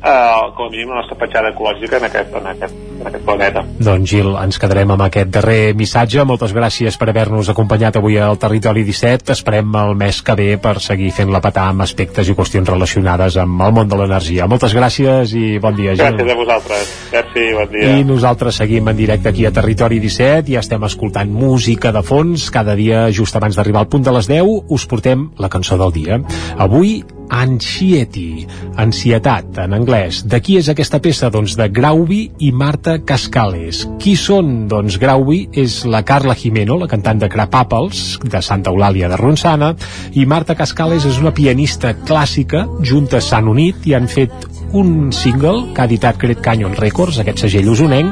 eh, 0.04 0.52
com 0.56 0.66
a 0.66 0.70
mínim 0.70 0.92
la 0.92 1.00
nostra 1.00 1.16
petjada 1.18 1.50
ecològica 1.54 1.98
en 1.98 2.06
aquest, 2.08 2.34
en 2.36 2.48
aquest, 2.52 2.76
en 3.00 3.08
aquest 3.10 3.24
planeta. 3.24 3.64
Doncs 3.88 4.10
Gil, 4.10 4.30
ens 4.40 4.60
quedarem 4.60 4.92
amb 4.94 5.06
aquest 5.06 5.30
darrer 5.32 5.74
missatge. 5.78 6.24
Moltes 6.28 6.54
gràcies 6.56 6.98
per 7.00 7.08
haver-nos 7.10 7.50
acompanyat 7.52 7.98
avui 8.00 8.18
al 8.20 8.38
Territori 8.40 8.84
17. 8.86 9.32
Esperem 9.34 9.72
el 9.80 9.94
mes 9.98 10.20
que 10.22 10.36
ve 10.38 10.48
per 10.62 10.76
seguir 10.84 11.10
fent 11.16 11.32
la 11.32 11.42
patar 11.44 11.70
amb 11.72 11.86
aspectes 11.86 12.28
i 12.28 12.36
qüestions 12.36 12.68
relacionades 12.70 13.38
amb 13.40 13.64
el 13.64 13.74
món 13.76 13.90
de 13.90 13.98
l'energia. 14.00 14.48
Moltes 14.50 14.76
gràcies 14.76 15.34
i 15.38 15.58
bon 15.62 15.76
dia, 15.78 15.96
Gil. 15.96 16.04
Gràcies 16.04 16.34
a 16.34 16.38
vosaltres. 16.38 16.94
Merci, 17.14 17.48
bon 17.58 17.72
dia. 17.72 17.96
I 17.96 18.06
nosaltres 18.08 18.60
seguim 18.62 18.92
en 18.92 19.00
directe 19.00 19.32
aquí 19.32 19.46
a 19.48 19.54
Territori 19.54 20.00
17. 20.02 20.52
Ja 20.52 20.62
estem 20.64 20.84
escoltant 20.84 21.32
música 21.32 21.92
de 21.94 22.04
fons. 22.04 22.50
Cada 22.54 22.76
dia, 22.78 23.08
just 23.10 23.36
abans 23.36 23.56
d'arribar 23.56 23.84
al 23.84 23.90
punt 23.90 24.04
de 24.04 24.12
les 24.14 24.28
10, 24.30 24.70
us 24.74 24.86
portem 24.90 25.30
la 25.40 25.50
cançó 25.50 25.78
del 25.80 25.92
dia. 25.94 26.20
Avui, 26.60 27.00
Anxiety, 27.30 28.46
ansietat 28.80 29.58
en 29.64 29.76
anglès. 29.76 30.22
De 30.28 30.40
qui 30.44 30.58
és 30.60 30.68
aquesta 30.70 31.00
peça? 31.02 31.30
Doncs 31.32 31.56
de 31.58 31.68
Grauvi 31.72 32.22
i 32.44 32.50
Marta 32.52 32.98
Cascales. 33.06 33.84
Qui 34.02 34.16
són? 34.20 34.66
Doncs 34.70 34.98
Grauvi 35.02 35.44
és 35.52 35.82
la 35.88 36.04
Carla 36.06 36.36
Jimeno, 36.38 36.78
la 36.80 36.88
cantant 36.90 37.22
de 37.22 37.30
Crapàpels, 37.32 38.04
de 38.24 38.42
Santa 38.44 38.72
Eulàlia 38.74 39.10
de 39.12 39.20
Ronçana, 39.20 39.74
i 40.12 40.26
Marta 40.26 40.56
Cascales 40.58 41.06
és 41.08 41.20
una 41.22 41.34
pianista 41.34 41.94
clàssica, 42.04 42.66
juntes 42.82 43.30
s'han 43.30 43.48
unit 43.48 43.86
i 43.88 43.96
han 43.96 44.10
fet 44.10 44.50
un 44.74 45.12
single 45.14 45.72
que 45.72 45.82
ha 45.82 45.86
editat 45.86 46.18
Cret 46.18 46.40
Canyon 46.42 46.74
Records, 46.76 47.20
aquest 47.22 47.44
segell 47.46 47.70
usonenc, 47.70 48.10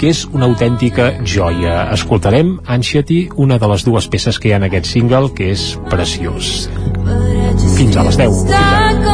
que 0.00 0.12
és 0.12 0.26
una 0.30 0.46
autèntica 0.50 1.08
joia. 1.24 1.88
Escoltarem 1.96 2.58
Anxiety, 2.76 3.24
una 3.36 3.58
de 3.58 3.72
les 3.72 3.86
dues 3.88 4.10
peces 4.12 4.38
que 4.38 4.50
hi 4.50 4.56
ha 4.56 4.60
en 4.60 4.68
aquest 4.68 4.92
single, 4.92 5.32
que 5.36 5.52
és 5.56 5.72
preciós 5.88 6.68
fins 7.60 7.96
a 7.96 8.02
les 8.02 8.16
10. 8.16 8.44
Fins 8.44 8.52
ara. 8.52 9.11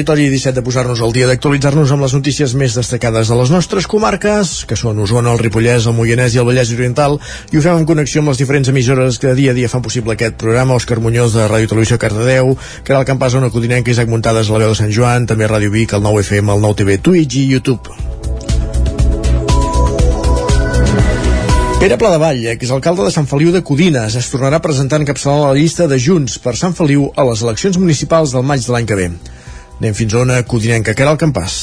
Territori 0.00 0.30
17 0.30 0.56
de 0.56 0.62
posar-nos 0.64 1.00
al 1.04 1.12
dia 1.12 1.26
d'actualitzar-nos 1.28 1.90
amb 1.92 2.06
les 2.06 2.14
notícies 2.16 2.54
més 2.56 2.72
destacades 2.72 3.28
de 3.28 3.36
les 3.36 3.50
nostres 3.52 3.84
comarques, 3.84 4.64
que 4.64 4.78
són 4.78 4.96
Osona, 5.04 5.34
el 5.34 5.42
Ripollès, 5.42 5.84
el 5.84 5.92
Moianès 5.92 6.32
i 6.32 6.40
el 6.40 6.46
Vallès 6.48 6.70
Oriental, 6.72 7.18
i 7.52 7.58
ho 7.58 7.60
fem 7.60 7.82
en 7.82 7.84
connexió 7.84 8.22
amb 8.22 8.32
les 8.32 8.40
diferents 8.40 8.70
emissores 8.72 9.18
que 9.20 9.34
dia 9.36 9.52
a 9.52 9.56
dia 9.58 9.68
fan 9.68 9.82
possible 9.84 10.14
aquest 10.14 10.38
programa, 10.40 10.78
Òscar 10.80 11.02
Muñoz 11.04 11.34
de 11.36 11.44
Ràdio 11.44 11.68
Televisió 11.68 11.98
Cardedeu, 12.00 12.54
Caral 12.86 13.04
Campàs, 13.04 13.36
Ona 13.36 13.50
Codinenca, 13.52 13.92
Isaac 13.92 14.08
Muntades, 14.08 14.48
la 14.48 14.62
veu 14.62 14.72
de 14.72 14.78
Sant 14.78 14.94
Joan, 14.94 15.26
també 15.28 15.50
Ràdio 15.50 15.68
Vic, 15.74 15.92
el 15.92 16.00
9 16.06 16.22
FM, 16.24 16.54
el 16.54 16.64
9 16.64 16.78
TV, 16.80 16.96
Twitch 17.04 17.36
i 17.36 17.44
YouTube. 17.50 17.92
Pere 21.82 21.98
Pladevall, 22.00 22.46
exalcalde 22.54 23.04
de 23.04 23.12
Sant 23.12 23.28
Feliu 23.28 23.52
de 23.52 23.60
Codines, 23.60 24.16
es 24.16 24.32
tornarà 24.32 24.62
a 24.62 24.64
presentar 24.64 25.02
encapçalant 25.02 25.50
la 25.50 25.60
llista 25.60 25.84
de 25.88 26.00
Junts 26.00 26.40
per 26.40 26.56
Sant 26.56 26.72
Feliu 26.72 27.10
a 27.16 27.28
les 27.28 27.44
eleccions 27.44 27.76
municipals 27.76 28.32
del 28.32 28.48
maig 28.48 28.64
de 28.64 28.72
l'any 28.72 28.88
que 28.88 28.96
ve. 28.96 29.10
Anem 29.80 29.94
fins 29.96 30.12
a 30.12 30.20
una 30.20 30.42
codinenca, 30.44 30.92
el 30.92 31.16
campàs. 31.16 31.54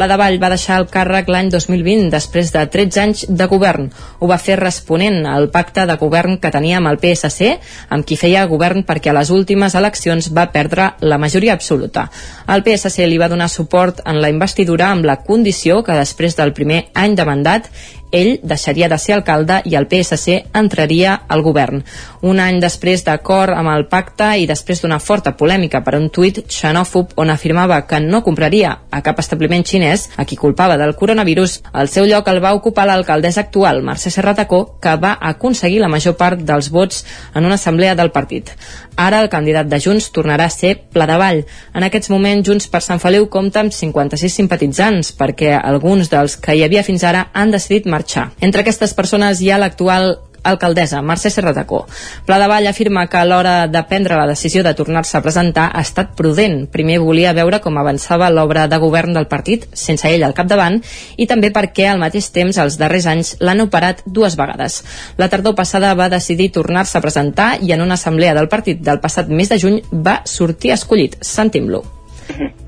La 0.00 0.06
de 0.08 0.16
Vall 0.16 0.38
va 0.40 0.48
deixar 0.48 0.78
el 0.80 0.86
càrrec 0.88 1.28
l'any 1.28 1.50
2020 1.52 2.08
després 2.14 2.48
de 2.54 2.62
13 2.72 3.00
anys 3.02 3.24
de 3.28 3.46
govern. 3.50 3.90
Ho 4.18 4.30
va 4.30 4.38
fer 4.40 4.56
responent 4.56 5.26
al 5.28 5.50
pacte 5.52 5.84
de 5.84 5.98
govern 6.00 6.38
que 6.40 6.50
tenia 6.54 6.78
amb 6.80 6.88
el 6.88 6.96
PSC, 7.02 7.52
amb 7.92 8.08
qui 8.08 8.16
feia 8.16 8.46
govern 8.48 8.86
perquè 8.88 9.12
a 9.12 9.16
les 9.18 9.28
últimes 9.28 9.76
eleccions 9.76 10.30
va 10.32 10.48
perdre 10.54 10.94
la 11.04 11.20
majoria 11.20 11.52
absoluta. 11.52 12.08
El 12.48 12.64
PSC 12.64 13.04
li 13.04 13.20
va 13.20 13.28
donar 13.28 13.50
suport 13.52 14.00
en 14.06 14.22
la 14.24 14.32
investidura 14.32 14.88
amb 14.88 15.04
la 15.04 15.20
condició 15.20 15.82
que 15.84 16.00
després 16.00 16.40
del 16.40 16.56
primer 16.56 16.86
any 16.94 17.12
de 17.14 17.28
mandat 17.28 17.68
ell 18.12 18.38
deixaria 18.42 18.88
de 18.88 18.98
ser 19.00 19.16
alcalde 19.16 19.60
i 19.64 19.74
el 19.74 19.88
PSC 19.90 20.38
entraria 20.54 21.14
al 21.28 21.42
govern. 21.42 21.82
Un 22.22 22.38
any 22.38 22.60
després 22.62 23.02
d'acord 23.06 23.56
amb 23.56 23.72
el 23.72 23.88
pacte 23.90 24.28
i 24.38 24.46
després 24.46 24.82
d'una 24.82 25.00
forta 25.00 25.32
polèmica 25.38 25.80
per 25.82 25.96
un 25.98 26.10
tuit 26.14 26.42
xenòfob 26.46 27.16
on 27.16 27.32
afirmava 27.32 27.80
que 27.88 27.98
no 28.04 28.22
compraria 28.22 28.76
a 28.90 29.02
cap 29.02 29.18
establiment 29.18 29.64
xinès 29.66 30.10
a 30.16 30.26
qui 30.28 30.36
culpava 30.36 30.76
del 30.78 30.94
coronavirus, 30.94 31.58
el 31.74 31.88
seu 31.88 32.06
lloc 32.06 32.28
el 32.28 32.42
va 32.44 32.54
ocupar 32.54 32.86
l'alcaldessa 32.86 33.42
actual, 33.46 33.82
Mercè 33.82 34.12
Serratacó, 34.12 34.78
que 34.80 34.94
va 35.00 35.16
aconseguir 35.32 35.80
la 35.80 35.90
major 35.90 36.14
part 36.20 36.40
dels 36.40 36.70
vots 36.70 37.04
en 37.34 37.46
una 37.48 37.56
assemblea 37.58 37.96
del 37.96 38.12
partit. 38.12 38.52
Ara 38.96 39.22
el 39.22 39.30
candidat 39.32 39.70
de 39.70 39.80
Junts 39.80 40.10
tornarà 40.12 40.46
a 40.46 40.52
ser 40.52 40.74
Pla 40.92 41.06
de 41.08 41.16
Vall. 41.16 41.42
En 41.72 41.86
aquests 41.86 42.10
moments 42.12 42.46
Junts 42.46 42.68
per 42.68 42.82
Sant 42.84 43.00
Feliu 43.00 43.28
compta 43.32 43.62
amb 43.62 43.72
56 43.72 44.36
simpatitzants 44.42 45.14
perquè 45.16 45.54
alguns 45.56 46.12
dels 46.12 46.36
que 46.36 46.54
hi 46.54 46.64
havia 46.66 46.84
fins 46.84 47.04
ara 47.08 47.30
han 47.32 47.54
decidit 47.54 47.88
marxar. 47.88 48.01
Entre 48.40 48.62
aquestes 48.62 48.94
persones 48.94 49.40
hi 49.40 49.50
ha 49.50 49.60
l'actual 49.62 50.16
alcaldessa, 50.42 51.02
Mercè 51.02 51.30
Serratacó. 51.30 51.86
Pla 52.26 52.38
de 52.38 52.48
Vall 52.50 52.66
afirma 52.66 53.06
que 53.06 53.18
a 53.18 53.24
l'hora 53.24 53.66
de 53.68 53.82
prendre 53.88 54.16
la 54.18 54.26
decisió 54.26 54.62
de 54.62 54.74
tornar-se 54.74 55.16
a 55.16 55.22
presentar 55.22 55.68
ha 55.72 55.80
estat 55.80 56.14
prudent. 56.18 56.66
Primer 56.72 56.98
volia 57.02 57.34
veure 57.36 57.60
com 57.62 57.78
avançava 57.78 58.30
l'obra 58.30 58.66
de 58.68 58.78
govern 58.82 59.14
del 59.14 59.28
partit, 59.30 59.68
sense 59.72 60.08
ell 60.10 60.24
al 60.26 60.34
capdavant, 60.34 60.80
i 61.16 61.26
també 61.30 61.52
perquè 61.54 61.86
al 61.88 62.02
mateix 62.02 62.30
temps 62.34 62.58
els 62.58 62.78
darrers 62.80 63.06
anys 63.06 63.36
l'han 63.40 63.62
operat 63.66 64.02
dues 64.06 64.36
vegades. 64.36 64.82
La 65.18 65.28
tardor 65.28 65.54
passada 65.54 65.94
va 65.94 66.10
decidir 66.12 66.50
tornar-se 66.52 66.98
a 66.98 67.04
presentar 67.04 67.54
i 67.62 67.72
en 67.72 67.82
una 67.82 67.94
assemblea 67.94 68.34
del 68.34 68.50
partit 68.50 68.82
del 68.82 69.00
passat 69.00 69.28
mes 69.28 69.48
de 69.48 69.60
juny 69.62 69.80
va 69.92 70.20
sortir 70.26 70.74
escollit. 70.74 71.18
Sentim-lo 71.22 71.84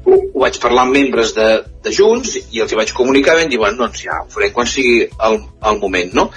ho 0.05 0.41
vaig 0.41 0.59
parlar 0.61 0.85
amb 0.85 0.97
membres 0.97 1.33
de, 1.37 1.49
de 1.85 1.93
Junts 1.95 2.37
i 2.37 2.63
els 2.63 2.73
hi 2.73 2.79
vaig 2.79 2.93
comunicar 2.97 3.37
i 3.37 3.43
vam 3.43 3.53
dir, 3.53 3.61
bueno, 3.61 3.81
doncs 3.85 4.05
ja 4.05 4.21
ho 4.23 4.31
farem 4.33 4.53
quan 4.55 4.69
sigui 4.69 5.05
el, 5.29 5.39
el 5.71 5.83
moment, 5.83 6.15
no? 6.21 6.31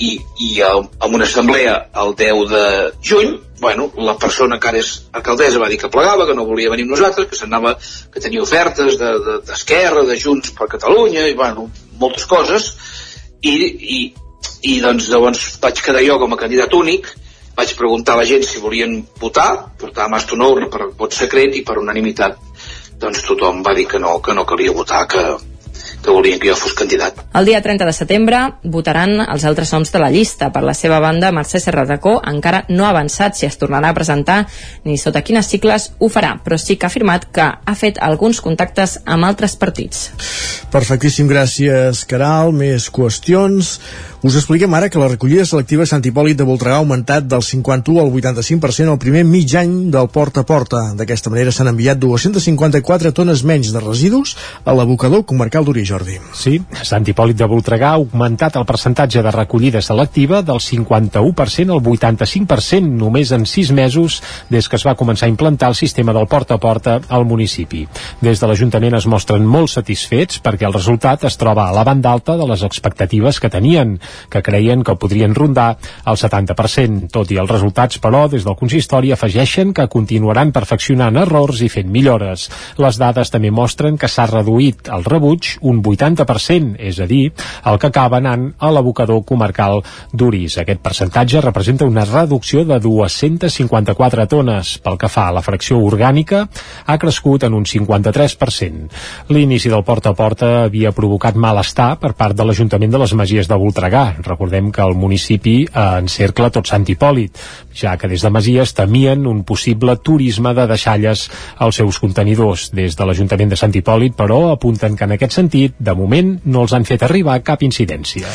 I, 0.00 0.14
i 0.40 0.50
en 0.64 1.14
una 1.14 1.26
assemblea 1.26 1.74
el 2.02 2.14
10 2.16 2.44
de 2.48 2.64
juny, 3.04 3.34
bueno, 3.60 3.90
la 4.00 4.16
persona 4.16 4.56
que 4.58 4.70
ara 4.70 4.80
és 4.80 4.92
alcaldessa 5.12 5.60
va 5.60 5.68
dir 5.68 5.76
que 5.82 5.90
plegava, 5.92 6.24
que 6.26 6.36
no 6.36 6.46
volia 6.48 6.72
venir 6.72 6.86
amb 6.86 6.94
nosaltres, 6.94 7.28
que 7.28 7.36
s'anava, 7.36 7.74
que 8.12 8.22
tenia 8.24 8.40
ofertes 8.40 8.96
d'Esquerra, 8.96 10.00
de, 10.00 10.06
de, 10.06 10.14
de 10.14 10.20
Junts 10.22 10.54
per 10.56 10.70
Catalunya, 10.72 11.26
i 11.28 11.36
bueno, 11.36 11.68
moltes 12.00 12.24
coses, 12.30 12.70
i, 13.42 13.52
i, 13.96 13.98
i 14.72 14.78
doncs 14.80 15.10
llavors 15.12 15.44
vaig 15.60 15.82
quedar 15.84 16.04
jo 16.06 16.16
com 16.22 16.32
a 16.32 16.40
candidat 16.40 16.72
únic, 16.78 17.10
vaig 17.58 17.74
preguntar 17.76 18.16
a 18.16 18.22
la 18.22 18.28
gent 18.28 18.46
si 18.48 18.62
volien 18.62 19.02
votar, 19.20 19.50
una 20.32 20.48
urna 20.48 20.70
per 20.72 20.88
vot 20.96 21.12
secret 21.12 21.58
i 21.58 21.64
per 21.66 21.76
unanimitat 21.82 22.49
doncs 23.00 23.24
tothom 23.26 23.64
va 23.66 23.74
dir 23.76 23.88
que 23.88 23.98
no, 23.98 24.18
que 24.22 24.34
no 24.36 24.44
calia 24.46 24.72
votar, 24.76 25.06
que, 25.08 25.22
que 26.02 26.10
volien 26.10 26.40
que 26.40 26.48
jo 26.50 26.56
fos 26.56 26.74
candidat. 26.76 27.18
El 27.36 27.46
dia 27.48 27.60
30 27.64 27.86
de 27.88 27.94
setembre 27.96 28.40
votaran 28.62 29.20
els 29.22 29.44
altres 29.48 29.72
noms 29.74 29.92
de 29.92 30.02
la 30.02 30.10
llista. 30.12 30.50
Per 30.52 30.62
la 30.64 30.74
seva 30.76 31.00
banda, 31.02 31.32
Mercè 31.32 31.60
Serratacó 31.62 32.18
encara 32.28 32.64
no 32.68 32.86
ha 32.86 32.92
avançat 32.94 33.38
si 33.38 33.48
es 33.48 33.58
tornarà 33.60 33.92
a 33.92 33.96
presentar 33.96 34.42
ni 34.84 34.98
sota 35.00 35.24
quines 35.24 35.48
cicles 35.48 35.90
ho 35.98 36.10
farà, 36.12 36.36
però 36.44 36.58
sí 36.60 36.76
que 36.76 36.88
ha 36.88 36.92
afirmat 36.92 37.28
que 37.32 37.48
ha 37.48 37.76
fet 37.78 38.00
alguns 38.04 38.40
contactes 38.44 38.98
amb 39.04 39.28
altres 39.28 39.56
partits. 39.60 40.10
Perfectíssim, 40.72 41.28
gràcies, 41.30 42.04
Caral. 42.08 42.54
Més 42.56 42.90
qüestions. 42.92 43.78
Us 44.20 44.34
expliquem 44.36 44.74
ara 44.76 44.90
que 44.92 44.98
la 45.00 45.06
recollida 45.08 45.46
selectiva 45.48 45.86
Sant 45.88 46.02
Hipòlit 46.04 46.36
de 46.36 46.44
Voltregà 46.44 46.74
ha 46.76 46.82
augmentat 46.82 47.24
del 47.24 47.40
51 47.40 48.02
al 48.02 48.10
85% 48.12 48.92
el 48.92 48.98
primer 49.00 49.22
mig 49.24 49.54
any 49.56 49.70
del 49.88 50.10
porta 50.12 50.42
a 50.42 50.44
porta. 50.44 50.82
D'aquesta 50.92 51.30
manera 51.32 51.54
s'han 51.56 51.70
enviat 51.70 51.96
254 52.02 53.14
tones 53.16 53.40
menys 53.48 53.70
de 53.72 53.80
residus 53.80 54.34
a 54.68 54.74
l'abocador 54.76 55.24
comarcal 55.24 55.64
d'Uri, 55.64 55.86
Jordi. 55.88 56.18
Sí, 56.36 56.58
Sant 56.84 57.08
Hipòlit 57.08 57.38
de 57.40 57.48
Voltregà 57.48 57.94
ha 57.94 58.00
augmentat 58.02 58.58
el 58.60 58.66
percentatge 58.68 59.22
de 59.24 59.32
recollida 59.32 59.80
selectiva 59.80 60.42
del 60.44 60.60
51% 60.60 61.72
al 61.72 61.80
85% 61.80 62.92
només 63.00 63.32
en 63.32 63.48
6 63.48 63.72
mesos 63.72 64.20
des 64.52 64.68
que 64.68 64.76
es 64.76 64.84
va 64.84 64.96
començar 65.00 65.30
a 65.30 65.32
implantar 65.32 65.72
el 65.72 65.80
sistema 65.80 66.12
del 66.12 66.28
porta 66.28 66.60
a 66.60 66.60
porta 66.60 66.98
al 67.08 67.24
municipi. 67.24 67.86
Des 68.20 68.36
de 68.36 68.52
l'Ajuntament 68.52 69.00
es 69.00 69.08
mostren 69.08 69.48
molt 69.48 69.72
satisfets 69.72 70.44
perquè 70.44 70.68
el 70.68 70.76
resultat 70.76 71.24
es 71.24 71.40
troba 71.40 71.70
a 71.70 71.72
la 71.72 71.88
banda 71.88 72.12
alta 72.12 72.36
de 72.36 72.52
les 72.52 72.68
expectatives 72.68 73.40
que 73.40 73.48
tenien 73.48 73.96
que 74.30 74.42
creien 74.42 74.84
que 74.84 74.96
podrien 74.96 75.34
rondar 75.34 75.76
el 76.06 76.16
70%. 76.16 77.10
Tot 77.12 77.30
i 77.30 77.38
els 77.40 77.50
resultats, 77.50 78.00
però, 78.02 78.26
des 78.30 78.44
del 78.46 78.58
consistori 78.58 79.12
afegeixen 79.12 79.74
que 79.76 79.88
continuaran 79.92 80.52
perfeccionant 80.52 81.16
errors 81.20 81.62
i 81.62 81.70
fent 81.72 81.90
millores. 81.90 82.48
Les 82.80 82.98
dades 83.00 83.30
també 83.30 83.50
mostren 83.50 83.98
que 83.98 84.08
s'ha 84.08 84.28
reduït 84.30 84.88
el 84.92 85.04
rebuig 85.04 85.56
un 85.60 85.82
80%, 85.82 86.76
és 86.78 87.00
a 87.00 87.06
dir, 87.10 87.32
el 87.66 87.78
que 87.78 87.90
acaba 87.90 88.20
anant 88.20 88.50
a 88.58 88.70
l'abocador 88.70 89.24
comarcal 89.26 89.80
d'Uris. 90.12 90.58
Aquest 90.62 90.82
percentatge 90.84 91.42
representa 91.44 91.88
una 91.88 92.04
reducció 92.04 92.64
de 92.64 92.80
254 92.80 94.26
tones. 94.30 94.76
Pel 94.84 94.98
que 95.00 95.10
fa 95.12 95.28
a 95.28 95.34
la 95.34 95.44
fracció 95.44 95.80
orgànica, 95.84 96.46
ha 96.86 96.98
crescut 96.98 97.44
en 97.48 97.56
un 97.56 97.66
53%. 97.68 98.88
L'inici 99.34 99.72
del 99.72 99.84
porta 99.84 100.12
a 100.12 100.18
porta 100.18 100.50
havia 100.64 100.94
provocat 100.96 101.36
malestar 101.36 101.94
per 102.02 102.12
part 102.18 102.36
de 102.36 102.46
l'Ajuntament 102.46 102.92
de 102.92 103.02
les 103.02 103.14
Masies 103.16 103.48
de 103.50 103.58
Voltregà. 103.60 103.99
Recordem 104.24 104.70
que 104.74 104.82
el 104.84 104.94
municipi 104.98 105.56
eh, 105.64 105.84
encercla 106.02 106.50
tot 106.54 106.70
Sant 106.70 106.86
Hipòlit, 106.88 107.38
ja 107.76 107.96
que 108.00 108.10
des 108.10 108.22
de 108.24 108.30
Masies 108.32 108.74
temien 108.76 109.26
un 109.30 109.42
possible 109.48 109.96
turisme 110.04 110.54
de 110.56 110.66
deixalles 110.70 111.26
als 111.58 111.80
seus 111.80 112.00
contenidors. 112.02 112.70
Des 112.76 112.96
de 112.96 113.08
l'Ajuntament 113.08 113.52
de 113.52 113.58
Sant 113.60 113.74
Hipòlit, 113.76 114.16
però, 114.18 114.40
apunten 114.52 114.96
que 114.96 115.08
en 115.08 115.16
aquest 115.16 115.36
sentit, 115.38 115.76
de 115.78 115.96
moment, 115.96 116.36
no 116.44 116.64
els 116.66 116.76
han 116.76 116.86
fet 116.88 117.04
arribar 117.06 117.40
cap 117.46 117.64
incidència. 117.66 118.30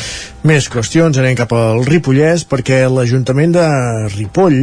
Més 0.46 0.70
qüestions, 0.72 1.18
anem 1.18 1.38
cap 1.38 1.52
al 1.56 1.84
Ripollès, 1.86 2.46
perquè 2.48 2.84
l'Ajuntament 2.90 3.56
de 3.56 3.66
Ripoll 4.16 4.62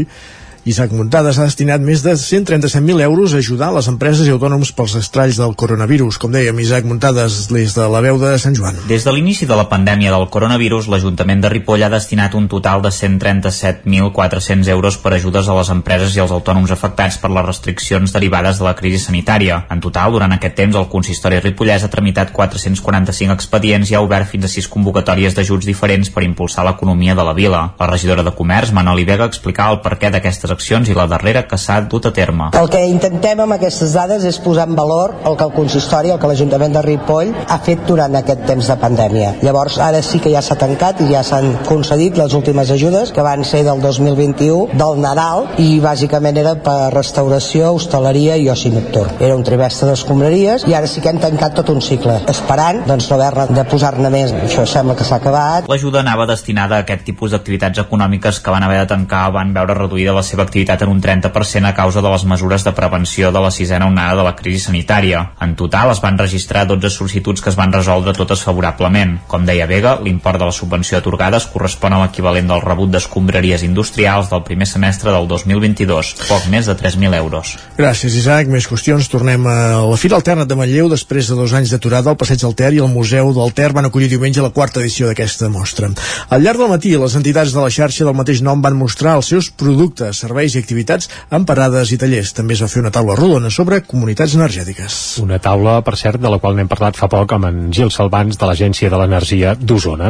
Isaac 0.63 0.93
Muntades 0.95 1.35
ha 1.35 1.43
destinat 1.43 1.81
més 1.83 2.05
de 2.05 2.13
137.000 2.15 3.01
euros 3.03 3.33
a 3.33 3.39
ajudar 3.43 3.67
les 3.75 3.89
empreses 3.91 4.23
i 4.23 4.31
autònoms 4.31 4.69
pels 4.71 4.93
estralls 4.95 5.35
del 5.35 5.57
coronavirus. 5.59 6.15
Com 6.23 6.31
dèiem, 6.31 6.55
Isaac 6.63 6.85
Muntades, 6.87 7.49
des 7.51 7.73
de 7.75 7.87
la 7.91 7.99
veu 7.99 8.15
de 8.21 8.29
Sant 8.39 8.55
Joan. 8.55 8.77
Des 8.87 9.03
de 9.03 9.11
l'inici 9.11 9.43
de 9.43 9.57
la 9.59 9.65
pandèmia 9.67 10.13
del 10.13 10.29
coronavirus, 10.31 10.87
l'Ajuntament 10.87 11.43
de 11.43 11.51
Ripoll 11.51 11.83
ha 11.83 11.89
destinat 11.91 12.37
un 12.39 12.47
total 12.47 12.79
de 12.85 12.93
137.400 12.95 14.69
euros 14.71 14.95
per 15.03 15.11
ajudes 15.17 15.49
a 15.51 15.57
les 15.57 15.71
empreses 15.73 16.15
i 16.15 16.23
als 16.23 16.31
autònoms 16.31 16.71
afectats 16.71 17.19
per 17.19 17.33
les 17.35 17.45
restriccions 17.45 18.15
derivades 18.15 18.63
de 18.63 18.67
la 18.69 18.75
crisi 18.79 19.03
sanitària. 19.03 19.65
En 19.67 19.83
total, 19.83 20.15
durant 20.15 20.31
aquest 20.31 20.55
temps, 20.61 20.79
el 20.79 20.87
consistori 20.87 21.43
ripollès 21.43 21.83
ha 21.83 21.91
tramitat 21.91 22.31
445 22.31 23.35
expedients 23.35 23.91
i 23.91 23.99
ha 23.99 24.05
obert 24.07 24.31
fins 24.31 24.47
a 24.47 24.53
6 24.55 24.71
convocatòries 24.71 25.35
d'ajuts 25.35 25.67
diferents 25.67 26.07
per 26.07 26.23
impulsar 26.23 26.63
l'economia 26.63 27.19
de 27.19 27.27
la 27.27 27.35
vila. 27.35 27.65
La 27.83 27.91
regidora 27.91 28.23
de 28.23 28.31
Comerç, 28.31 28.71
Manoli 28.71 29.03
Vega, 29.03 29.27
explicava 29.27 29.75
el 29.75 29.83
perquè 29.83 30.07
d'aquestes 30.07 30.52
accions 30.53 30.89
i 30.89 30.97
la 30.97 31.07
darrera 31.09 31.45
que 31.49 31.57
s'ha 31.59 31.79
dut 31.89 32.07
a 32.09 32.13
terme. 32.15 32.51
El 32.59 32.69
que 32.71 32.81
intentem 32.87 33.43
amb 33.43 33.57
aquestes 33.57 33.93
dades 33.97 34.25
és 34.29 34.39
posar 34.43 34.67
en 34.69 34.77
valor 34.77 35.15
el 35.25 35.37
que 35.37 35.47
el 35.47 35.53
consistori, 35.55 36.13
el 36.13 36.19
que 36.21 36.29
l'Ajuntament 36.29 36.73
de 36.75 36.83
Ripoll 36.85 37.33
ha 37.47 37.59
fet 37.65 37.83
durant 37.87 38.15
aquest 38.19 38.45
temps 38.47 38.69
de 38.71 38.77
pandèmia. 38.79 39.33
Llavors, 39.43 39.79
ara 39.83 40.01
sí 40.05 40.21
que 40.23 40.31
ja 40.33 40.41
s'ha 40.45 40.57
tancat 40.59 41.01
i 41.03 41.09
ja 41.11 41.23
s'han 41.25 41.51
concedit 41.67 42.17
les 42.19 42.33
últimes 42.37 42.71
ajudes, 42.71 43.11
que 43.11 43.25
van 43.25 43.43
ser 43.47 43.63
del 43.67 43.81
2021, 43.81 44.77
del 44.79 45.01
Nadal, 45.03 45.47
i 45.61 45.79
bàsicament 45.83 46.37
era 46.39 46.55
per 46.63 46.93
restauració, 46.93 47.73
hostaleria 47.77 48.37
i 48.37 48.49
oci 48.49 48.71
nocturn. 48.73 49.17
Era 49.19 49.35
un 49.35 49.43
trimestre 49.47 49.89
d'escombraries 49.89 50.67
i 50.69 50.77
ara 50.77 50.89
sí 50.89 51.01
que 51.03 51.11
hem 51.11 51.21
tancat 51.23 51.57
tot 51.59 51.71
un 51.73 51.81
cicle, 51.81 52.19
esperant 52.31 52.83
doncs, 52.87 53.09
no 53.09 53.19
haver 53.19 53.47
de 53.53 53.65
posar-ne 53.69 54.11
més. 54.13 54.33
Això 54.45 54.65
sembla 54.69 54.95
que 54.99 55.07
s'ha 55.07 55.19
acabat. 55.21 55.67
L'ajuda 55.69 56.01
anava 56.03 56.27
destinada 56.29 56.79
a 56.79 56.85
aquest 56.85 57.05
tipus 57.07 57.33
d'activitats 57.33 57.81
econòmiques 57.83 58.39
que 58.43 58.53
van 58.53 58.63
haver 58.65 58.81
de 58.83 58.89
tancar 58.93 59.25
van 59.35 59.53
veure 59.55 59.77
reduïda 59.77 60.15
la 60.15 60.23
seva 60.25 60.42
l'activitat 60.43 60.83
en 60.83 60.91
un 60.91 61.01
30% 61.01 61.69
a 61.69 61.73
causa 61.73 62.03
de 62.03 62.11
les 62.11 62.27
mesures 62.29 62.63
de 62.67 62.75
prevenció 62.75 63.31
de 63.31 63.41
la 63.41 63.51
sisena 63.51 63.87
onada 63.87 64.19
de 64.19 64.27
la 64.27 64.35
crisi 64.35 64.67
sanitària. 64.67 65.23
En 65.41 65.55
total 65.55 65.91
es 65.91 66.01
van 66.03 66.19
registrar 66.19 66.67
12 66.67 66.91
sol·licituds 66.93 67.41
que 67.41 67.49
es 67.49 67.57
van 67.59 67.73
resoldre 67.73 68.13
totes 68.17 68.43
favorablement. 68.45 69.17
Com 69.31 69.47
deia 69.47 69.67
Vega, 69.69 69.97
l'import 70.03 70.39
de 70.39 70.49
la 70.49 70.55
subvenció 70.55 70.99
atorgada 70.99 71.39
es 71.39 71.47
correspon 71.49 71.95
a 71.95 72.03
l'equivalent 72.03 72.49
del 72.51 72.61
rebut 72.63 72.91
d'escombraries 72.93 73.63
industrials 73.63 74.29
del 74.31 74.43
primer 74.43 74.67
semestre 74.69 75.11
del 75.15 75.27
2022, 75.31 76.13
poc 76.27 76.47
més 76.51 76.69
de 76.69 76.75
3.000 76.77 77.17
euros. 77.17 77.55
Gràcies, 77.77 78.15
Isaac. 78.19 78.51
Més 78.51 78.67
qüestions. 78.69 79.09
Tornem 79.11 79.47
a 79.47 79.57
la 79.87 79.99
Fira 79.99 80.17
Alterna 80.19 80.45
de 80.49 80.57
Manlleu. 80.59 80.89
Després 80.91 81.29
de 81.29 81.37
dos 81.39 81.53
anys 81.55 81.73
d'aturada, 81.73 82.11
el 82.11 82.19
Passeig 82.19 82.41
del 82.43 82.55
Ter 82.59 82.73
i 82.75 82.81
el 82.83 82.91
Museu 82.91 83.33
del 83.35 83.53
Ter 83.55 83.71
van 83.73 83.89
acollir 83.89 84.11
diumenge 84.11 84.43
la 84.43 84.53
quarta 84.53 84.81
edició 84.81 85.09
d'aquesta 85.09 85.49
mostra. 85.53 85.89
Al 86.29 86.43
llarg 86.43 86.61
del 86.61 86.71
matí, 86.71 86.93
les 86.99 87.17
entitats 87.19 87.53
de 87.55 87.61
la 87.63 87.71
xarxa 87.73 88.05
del 88.07 88.17
mateix 88.17 88.43
nom 88.45 88.61
van 88.61 88.77
mostrar 88.77 89.17
els 89.19 89.31
seus 89.33 89.49
productes, 89.49 90.23
serveis 90.33 90.55
i 90.55 90.61
activitats 90.63 91.09
en 91.29 91.43
parades 91.45 91.91
i 91.93 91.97
tallers. 92.01 92.31
També 92.33 92.55
es 92.55 92.61
va 92.63 92.69
fer 92.71 92.81
una 92.81 92.91
taula 92.93 93.13
rodona 93.19 93.51
sobre 93.53 93.83
comunitats 93.85 94.33
energètiques. 94.33 94.95
Una 95.21 95.37
taula, 95.37 95.75
per 95.85 95.93
cert, 95.99 96.17
de 96.21 96.29
la 96.31 96.39
qual 96.41 96.55
n'hem 96.57 96.69
parlat 96.71 96.97
fa 96.97 97.09
poc 97.11 97.35
amb 97.35 97.45
en 97.51 97.59
Gil 97.73 97.91
Salvans 97.93 98.39
de 98.39 98.49
l'Agència 98.49 98.89
de 98.89 98.97
l'Energia 98.97 99.53
d'Osona. 99.53 100.09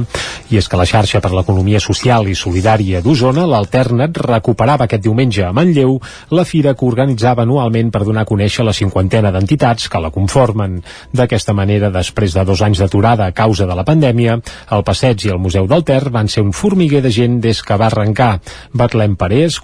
I 0.49 0.61
és 0.61 0.69
que 0.69 0.79
la 0.79 0.87
xarxa 0.87 1.19
per 1.19 1.33
l'economia 1.33 1.81
social 1.83 2.29
i 2.31 2.37
solidària 2.39 3.01
d'Osona, 3.03 3.43
l'Alternat, 3.49 4.21
recuperava 4.23 4.87
aquest 4.87 5.03
diumenge 5.03 5.43
a 5.43 5.51
Manlleu 5.51 5.97
la 6.31 6.45
fira 6.47 6.73
que 6.73 6.87
organitzava 6.87 7.43
anualment 7.43 7.91
per 7.91 8.05
donar 8.07 8.23
a 8.23 8.29
conèixer 8.29 8.63
la 8.63 8.75
cinquantena 8.77 9.33
d'entitats 9.35 9.89
que 9.91 9.99
la 9.99 10.13
conformen. 10.13 10.79
D'aquesta 11.11 11.51
manera, 11.57 11.91
després 11.91 12.37
de 12.37 12.47
dos 12.47 12.63
anys 12.63 12.79
d'aturada 12.79 13.27
a 13.27 13.35
causa 13.35 13.67
de 13.67 13.75
la 13.75 13.83
pandèmia, 13.83 14.39
el 14.71 14.87
passeig 14.87 15.27
i 15.27 15.35
el 15.35 15.43
Museu 15.43 15.67
del 15.67 15.83
Ter 15.83 16.07
van 16.15 16.31
ser 16.31 16.45
un 16.47 16.55
formiguer 16.55 17.03
de 17.03 17.11
gent 17.11 17.41
des 17.43 17.59
que 17.59 17.75
va 17.75 17.91
arrencar. 17.91 18.39
Betlem 18.71 19.17
Parés, 19.19 19.59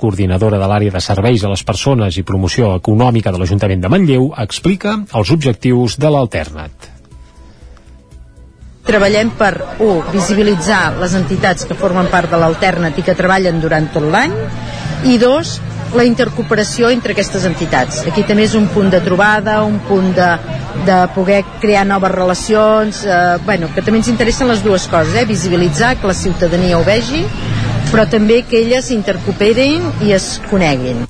coordinadora 0.50 0.60
de 0.60 0.68
l'àrea 0.70 0.92
de 0.92 1.02
serveis 1.02 1.44
a 1.44 1.50
les 1.50 1.64
persones 1.64 2.18
i 2.18 2.24
promoció 2.26 2.74
econòmica 2.76 3.32
de 3.32 3.40
l'Ajuntament 3.40 3.82
de 3.82 3.90
Manlleu, 3.90 4.32
explica 4.38 4.98
els 5.14 5.32
objectius 5.32 5.98
de 6.00 6.10
l'Alternat. 6.10 6.90
Treballem 8.90 9.30
per, 9.38 9.54
un, 9.86 10.02
visibilitzar 10.10 10.98
les 10.98 11.14
entitats 11.14 11.68
que 11.70 11.78
formen 11.78 12.10
part 12.10 12.32
de 12.32 12.40
l'Alternat 12.42 12.98
i 12.98 13.06
que 13.06 13.14
treballen 13.14 13.62
durant 13.62 13.92
tot 13.94 14.08
l'any, 14.10 14.34
i 15.06 15.20
dos, 15.22 15.60
la 15.94 16.06
intercooperació 16.06 16.90
entre 16.94 17.14
aquestes 17.14 17.46
entitats. 17.46 18.02
Aquí 18.10 18.26
també 18.26 18.48
és 18.50 18.56
un 18.58 18.68
punt 18.74 18.90
de 18.90 19.02
trobada, 19.06 19.62
un 19.66 19.78
punt 19.86 20.10
de, 20.18 20.32
de 20.90 20.98
poder 21.14 21.44
crear 21.62 21.86
noves 21.86 22.12
relacions, 22.14 23.06
eh, 23.06 23.38
bueno, 23.46 23.70
que 23.76 23.86
també 23.86 24.02
ens 24.02 24.10
interessen 24.10 24.50
les 24.50 24.66
dues 24.66 24.90
coses, 24.90 25.14
eh? 25.14 25.26
visibilitzar, 25.30 25.96
que 26.02 26.10
la 26.10 26.18
ciutadania 26.18 26.78
ho 26.78 26.86
vegi, 26.86 27.26
però 27.90 28.06
també 28.10 28.44
que 28.46 28.62
elles 28.64 28.92
intercooperin 28.94 29.88
i 30.06 30.14
es 30.14 30.36
coneguin. 30.50 31.08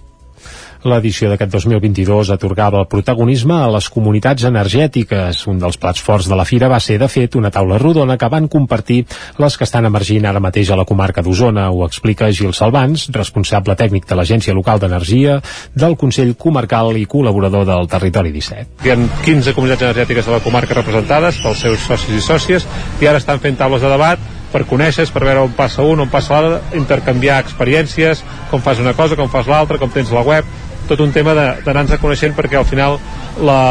L'edició 0.87 1.27
d'aquest 1.27 1.51
2022 1.51 2.29
atorgava 2.31 2.79
el 2.79 2.87
protagonisme 2.87 3.57
a 3.59 3.67
les 3.73 3.89
comunitats 3.91 4.45
energètiques. 4.47 5.41
Un 5.51 5.59
dels 5.59 5.75
plats 5.75 5.99
forts 5.99 6.29
de 6.31 6.37
la 6.39 6.45
fira 6.47 6.69
va 6.71 6.79
ser, 6.79 6.95
de 7.01 7.09
fet, 7.11 7.35
una 7.35 7.51
taula 7.51 7.77
rodona 7.81 8.15
que 8.17 8.29
van 8.31 8.47
compartir 8.47 9.01
les 9.43 9.57
que 9.59 9.67
estan 9.67 9.89
emergint 9.89 10.29
ara 10.29 10.39
mateix 10.39 10.71
a 10.71 10.79
la 10.79 10.87
comarca 10.87 11.21
d'Osona. 11.25 11.67
Ho 11.69 11.83
explica 11.83 12.31
Gil 12.31 12.55
Salvans, 12.55 13.09
responsable 13.11 13.75
tècnic 13.75 14.07
de 14.07 14.15
l'Agència 14.15 14.55
Local 14.55 14.79
d'Energia, 14.79 15.41
del 15.75 15.99
Consell 15.99 16.37
Comarcal 16.39 16.95
i 16.95 17.05
col·laborador 17.11 17.67
del 17.67 17.91
Territori 17.91 18.31
17. 18.31 18.79
Hi 18.87 18.95
ha 18.95 18.99
15 19.27 19.57
comunitats 19.57 19.89
energètiques 19.89 20.31
de 20.31 20.37
la 20.37 20.43
comarca 20.47 20.79
representades 20.79 21.43
pels 21.43 21.67
seus 21.67 21.87
socis 21.91 22.15
i 22.15 22.23
sòcies 22.23 22.67
i 23.03 23.11
ara 23.11 23.19
estan 23.19 23.43
fent 23.43 23.59
taules 23.59 23.83
de 23.83 23.91
debat 23.91 24.38
per 24.53 24.65
conèixer, 24.69 25.05
per 25.13 25.23
veure 25.25 25.43
on 25.45 25.53
passa 25.57 25.85
un, 25.85 26.01
on 26.05 26.09
passa 26.09 26.39
l'altre, 26.39 26.79
intercanviar 26.79 27.39
experiències, 27.43 28.23
com 28.49 28.63
fas 28.65 28.81
una 28.81 28.95
cosa, 28.97 29.17
com 29.19 29.29
fas 29.29 29.47
l'altra, 29.49 29.77
com 29.81 29.91
tens 29.93 30.11
la 30.15 30.25
web, 30.25 30.49
tot 30.89 30.99
un 31.05 31.13
tema 31.13 31.35
d'anar-nos 31.37 32.01
coneixent 32.01 32.33
perquè 32.37 32.57
al 32.57 32.65
final 32.65 32.97
la, 33.45 33.61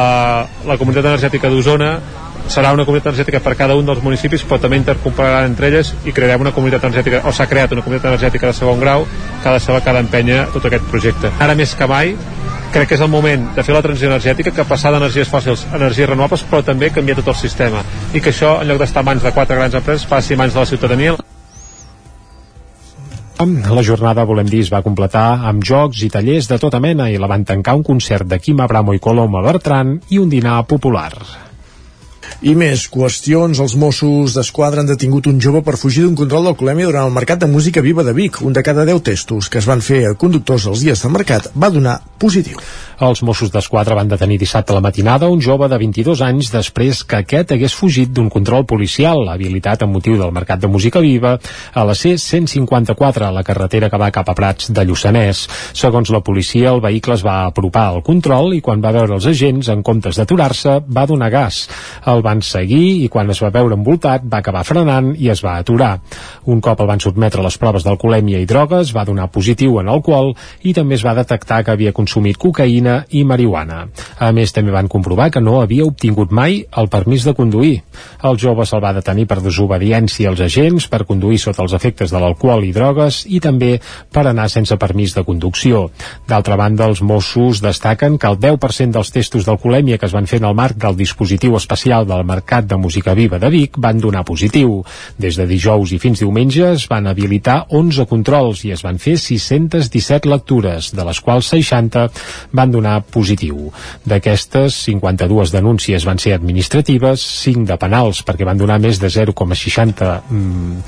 la 0.68 0.78
comunitat 0.78 1.10
energètica 1.10 1.50
d'Osona 1.50 1.96
serà 2.48 2.70
una 2.72 2.86
comunitat 2.86 3.12
energètica 3.12 3.42
per 3.44 3.56
cada 3.58 3.76
un 3.76 3.86
dels 3.88 4.00
municipis 4.04 4.44
però 4.46 4.60
també 4.62 4.78
intercompararan 4.80 5.50
entre 5.50 5.68
elles 5.68 5.92
i 6.08 6.14
crearem 6.16 6.46
una 6.46 6.54
comunitat 6.56 6.86
energètica, 6.86 7.20
o 7.28 7.32
s'ha 7.34 7.48
creat 7.50 7.74
una 7.76 7.84
comunitat 7.84 8.12
energètica 8.12 8.48
de 8.48 8.56
segon 8.56 8.80
grau 8.80 9.04
que 9.42 9.48
ha 9.48 9.58
de 9.58 9.74
la 9.74 9.80
que 9.82 9.90
ha 9.90 9.96
d'empènyer 9.98 10.44
tot 10.54 10.64
aquest 10.70 10.86
projecte. 10.92 11.32
Ara 11.38 11.58
més 11.58 11.74
que 11.74 11.90
mai 11.90 12.14
crec 12.72 12.88
que 12.90 12.98
és 12.98 13.04
el 13.04 13.10
moment 13.12 13.48
de 13.56 13.64
fer 13.64 13.74
la 13.74 13.82
transició 13.84 14.10
energètica, 14.10 14.52
que 14.54 14.66
passar 14.68 14.92
d'energies 14.94 15.30
fòssils 15.32 15.64
a 15.70 15.76
energies 15.80 16.08
renovables, 16.10 16.44
però 16.50 16.62
també 16.64 16.92
canviar 16.92 17.18
tot 17.20 17.32
el 17.34 17.40
sistema. 17.40 17.82
I 18.12 18.20
que 18.20 18.32
això, 18.34 18.58
en 18.60 18.68
lloc 18.68 18.82
d'estar 18.82 19.04
mans 19.06 19.24
de 19.24 19.32
quatre 19.32 19.56
grans 19.56 19.74
empreses, 19.74 20.06
passi 20.08 20.36
mans 20.36 20.54
de 20.54 20.60
la 20.60 20.66
ciutadania. 20.66 21.16
La 23.38 23.84
jornada, 23.86 24.24
volem 24.26 24.48
dir, 24.50 24.64
es 24.66 24.72
va 24.72 24.82
completar 24.82 25.44
amb 25.46 25.62
jocs 25.62 26.02
i 26.02 26.10
tallers 26.10 26.48
de 26.50 26.58
tota 26.58 26.80
mena 26.82 27.06
i 27.10 27.20
la 27.22 27.30
van 27.30 27.44
tancar 27.46 27.76
un 27.78 27.84
concert 27.86 28.26
de 28.26 28.40
Quim 28.42 28.60
Abramo 28.60 28.96
i 28.96 28.98
Coloma 28.98 29.44
Bertran 29.46 30.00
i 30.10 30.18
un 30.18 30.28
dinar 30.28 30.64
popular. 30.66 31.12
I 32.38 32.52
més 32.54 32.84
qüestions, 32.86 33.58
els 33.58 33.72
Mossos 33.74 34.36
d'Esquadra 34.36 34.84
han 34.84 34.86
detingut 34.86 35.26
un 35.26 35.40
jove 35.42 35.58
per 35.66 35.74
fugir 35.74 36.04
d'un 36.04 36.14
control 36.14 36.44
d'alcoholèmia 36.46 36.86
durant 36.86 37.08
el 37.08 37.16
Mercat 37.16 37.40
de 37.42 37.48
Música 37.50 37.82
Viva 37.82 38.04
de 38.06 38.14
Vic. 38.14 38.38
Un 38.46 38.54
de 38.54 38.62
cada 38.62 38.84
10 38.86 39.02
testos 39.08 39.48
que 39.50 39.58
es 39.58 39.66
van 39.66 39.82
fer 39.82 40.04
a 40.06 40.14
conductors 40.14 40.68
els 40.70 40.84
dies 40.86 41.02
del 41.02 41.16
mercat 41.16 41.50
va 41.58 41.72
donar 41.74 41.96
positiu. 42.22 42.62
Els 42.98 43.20
Mossos 43.22 43.52
d'Esquadra 43.54 43.94
van 43.94 44.08
detenir 44.10 44.40
dissabte 44.42 44.72
a 44.72 44.74
la 44.74 44.82
matinada 44.82 45.28
un 45.30 45.38
jove 45.38 45.68
de 45.70 45.76
22 45.78 46.18
anys 46.26 46.48
després 46.50 47.04
que 47.06 47.20
aquest 47.20 47.52
hagués 47.54 47.74
fugit 47.78 48.10
d'un 48.10 48.26
control 48.26 48.64
policial 48.66 49.28
habilitat 49.30 49.84
amb 49.84 49.94
motiu 49.94 50.16
del 50.18 50.32
Mercat 50.34 50.58
de 50.58 50.66
Música 50.66 50.98
Viva 50.98 51.36
a 51.38 51.84
la 51.86 51.94
C-154, 51.94 53.28
a 53.28 53.30
la 53.36 53.44
carretera 53.46 53.86
que 53.92 54.00
va 54.02 54.08
cap 54.10 54.26
a 54.26 54.34
Prats 54.34 54.72
de 54.74 54.82
Lluçanès. 54.82 55.44
Segons 55.78 56.10
la 56.10 56.22
policia, 56.26 56.72
el 56.72 56.82
vehicle 56.82 57.14
es 57.14 57.22
va 57.22 57.36
apropar 57.44 57.84
al 57.92 58.02
control 58.02 58.56
i 58.56 58.60
quan 58.60 58.82
va 58.82 58.90
veure 58.96 59.14
els 59.14 59.30
agents, 59.30 59.70
en 59.70 59.86
comptes 59.86 60.18
d'aturar-se, 60.18 60.80
va 60.90 61.06
donar 61.06 61.30
gas. 61.30 61.60
El 62.02 62.24
van 62.26 62.42
seguir 62.42 63.04
i 63.04 63.06
quan 63.06 63.30
es 63.30 63.44
va 63.44 63.52
veure 63.54 63.78
envoltat 63.78 64.26
va 64.26 64.42
acabar 64.42 64.64
frenant 64.66 65.12
i 65.14 65.30
es 65.30 65.44
va 65.46 65.54
aturar. 65.62 65.92
Un 66.50 66.58
cop 66.58 66.82
el 66.82 66.90
van 66.90 67.06
sotmetre 67.06 67.44
a 67.44 67.46
les 67.46 67.60
proves 67.62 67.86
d'alcoholèmia 67.86 68.42
i 68.42 68.50
drogues, 68.50 68.90
va 68.90 69.06
donar 69.06 69.30
positiu 69.30 69.78
en 69.78 69.94
alcohol 69.94 70.34
i 70.66 70.74
també 70.74 70.98
es 70.98 71.06
va 71.06 71.14
detectar 71.14 71.62
que 71.62 71.78
havia 71.78 71.94
consumit 71.94 72.42
cocaïna 72.42 72.87
i 73.10 73.24
marihuana. 73.24 73.84
A 74.18 74.30
més, 74.36 74.52
també 74.54 74.74
van 74.74 74.88
comprovar 74.90 75.30
que 75.34 75.42
no 75.44 75.60
havia 75.60 75.86
obtingut 75.86 76.32
mai 76.34 76.62
el 76.76 76.90
permís 76.92 77.26
de 77.26 77.34
conduir. 77.36 77.82
El 78.24 78.38
jove 78.40 78.66
se'l 78.66 78.82
va 78.82 78.94
detenir 78.96 79.26
per 79.30 79.40
desobediència 79.44 80.30
als 80.30 80.42
agents, 80.44 80.88
per 80.90 81.04
conduir 81.08 81.38
sota 81.42 81.62
els 81.64 81.74
efectes 81.76 82.12
de 82.14 82.20
l'alcohol 82.22 82.64
i 82.66 82.72
drogues 82.74 83.24
i 83.28 83.40
també 83.44 83.76
per 84.12 84.26
anar 84.26 84.48
sense 84.52 84.76
permís 84.80 85.14
de 85.14 85.24
conducció. 85.26 85.88
D'altra 86.28 86.56
banda, 86.56 86.88
els 86.88 87.02
Mossos 87.02 87.62
destaquen 87.64 88.18
que 88.18 88.30
el 88.30 88.38
10% 88.40 88.96
dels 88.96 89.12
testos 89.14 89.46
d'alcoholèmia 89.46 89.98
que 89.98 90.08
es 90.08 90.16
van 90.16 90.26
fer 90.30 90.40
en 90.42 90.48
el 90.50 90.56
marc 90.58 90.78
del 90.80 90.96
dispositiu 90.96 91.56
especial 91.56 92.06
del 92.08 92.24
Mercat 92.24 92.66
de 92.68 92.76
Música 92.80 93.14
Viva 93.14 93.38
de 93.38 93.50
Vic 93.52 93.78
van 93.78 94.00
donar 94.00 94.24
positiu. 94.24 94.82
Des 95.18 95.36
de 95.38 95.46
dijous 95.46 95.92
i 95.92 96.00
fins 96.02 96.22
diumenge 96.22 96.72
es 96.72 96.86
van 96.90 97.06
habilitar 97.06 97.64
11 97.74 98.06
controls 98.10 98.64
i 98.64 98.72
es 98.74 98.84
van 98.86 98.98
fer 99.02 99.16
617 99.20 100.28
lectures, 100.28 100.92
de 100.94 101.04
les 101.04 101.20
quals 101.20 101.50
60 101.54 102.08
van 102.52 102.70
donar 102.72 102.77
positiu. 103.02 103.70
D'aquestes, 104.08 104.76
52 104.88 105.52
denúncies 105.54 106.04
van 106.08 106.20
ser 106.22 106.34
administratives, 106.36 107.22
5 107.44 107.66
de 107.68 107.78
penals, 107.80 108.22
perquè 108.26 108.46
van 108.48 108.58
donar 108.58 108.78
més 108.82 109.00
de 109.00 109.10
0,60 109.12 110.08
mm, 110.30 110.78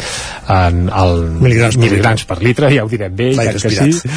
en 0.50 0.88
el 0.88 1.16
Miligrams 1.40 1.76
per 1.76 1.84
miligrams 1.84 2.26
per 2.28 2.38
litre, 2.42 2.70
ja 2.74 2.84
ho 2.84 2.90
direm 2.90 3.14
bé, 3.16 3.30
crec 3.36 3.60
que 3.62 3.70
sí. 3.70 4.12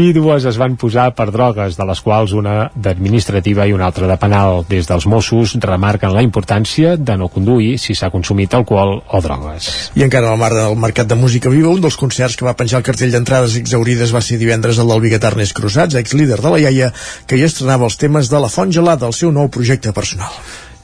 I 0.00 0.12
dues 0.16 0.46
es 0.48 0.58
van 0.60 0.76
posar 0.80 1.10
per 1.16 1.30
drogues, 1.30 1.76
de 1.78 1.86
les 1.88 2.02
quals 2.04 2.34
una 2.36 2.70
d'administrativa 2.74 3.66
i 3.68 3.74
una 3.76 3.88
altra 3.90 4.08
de 4.10 4.16
penal. 4.20 4.64
Des 4.70 4.88
dels 4.88 5.06
Mossos 5.10 5.56
remarquen 5.60 6.14
la 6.14 6.24
importància 6.26 6.96
de 6.96 7.16
no 7.20 7.30
conduir 7.32 7.76
si 7.82 7.94
s'ha 7.94 8.10
consumit 8.12 8.54
alcohol 8.54 8.98
o 9.06 9.22
drogues. 9.24 9.70
I 9.98 10.04
encara 10.06 10.32
al 10.32 10.40
mar 10.40 10.52
del 10.54 10.76
Mercat 10.80 11.10
de 11.10 11.18
Música 11.18 11.52
Viva, 11.52 11.72
un 11.72 11.82
dels 11.84 11.98
concerts 12.00 12.36
que 12.36 12.46
va 12.46 12.56
penjar 12.58 12.80
el 12.80 12.86
cartell 12.86 13.12
d'entrades 13.14 13.56
exaurides 13.60 14.14
va 14.14 14.22
ser 14.24 14.38
divendres 14.40 14.78
el 14.78 14.90
del 14.90 15.04
biguetà 15.04 15.30
Ernest 15.32 15.56
Cruzats, 15.56 15.98
ex-líder 16.00 16.40
de 16.40 16.54
la 16.54 16.60
iaia, 16.60 16.92
que 17.26 17.38
hi 17.38 17.46
estrenava 17.46 17.88
els 17.88 17.98
temes 18.00 18.30
de 18.32 18.40
la 18.42 18.50
Font 18.52 18.72
Gelada, 18.74 19.06
el 19.06 19.16
seu 19.16 19.32
nou 19.34 19.48
projecte 19.48 19.92
personal 19.96 20.34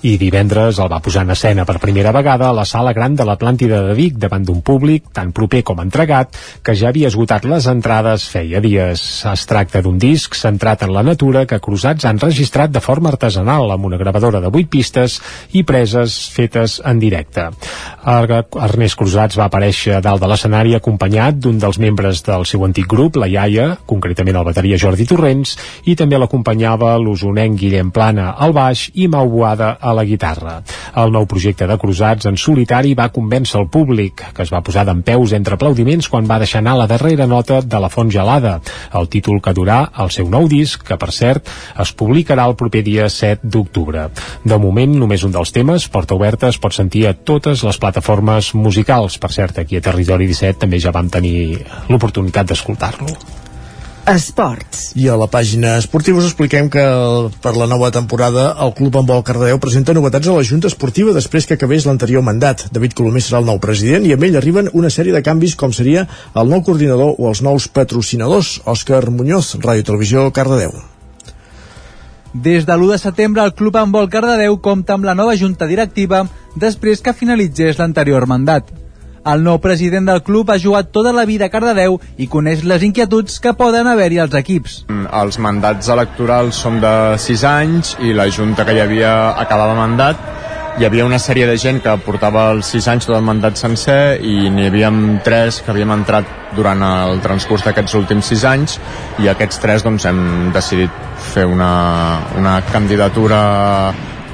i 0.02 0.16
divendres 0.20 0.78
el 0.82 0.90
va 0.92 1.00
posar 1.00 1.22
en 1.24 1.32
escena 1.32 1.64
per 1.64 1.78
primera 1.80 2.12
vegada 2.12 2.50
a 2.50 2.54
la 2.56 2.66
sala 2.68 2.92
gran 2.92 3.14
de 3.16 3.24
l'Atlàntida 3.24 3.80
de 3.86 3.94
Vic 3.96 4.18
davant 4.20 4.44
d'un 4.44 4.60
públic 4.60 5.08
tan 5.16 5.32
proper 5.32 5.62
com 5.64 5.80
entregat 5.80 6.36
que 6.62 6.74
ja 6.76 6.90
havia 6.90 7.08
esgotat 7.08 7.46
les 7.48 7.66
entrades 7.70 8.26
feia 8.28 8.60
dies. 8.60 9.02
Es 9.26 9.46
tracta 9.48 9.80
d'un 9.82 9.98
disc 9.98 10.34
centrat 10.36 10.84
en 10.84 10.92
la 10.92 11.04
natura 11.06 11.46
que 11.46 11.60
Cruzats 11.62 12.04
han 12.04 12.20
registrat 12.20 12.74
de 12.74 12.82
forma 12.84 13.10
artesanal 13.14 13.72
amb 13.72 13.88
una 13.88 13.96
gravadora 13.96 14.40
de 14.44 14.50
8 14.52 14.68
pistes 14.70 15.20
i 15.52 15.64
preses 15.64 16.18
fetes 16.34 16.80
en 16.84 17.00
directe. 17.00 17.48
Ernest 18.04 18.98
Cruzats 19.00 19.38
va 19.38 19.48
aparèixer 19.48 20.02
dalt 20.04 20.20
de 20.22 20.28
l'escenari 20.28 20.76
acompanyat 20.76 21.40
d'un 21.40 21.58
dels 21.62 21.80
membres 21.82 22.22
del 22.26 22.44
seu 22.44 22.64
antic 22.68 22.86
grup, 22.90 23.16
la 23.16 23.30
Iaia, 23.30 23.72
concretament 23.86 24.36
el 24.36 24.46
bateria 24.46 24.78
Jordi 24.78 25.06
Torrents, 25.08 25.56
i 25.84 25.96
també 25.96 26.20
l'acompanyava 26.20 26.96
l'usonenc 27.00 27.58
Guillem 27.60 27.90
Plana 27.94 28.34
al 28.36 28.52
baix 28.56 28.90
i 28.94 29.08
Mau 29.08 29.30
Boada 29.32 29.76
a 29.86 29.94
la 29.94 30.04
guitarra. 30.04 30.58
El 30.98 31.12
nou 31.14 31.26
projecte 31.30 31.68
de 31.70 31.78
Cruzats 31.78 32.26
en 32.26 32.38
solitari 32.40 32.94
va 32.98 33.08
convèncer 33.14 33.60
el 33.60 33.68
públic, 33.70 34.24
que 34.34 34.42
es 34.42 34.52
va 34.52 34.62
posar 34.66 34.86
d'en 34.88 35.04
peus 35.06 35.34
entre 35.36 35.54
aplaudiments 35.54 36.10
quan 36.10 36.26
va 36.26 36.40
deixar 36.42 36.62
anar 36.64 36.76
la 36.80 36.88
darrera 36.90 37.28
nota 37.30 37.60
de 37.62 37.80
la 37.82 37.90
Font 37.92 38.10
Gelada, 38.10 38.58
el 38.98 39.08
títol 39.12 39.40
que 39.42 39.54
durà 39.54 39.78
el 40.02 40.10
seu 40.14 40.28
nou 40.32 40.48
disc, 40.50 40.82
que 40.86 40.98
per 40.98 41.12
cert 41.14 41.50
es 41.82 41.94
publicarà 41.94 42.48
el 42.50 42.58
proper 42.58 42.82
dia 42.86 43.08
7 43.12 43.46
d'octubre. 43.46 44.08
De 44.44 44.60
moment, 44.62 44.98
només 44.98 45.24
un 45.26 45.34
dels 45.34 45.54
temes, 45.54 45.88
Porta 45.92 46.18
Oberta, 46.18 46.50
es 46.50 46.58
pot 46.58 46.74
sentir 46.74 47.06
a 47.06 47.14
totes 47.14 47.62
les 47.66 47.80
plataformes 47.82 48.52
musicals. 48.58 49.20
Per 49.22 49.32
cert, 49.32 49.62
aquí 49.62 49.78
a 49.78 49.84
Territori 49.84 50.26
17 50.30 50.64
també 50.66 50.82
ja 50.82 50.94
vam 50.94 51.10
tenir 51.12 51.36
l'oportunitat 51.90 52.50
d'escoltar-lo. 52.50 53.45
Esports. 54.06 54.92
I 54.94 55.08
a 55.10 55.16
la 55.18 55.26
pàgina 55.26 55.72
esportiva 55.80 56.20
us 56.20 56.28
expliquem 56.28 56.68
que 56.70 56.82
per 57.42 57.52
la 57.58 57.66
nova 57.66 57.88
temporada 57.90 58.44
el 58.62 58.70
Club 58.78 59.00
Handbol 59.00 59.24
Cardedeu 59.26 59.58
presenta 59.58 59.96
novetats 59.96 60.30
a 60.30 60.36
la 60.36 60.44
Junta 60.46 60.70
Esportiva 60.70 61.14
després 61.16 61.42
que 61.42 61.56
acabés 61.58 61.88
l'anterior 61.88 62.22
mandat. 62.22 62.68
David 62.70 62.94
Colomer 62.94 63.24
serà 63.26 63.40
el 63.42 63.50
nou 63.50 63.58
president 63.58 64.06
i 64.06 64.14
amb 64.14 64.28
ell 64.28 64.38
arriben 64.38 64.70
una 64.78 64.92
sèrie 64.94 65.10
de 65.16 65.24
canvis 65.26 65.56
com 65.58 65.74
seria 65.74 66.06
el 66.38 66.54
nou 66.54 66.62
coordinador 66.62 67.18
o 67.18 67.32
els 67.32 67.42
nous 67.42 67.66
patrocinadors. 67.66 68.60
Òscar 68.62 69.08
Muñoz, 69.10 69.56
Ràdio 69.58 69.90
Televisió, 69.90 70.30
Cardedeu. 70.30 70.78
Des 72.32 72.62
de 72.62 72.78
l'1 72.78 72.94
de 72.94 73.02
setembre, 73.02 73.42
el 73.42 73.54
Club 73.58 73.82
Handbol 73.82 74.06
Cardedeu 74.06 74.60
compta 74.62 74.94
amb 74.94 75.10
la 75.10 75.18
nova 75.18 75.34
junta 75.34 75.66
directiva 75.66 76.28
després 76.54 77.02
que 77.02 77.16
finalitzés 77.16 77.82
l'anterior 77.82 78.30
mandat. 78.30 78.70
El 79.26 79.42
nou 79.42 79.58
president 79.58 80.06
del 80.06 80.22
club 80.22 80.52
ha 80.52 80.58
jugat 80.62 80.92
tota 80.94 81.10
la 81.14 81.24
vida 81.26 81.48
a 81.48 81.50
Cardedeu 81.50 81.98
i 82.22 82.28
coneix 82.30 82.62
les 82.62 82.84
inquietuds 82.86 83.40
que 83.42 83.56
poden 83.58 83.88
haver-hi 83.90 84.20
als 84.22 84.36
equips. 84.38 84.84
Els 84.86 85.38
mandats 85.42 85.90
electorals 85.90 86.60
són 86.62 86.78
de 86.84 86.92
6 87.18 87.42
anys 87.50 87.96
i 88.06 88.14
la 88.14 88.28
junta 88.30 88.66
que 88.68 88.76
hi 88.76 88.84
havia 88.84 89.16
acabava 89.42 89.74
mandat 89.74 90.22
hi 90.76 90.84
havia 90.84 91.06
una 91.08 91.18
sèrie 91.18 91.46
de 91.48 91.56
gent 91.56 91.78
que 91.80 91.92
portava 92.04 92.50
els 92.52 92.70
6 92.74 92.88
anys 92.92 93.06
tot 93.08 93.16
el 93.16 93.24
mandat 93.24 93.56
sencer 93.56 94.18
i 94.20 94.50
n'hi 94.52 94.66
havíem 94.68 94.98
3 95.24 95.60
que 95.64 95.72
havíem 95.72 95.94
entrat 95.94 96.28
durant 96.54 96.84
el 96.86 97.22
transcurs 97.24 97.64
d'aquests 97.64 97.96
últims 97.98 98.28
6 98.34 98.44
anys 98.52 98.78
i 99.24 99.30
aquests 99.32 99.62
3 99.64 99.86
doncs, 99.88 100.06
hem 100.06 100.52
decidit 100.54 101.06
fer 101.32 101.48
una, 101.48 101.72
una 102.36 102.58
candidatura 102.68 103.40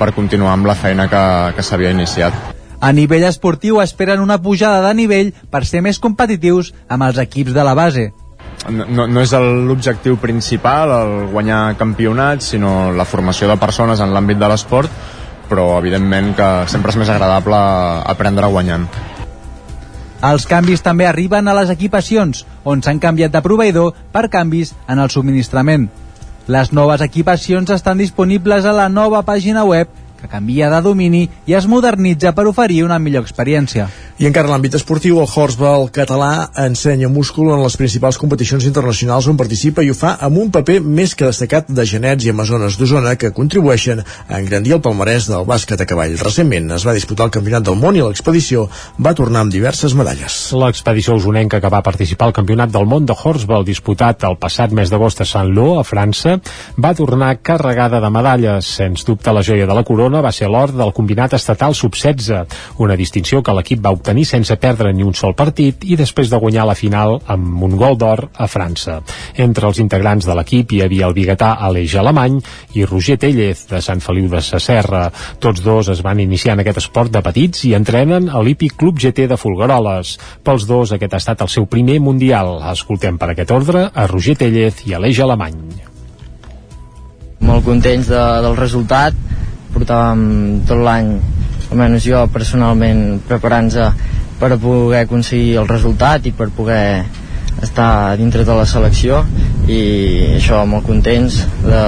per 0.00 0.10
continuar 0.18 0.56
amb 0.58 0.66
la 0.66 0.74
feina 0.74 1.06
que, 1.08 1.22
que 1.54 1.64
s'havia 1.64 1.94
iniciat. 1.94 2.51
A 2.82 2.90
nivell 2.90 3.22
esportiu 3.28 3.78
esperen 3.78 4.18
una 4.18 4.40
pujada 4.42 4.80
de 4.82 4.94
nivell 4.98 5.28
per 5.54 5.62
ser 5.68 5.84
més 5.86 6.00
competitius 6.02 6.72
amb 6.90 7.06
els 7.06 7.20
equips 7.22 7.54
de 7.54 7.62
la 7.62 7.76
base. 7.78 8.08
No, 8.66 9.06
no 9.06 9.22
és 9.22 9.30
l'objectiu 9.38 10.18
principal 10.18 10.90
el 10.96 11.12
guanyar 11.30 11.76
campionats, 11.78 12.50
sinó 12.50 12.90
la 12.90 13.06
formació 13.06 13.46
de 13.50 13.58
persones 13.62 14.02
en 14.02 14.10
l'àmbit 14.10 14.42
de 14.42 14.50
l'esport, 14.50 14.90
però 15.46 15.78
evidentment 15.78 16.34
que 16.34 16.50
sempre 16.74 16.90
és 16.90 16.98
més 16.98 17.14
agradable 17.14 17.62
aprendre 18.16 18.50
guanyant. 18.50 18.90
Els 20.26 20.46
canvis 20.50 20.82
també 20.82 21.06
arriben 21.06 21.46
a 21.46 21.54
les 21.58 21.70
equipacions, 21.70 22.44
on 22.66 22.82
s'han 22.82 22.98
canviat 23.02 23.30
de 23.30 23.46
proveïdor 23.46 23.94
per 24.10 24.28
canvis 24.30 24.74
en 24.90 25.02
el 25.02 25.10
subministrament. 25.10 25.88
Les 26.50 26.74
noves 26.74 27.02
equipacions 27.02 27.70
estan 27.70 28.02
disponibles 28.02 28.66
a 28.66 28.74
la 28.74 28.88
nova 28.90 29.22
pàgina 29.22 29.62
web 29.62 30.01
que 30.22 30.30
canvia 30.30 30.70
de 30.70 30.80
domini 30.80 31.26
i 31.50 31.56
es 31.58 31.66
modernitza 31.66 32.32
per 32.32 32.46
oferir 32.46 32.84
una 32.86 33.00
millor 33.02 33.26
experiència. 33.26 33.88
I 34.22 34.28
encara 34.28 34.46
en 34.46 34.52
l'àmbit 34.52 34.76
esportiu, 34.78 35.16
el 35.18 35.26
Horsball 35.26 35.88
català 35.90 36.44
ensenya 36.62 37.08
múscul 37.10 37.48
en 37.50 37.58
les 37.58 37.74
principals 37.74 38.14
competicions 38.22 38.62
internacionals 38.68 39.26
on 39.26 39.38
participa 39.40 39.82
i 39.82 39.88
ho 39.90 39.96
fa 39.98 40.12
amb 40.22 40.38
un 40.38 40.52
paper 40.54 40.76
més 40.78 41.16
que 41.18 41.26
destacat 41.26 41.72
de 41.74 41.82
genets 41.90 42.22
i 42.22 42.30
amazones 42.30 42.76
d'Osona 42.78 43.16
que 43.18 43.32
contribueixen 43.34 43.98
a 44.04 44.38
engrandir 44.38 44.76
el 44.76 44.80
palmarès 44.84 45.26
del 45.26 45.42
bàsquet 45.48 45.82
a 45.82 45.86
cavall. 45.90 46.14
Recentment 46.22 46.70
es 46.76 46.86
va 46.86 46.94
disputar 46.94 47.26
el 47.26 47.32
Campionat 47.34 47.66
del 47.66 47.80
Món 47.80 47.98
i 47.98 48.04
l'expedició 48.04 48.68
va 49.02 49.14
tornar 49.18 49.42
amb 49.42 49.56
diverses 49.56 49.96
medalles. 49.98 50.38
L'expedició 50.54 51.18
usonenca 51.18 51.58
que 51.58 51.72
va 51.74 51.82
participar 51.82 52.30
al 52.30 52.36
Campionat 52.38 52.70
del 52.70 52.86
Món 52.86 53.10
de 53.10 53.18
Horsball 53.18 53.66
disputat 53.66 54.22
el 54.30 54.38
passat 54.38 54.70
mes 54.70 54.94
d'agost 54.94 55.24
a 55.26 55.28
Saint-Lô, 55.32 55.80
a 55.80 55.82
França, 55.82 56.36
va 56.78 56.94
tornar 56.94 57.32
carregada 57.42 57.98
de 57.98 58.12
medalles. 58.20 58.70
Sens 58.78 59.02
dubte 59.02 59.34
la 59.34 59.42
joia 59.42 59.66
de 59.66 59.74
la 59.74 59.82
corona 59.82 60.22
va 60.22 60.30
ser 60.30 60.46
l'or 60.46 60.70
del 60.78 60.94
combinat 60.94 61.34
estatal 61.34 61.74
sub-16, 61.74 62.46
una 62.86 62.94
distinció 62.94 63.42
que 63.42 63.58
l'equip 63.58 63.82
va 63.82 63.90
obtenir 63.90 64.11
sense 64.28 64.52
perdre 64.60 64.90
ni 64.92 65.02
un 65.02 65.14
sol 65.16 65.32
partit 65.32 65.86
i 65.88 65.96
després 65.96 66.28
de 66.28 66.36
guanyar 66.36 66.66
la 66.68 66.76
final 66.76 67.16
amb 67.32 67.62
un 67.64 67.76
gol 67.80 67.96
d'or 67.96 68.26
a 68.36 68.48
França. 68.52 68.98
Entre 69.40 69.64
els 69.66 69.80
integrants 69.80 70.28
de 70.28 70.36
l'equip 70.36 70.72
hi 70.72 70.82
havia 70.84 71.08
el 71.08 71.16
biguetà 71.16 71.54
Aleix 71.64 71.94
Alemany 71.96 72.36
i 72.76 72.84
Roger 72.84 73.16
Tellez 73.22 73.64
de 73.70 73.80
Sant 73.80 74.04
Feliu 74.04 74.28
de 74.28 74.42
Sacerra. 74.44 75.06
Tots 75.40 75.64
dos 75.64 75.88
es 75.88 76.02
van 76.04 76.20
iniciar 76.20 76.58
en 76.58 76.60
aquest 76.60 76.82
esport 76.84 77.12
de 77.12 77.24
petits 77.24 77.64
i 77.64 77.72
entrenen 77.78 78.28
a 78.28 78.42
l'Hípic 78.44 78.76
Club 78.76 79.00
GT 79.00 79.26
de 79.32 79.40
Folgueroles. 79.40 80.18
Pels 80.44 80.68
dos 80.68 80.92
aquest 80.92 81.16
ha 81.16 81.22
estat 81.24 81.46
el 81.46 81.52
seu 81.52 81.66
primer 81.66 81.98
mundial. 82.04 82.58
Escoltem 82.74 83.16
per 83.16 83.32
aquest 83.32 83.56
ordre 83.56 83.88
a 83.88 84.06
Roger 84.12 84.36
Tellez 84.44 84.84
i 84.86 84.98
Aleix 84.98 85.24
Alemany. 85.24 85.56
Molt 87.42 87.64
contents 87.64 88.12
de, 88.12 88.20
del 88.44 88.58
resultat, 88.60 89.16
portàvem 89.72 90.26
tot 90.68 90.84
l'any 90.84 91.16
almenys 91.72 92.06
jo 92.06 92.22
personalment 92.32 93.22
preparant-nos 93.28 94.10
per 94.42 94.56
poder 94.58 95.04
aconseguir 95.06 95.58
el 95.60 95.68
resultat 95.70 96.26
i 96.26 96.32
per 96.34 96.50
poder 96.54 96.84
estar 97.62 98.16
dintre 98.18 98.44
de 98.44 98.54
la 98.56 98.64
selecció 98.66 99.20
i 99.70 99.82
això 100.38 100.64
molt 100.66 100.86
contents 100.88 101.36
de, 101.62 101.82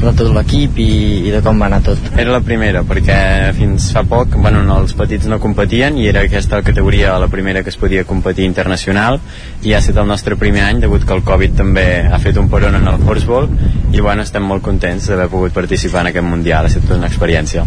de 0.00 0.12
tot 0.18 0.32
l'equip 0.34 0.80
i, 0.82 0.88
i 1.28 1.34
de 1.34 1.42
com 1.44 1.62
va 1.62 1.68
anar 1.68 1.82
tot. 1.86 2.10
Era 2.16 2.34
la 2.34 2.42
primera 2.42 2.82
perquè 2.88 3.18
fins 3.54 3.92
fa 3.94 4.02
poc 4.08 4.34
bueno, 4.34 4.64
no, 4.66 4.80
els 4.82 4.96
petits 4.98 5.30
no 5.30 5.38
competien 5.42 6.00
i 6.00 6.08
era 6.10 6.24
aquesta 6.26 6.62
categoria 6.66 7.14
la 7.22 7.30
primera 7.30 7.62
que 7.62 7.70
es 7.70 7.78
podia 7.78 8.06
competir 8.08 8.48
internacional 8.50 9.20
i 9.62 9.76
ha 9.76 9.82
estat 9.84 10.02
el 10.02 10.10
nostre 10.10 10.40
primer 10.40 10.66
any 10.66 10.82
degut 10.82 11.06
que 11.06 11.14
el 11.14 11.24
Covid 11.26 11.58
també 11.62 11.88
ha 12.02 12.22
fet 12.22 12.42
un 12.42 12.50
peron 12.50 12.80
en 12.80 12.90
el 12.90 13.06
horseball 13.06 13.50
i 13.92 14.00
bueno, 14.00 14.26
estem 14.26 14.42
molt 14.42 14.66
contents 14.66 15.06
d'haver 15.06 15.30
pogut 15.30 15.54
participar 15.54 16.02
en 16.02 16.14
aquest 16.14 16.26
Mundial, 16.26 16.66
ha 16.66 16.72
estat 16.72 16.96
una 16.96 17.06
experiència. 17.06 17.66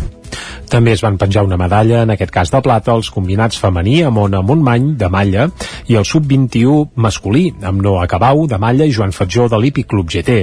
També 0.70 0.94
es 0.94 1.02
van 1.02 1.18
penjar 1.18 1.42
una 1.48 1.58
medalla, 1.58 2.04
en 2.06 2.14
aquest 2.14 2.32
cas 2.32 2.52
de 2.54 2.62
plata, 2.62 2.94
als 2.94 3.10
combinats 3.10 3.58
femení 3.58 4.04
amb 4.06 4.22
Ona 4.22 4.44
Montmany, 4.46 4.92
de 5.02 5.10
malla, 5.10 5.48
i 5.90 5.98
el 5.98 6.06
sub-21 6.06 6.94
masculí, 6.96 7.48
amb 7.66 7.82
Noa 7.82 8.06
Cabau, 8.12 8.46
de 8.48 8.60
malla, 8.62 8.86
i 8.86 8.94
Joan 8.94 9.16
Fatjó, 9.16 9.48
de 9.50 9.58
l'Hípic 9.58 9.90
Club 9.90 10.14
GT. 10.14 10.38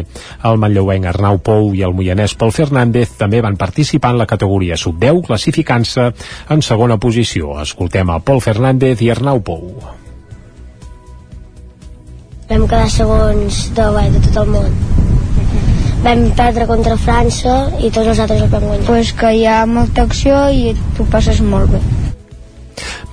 El 0.51 0.59
manlleuenc 0.63 1.07
Arnau 1.13 1.39
Pou 1.39 1.71
i 1.79 1.85
el 1.87 1.95
moianès 1.95 2.35
Pol 2.35 2.51
Fernández 2.51 3.15
també 3.21 3.41
van 3.45 3.57
participar 3.61 4.15
en 4.17 4.21
la 4.25 4.27
categoria 4.27 4.77
sub-10, 4.77 5.23
classificant-se 5.31 6.11
en 6.51 6.63
segona 6.63 6.99
posició. 6.99 7.61
Escoltem 7.63 8.11
a 8.11 8.19
Pol 8.19 8.43
Fernández 8.43 9.07
i 9.07 9.13
Arnau 9.15 9.45
Pou. 9.47 9.71
Vam 12.51 12.67
quedar 12.67 12.87
segons 12.91 13.67
de, 13.75 13.91
de 14.15 14.25
tot 14.29 14.43
el 14.43 14.55
món 14.59 15.06
vam 16.07 16.29
perdre 16.39 16.69
contra 16.71 16.95
França 17.01 17.55
i 17.83 17.91
tots 17.91 18.13
els 18.13 18.21
altres 18.23 18.45
els 18.45 18.53
vam 18.53 18.67
guanyar. 18.69 18.87
Pues 18.87 19.11
que 19.19 19.33
hi 19.35 19.47
ha 19.51 19.65
molta 19.67 20.05
acció 20.07 20.47
i 20.55 20.71
tu 20.95 21.07
passes 21.11 21.41
molt 21.43 21.73
bé. 21.75 21.81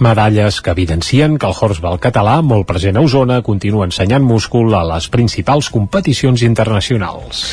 Medalles 0.03 0.59
que 0.61 0.73
evidencien 0.75 1.39
que 1.39 1.47
el 1.47 1.57
horseball 1.57 1.99
català, 2.03 2.35
molt 2.45 2.67
present 2.69 2.97
a 2.99 3.03
Osona, 3.05 3.41
continua 3.41 3.87
ensenyant 3.87 4.25
múscul 4.25 4.73
a 4.75 4.83
les 4.93 5.07
principals 5.09 5.69
competicions 5.73 6.43
internacionals. 6.45 7.43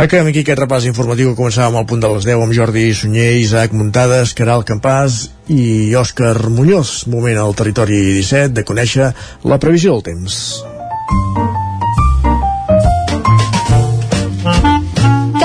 Acabem 0.00 0.30
aquí 0.30 0.44
aquest 0.44 0.60
repàs 0.62 0.86
informatiu 0.86 1.32
que 1.32 1.38
començàvem 1.40 1.80
al 1.80 1.86
punt 1.88 2.04
de 2.04 2.10
les 2.12 2.26
10 2.28 2.44
amb 2.44 2.54
Jordi 2.56 2.84
Sunyer, 2.94 3.32
Isaac 3.42 3.74
Muntades, 3.76 4.36
Caral 4.38 4.62
Campàs 4.68 5.24
i 5.50 5.96
Òscar 5.98 6.36
Muñoz. 6.48 7.08
Moment 7.10 7.42
al 7.42 7.56
territori 7.58 7.98
17 8.20 8.54
de 8.60 8.66
conèixer 8.68 9.10
la 9.44 9.58
previsió 9.58 9.98
del 9.98 10.06
temps. 10.12 10.38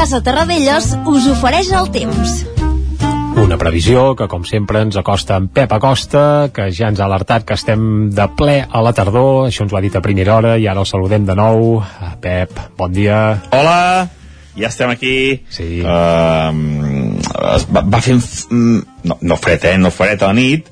Casa 0.05 0.19
Terradellos 0.21 0.91
us 1.09 1.23
ofereix 1.31 1.71
el 1.73 1.87
temps. 1.89 2.33
Una 3.41 3.55
previsió 3.57 4.11
que, 4.13 4.27
com 4.29 4.43
sempre, 4.45 4.83
ens 4.85 4.99
acosta 5.01 5.39
en 5.41 5.47
Pep 5.49 5.73
Acosta, 5.73 6.21
que 6.53 6.67
ja 6.69 6.91
ens 6.91 7.01
ha 7.01 7.07
alertat 7.07 7.41
que 7.49 7.57
estem 7.57 8.11
de 8.13 8.27
ple 8.37 8.59
a 8.61 8.83
la 8.85 8.93
tardor, 8.93 9.47
això 9.47 9.65
ens 9.65 9.73
ho 9.73 9.79
ha 9.79 9.81
dit 9.81 9.97
a 9.97 10.03
primera 10.05 10.35
hora, 10.35 10.53
i 10.61 10.69
ara 10.69 10.85
el 10.85 10.91
saludem 10.91 11.25
de 11.25 11.33
nou. 11.41 11.81
Pep, 12.21 12.53
bon 12.77 12.93
dia. 12.93 13.17
Hola, 13.49 13.81
ja 14.53 14.69
estem 14.69 14.93
aquí. 14.93 15.17
Sí. 15.49 15.81
Uh, 15.81 16.53
va, 17.73 17.87
va 17.97 18.05
fent... 18.05 18.21
No, 18.53 19.17
no 19.17 19.41
fred, 19.41 19.71
eh? 19.73 19.75
No 19.81 19.89
fred 19.89 20.21
a 20.21 20.29
la 20.29 20.37
nit, 20.37 20.69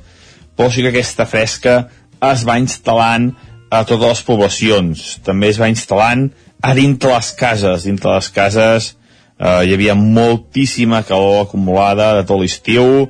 però 0.54 0.70
sí 0.70 0.86
que 0.86 0.94
aquesta 0.94 1.26
fresca 1.26 1.80
es 2.22 2.46
va 2.46 2.62
instal·lant 2.62 3.32
a 3.74 3.82
totes 3.82 4.12
les 4.14 4.28
poblacions. 4.30 5.14
També 5.26 5.50
es 5.50 5.58
va 5.58 5.74
instal·lant 5.74 6.30
a 6.62 6.78
dintre 6.78 7.18
les 7.18 7.34
cases. 7.34 7.90
Dintre 7.90 8.14
les 8.14 8.30
cases 8.30 8.94
eh, 9.40 9.62
hi 9.66 9.74
havia 9.76 9.96
moltíssima 9.96 11.04
calor 11.08 11.44
acumulada 11.46 12.14
de 12.20 12.28
tot 12.28 12.42
l'estiu, 12.42 13.08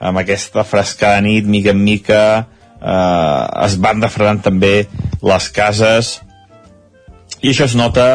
amb 0.00 0.22
aquesta 0.22 0.64
frescada 0.64 1.20
nit, 1.24 1.46
mica 1.46 1.74
en 1.74 1.84
mica, 1.84 2.24
eh, 2.80 3.64
es 3.66 3.76
van 3.80 4.02
refredant 4.02 4.42
també 4.44 4.74
les 5.22 5.48
cases, 5.54 6.18
i 7.40 7.52
això 7.52 7.66
es 7.68 7.76
nota 7.76 8.08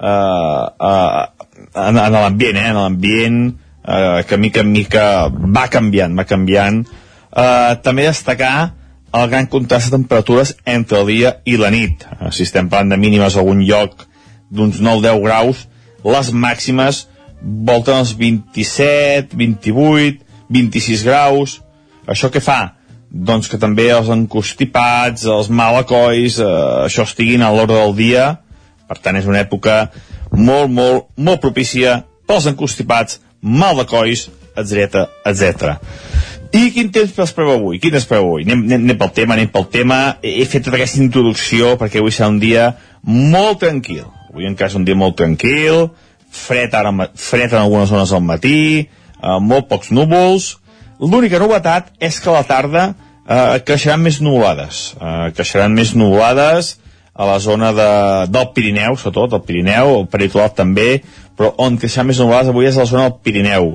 eh, 0.00 0.64
eh, 0.90 1.22
en, 1.74 1.98
en 1.98 2.18
l'ambient, 2.18 2.58
eh, 2.58 2.68
en 2.70 2.80
l'ambient, 2.82 3.40
eh, 3.88 4.24
que 4.28 4.38
mica 4.38 4.64
en 4.64 4.72
mica 4.72 5.04
va 5.28 5.68
canviant, 5.72 6.16
va 6.18 6.26
canviant. 6.28 6.82
Eh, 7.28 7.72
també 7.82 8.06
destacar 8.06 8.72
el 9.18 9.30
gran 9.30 9.48
contrast 9.48 9.88
de 9.88 9.96
temperatures 9.96 10.54
entre 10.66 11.00
el 11.00 11.08
dia 11.08 11.34
i 11.44 11.56
la 11.60 11.72
nit. 11.74 12.04
Eh, 12.18 12.30
si 12.30 12.44
estem 12.46 12.68
parlant 12.68 12.94
de 12.94 13.00
mínimes 13.00 13.36
a 13.36 13.42
algun 13.42 13.64
lloc 13.64 14.06
d'uns 14.50 14.80
9-10 14.80 15.22
graus, 15.24 15.66
les 16.04 16.32
màximes 16.32 17.06
volten 17.42 18.00
els 18.02 18.14
27, 18.18 19.36
28, 19.36 20.24
26 20.48 21.04
graus. 21.06 21.58
Això 22.08 22.30
què 22.32 22.42
fa? 22.42 22.74
Doncs 23.08 23.48
que 23.48 23.60
també 23.60 23.88
els 23.92 24.10
encostipats, 24.12 25.24
els 25.24 25.48
malacois, 25.48 26.38
eh, 26.40 26.50
això 26.86 27.06
estiguin 27.08 27.42
a 27.42 27.52
l'hora 27.52 27.80
del 27.84 27.96
dia. 27.96 28.26
Per 28.88 28.98
tant, 28.98 29.16
és 29.16 29.26
una 29.28 29.40
època 29.40 29.90
molt, 30.32 30.70
molt, 30.70 31.08
molt 31.16 31.40
propícia 31.40 32.02
pels 32.28 32.46
encostipats, 32.46 33.20
malacois, 33.40 34.28
etc 34.56 35.06
etc. 35.24 35.76
I 36.52 36.70
quin 36.72 36.88
temps 36.92 37.12
es 37.12 37.32
preveu 37.36 37.58
avui? 37.58 37.78
Quin 37.78 37.94
es 37.98 38.06
preveu 38.08 38.30
avui? 38.30 38.46
Anem, 38.46 38.64
anem, 38.64 38.86
anem 38.86 38.98
pel 39.00 39.12
tema, 39.16 39.36
anem 39.36 39.50
pel 39.52 39.66
tema. 39.72 39.98
He 40.24 40.46
fet 40.48 40.64
tota 40.64 40.78
aquesta 40.80 41.02
introducció 41.02 41.74
perquè 41.80 42.00
avui 42.00 42.14
serà 42.14 42.30
un 42.32 42.40
dia 42.40 42.70
molt 43.04 43.60
tranquil. 43.64 44.06
Avui 44.38 44.46
encara 44.46 44.70
és 44.70 44.76
un 44.78 44.84
dia 44.86 44.94
molt 44.94 45.16
tranquil, 45.18 45.88
fred, 46.30 46.70
ara, 46.78 46.92
fred 47.18 47.50
en 47.50 47.58
algunes 47.64 47.88
zones 47.90 48.12
al 48.14 48.22
matí, 48.22 48.86
eh, 48.86 49.38
molt 49.42 49.66
pocs 49.66 49.90
núvols. 49.90 50.52
L'única 51.02 51.40
novetat 51.42 51.88
és 51.98 52.20
que 52.22 52.30
a 52.30 52.36
la 52.36 52.44
tarda 52.46 52.84
eh, 52.92 53.56
creixeran 53.66 54.04
més 54.04 54.20
nuvolades. 54.22 54.92
Eh, 54.94 55.32
creixeran 55.34 55.74
més 55.74 55.90
nuvolades 55.98 56.76
a 57.18 57.26
la 57.26 57.40
zona 57.42 57.72
de, 57.74 57.88
del 58.30 58.46
Pirineu, 58.54 58.94
sobretot, 58.94 59.34
el 59.34 59.42
Pirineu, 59.42 59.96
el 60.04 60.06
peritoral 60.12 60.54
també, 60.54 61.02
però 61.34 61.50
on 61.58 61.82
creixeran 61.82 62.12
més 62.12 62.22
nuvolades 62.22 62.54
avui 62.54 62.70
és 62.70 62.78
a 62.78 62.84
la 62.86 62.92
zona 62.92 63.08
del 63.08 63.18
Pirineu. 63.26 63.72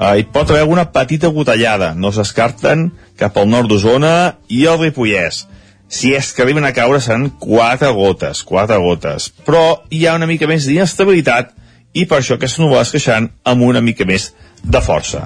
Uh, 0.00 0.16
hi 0.18 0.26
pot 0.26 0.50
haver 0.50 0.64
alguna 0.64 0.88
petita 0.90 1.30
gotellada, 1.30 1.92
no 1.94 2.10
es 2.10 2.18
descarten 2.18 2.88
cap 3.20 3.38
al 3.38 3.46
nord 3.46 3.70
d'Osona 3.70 4.14
i 4.48 4.64
el 4.66 4.82
Ripollès. 4.82 5.44
Si 5.90 6.12
és 6.14 6.30
que 6.32 6.44
arriben 6.44 6.64
a 6.64 6.72
caure 6.72 7.00
seran 7.02 7.32
quatre 7.42 7.90
gotes, 7.96 8.44
quatre 8.46 8.78
gotes. 8.78 9.30
Però 9.46 9.82
hi 9.90 10.04
ha 10.06 10.14
una 10.14 10.28
mica 10.30 10.46
més 10.46 10.68
d'inestabilitat 10.68 11.50
i 11.98 12.04
per 12.06 12.20
això 12.20 12.36
aquestes 12.36 12.60
nuvolades 12.62 12.92
creixeran 12.94 13.26
amb 13.50 13.66
una 13.66 13.82
mica 13.82 14.06
més 14.06 14.30
de 14.62 14.80
força. 14.84 15.24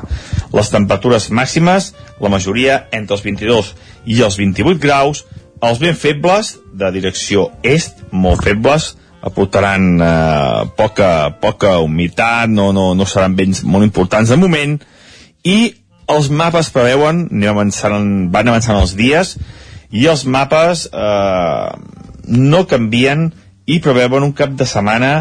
Les 0.54 0.70
temperatures 0.72 1.28
màximes, 1.34 1.92
la 2.20 2.32
majoria 2.32 2.84
entre 2.96 3.18
els 3.18 3.24
22 3.26 3.72
i 4.08 4.20
els 4.24 4.38
28 4.40 4.80
graus, 4.80 5.24
els 5.64 5.80
ben 5.82 5.96
febles, 5.96 6.54
de 6.72 6.90
direcció 6.94 7.50
est, 7.62 8.00
molt 8.10 8.44
febles, 8.44 8.94
aportaran 9.24 10.00
eh, 10.00 10.64
poca, 10.76 11.10
poca 11.40 11.78
humitat, 11.80 12.50
no, 12.52 12.70
no, 12.76 12.92
no 12.94 13.06
seran 13.08 13.36
vents 13.36 13.62
molt 13.64 13.86
importants 13.86 14.32
de 14.32 14.40
moment, 14.40 14.76
i 15.44 15.74
els 16.12 16.28
mapes 16.28 16.68
preveuen, 16.72 17.26
van 17.32 18.48
avançant 18.48 18.80
els 18.80 18.92
dies, 18.96 19.36
i 19.94 20.08
els 20.10 20.24
mapes 20.26 20.88
eh, 20.90 21.68
no 22.26 22.64
canvien 22.66 23.28
i 23.70 23.78
preveuen 23.84 24.26
un 24.26 24.34
cap 24.36 24.52
de 24.58 24.66
setmana 24.66 25.12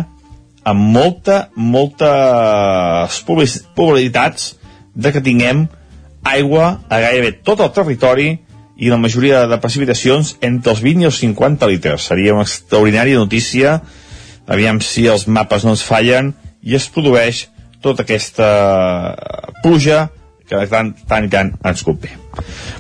amb 0.66 0.90
molta, 0.96 1.50
moltes 1.56 3.20
probabilitats 3.28 4.54
de 4.96 5.12
que 5.12 5.22
tinguem 5.24 5.68
aigua 6.24 6.80
a 6.90 7.02
gairebé 7.04 7.34
tot 7.44 7.62
el 7.62 7.72
territori 7.76 8.30
i 8.80 8.90
la 8.90 8.98
majoria 8.98 9.44
de 9.48 9.60
precipitacions 9.62 10.38
entre 10.42 10.74
els 10.74 10.82
20 10.82 11.04
i 11.04 11.10
els 11.10 11.20
50 11.22 11.70
litres. 11.70 12.08
Seria 12.10 12.34
una 12.34 12.48
extraordinària 12.48 13.20
notícia. 13.20 13.82
Aviam 14.48 14.82
si 14.82 15.06
els 15.08 15.28
mapes 15.28 15.68
no 15.68 15.76
ens 15.76 15.84
fallen 15.86 16.34
i 16.64 16.76
es 16.80 16.88
produeix 16.90 17.46
tota 17.84 18.08
aquesta 18.08 18.50
pluja 19.62 20.08
que 20.54 20.62
de 20.62 20.70
tant, 20.70 20.94
tant 21.10 21.30
tant 21.34 21.52
ens 21.66 21.84
convé. 21.86 22.14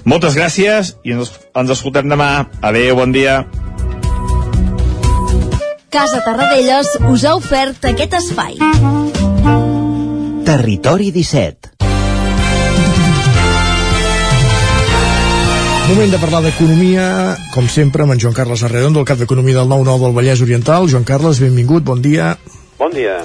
Moltes 0.06 0.38
gràcies 0.38 0.94
i 1.04 1.16
ens, 1.16 1.34
ens 1.58 1.74
escoltem 1.74 2.10
demà. 2.12 2.46
Adéu, 2.62 2.98
bon 3.00 3.14
dia. 3.16 3.42
Casa 5.94 6.22
Tarradellas 6.26 6.96
us 7.10 7.26
ha 7.26 7.36
ofert 7.38 7.86
aquest 7.90 8.18
espai. 8.20 8.58
Territori 10.46 11.12
17. 11.16 11.72
Moment 15.84 16.14
de 16.14 16.18
parlar 16.18 16.40
d'economia, 16.46 17.06
com 17.54 17.68
sempre, 17.70 18.06
amb 18.06 18.16
en 18.16 18.22
Joan 18.22 18.36
Carles 18.38 18.64
Arredondo, 18.64 19.02
el 19.02 19.10
cap 19.10 19.20
d'Economia 19.20 19.60
del 19.60 19.70
9-9 19.70 20.08
del 20.08 20.16
Vallès 20.16 20.42
Oriental. 20.46 20.88
Joan 20.90 21.04
Carles, 21.06 21.42
benvingut, 21.44 21.84
bon 21.84 22.02
dia. 22.02 22.38
Bon 22.80 22.94
dia. 22.94 23.20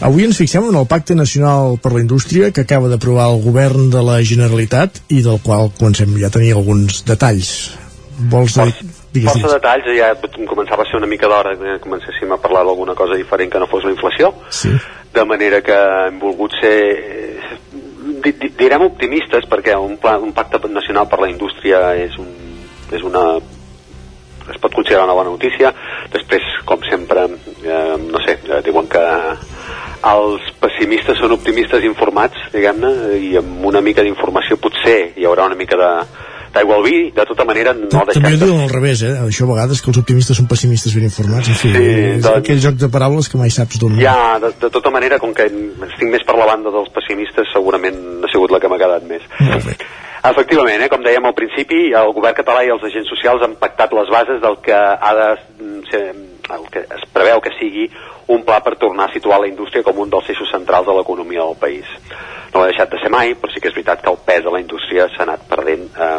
Avui 0.00 0.24
ens 0.24 0.38
fixem 0.40 0.64
en 0.64 0.76
el 0.80 0.86
Pacte 0.88 1.12
Nacional 1.12 1.74
per 1.82 1.90
la 1.92 2.00
Indústria 2.00 2.48
que 2.56 2.62
acaba 2.64 2.88
d'aprovar 2.88 3.26
el 3.34 3.42
govern 3.44 3.90
de 3.92 4.00
la 4.00 4.16
Generalitat 4.24 5.02
i 5.12 5.20
del 5.26 5.42
qual 5.44 5.68
comencem 5.76 6.14
ja 6.16 6.30
a 6.30 6.32
tenir 6.32 6.54
alguns 6.56 7.02
detalls. 7.04 7.50
Vols 8.32 8.56
dir... 8.56 8.72
Digues, 9.10 9.34
Força 9.34 9.58
detalls, 9.58 9.88
ja 9.98 10.12
començava 10.48 10.84
a 10.84 10.88
ser 10.88 11.00
una 11.00 11.08
mica 11.10 11.28
d'hora 11.28 11.56
que 11.58 11.76
comencéssim 11.82 12.30
a 12.30 12.38
parlar 12.38 12.62
d'alguna 12.64 12.94
cosa 12.94 13.18
diferent 13.18 13.50
que 13.50 13.58
no 13.58 13.66
fos 13.66 13.82
la 13.84 13.90
inflació, 13.90 14.30
Sí. 14.54 14.70
de 15.12 15.24
manera 15.26 15.60
que 15.66 15.74
hem 16.06 16.20
volgut 16.22 16.54
ser, 16.60 16.76
eh, 16.94 17.56
di, 18.22 18.32
di, 18.38 18.52
direm 18.56 18.86
optimistes, 18.86 19.48
perquè 19.50 19.74
un, 19.74 19.96
pla, 19.98 20.14
un 20.22 20.30
pacte 20.32 20.62
nacional 20.70 21.08
per 21.10 21.18
la 21.20 21.28
indústria 21.28 21.82
és, 21.98 22.14
un, 22.22 22.30
és 22.94 23.02
una 23.02 23.40
es 24.50 24.58
pot 24.62 24.72
considerar 24.74 25.04
una 25.04 25.18
bona 25.18 25.34
notícia 25.34 25.74
després 26.14 26.46
com 26.64 26.80
sempre 26.88 27.26
eh, 27.26 27.96
no 28.00 28.22
sé, 28.24 28.38
eh, 28.46 28.62
diuen 28.66 28.88
que 28.90 29.02
els 30.08 30.50
pessimistes 30.62 31.18
són 31.20 31.34
optimistes 31.36 31.84
informats 31.84 32.48
diguem-ne, 32.54 32.90
i 33.20 33.34
amb 33.40 33.64
una 33.68 33.82
mica 33.84 34.04
d'informació 34.06 34.56
potser 34.56 35.12
hi 35.16 35.26
haurà 35.28 35.44
una 35.50 35.58
mica 35.58 35.76
de 35.76 35.90
d'aigua 36.50 36.76
al 36.80 36.82
vi, 36.82 37.10
de 37.14 37.24
tota 37.28 37.44
manera 37.46 37.72
no 37.76 37.86
També 37.86 38.10
deixem 38.10 38.24
ho 38.26 38.38
diuen 38.40 38.62
al 38.64 38.72
revés, 38.72 39.04
eh? 39.06 39.12
Això 39.22 39.46
a 39.46 39.52
vegades 39.52 39.82
que 39.82 39.90
els 39.92 40.00
optimistes 40.00 40.40
són 40.40 40.48
pessimistes 40.50 40.94
ben 40.96 41.06
informats. 41.06 41.46
En 41.46 41.54
fi, 41.54 41.70
Sí, 41.70 41.84
és 42.16 42.24
doncs- 42.24 42.40
aquell 42.40 42.58
joc 42.64 42.80
de 42.80 42.88
paraules 42.90 43.28
que 43.30 43.38
mai 43.38 43.52
saps 43.54 43.78
d'on... 43.78 43.94
Ja, 44.02 44.34
de, 44.42 44.50
de 44.58 44.70
tota 44.74 44.90
manera, 44.90 45.20
com 45.22 45.30
que 45.36 45.46
estic 45.46 46.10
més 46.10 46.24
per 46.26 46.34
la 46.40 46.48
banda 46.50 46.72
dels 46.74 46.90
pessimistes, 46.96 47.52
segurament 47.54 48.00
ha 48.24 48.32
sigut 48.32 48.50
la 48.50 48.58
que 48.58 48.66
m'ha 48.72 48.80
quedat 48.82 49.06
més. 49.06 49.22
Molt 49.38 49.68
bé. 49.68 49.76
Efectivament, 50.30 50.82
eh, 50.84 50.90
com 50.92 51.06
dèiem 51.06 51.30
al 51.30 51.36
principi, 51.38 51.78
el 51.96 52.10
govern 52.18 52.36
català 52.36 52.66
i 52.66 52.74
els 52.74 52.82
agents 52.90 53.08
socials 53.14 53.46
han 53.46 53.54
pactat 53.62 53.94
les 53.96 54.10
bases 54.12 54.42
del 54.42 54.58
que 54.66 54.74
ha 54.74 55.12
de 55.16 55.28
ser, 55.88 56.02
que 56.70 56.84
es 56.84 57.04
preveu 57.12 57.40
que 57.44 57.52
sigui 57.58 57.88
un 58.30 58.44
pla 58.46 58.60
per 58.62 58.76
tornar 58.78 59.08
a 59.08 59.12
situar 59.12 59.40
la 59.40 59.48
indústria 59.50 59.82
com 59.82 59.98
un 59.98 60.10
dels 60.10 60.28
eixos 60.30 60.50
centrals 60.52 60.86
de 60.86 60.94
l'economia 60.98 61.42
del 61.44 61.58
país. 61.58 61.86
No 62.54 62.62
ha 62.62 62.70
deixat 62.70 62.90
de 62.90 62.98
ser 62.98 63.10
mai, 63.10 63.34
però 63.38 63.50
sí 63.52 63.60
que 63.62 63.70
és 63.70 63.74
veritat 63.74 64.02
que 64.02 64.10
el 64.10 64.18
pes 64.26 64.42
de 64.44 64.50
la 64.50 64.60
indústria 64.62 65.06
s'ha 65.14 65.22
anat 65.22 65.44
perdent 65.50 65.86
eh, 65.94 66.16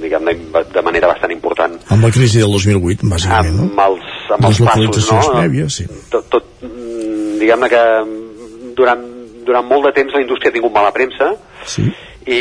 diguem-ne 0.00 0.34
de 0.72 0.82
manera 0.84 1.08
bastant 1.10 1.32
important 1.34 1.76
Amb 1.92 2.04
la 2.04 2.10
crisi 2.14 2.40
del 2.42 2.52
2008, 2.52 3.08
bàsicament, 3.10 3.56
no? 3.56 3.68
amb 3.70 3.82
els, 3.86 4.10
amb 4.36 4.44
els 4.48 4.60
Les 4.60 4.60
passos, 4.60 4.66
localitzacions 4.66 5.28
no? 5.28 5.38
prèvies, 5.38 5.78
sí. 5.80 5.86
Tot, 6.12 6.28
tot 6.32 6.64
mm, 6.66 7.38
diguem-ne 7.40 7.70
que 7.72 7.82
mm, 8.04 8.70
durant, 8.78 9.04
durant 9.48 9.68
molt 9.68 9.88
de 9.88 9.94
temps 10.00 10.16
la 10.16 10.22
indústria 10.24 10.52
ha 10.52 10.56
tingut 10.56 10.74
mala 10.76 10.92
premsa 10.96 11.32
Sí. 11.68 11.84
i 12.32 12.40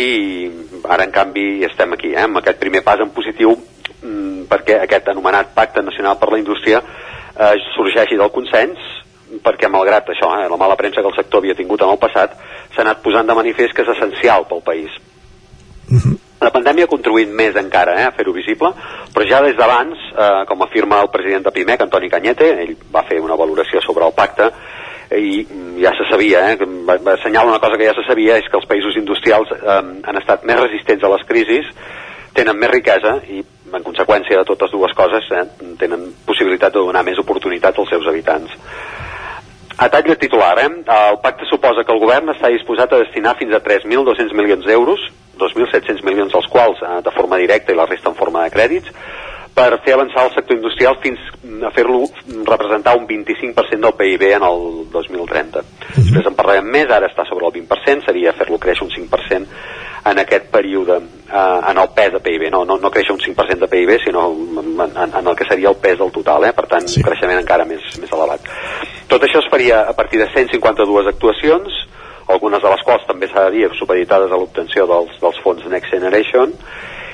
ara 0.88 1.04
en 1.04 1.12
canvi 1.12 1.66
estem 1.68 1.92
aquí, 1.96 2.14
eh, 2.14 2.24
amb 2.24 2.40
aquest 2.40 2.60
primer 2.62 2.84
pas 2.86 3.02
en 3.04 3.12
positiu 3.16 3.52
mm, 3.56 4.48
perquè 4.52 4.80
aquest 4.84 5.12
anomenat 5.12 5.54
Pacte 5.56 5.84
Nacional 5.84 6.20
per 6.20 6.32
la 6.32 6.40
Indústria 6.40 6.80
eh, 7.40 7.54
sorgeixi 7.76 8.20
del 8.20 8.34
consens 8.36 8.80
perquè 9.44 9.70
malgrat 9.70 10.10
això, 10.10 10.32
eh, 10.40 10.48
la 10.50 10.58
mala 10.58 10.76
premsa 10.76 11.02
que 11.02 11.08
el 11.08 11.16
sector 11.16 11.44
havia 11.44 11.56
tingut 11.56 11.82
en 11.86 11.94
el 11.94 12.02
passat, 12.02 12.34
s'ha 12.74 12.82
anat 12.82 13.04
posant 13.04 13.28
de 13.28 13.38
manifest 13.38 13.76
que 13.76 13.86
és 13.86 13.94
essencial 13.96 14.48
pel 14.50 14.66
país. 14.66 14.98
La 16.40 16.52
pandèmia 16.56 16.86
ha 16.88 16.92
contribuït 16.92 17.32
més 17.36 17.56
encara 17.60 17.98
eh, 18.00 18.06
a 18.08 18.16
fer-ho 18.16 18.34
visible, 18.34 18.72
però 19.14 19.26
ja 19.28 19.42
des 19.44 19.58
d'abans, 19.58 20.04
eh, 20.16 20.46
com 20.48 20.62
afirma 20.64 21.02
el 21.04 21.12
president 21.14 21.46
de 21.46 21.52
PIMEC, 21.52 21.82
Antoni 21.84 22.10
Canyete, 22.10 22.50
ell 22.64 22.76
va 22.94 23.04
fer 23.10 23.20
una 23.20 23.36
valoració 23.36 23.82
sobre 23.84 24.08
el 24.08 24.16
pacte, 24.16 24.50
i 25.18 25.44
mm, 25.44 25.80
ja 25.84 25.92
se 25.98 26.06
sabia, 26.10 26.46
eh, 26.54 26.58
assenyalar 27.14 27.50
una 27.50 27.60
cosa 27.60 27.78
que 27.78 27.90
ja 27.90 27.96
se 27.98 28.06
sabia, 28.08 28.38
és 28.38 28.48
que 28.48 28.58
els 28.58 28.70
països 28.70 28.96
industrials 29.02 29.52
eh, 29.58 29.80
han 30.04 30.22
estat 30.22 30.46
més 30.48 30.62
resistents 30.62 31.04
a 31.04 31.12
les 31.16 31.26
crisis, 31.28 31.68
tenen 32.38 32.58
més 32.58 32.72
riquesa 32.72 33.18
i, 33.28 33.44
en 33.74 33.86
conseqüència 33.86 34.40
de 34.40 34.48
totes 34.48 34.72
dues 34.72 34.94
coses, 34.98 35.30
eh, 35.32 35.46
tenen 35.80 36.10
possibilitat 36.26 36.74
de 36.74 36.84
donar 36.84 37.04
més 37.06 37.20
oportunitats 37.22 37.80
als 37.80 37.90
seus 37.90 38.08
habitants. 38.08 38.52
A 39.80 39.88
tall 39.88 40.04
de 40.04 40.16
titular, 40.20 40.58
eh? 40.60 40.68
el 40.68 41.20
pacte 41.24 41.46
suposa 41.48 41.86
que 41.88 41.94
el 41.96 42.02
govern 42.02 42.34
està 42.34 42.50
disposat 42.52 42.92
a 42.92 43.00
destinar 43.00 43.38
fins 43.40 43.56
a 43.56 43.62
3.200 43.64 44.36
milions 44.36 44.66
d'euros, 44.68 45.06
2.700 45.40 46.04
milions 46.04 46.34
dels 46.36 46.50
quals 46.52 46.82
eh, 46.84 47.00
de 47.06 47.14
forma 47.16 47.40
directa 47.40 47.72
i 47.72 47.80
la 47.80 47.88
resta 47.88 48.12
en 48.12 48.18
forma 48.20 48.44
de 48.44 48.52
crèdits, 48.52 48.92
per 49.56 49.80
fer 49.84 49.96
avançar 49.96 50.26
el 50.28 50.34
sector 50.36 50.56
industrial 50.56 50.98
fins 51.04 51.20
a 51.66 51.72
fer-lo 51.76 52.04
representar 52.48 52.96
un 52.98 53.08
25% 53.08 53.80
del 53.88 53.96
PIB 53.98 54.26
en 54.36 54.46
el 54.48 54.66
2030. 54.92 55.64
Després 55.96 56.28
en 56.28 56.38
parlarem 56.38 56.70
més, 56.76 56.92
ara 56.92 57.10
està 57.10 57.26
sobre 57.28 57.48
el 57.50 57.56
20%, 57.62 58.06
seria 58.06 58.36
fer-lo 58.38 58.60
créixer 58.62 58.88
un 58.88 58.94
5% 58.94 59.88
en 60.06 60.20
aquest 60.20 60.50
període, 60.52 60.98
eh, 60.98 61.60
en 61.70 61.78
el 61.78 61.90
pes 61.96 62.14
de 62.14 62.20
PIB, 62.20 62.50
no, 62.52 62.64
no, 62.66 62.78
no 62.78 62.92
créixer 62.92 63.14
un 63.14 63.20
5% 63.20 63.66
de 63.66 63.68
PIB, 63.68 63.98
sinó 64.04 64.30
en, 64.32 64.76
en, 64.80 65.16
en 65.20 65.28
el 65.28 65.36
que 65.36 65.48
seria 65.50 65.70
el 65.70 65.76
pes 65.76 66.00
del 66.00 66.12
total, 66.12 66.46
eh? 66.46 66.54
per 66.54 66.68
tant, 66.68 66.88
sí. 66.88 67.00
un 67.00 67.10
creixement 67.10 67.42
encara 67.42 67.68
més, 67.68 67.84
més 68.02 68.14
elevat. 68.16 68.48
Tot 69.10 69.26
això 69.26 69.44
es 69.44 69.50
faria 69.52 69.84
a 69.90 69.96
partir 69.98 70.22
de 70.22 70.30
152 70.32 71.12
actuacions, 71.14 71.82
algunes 72.30 72.62
de 72.62 72.70
les 72.70 72.86
quals 72.86 73.06
també 73.10 73.28
s'ha 73.28 73.48
de 73.48 73.58
dir 73.58 73.70
supeditades 73.78 74.32
a 74.32 74.38
l'obtenció 74.38 74.86
dels, 74.88 75.16
dels 75.22 75.44
fons 75.44 75.66
Next 75.66 75.92
Generation, 75.92 76.54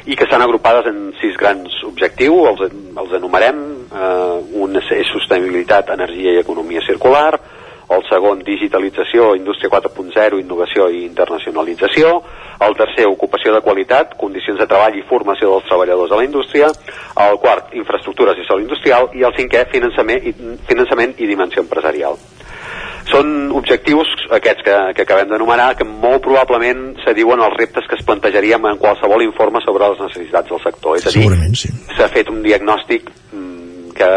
i 0.05 0.13
que 0.13 0.27
estan 0.27 0.43
agrupades 0.43 0.85
en 0.91 1.13
sis 1.17 1.33
grans 1.39 1.79
objectius, 1.87 2.51
els, 2.51 2.73
els 3.01 3.13
enumerem, 3.17 3.61
eh, 3.89 4.59
un 4.61 4.77
és 4.77 5.09
sostenibilitat, 5.09 5.89
energia 5.95 6.35
i 6.35 6.41
economia 6.43 6.83
circular, 6.85 7.39
el 7.93 8.03
segon, 8.09 8.41
digitalització, 8.45 9.33
indústria 9.37 9.69
4.0, 9.69 10.39
innovació 10.41 10.87
i 10.89 11.03
internacionalització, 11.05 12.15
el 12.65 12.77
tercer, 12.79 13.05
ocupació 13.09 13.53
de 13.53 13.61
qualitat, 13.61 14.15
condicions 14.17 14.59
de 14.59 14.67
treball 14.69 14.97
i 14.97 15.03
formació 15.09 15.51
dels 15.53 15.67
treballadors 15.69 16.09
de 16.09 16.19
la 16.21 16.25
indústria, 16.25 16.71
el 17.27 17.37
quart, 17.43 17.75
infraestructures 17.77 18.41
i 18.41 18.47
sol 18.47 18.63
industrial, 18.63 19.11
i 19.13 19.25
el 19.27 19.35
cinquè, 19.37 19.67
finançament 19.73 20.25
i, 20.25 20.33
finançament 20.69 21.13
i 21.21 21.29
dimensió 21.29 21.61
empresarial. 21.65 22.17
Són 23.05 23.51
objectius, 23.53 24.09
aquests 24.33 24.65
que, 24.65 24.75
que 24.97 25.05
acabem 25.05 25.29
d'enumerar, 25.29 25.75
que 25.77 25.85
molt 25.85 26.23
probablement 26.25 26.95
se 27.03 27.13
diuen 27.13 27.43
els 27.45 27.53
reptes 27.59 27.85
que 27.85 27.99
es 27.99 28.05
plantejaríem 28.07 28.65
en 28.71 28.81
qualsevol 28.81 29.21
informe 29.27 29.61
sobre 29.61 29.91
les 29.91 30.01
necessitats 30.07 30.49
del 30.49 30.63
sector. 30.63 30.97
És 30.97 31.05
a 31.05 31.13
dir, 31.13 31.21
Segurament, 31.21 31.53
sí. 31.59 31.69
s'ha 31.93 32.09
fet 32.09 32.33
un 32.33 32.41
diagnòstic 32.41 33.13
mm, 33.29 33.93
que 33.93 34.11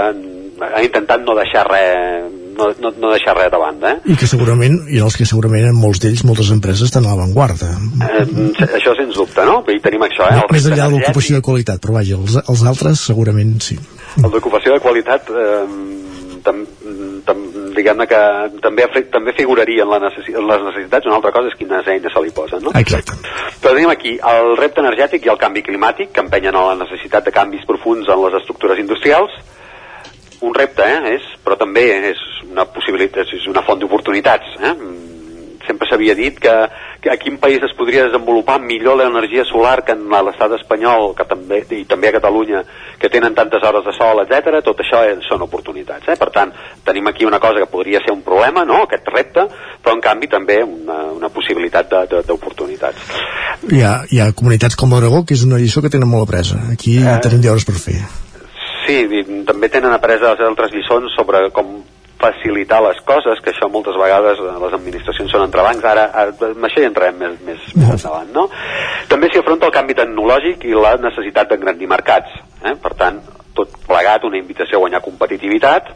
ha 0.72 0.82
intentat 0.82 1.20
no 1.26 1.36
deixar 1.36 1.68
res 1.68 2.47
no, 2.59 2.68
no, 2.82 2.93
no 2.98 3.12
deixar 3.14 3.36
res 3.39 3.51
de 3.52 3.60
banda 3.62 3.93
eh? 3.94 4.14
I 4.14 4.16
que 4.18 4.28
segurament, 4.30 4.80
i 4.90 5.01
els 5.05 5.16
que 5.18 5.26
segurament 5.28 5.68
en 5.70 5.78
molts 5.78 6.02
d'ells, 6.02 6.24
moltes 6.28 6.51
empreses 6.55 6.89
estan 6.90 7.06
a 7.06 7.14
l'avantguarda. 7.14 7.70
Eh, 8.09 8.26
això 8.78 8.94
sens 8.98 9.16
dubte, 9.16 9.44
no? 9.48 9.60
I 9.70 9.78
tenim 9.85 10.05
això, 10.09 10.26
eh? 10.26 10.43
El 10.43 10.52
Més 10.56 10.66
enllà 10.68 10.89
de 10.89 10.97
l'ocupació 10.97 11.39
de 11.39 11.47
qualitat, 11.48 11.82
però 11.85 11.98
vaja, 12.01 12.18
els, 12.18 12.39
els 12.43 12.66
altres 12.72 13.06
segurament 13.10 13.56
sí. 13.64 13.78
El 14.18 14.30
d'ocupació 14.35 14.74
de 14.74 14.82
qualitat 14.82 15.30
eh, 15.30 15.62
tam, 16.44 16.62
tam, 17.26 17.43
diguem-ne 17.76 18.06
que 18.10 18.20
també, 18.64 18.86
també 19.12 19.35
figuraria 19.36 19.85
en, 19.85 19.93
la 19.93 20.01
necessi 20.02 20.35
en 20.36 20.47
les 20.48 20.64
necessitats, 20.70 21.09
una 21.09 21.18
altra 21.20 21.32
cosa 21.35 21.52
és 21.52 21.59
quines 21.59 21.90
eines 21.93 22.14
se 22.14 22.24
li 22.24 22.32
posen, 22.35 22.64
no? 22.64 22.74
Exacte. 22.78 23.16
Però 23.62 23.74
tenim 23.74 23.93
aquí 23.93 24.16
el 24.32 24.55
repte 24.60 24.82
energètic 24.85 25.26
i 25.26 25.32
el 25.32 25.40
canvi 25.40 25.64
climàtic, 25.66 26.12
que 26.14 26.24
empenyen 26.24 26.56
a 26.56 26.66
la 26.70 26.78
necessitat 26.82 27.28
de 27.28 27.35
canvis 27.35 27.66
profuns 27.68 28.09
en 28.09 28.24
les 28.24 28.40
estructures 28.40 28.80
industrials. 28.82 29.35
Un 30.40 30.55
repte, 30.55 30.82
eh? 30.86 31.15
És, 31.16 31.24
però 31.44 31.56
també 31.59 31.86
és 32.12 32.19
una 32.51 32.65
possibilitat, 32.70 33.27
és 33.35 33.47
una 33.51 33.65
font 33.66 33.81
d'oportunitats. 33.82 34.56
Eh? 34.60 34.73
Mm, 34.74 35.05
Sempre 35.69 35.85
s'havia 35.85 36.15
dit 36.16 36.39
que, 36.40 36.52
que 37.05 37.10
a 37.12 37.19
quin 37.20 37.35
país 37.36 37.60
es 37.60 37.74
podria 37.77 38.06
desenvolupar 38.06 38.55
millor 38.59 38.97
l'energia 38.97 39.43
solar 39.44 39.82
que 39.85 39.93
en 39.93 40.06
l'estat 40.09 40.55
espanyol 40.56 41.10
que 41.19 41.27
també, 41.28 41.59
i 41.77 41.82
també 41.85 42.09
a 42.09 42.15
Catalunya, 42.15 42.62
que 42.97 43.10
tenen 43.12 43.35
tantes 43.36 43.60
hores 43.69 43.85
de 43.85 43.93
sol, 43.93 44.23
etc. 44.23 44.62
Tot 44.65 44.81
això 44.81 45.02
és, 45.05 45.20
són 45.28 45.44
oportunitats. 45.44 46.09
Eh? 46.09 46.16
Per 46.16 46.31
tant, 46.32 46.55
tenim 46.86 47.10
aquí 47.10 47.28
una 47.28 47.36
cosa 47.43 47.60
que 47.60 47.69
podria 47.69 48.01
ser 48.01 48.15
un 48.16 48.23
problema, 48.24 48.65
no? 48.65 48.81
aquest 48.86 49.10
repte, 49.12 49.44
però 49.85 49.93
en 49.98 50.01
canvi 50.01 50.31
també 50.32 50.62
una, 50.65 51.02
una 51.19 51.28
possibilitat 51.28 51.93
d'oportunitats. 52.31 53.12
Hi 53.69 53.82
ha, 53.85 53.93
hi 54.09 54.23
ha 54.24 54.31
comunitats 54.32 54.78
com 54.78 54.97
l'Aragó, 54.97 55.20
que 55.28 55.36
és 55.36 55.44
una 55.44 55.60
lliçó 55.60 55.85
que 55.85 55.93
tenen 55.93 56.09
molt 56.09 56.24
apresa. 56.31 56.62
Aquí 56.73 56.97
Eh. 57.02 57.19
tenim 57.20 57.44
deures 57.44 57.69
per 57.69 57.77
fer. 57.77 58.01
Sí, 58.89 59.02
i 59.05 59.23
també 59.44 59.69
tenen 59.69 59.93
apreses 59.93 60.40
altres 60.40 60.73
lliçons 60.73 61.12
sobre 61.12 61.43
com 61.52 61.82
facilitar 62.19 62.81
les 62.82 62.98
coses, 63.06 63.39
que 63.44 63.52
això 63.52 63.69
moltes 63.70 63.94
vegades 64.01 64.40
eh, 64.43 64.55
les 64.65 64.73
administracions 64.74 65.31
són 65.31 65.44
entrebancs, 65.44 65.85
ara, 65.86 66.09
ara 66.10 66.32
amb 66.48 66.65
això 66.66 66.81
hi 66.82 66.89
entrarem 66.89 67.19
més, 67.20 67.36
més, 67.47 67.66
més 67.78 67.93
endavant, 67.94 68.32
no? 68.35 68.48
També 69.12 69.28
s'hi 69.31 69.39
afronta 69.43 69.69
el 69.69 69.74
canvi 69.77 69.94
tecnològic 69.98 70.65
i 70.66 70.74
la 70.74 70.97
necessitat 70.98 71.52
d'engrandir 71.52 71.86
mercats, 71.93 72.32
eh? 72.65 72.74
per 72.82 72.94
tant, 72.98 73.20
tot 73.55 73.77
plegat, 73.86 74.24
una 74.27 74.40
invitació 74.40 74.81
a 74.81 74.82
guanyar 74.86 75.02
competitivitat, 75.05 75.93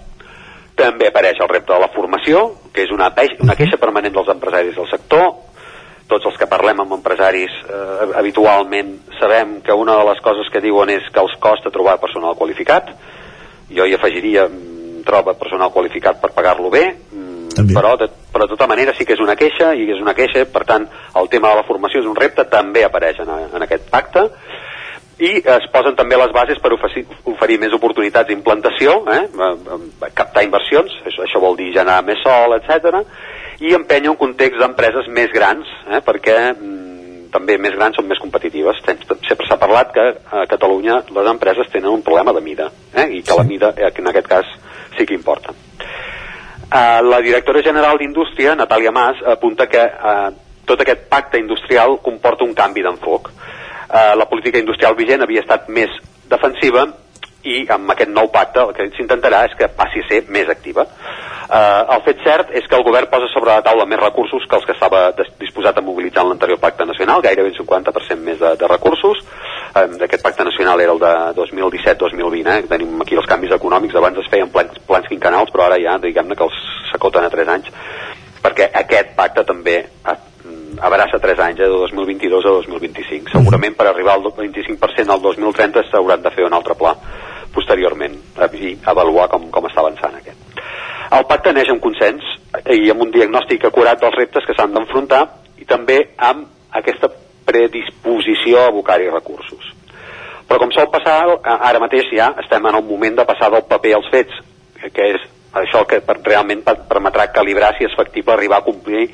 també 0.79 1.09
apareix 1.11 1.41
el 1.43 1.51
repte 1.51 1.73
de 1.75 1.81
la 1.83 1.91
formació, 1.97 2.45
que 2.73 2.87
és 2.87 2.93
una, 2.95 3.11
peix- 3.17 3.41
una 3.43 3.57
queixa 3.59 3.81
permanent 3.83 4.15
dels 4.15 4.31
empresaris 4.37 4.79
del 4.79 4.89
sector, 4.93 5.27
tots 6.13 6.29
els 6.29 6.39
que 6.39 6.49
parlem 6.51 6.85
amb 6.85 6.95
empresaris 7.01 7.53
eh, 7.67 8.13
habitualment 8.21 8.95
sabem 9.23 9.61
que 9.63 9.73
una 9.79 9.95
de 10.01 10.07
les 10.11 10.21
coses 10.25 10.51
que 10.51 10.63
diuen 10.65 10.91
és 10.91 11.07
que 11.15 11.23
els 11.23 11.39
costa 11.39 11.71
trobar 11.71 12.01
personal 12.03 12.35
qualificat 12.39 12.91
jo 13.71 13.87
hi 13.87 13.95
afegiria 13.95 14.49
mm, 14.49 15.05
troba 15.07 15.39
personal 15.39 15.71
qualificat 15.71 16.19
per 16.21 16.33
pagar-lo 16.35 16.73
bé 16.75 16.85
mm, 16.91 17.71
però 17.71 17.95
de, 18.01 18.09
però 18.33 18.49
de 18.49 18.55
tota 18.57 18.67
manera 18.67 18.95
sí 18.99 19.07
que 19.07 19.15
és 19.15 19.23
una 19.23 19.39
queixa 19.39 19.73
i 19.79 19.87
és 19.95 20.03
una 20.03 20.17
queixa, 20.19 20.45
per 20.51 20.65
tant 20.67 20.89
el 21.21 21.31
tema 21.31 21.53
de 21.53 21.61
la 21.61 21.67
formació 21.69 22.03
és 22.03 22.11
un 22.11 22.19
repte, 22.19 22.49
també 22.51 22.83
apareix 22.85 23.23
en, 23.23 23.33
en 23.53 23.67
aquest 23.69 23.89
pacte 23.93 24.27
i 25.23 25.37
es 25.39 25.67
posen 25.71 25.95
també 25.95 26.17
les 26.19 26.33
bases 26.35 26.59
per 26.63 26.73
oferir, 26.75 27.05
oferir 27.31 27.59
més 27.63 27.75
oportunitats 27.77 28.27
d'implantació, 28.31 28.97
eh? 29.13 29.21
eh, 29.29 29.51
eh, 29.77 30.11
captar 30.17 30.43
inversions, 30.47 30.95
això, 31.07 31.27
això 31.27 31.43
vol 31.43 31.59
dir 31.61 31.71
generar 31.77 32.01
més 32.07 32.23
sol, 32.25 32.57
etc. 32.57 33.05
i 33.63 33.77
empènyer 33.77 34.11
un 34.11 34.19
context 34.19 34.59
d'empreses 34.59 35.11
més 35.15 35.31
grans, 35.35 35.69
eh? 35.93 36.01
perquè 36.03 36.39
mm, 36.57 36.92
també 37.33 37.57
més 37.59 37.75
grans 37.75 37.97
són 37.97 38.07
més 38.09 38.21
competitives. 38.23 38.79
Sempre 38.85 39.19
sempre 39.29 39.49
s'ha 39.49 39.59
parlat 39.61 39.93
que 39.95 40.05
a 40.39 40.45
Catalunya 40.51 41.01
les 41.17 41.31
empreses 41.33 41.71
tenen 41.73 41.91
un 41.91 42.05
problema 42.05 42.35
de 42.37 42.45
mida, 42.45 42.69
eh? 42.95 43.09
i 43.19 43.23
que 43.23 43.37
la 43.39 43.49
mida 43.49 43.73
eh, 43.77 43.91
en 43.91 44.13
aquest 44.13 44.29
cas 44.29 44.55
sí 44.99 45.07
que 45.07 45.17
importa. 45.17 45.55
Uh, 46.73 47.03
la 47.05 47.21
directora 47.21 47.61
general 47.61 47.99
d'Indústria, 48.01 48.55
Natàlia 48.57 48.93
Mas, 48.93 49.19
apunta 49.29 49.67
que 49.69 49.83
uh, 49.83 50.31
tot 50.65 50.81
aquest 50.81 51.05
pacte 51.11 51.41
industrial 51.41 51.99
comporta 52.05 52.47
un 52.49 52.55
canvi 52.57 52.85
d'enfoc. 52.85 53.29
Uh, 53.29 54.15
la 54.17 54.29
política 54.31 54.61
industrial 54.61 54.97
vigent 54.97 55.21
havia 55.21 55.43
estat 55.45 55.69
més 55.69 55.93
defensiva 56.33 56.87
i 57.45 57.67
amb 57.75 57.93
aquest 57.93 58.13
nou 58.15 58.31
pacte 58.33 58.63
el 58.63 58.73
que 58.77 58.89
s'intentarà 58.97 59.43
és 59.51 59.57
que 59.59 59.69
passi 59.77 60.01
a 60.01 60.09
ser 60.09 60.23
més 60.33 60.49
activa. 60.49 60.87
Uh, 61.53 61.85
el 61.93 62.01
fet 62.07 62.21
cert 62.25 62.53
és 62.57 62.65
que 62.65 62.79
el 62.79 62.85
govern 62.87 63.11
posa 63.13 63.27
sobre 63.29 63.51
la 63.53 63.61
taula 63.61 63.85
més 63.85 64.01
recursos 64.01 64.47
que 64.49 64.57
els 64.57 64.65
que 64.65 64.73
estava 64.73 65.03
disposat 65.13 65.77
a 65.77 65.83
mobilitzar 65.85 66.23
en 66.25 66.31
l'anterior 66.31 66.57
pacte 66.63 66.87
nacional, 66.89 67.21
gairebé 67.21 67.51
un 67.51 67.57
50% 67.59 68.25
més 68.25 68.39
de, 68.41 68.55
de 68.57 68.69
recursos. 68.71 69.19
Um, 69.77 69.99
aquest 70.07 70.23
pacte 70.25 70.47
nacional 70.49 70.81
era 70.81 70.95
el 70.97 71.03
de 71.03 71.11
2017-2020, 71.37 72.55
eh? 72.55 72.63
tenim 72.71 73.03
aquí 73.05 73.19
els 73.21 73.29
canvis 73.29 73.53
econòmics, 73.53 73.99
abans 74.01 74.17
es 74.23 74.31
feien 74.33 74.49
plans, 74.55 74.79
plans 74.89 75.11
quinquenals, 75.11 75.53
però 75.53 75.67
ara 75.67 75.77
ja 75.83 75.99
diguem-ne 76.01 76.39
que 76.39 76.47
els 76.49 76.57
s'acoten 76.89 77.29
a 77.29 77.33
3 77.35 77.51
anys, 77.57 77.69
perquè 78.47 78.71
aquest 78.81 79.13
pacte 79.19 79.45
també 79.51 79.75
mm, 80.07 80.79
abraça 80.89 81.21
3 81.21 81.43
anys, 81.51 81.61
eh, 81.61 81.69
de 81.69 81.83
2022 81.83 82.49
a 82.49 82.55
2025. 82.63 83.35
Segurament 83.35 83.77
per 83.77 83.91
arribar 83.91 84.17
al 84.17 84.25
25% 84.31 85.19
al 85.19 85.21
2030 85.29 85.85
s'hauran 85.91 86.25
de 86.25 86.33
fer 86.33 86.49
un 86.49 86.57
altre 86.57 86.79
pla 86.81 86.97
posteriorment 87.53 88.17
eh, 88.41 88.51
i 88.57 88.73
avaluar 88.95 89.29
com, 89.37 89.51
com 89.53 89.69
està 89.69 89.85
avançant 89.85 90.17
aquest. 90.17 90.42
El 91.13 91.27
pacte 91.29 91.53
neix 91.53 91.69
amb 91.73 91.83
consens 91.85 92.25
i 92.73 92.89
amb 92.93 93.05
un 93.05 93.11
diagnòstic 93.13 93.67
acurat 93.69 94.01
dels 94.01 94.17
reptes 94.17 94.47
que 94.49 94.55
s'han 94.57 94.73
d'enfrontar 94.73 95.23
i 95.61 95.67
també 95.69 95.99
amb 96.17 96.47
aquesta 96.73 97.11
predisposició 97.45 98.63
a 98.63 98.71
abocar-hi 98.71 99.11
recursos. 99.11 99.67
Però 100.49 100.59
com 100.61 100.73
sol 100.73 100.89
passar, 100.93 101.19
ara 101.45 101.81
mateix 101.83 102.09
ja 102.13 102.33
estem 102.43 102.65
en 102.69 102.79
el 102.79 102.85
moment 102.85 103.19
de 103.19 103.27
passar 103.29 103.51
del 103.53 103.65
paper 103.69 103.95
als 103.99 104.09
fets, 104.13 104.41
que 104.93 105.11
és 105.15 105.27
això 105.53 105.85
que 105.89 106.01
realment 106.25 106.65
per- 106.65 106.81
permetrà 106.89 107.29
calibrar 107.33 107.75
si 107.77 107.85
és 107.85 107.97
factible 107.97 108.33
arribar 108.35 108.63
a 108.63 108.67
complir 108.67 109.11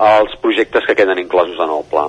els 0.00 0.36
projectes 0.40 0.84
que 0.86 0.96
queden 0.96 1.18
inclosos 1.18 1.58
en 1.60 1.72
el 1.72 1.84
pla. 1.90 2.06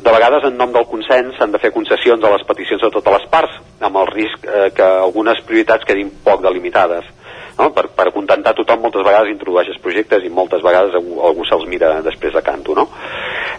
De 0.00 0.10
vegades, 0.10 0.44
en 0.46 0.56
nom 0.56 0.72
del 0.72 0.86
consens, 0.86 1.36
s'han 1.36 1.52
de 1.52 1.58
fer 1.58 1.72
concessions 1.74 2.22
a 2.24 2.30
les 2.30 2.44
peticions 2.46 2.82
de 2.82 2.90
totes 2.94 3.16
les 3.16 3.26
parts, 3.30 3.56
amb 3.80 3.96
el 4.00 4.06
risc 4.10 4.46
eh, 4.46 4.70
que 4.74 4.86
algunes 4.86 5.42
prioritats 5.46 5.84
quedin 5.84 6.12
poc 6.24 6.42
delimitades. 6.42 7.04
No? 7.60 7.70
Per, 7.76 7.86
per 7.96 8.08
contentar 8.14 8.54
tothom, 8.56 8.80
moltes 8.86 9.04
vegades 9.06 9.32
introdueixes 9.34 9.80
projectes 9.84 10.24
i 10.24 10.32
moltes 10.32 10.64
vegades 10.64 10.96
algú, 10.96 11.20
algú 11.28 11.44
se'ls 11.48 11.68
mira 11.68 11.98
després 12.06 12.32
de 12.36 12.42
canto. 12.46 12.76
No? 12.78 12.88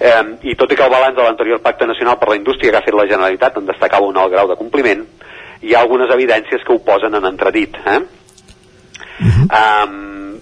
Eh, 0.01 0.23
I 0.51 0.55
tot 0.57 0.71
i 0.73 0.79
que 0.79 0.87
el 0.87 0.93
balanç 0.93 1.19
de 1.19 1.27
l'anterior 1.27 1.61
Pacte 1.61 1.85
Nacional 1.89 2.17
per 2.17 2.31
la 2.31 2.39
Indústria 2.39 2.73
que 2.73 2.81
ha 2.81 2.87
fet 2.87 2.97
la 2.97 3.05
Generalitat 3.09 3.61
en 3.61 3.69
destacava 3.69 4.09
un 4.09 4.17
alt 4.17 4.33
grau 4.33 4.49
de 4.49 4.57
compliment, 4.59 5.05
hi 5.61 5.75
ha 5.75 5.83
algunes 5.85 6.09
evidències 6.09 6.65
que 6.65 6.73
ho 6.73 6.81
posen 6.85 7.13
en 7.19 7.29
entredit. 7.29 7.77
Eh? 7.85 7.99
Um, 9.21 10.39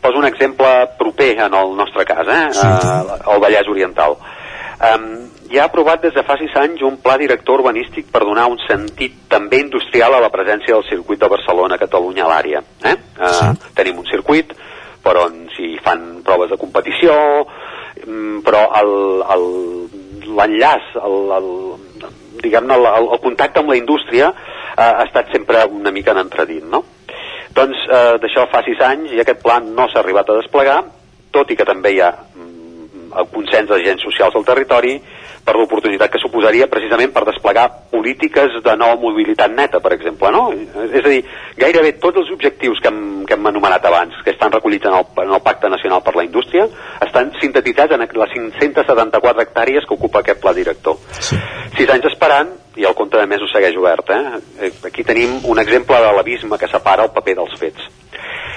poso 0.00 0.18
un 0.18 0.28
exemple 0.28 0.68
proper 0.98 1.32
en 1.46 1.54
el 1.54 1.74
nostre 1.76 2.06
cas, 2.06 2.28
eh? 2.28 2.44
uh, 2.54 3.18
el 3.34 3.42
Vallès 3.42 3.68
Oriental. 3.68 4.14
Um, 4.80 5.10
hi 5.50 5.58
ha 5.58 5.64
aprovat 5.66 6.02
des 6.02 6.14
de 6.14 6.22
fa 6.22 6.36
sis 6.38 6.52
anys 6.56 6.82
un 6.86 6.96
pla 7.02 7.16
director 7.18 7.58
urbanístic 7.58 8.06
per 8.12 8.22
donar 8.22 8.46
un 8.50 8.58
sentit 8.68 9.16
també 9.28 9.58
industrial 9.58 10.14
a 10.14 10.20
la 10.22 10.30
presència 10.30 10.74
del 10.76 10.86
circuit 10.88 11.18
de 11.20 11.28
Barcelona 11.28 11.78
Catalunya 11.78 12.24
a 12.24 12.28
l'àrea. 12.30 12.62
Eh? 12.86 12.94
Uh, 13.18 13.50
Tenim 13.74 13.98
un 13.98 14.06
circuit 14.06 14.54
per 15.02 15.16
on 15.16 15.48
s'hi 15.56 15.72
fan 15.82 16.20
proves 16.22 16.50
de 16.52 16.58
competició, 16.60 17.12
mm, 18.06 18.40
però 18.46 18.62
el- 18.78 19.88
l'enllaç, 20.30 20.92
el, 21.02 21.16
el, 21.34 21.48
diguem-ne, 22.44 22.74
el, 22.76 22.86
el, 22.86 23.08
el 23.16 23.20
contacte 23.24 23.58
amb 23.60 23.72
la 23.72 23.76
indústria 23.80 24.30
eh, 24.30 24.82
ha 24.82 25.02
estat 25.08 25.32
sempre 25.32 25.64
una 25.66 25.90
mica 25.90 26.12
en 26.14 26.18
entredit, 26.22 26.62
no? 26.64 26.84
Doncs 27.56 27.80
eh, 27.90 28.18
d'això 28.22 28.46
fa 28.52 28.62
sis 28.62 28.78
anys 28.86 29.10
i 29.16 29.20
aquest 29.20 29.42
pla 29.42 29.58
no 29.64 29.88
s'ha 29.90 29.98
arribat 30.04 30.30
a 30.30 30.36
desplegar, 30.38 30.78
tot 31.34 31.50
i 31.50 31.56
que 31.58 31.66
també 31.66 31.96
hi 31.96 32.00
ha 32.04 32.12
mm, 32.14 33.10
el 33.18 33.26
consens 33.34 33.66
dels 33.68 33.80
agents 33.82 34.06
socials 34.06 34.36
del 34.38 34.46
territori, 34.46 34.94
per 35.44 35.56
l'oportunitat 35.56 36.12
que 36.12 36.20
suposaria 36.22 36.68
precisament 36.70 37.12
per 37.14 37.24
desplegar 37.28 37.66
polítiques 37.90 38.60
de 38.64 38.74
nova 38.76 38.96
mobilitat 39.00 39.52
neta, 39.54 39.80
per 39.80 39.94
exemple, 39.96 40.30
no? 40.34 40.44
És 40.90 41.04
a 41.04 41.08
dir, 41.08 41.20
gairebé 41.58 41.94
tots 42.02 42.22
els 42.22 42.30
objectius 42.34 42.80
que 42.82 42.92
hem, 42.92 43.00
que 43.26 43.36
hem 43.36 43.50
anomenat 43.50 43.84
abans, 43.88 44.16
que 44.24 44.34
estan 44.34 44.52
recollits 44.52 44.88
en 44.88 44.98
el, 45.00 45.06
en 45.24 45.34
el 45.34 45.42
Pacte 45.44 45.70
Nacional 45.72 46.04
per 46.06 46.14
la 46.16 46.26
Indústria, 46.26 46.66
estan 47.06 47.32
sintetitzats 47.40 47.96
en 47.96 48.06
les 48.06 48.34
574 48.34 49.46
hectàrees 49.46 49.86
que 49.86 49.96
ocupa 49.96 50.20
aquest 50.24 50.40
pla 50.42 50.54
director. 50.56 50.98
Sí. 51.18 51.38
Sis 51.78 51.90
anys 51.90 52.10
esperant 52.10 52.52
i 52.76 52.86
el 52.86 52.94
compte 52.94 53.18
de 53.18 53.26
mesos 53.26 53.50
segueix 53.52 53.76
obert. 53.76 54.10
Eh? 54.10 54.70
Aquí 54.88 55.04
tenim 55.04 55.40
un 55.50 55.58
exemple 55.62 55.98
de 56.00 56.12
l'abisme 56.16 56.58
que 56.58 56.68
separa 56.70 57.06
el 57.06 57.14
paper 57.16 57.36
dels 57.40 57.58
fets. 57.60 57.88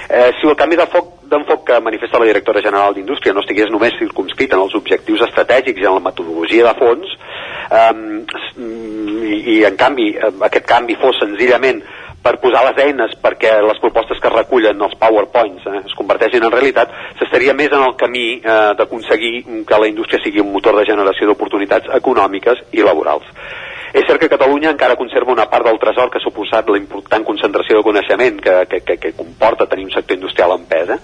Eh, 0.08 0.30
si 0.38 0.46
el 0.46 0.56
canvi 0.56 0.76
d'enfoc 0.76 1.64
que 1.66 1.80
manifesta 1.80 2.20
la 2.20 2.28
directora 2.28 2.62
general 2.62 2.94
d'Indústria 2.94 3.32
no 3.32 3.40
estigués 3.40 3.70
només 3.72 3.96
circumscrit 3.98 4.52
en 4.52 4.64
els 4.66 4.74
objectius 4.76 5.24
estratègics 5.28 5.80
i 5.80 5.88
en 5.88 5.96
la 5.96 6.06
metodologia 6.10 6.68
de 6.68 6.74
fons, 6.78 7.14
eh, 7.70 7.92
i, 8.58 9.38
i 9.56 9.60
en 9.64 9.76
canvi 9.80 10.12
eh, 10.14 10.32
aquest 10.48 10.68
canvi 10.68 10.98
fos 11.00 11.18
senzillament 11.22 11.82
per 12.24 12.38
posar 12.40 12.62
les 12.64 12.78
eines 12.86 13.12
perquè 13.20 13.52
les 13.60 13.80
propostes 13.82 14.20
que 14.20 14.32
recullen 14.32 14.80
els 14.86 14.96
PowerPoints 15.00 15.66
eh, 15.68 15.82
es 15.84 15.96
converteixin 15.98 16.46
en 16.46 16.54
realitat, 16.54 16.92
s'estaria 17.20 17.56
més 17.56 17.72
en 17.72 17.84
el 17.84 17.96
camí 18.00 18.26
eh, 18.38 18.72
d'aconseguir 18.78 19.34
que 19.68 19.80
la 19.80 19.90
indústria 19.90 20.22
sigui 20.24 20.40
un 20.44 20.52
motor 20.52 20.78
de 20.80 20.86
generació 20.88 21.28
d'oportunitats 21.28 21.92
econòmiques 22.00 22.64
i 22.72 22.84
laborals. 22.86 23.28
És 23.94 24.02
cert 24.08 24.18
que 24.18 24.28
Catalunya 24.28 24.72
encara 24.74 24.96
conserva 24.98 25.30
una 25.30 25.44
part 25.46 25.68
del 25.68 25.78
tresor 25.78 26.08
que 26.10 26.18
ha 26.18 26.24
suposat 26.24 26.66
la 26.66 26.80
important 26.80 27.22
concentració 27.28 27.76
de 27.78 27.84
coneixement 27.86 28.40
que, 28.42 28.54
que, 28.72 28.80
que, 28.82 28.96
que 28.98 29.12
comporta 29.14 29.68
tenir 29.70 29.84
un 29.86 29.94
sector 29.94 30.16
industrial 30.16 30.56
en 30.56 30.64
pes, 30.66 30.90
eh? 30.90 30.98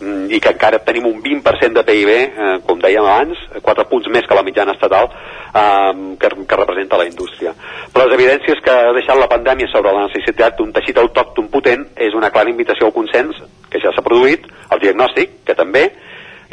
Mm, 0.00 0.30
i 0.32 0.40
que 0.40 0.54
encara 0.54 0.80
tenim 0.86 1.10
un 1.10 1.18
20% 1.20 1.76
de 1.76 1.84
PIB, 1.84 2.14
eh, 2.16 2.56
com 2.64 2.80
dèiem 2.80 3.04
abans, 3.04 3.44
4 3.60 3.86
punts 3.92 4.08
més 4.14 4.24
que 4.24 4.38
la 4.38 4.46
mitjana 4.46 4.72
estatal, 4.72 5.10
eh, 5.12 6.16
que, 6.16 6.32
que 6.48 6.60
representa 6.62 7.02
la 7.02 7.10
indústria. 7.10 7.52
Però 7.92 8.08
les 8.08 8.16
evidències 8.16 8.64
que 8.64 8.72
ha 8.72 8.96
deixat 8.96 9.20
la 9.20 9.28
pandèmia 9.28 9.68
sobre 9.68 9.92
la 9.92 10.08
necessitat 10.08 10.56
d'un 10.56 10.72
teixit 10.72 10.96
autòcton 11.04 11.52
potent 11.52 11.90
és 12.08 12.16
una 12.16 12.32
clara 12.32 12.48
invitació 12.48 12.88
al 12.88 12.96
consens, 12.96 13.36
que 13.68 13.84
ja 13.84 13.92
s'ha 13.92 14.06
produït, 14.06 14.48
al 14.72 14.80
diagnòstic, 14.80 15.42
que 15.44 15.60
també, 15.60 15.90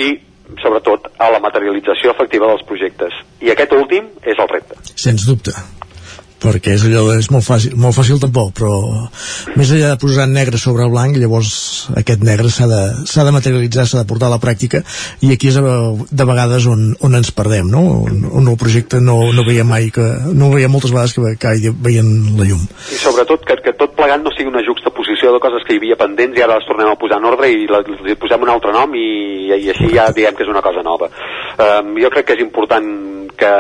i 0.04 0.18
sobretot 0.64 1.10
a 1.18 1.32
la 1.34 1.42
materialització 1.44 2.14
efectiva 2.14 2.52
dels 2.52 2.66
projectes. 2.70 3.18
I 3.44 3.54
aquest 3.54 3.74
últim 3.78 4.12
és 4.24 4.38
el 4.38 4.54
repte. 4.54 4.80
Sens 4.96 5.28
dubte 5.30 5.56
perquè 6.42 6.76
és 6.78 6.84
allò 6.86 7.16
és 7.18 7.30
molt 7.34 7.46
fàcil, 7.46 7.74
molt 7.82 7.96
fàcil 7.98 8.20
tampoc 8.22 8.52
però 8.60 8.72
més 9.58 9.72
enllà 9.74 9.94
de 9.94 10.02
posar 10.02 10.28
negre 10.30 10.60
sobre 10.62 10.86
blanc 10.92 11.18
llavors 11.18 11.52
aquest 11.98 12.22
negre 12.26 12.52
s'ha 12.54 12.68
de, 12.70 12.82
de 13.02 13.34
materialitzar, 13.34 13.88
s'ha 13.90 14.04
de 14.04 14.10
portar 14.10 14.30
a 14.30 14.36
la 14.36 14.42
pràctica 14.42 14.84
i 15.26 15.32
aquí 15.34 15.50
és 15.50 15.58
de 15.58 16.28
vegades 16.30 16.68
on, 16.70 16.92
on 17.02 17.18
ens 17.18 17.34
perdem 17.34 17.72
no? 17.74 17.82
un, 18.06 18.22
un 18.30 18.46
nou 18.46 18.58
projecte 18.60 19.02
no, 19.02 19.18
no 19.34 19.48
veiem 19.48 19.70
mai 19.70 19.90
que, 19.94 20.06
no 20.38 20.52
veiem 20.54 20.72
moltes 20.72 20.94
vegades 20.94 21.18
que, 21.18 21.34
que 21.42 21.74
veien 21.74 22.14
la 22.38 22.50
llum 22.50 22.68
i 22.94 23.02
sobretot 23.02 23.46
que, 23.48 23.58
que 23.66 23.74
tot 23.82 23.98
plegat 23.98 24.22
no 24.22 24.34
sigui 24.38 24.54
una 24.54 24.66
juxtaposició 24.68 25.07
de 25.34 25.42
coses 25.44 25.66
que 25.66 25.76
hi 25.76 25.82
havia 25.82 26.00
pendents 26.00 26.38
i 26.38 26.44
ara 26.44 26.60
les 26.60 26.68
tornem 26.70 26.92
a 26.92 26.98
posar 27.00 27.20
en 27.22 27.30
ordre 27.30 27.50
i 27.52 27.66
li 27.68 28.18
posem 28.20 28.46
un 28.46 28.54
altre 28.54 28.74
nom 28.76 28.96
i, 28.96 29.08
i 29.50 29.70
així 29.74 29.92
ja 29.94 30.10
diem 30.16 30.36
que 30.36 30.46
és 30.46 30.54
una 30.54 30.64
cosa 30.66 30.84
nova. 30.86 31.10
Um, 31.58 31.96
jo 32.02 32.12
crec 32.14 32.30
que 32.30 32.38
és 32.38 32.46
important 32.46 32.90
que 33.38 33.54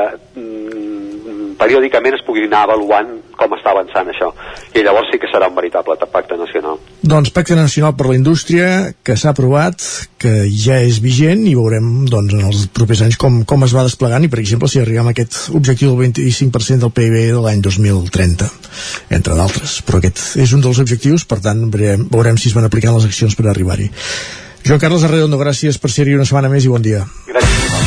periòdicament 1.59 2.17
es 2.17 2.23
pugui 2.25 2.45
anar 2.47 2.63
avaluant 2.65 3.15
com 3.37 3.53
està 3.57 3.73
avançant 3.73 4.09
això 4.11 4.29
i 4.73 4.83
llavors 4.85 5.09
sí 5.11 5.19
que 5.21 5.29
serà 5.31 5.49
un 5.49 5.57
veritable 5.57 5.97
pacte 6.11 6.37
nacional 6.39 6.79
Doncs 7.07 7.31
pacte 7.35 7.55
nacional 7.57 7.95
per 7.97 8.09
la 8.09 8.17
indústria 8.17 8.69
que 9.05 9.15
s'ha 9.15 9.31
aprovat, 9.31 9.83
que 10.19 10.47
ja 10.51 10.79
és 10.83 10.99
vigent 11.03 11.45
i 11.47 11.55
veurem 11.57 12.07
doncs, 12.09 12.33
en 12.35 12.47
els 12.49 12.65
propers 12.75 13.03
anys 13.05 13.19
com, 13.21 13.43
com 13.47 13.63
es 13.67 13.75
va 13.75 13.85
desplegant 13.87 14.25
i 14.25 14.31
per 14.31 14.41
exemple 14.43 14.69
si 14.71 14.81
arribem 14.81 15.11
a 15.11 15.15
aquest 15.15 15.47
objectiu 15.57 15.93
del 15.93 16.01
25% 16.09 16.85
del 16.85 16.95
PIB 16.95 17.19
de 17.35 17.43
l'any 17.43 17.61
2030 17.63 18.49
entre 19.17 19.37
d'altres, 19.37 19.79
però 19.87 20.01
aquest 20.01 20.41
és 20.41 20.53
un 20.53 20.65
dels 20.65 20.81
objectius 20.83 21.25
per 21.29 21.39
tant 21.45 21.67
veurem, 21.73 22.09
veurem 22.11 22.37
si 22.37 22.51
es 22.51 22.57
van 22.57 22.67
aplicant 22.67 22.97
les 22.97 23.07
accions 23.09 23.37
per 23.37 23.47
arribar-hi 23.51 23.91
Joan 24.67 24.81
Carles 24.83 25.05
Arredondo, 25.07 25.39
gràcies 25.39 25.79
per 25.79 25.93
ser-hi 25.93 26.17
una 26.17 26.27
setmana 26.27 26.51
més 26.51 26.67
i 26.67 26.73
bon 26.73 26.83
dia. 26.83 27.05
Gràcies. 27.29 27.86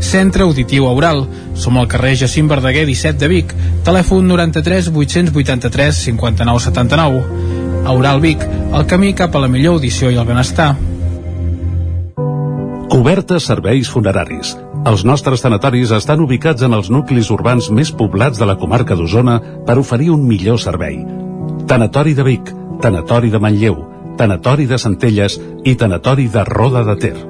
Centre 0.00 0.42
Auditiu 0.42 0.88
Aural. 0.88 1.26
Som 1.54 1.78
al 1.78 1.88
carrer 1.88 2.16
Jacint 2.16 2.48
Verdaguer 2.50 2.86
17 2.88 3.20
de 3.20 3.28
Vic. 3.28 3.54
Telèfon 3.84 4.26
93 4.26 4.90
883 4.92 6.04
59 6.10 6.64
79. 6.66 7.24
Aural 7.86 8.20
Vic, 8.20 8.42
el 8.44 8.86
camí 8.86 9.14
cap 9.14 9.34
a 9.34 9.40
la 9.40 9.48
millor 9.48 9.78
audició 9.78 10.10
i 10.10 10.18
el 10.20 10.26
benestar. 10.28 10.74
Cobertes 12.90 13.46
serveis 13.46 13.88
funeraris. 13.88 14.56
Els 14.90 15.04
nostres 15.04 15.44
tanatoris 15.44 15.92
estan 15.94 16.22
ubicats 16.24 16.64
en 16.66 16.74
els 16.74 16.90
nuclis 16.90 17.30
urbans 17.30 17.68
més 17.70 17.92
poblats 17.92 18.40
de 18.40 18.48
la 18.48 18.56
comarca 18.58 18.96
d'Osona 18.96 19.38
per 19.66 19.78
oferir 19.78 20.10
un 20.10 20.26
millor 20.26 20.58
servei. 20.58 20.98
Tanatori 21.70 22.16
de 22.18 22.26
Vic, 22.26 22.52
Tanatori 22.82 23.30
de 23.30 23.38
Manlleu, 23.38 23.76
Tanatori 24.18 24.66
de 24.66 24.78
Centelles 24.80 25.38
i 25.64 25.76
Tanatori 25.76 26.26
de 26.28 26.44
Roda 26.48 26.82
de 26.88 26.96
Ter. 26.96 27.29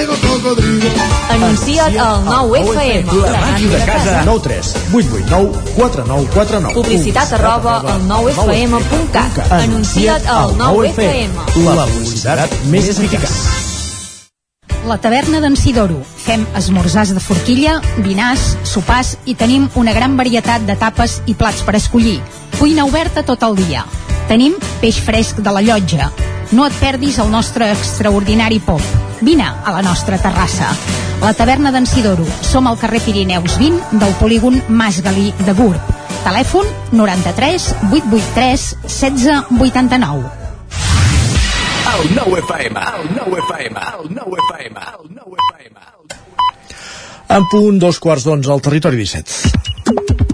cocodrilo. 0.51 0.89
Anuncia't 1.29 1.97
al 1.97 2.25
9FM. 2.25 3.05
La 3.23 3.39
màquina 3.39 3.77
de 3.77 3.85
casa. 3.85 4.21
9 4.25 4.39
3 4.43 4.75
8 4.93 5.07
8 5.13 5.29
9 5.29 5.51
4 5.75 6.03
9 6.07 6.27
4 6.33 6.59
9 6.59 6.73
Publicitat 6.73 7.33
arroba 7.33 7.79
al 7.79 8.01
9FM.cat. 8.07 9.51
Anuncia't 9.51 10.27
al 10.27 10.55
9FM. 10.57 11.31
La 11.75 11.87
publicitat 11.87 12.55
més 12.71 12.89
eficaç. 12.91 13.29
La 14.87 14.97
taverna 14.97 15.39
d'en 15.39 15.55
Sidoro. 15.55 16.01
Fem 16.17 16.43
esmorzars 16.57 17.13
de 17.13 17.21
forquilla, 17.21 17.79
dinars, 18.01 18.55
sopars 18.65 19.15
i 19.25 19.35
tenim 19.37 19.69
una 19.75 19.93
gran 19.93 20.17
varietat 20.17 20.65
de 20.65 20.75
tapes 20.75 21.21
i 21.27 21.37
plats 21.37 21.61
per 21.61 21.77
escollir. 21.77 22.19
Cuina 22.57 22.85
oberta 22.89 23.23
tot 23.23 23.45
el 23.45 23.55
dia. 23.61 23.85
Tenim 24.27 24.57
peix 24.81 24.99
fresc 25.05 25.43
de 25.43 25.53
la 25.53 25.61
llotja. 25.61 26.11
No 26.51 26.65
et 26.67 26.73
perdis 26.81 27.15
el 27.23 27.29
nostre 27.31 27.69
extraordinari 27.71 28.59
pop. 28.59 28.81
Vine 29.23 29.45
a 29.47 29.71
la 29.71 29.81
nostra 29.85 30.17
terrassa. 30.19 30.67
La 31.21 31.31
taverna 31.37 31.71
d'en 31.71 31.85
Sidoro. 31.87 32.25
Som 32.43 32.67
al 32.67 32.79
carrer 32.81 32.99
Pirineus 33.05 33.55
20 33.61 33.99
del 34.01 34.13
polígon 34.19 34.61
Mas 34.67 34.99
Galí 35.05 35.31
de 35.45 35.53
Gurb. 35.55 35.79
Telèfon 36.25 36.67
93 36.91 37.69
883 37.91 38.67
1689. 38.83 40.41
El 41.91 42.13
nou 42.15 42.35
FM, 42.39 42.83
el 42.99 43.09
nou 43.15 43.37
FM, 43.45 43.87
el 43.95 44.11
nou 44.15 44.35
FM, 44.47 44.85
el 44.99 45.09
nou 45.15 45.39
FM. 45.47 45.75
En 47.31 47.47
punt, 47.51 47.79
dos 47.79 47.99
quarts 48.03 48.27
d'onze 48.27 48.51
al 48.51 48.63
territori 48.63 48.99
17. 48.99 50.30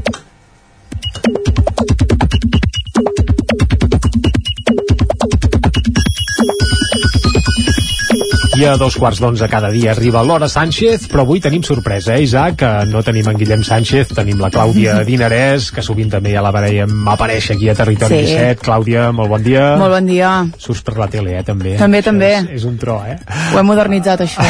I 8.57 8.63
a 8.65 8.71
dos 8.73 8.95
quarts 8.97 9.19
d'onze 9.21 9.45
cada 9.51 9.69
dia 9.69 9.91
arriba 9.91 10.23
l'hora 10.25 10.47
Sánchez, 10.49 11.03
però 11.11 11.21
avui 11.21 11.37
tenim 11.43 11.61
sorpresa, 11.61 12.15
eh, 12.15 12.23
Isaac? 12.25 12.55
Que 12.57 12.69
no 12.89 13.03
tenim 13.05 13.27
en 13.29 13.37
Guillem 13.37 13.61
Sánchez, 13.63 14.15
tenim 14.17 14.39
la 14.41 14.49
Clàudia 14.49 14.95
Dinarès, 15.05 15.67
que 15.75 15.83
sovint 15.85 16.09
també 16.09 16.31
ja 16.33 16.41
la 16.41 16.49
veiem 16.55 17.05
aparèixer 17.11 17.53
aquí 17.53 17.69
a 17.69 17.75
Territori 17.77 18.17
Sí. 18.17 18.31
17. 18.33 18.63
Clàudia, 18.65 19.11
molt 19.13 19.29
bon 19.29 19.43
dia. 19.45 19.75
Molt 19.77 19.93
bon 19.93 20.07
dia. 20.09 20.31
Surts 20.57 20.81
per 20.81 20.95
la 20.97 21.05
tele, 21.11 21.35
eh, 21.37 21.43
també. 21.45 21.75
També, 21.77 21.99
Això 21.99 22.09
també. 22.09 22.31
És, 22.39 22.47
és 22.61 22.65
un 22.65 22.79
tro, 22.81 22.95
eh? 23.05 23.19
Ho 23.53 23.59
hem 23.59 23.69
modernitzat, 23.69 24.23
això. 24.25 24.41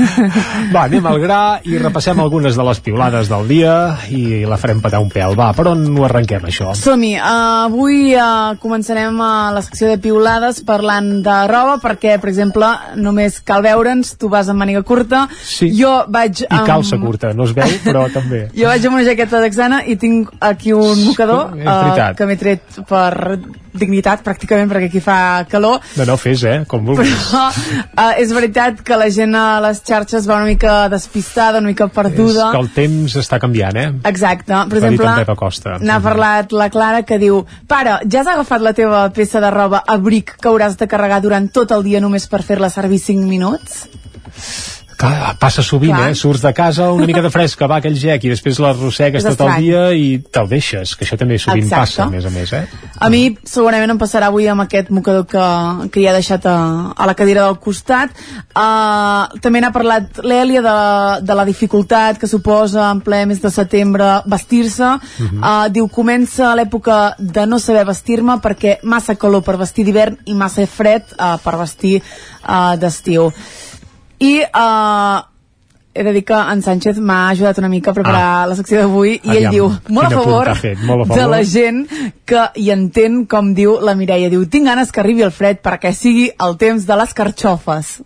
Va, 0.74 0.84
anem 0.84 1.10
al 1.10 1.18
gra 1.24 1.40
i 1.66 1.80
repassem 1.82 2.20
algunes 2.22 2.54
de 2.54 2.68
les 2.70 2.82
piulades 2.86 3.32
del 3.32 3.48
dia 3.50 3.74
i 4.14 4.44
la 4.46 4.60
farem 4.62 4.78
petar 4.84 5.02
un 5.02 5.10
pèl. 5.10 5.34
Va, 5.34 5.50
per 5.58 5.66
on 5.72 5.82
ho 5.96 6.06
arrenquem, 6.06 6.46
això? 6.52 6.70
Som-hi. 6.78 7.16
Uh, 7.18 7.66
avui 7.66 8.14
uh, 8.14 8.54
començarem 8.62 9.18
a 9.26 9.50
la 9.56 9.64
secció 9.66 9.90
de 9.90 9.98
piulades 9.98 10.62
parlant 10.62 11.16
de 11.26 11.36
roba, 11.50 11.80
perquè, 11.82 12.14
per 12.22 12.30
exemple, 12.30 12.70
només 13.00 13.39
cal 13.44 13.62
veure'ns, 13.62 14.16
tu 14.18 14.28
vas 14.28 14.48
amb 14.48 14.58
màniga 14.62 14.82
curta, 14.82 15.26
Sí. 15.42 15.70
jo 15.78 16.04
vaig 16.08 16.42
I 16.42 16.46
amb... 16.50 16.66
calça 16.66 16.98
curta, 16.98 17.32
no 17.34 17.44
es 17.44 17.52
veu, 17.56 17.70
però 17.84 18.06
també. 18.12 18.48
Jo 18.60 18.66
vaig 18.68 18.86
amb 18.86 18.96
una 19.00 19.04
jaqueta 19.04 19.40
d'exana 19.40 19.82
i 19.86 19.96
tinc 19.96 20.30
aquí 20.40 20.72
un 20.72 21.04
mocador 21.06 21.56
És 21.56 21.64
veritat. 21.64 22.16
que 22.18 22.26
m'he 22.26 22.36
tret 22.36 22.80
per 22.88 23.38
dignitat, 23.72 24.24
pràcticament, 24.26 24.66
perquè 24.66 24.88
aquí 24.90 24.98
fa 25.00 25.44
calor, 25.48 25.78
No, 25.96 26.04
no, 26.04 26.16
fes, 26.18 26.42
eh, 26.42 26.64
com 26.66 26.84
vulguis. 26.84 27.12
però 27.30 27.44
uh, 27.46 28.14
és 28.18 28.32
veritat 28.34 28.80
que 28.82 28.96
la 28.98 29.06
gent 29.14 29.34
a 29.38 29.60
les 29.62 29.78
xarxes 29.86 30.26
va 30.28 30.36
una 30.40 30.48
mica 30.48 30.88
despistada, 30.90 31.58
una 31.62 31.68
mica 31.68 31.84
És 31.86 31.92
perduda. 31.94 32.48
que 32.50 32.58
el 32.58 32.68
temps 32.74 33.14
està 33.20 33.38
canviant, 33.38 33.76
eh? 33.76 33.92
Exacte. 34.10 34.50
Per 34.52 34.80
dit 34.80 34.88
exemple, 34.90 35.78
n'ha 35.86 36.00
parlat 36.02 36.52
la 36.52 36.68
Clara 36.70 37.04
que 37.06 37.18
diu 37.18 37.44
Pare, 37.70 38.00
ja 38.10 38.20
has 38.24 38.26
agafat 38.26 38.60
la 38.60 38.72
teva 38.74 39.04
peça 39.14 39.40
de 39.40 39.50
roba 39.50 39.84
abric 39.86 40.34
que 40.42 40.48
hauràs 40.50 40.76
de 40.76 40.88
carregar 40.90 41.20
durant 41.22 41.46
tot 41.52 41.70
el 41.70 41.84
dia 41.86 42.00
només 42.00 42.26
per 42.26 42.42
fer-la 42.42 42.68
servir 42.70 42.98
5 42.98 43.22
minuts? 43.30 43.86
Clar, 45.00 45.34
passa 45.40 45.62
sovint, 45.64 45.94
Clar. 45.94 46.10
eh? 46.10 46.14
Surts 46.18 46.42
de 46.44 46.52
casa 46.52 46.90
una 46.92 47.06
mica 47.08 47.22
de 47.24 47.30
fresca, 47.32 47.64
va 47.70 47.78
aquell 47.80 47.96
gec, 47.96 48.26
i 48.26 48.32
després 48.34 48.58
l'arrossegues 48.60 49.24
tot 49.24 49.40
el 49.46 49.52
dia 49.64 49.84
i 49.96 50.08
te'l 50.20 50.48
deixes, 50.50 50.92
que 50.92 51.06
això 51.06 51.16
també 51.20 51.38
sovint 51.40 51.64
Exacte. 51.64 51.80
passa, 51.80 52.04
a 52.04 52.12
més 52.12 52.26
a 52.28 52.32
més, 52.34 52.52
eh? 52.52 52.66
A 53.00 53.08
mi 53.12 53.22
segurament 53.48 53.94
em 53.94 54.00
passarà 54.00 54.28
avui 54.28 54.48
amb 54.52 54.60
aquest 54.66 54.90
mocador 54.92 55.24
que, 55.30 55.44
que 55.94 56.02
hi 56.02 56.08
ha 56.10 56.12
deixat 56.16 56.44
a, 56.50 56.56
a 56.92 57.08
la 57.08 57.14
cadira 57.16 57.46
del 57.46 57.56
costat. 57.64 58.12
Uh, 58.50 59.40
també 59.40 59.62
n'ha 59.64 59.72
parlat 59.72 60.20
l'Èlia 60.20 60.60
de, 60.66 60.76
de 61.24 61.38
la 61.38 61.48
dificultat 61.48 62.20
que 62.20 62.28
suposa 62.28 62.90
en 62.90 63.00
ple 63.06 63.22
mes 63.30 63.40
de 63.40 63.54
setembre 63.54 64.10
vestir-se. 64.28 64.92
Mhm. 65.00 65.40
uh, 65.40 65.70
diu, 65.72 65.88
comença 65.88 66.52
l'època 66.58 67.00
de 67.18 67.46
no 67.48 67.58
saber 67.58 67.86
vestir-me 67.88 68.36
perquè 68.44 68.78
massa 68.84 69.16
calor 69.16 69.46
per 69.46 69.56
vestir 69.56 69.88
d'hivern 69.88 70.20
i 70.28 70.36
massa 70.36 70.68
fred 70.68 71.16
uh, 71.16 71.38
per 71.40 71.56
vestir 71.64 72.02
uh, 72.02 72.76
d'estiu. 72.76 73.30
I 74.20 74.42
uh, 74.44 75.22
he 75.94 76.04
de 76.04 76.12
dir 76.12 76.24
que 76.24 76.34
en 76.36 76.60
Sánchez 76.62 76.98
m'ha 77.00 77.30
ajudat 77.30 77.58
una 77.58 77.68
mica 77.68 77.90
a 77.90 77.94
preparar 77.94 78.42
Ah. 78.42 78.46
la 78.46 78.54
secció 78.56 78.78
d'avui 78.78 79.14
i 79.24 79.30
ell 79.36 79.48
diu, 79.50 79.70
molt 79.88 80.06
a 80.06 80.10
favor? 80.10 80.46
Molt 80.84 81.00
a 81.10 81.14
de 81.14 81.20
favor. 81.20 81.30
la 81.30 81.42
gent 81.42 81.86
que 82.26 82.44
hi 82.56 82.70
entén, 82.70 83.24
com 83.26 83.54
diu 83.54 83.78
la 83.80 83.94
Mireia, 83.94 84.28
diu, 84.30 84.44
tinc 84.46 84.66
ganes 84.68 84.92
que 84.92 85.00
arribi 85.00 85.22
el 85.26 85.32
fred 85.32 85.60
perquè 85.64 85.92
sigui 85.96 86.30
el 86.38 86.56
temps 86.56 86.86
de 86.86 86.96
les 86.96 87.14
carxofes. 87.14 88.02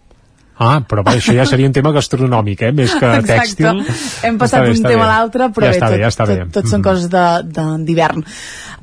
Ah, 0.56 0.80
però 0.86 1.02
bé, 1.02 1.16
això 1.18 1.34
ja 1.34 1.44
seria 1.46 1.66
un 1.66 1.72
tema 1.72 1.90
gastronòmic, 1.92 2.62
eh? 2.62 2.72
Més 2.72 2.92
que 2.94 3.06
Exacte. 3.16 3.32
tèxtil. 3.34 3.80
Hem 4.22 4.34
Està 4.34 4.38
passat 4.38 4.62
bé, 4.62 4.72
d'un 4.72 4.82
tema 4.84 5.04
a 5.04 5.08
l'altre, 5.08 5.48
però 5.50 5.66
ja 5.66 5.70
bé, 5.70 5.76
està 5.78 5.86
tot, 5.88 5.94
bé, 5.96 6.00
ja 6.02 6.08
està 6.08 6.26
tot, 6.26 6.38
bé. 6.38 6.46
tot 6.52 6.66
són 6.66 6.78
Mhm. 6.80 6.84
coses 6.84 7.10
de- 7.10 7.42
de- 7.44 7.84
d'hivern. 7.84 8.24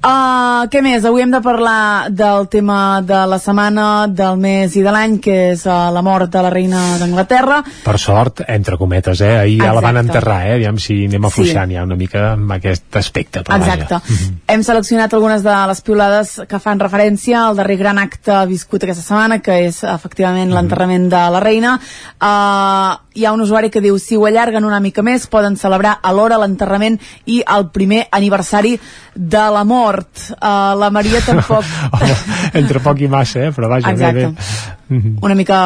Uh, 0.04 0.66
què 0.74 0.82
més? 0.82 1.04
Avui 1.06 1.22
hem 1.22 1.30
de 1.30 1.40
parlar 1.46 2.10
del 2.10 2.48
tema 2.50 3.04
de 3.06 3.20
la 3.30 3.38
setmana, 3.38 4.08
del 4.08 4.36
mes 4.42 4.74
i 4.76 4.82
de 4.82 4.90
l'any, 4.92 5.20
que 5.22 5.52
és 5.52 5.66
uh, 5.68 5.92
la 5.94 6.02
mort 6.02 6.32
de 6.34 6.42
la 6.42 6.50
reina 6.50 6.98
d'Anglaterra. 6.98 7.60
Per 7.84 8.00
sort, 8.02 8.42
entre 8.48 8.78
cometes, 8.78 9.22
eh? 9.22 9.38
Ahir 9.44 9.60
ja 9.62 9.74
la 9.78 9.82
van 9.86 9.98
enterrar, 10.02 10.40
eh? 10.48 10.56
Aviam 10.56 10.80
si 10.82 11.06
anem 11.06 11.22
Sí. 11.22 11.28
afluixant 11.28 11.72
ja 11.72 11.84
una 11.84 11.96
mica 11.96 12.32
amb 12.34 12.52
aquest 12.52 12.96
aspecte. 12.96 13.44
Però 13.44 13.58
Exacte. 13.60 13.94
Vaja. 13.94 14.02
Mhm. 14.08 14.40
Hem 14.48 14.64
seleccionat 14.64 15.14
algunes 15.14 15.44
de 15.44 15.56
les 15.68 15.82
piulades 15.82 16.42
que 16.50 16.60
fan 16.60 16.80
referència 16.80 17.46
al 17.48 17.56
darrer 17.56 17.78
gran 17.78 18.00
acte 18.00 18.46
viscut 18.48 18.82
aquesta 18.84 19.04
setmana, 19.04 19.38
que 19.40 19.68
és 19.68 19.84
efectivament 19.84 20.48
Mhm. 20.50 20.56
l'enterrament 20.56 21.10
de 21.12 21.30
la 21.30 21.40
reina. 21.40 21.71
Uh, 21.76 22.98
hi 23.14 23.26
ha 23.26 23.34
un 23.36 23.42
usuari 23.44 23.70
que 23.70 23.82
diu 23.84 23.98
si 24.00 24.18
ho 24.18 24.26
allarguen 24.30 24.66
una 24.68 24.80
mica 24.80 25.04
més 25.06 25.28
poden 25.32 25.58
celebrar 25.60 25.98
alhora 26.02 26.40
l'enterrament 26.42 27.00
i 27.26 27.42
el 27.46 27.70
primer 27.76 28.06
aniversari 28.12 28.78
de 29.16 29.46
la 29.56 29.64
mort. 29.68 30.10
Uh, 30.38 30.74
la 30.80 30.92
Maria 30.94 31.22
tampoc... 31.30 31.66
Home, 31.92 32.20
entre 32.62 32.84
poc 32.84 33.02
i 33.02 33.10
massa, 33.12 33.48
eh? 33.48 33.56
Però 33.56 33.72
vaja, 33.72 33.92
Exacte. 33.92 34.28
bé, 34.28 34.28
bé. 34.32 34.78
Mhm. 34.92 35.18
una 35.24 35.36
mica 35.36 35.58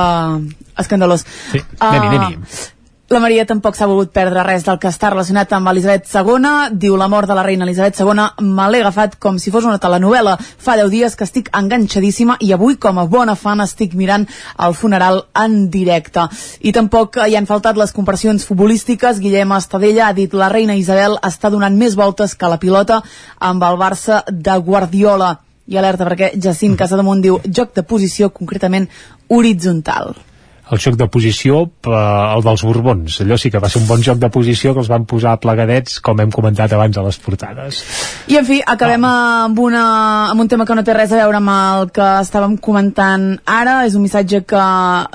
escandalós. 0.77 1.25
Sí, 1.51 1.61
anem-hi, 1.79 2.07
anem-hi. 2.07 2.74
La 3.07 3.19
Maria 3.21 3.43
tampoc 3.45 3.75
s'ha 3.77 3.85
volgut 3.85 4.09
perdre 4.09 4.41
res 4.47 4.63
del 4.65 4.79
que 4.81 4.89
està 4.89 5.11
relacionat 5.11 5.51
amb 5.53 5.69
Elisabet 5.69 6.07
II. 6.09 6.47
Diu 6.81 6.95
la 6.97 7.05
mort 7.07 7.29
de 7.29 7.35
la 7.37 7.43
reina 7.45 7.67
Elisabet 7.67 7.99
II 8.01 8.47
me 8.47 8.65
l'he 8.71 8.79
agafat 8.81 9.19
com 9.21 9.37
si 9.37 9.53
fos 9.53 9.67
una 9.69 9.77
telenovela. 9.77 10.33
Fa 10.41 10.73
10 10.79 10.89
dies 10.89 11.13
que 11.13 11.27
estic 11.29 11.51
enganxadíssima 11.53 12.39
i 12.41 12.49
avui, 12.57 12.79
com 12.81 12.97
a 12.97 13.05
bona 13.05 13.37
fan, 13.37 13.61
estic 13.61 13.93
mirant 13.93 14.25
el 14.57 14.73
funeral 14.73 15.21
en 15.37 15.69
directe. 15.69 16.25
I 16.65 16.73
tampoc 16.73 17.21
hi 17.21 17.37
han 17.37 17.45
faltat 17.45 17.77
les 17.77 17.93
comparacions 17.93 18.49
futbolístiques. 18.49 19.21
Guillem 19.21 19.53
Estadella 19.53 20.09
ha 20.09 20.17
dit 20.17 20.33
la 20.33 20.49
reina 20.49 20.73
Isabel 20.73 21.21
està 21.21 21.53
donant 21.53 21.77
més 21.77 21.93
voltes 21.93 22.33
que 22.33 22.49
la 22.49 22.57
pilota 22.57 23.03
amb 23.37 23.69
el 23.69 23.83
Barça 23.85 24.23
de 24.31 24.57
Guardiola. 24.57 25.35
I 25.69 25.77
alerta 25.77 26.09
perquè 26.09 26.33
Jacint 26.41 26.73
Casademunt 26.73 27.21
diu 27.21 27.43
joc 27.45 27.77
de 27.77 27.85
posició 27.85 28.33
concretament 28.33 28.89
horitzontal. 29.29 30.15
El 30.73 30.79
joc 30.81 30.95
de 30.97 31.05
posició, 31.13 31.59
eh, 31.85 31.91
el 31.93 32.41
dels 32.41 32.63
Borbons. 32.65 33.19
Allò 33.21 33.37
sí 33.37 33.51
que 33.51 33.59
va 33.61 33.69
ser 33.69 33.81
un 33.83 33.87
bon 33.87 34.01
joc 34.01 34.17
de 34.17 34.31
posició 34.33 34.73
que 34.73 34.81
els 34.81 34.89
van 34.89 35.05
posar 35.05 35.35
plegadets, 35.39 35.99
com 36.01 36.19
hem 36.19 36.31
comentat 36.33 36.73
abans 36.73 36.97
a 36.97 37.03
les 37.05 37.19
portades. 37.21 37.83
I 38.27 38.39
en 38.39 38.47
fi, 38.47 38.61
acabem 38.65 39.05
amb, 39.05 39.59
una, 39.59 39.85
amb 40.31 40.41
un 40.41 40.49
tema 40.49 40.65
que 40.65 40.73
no 40.73 40.83
té 40.83 40.95
res 40.97 41.13
a 41.13 41.21
veure 41.21 41.37
amb 41.37 41.53
el 41.53 41.91
que 41.93 42.09
estàvem 42.23 42.57
comentant 42.57 43.27
ara. 43.45 43.77
És 43.85 43.93
un 43.93 44.07
missatge 44.07 44.41
que 44.49 44.65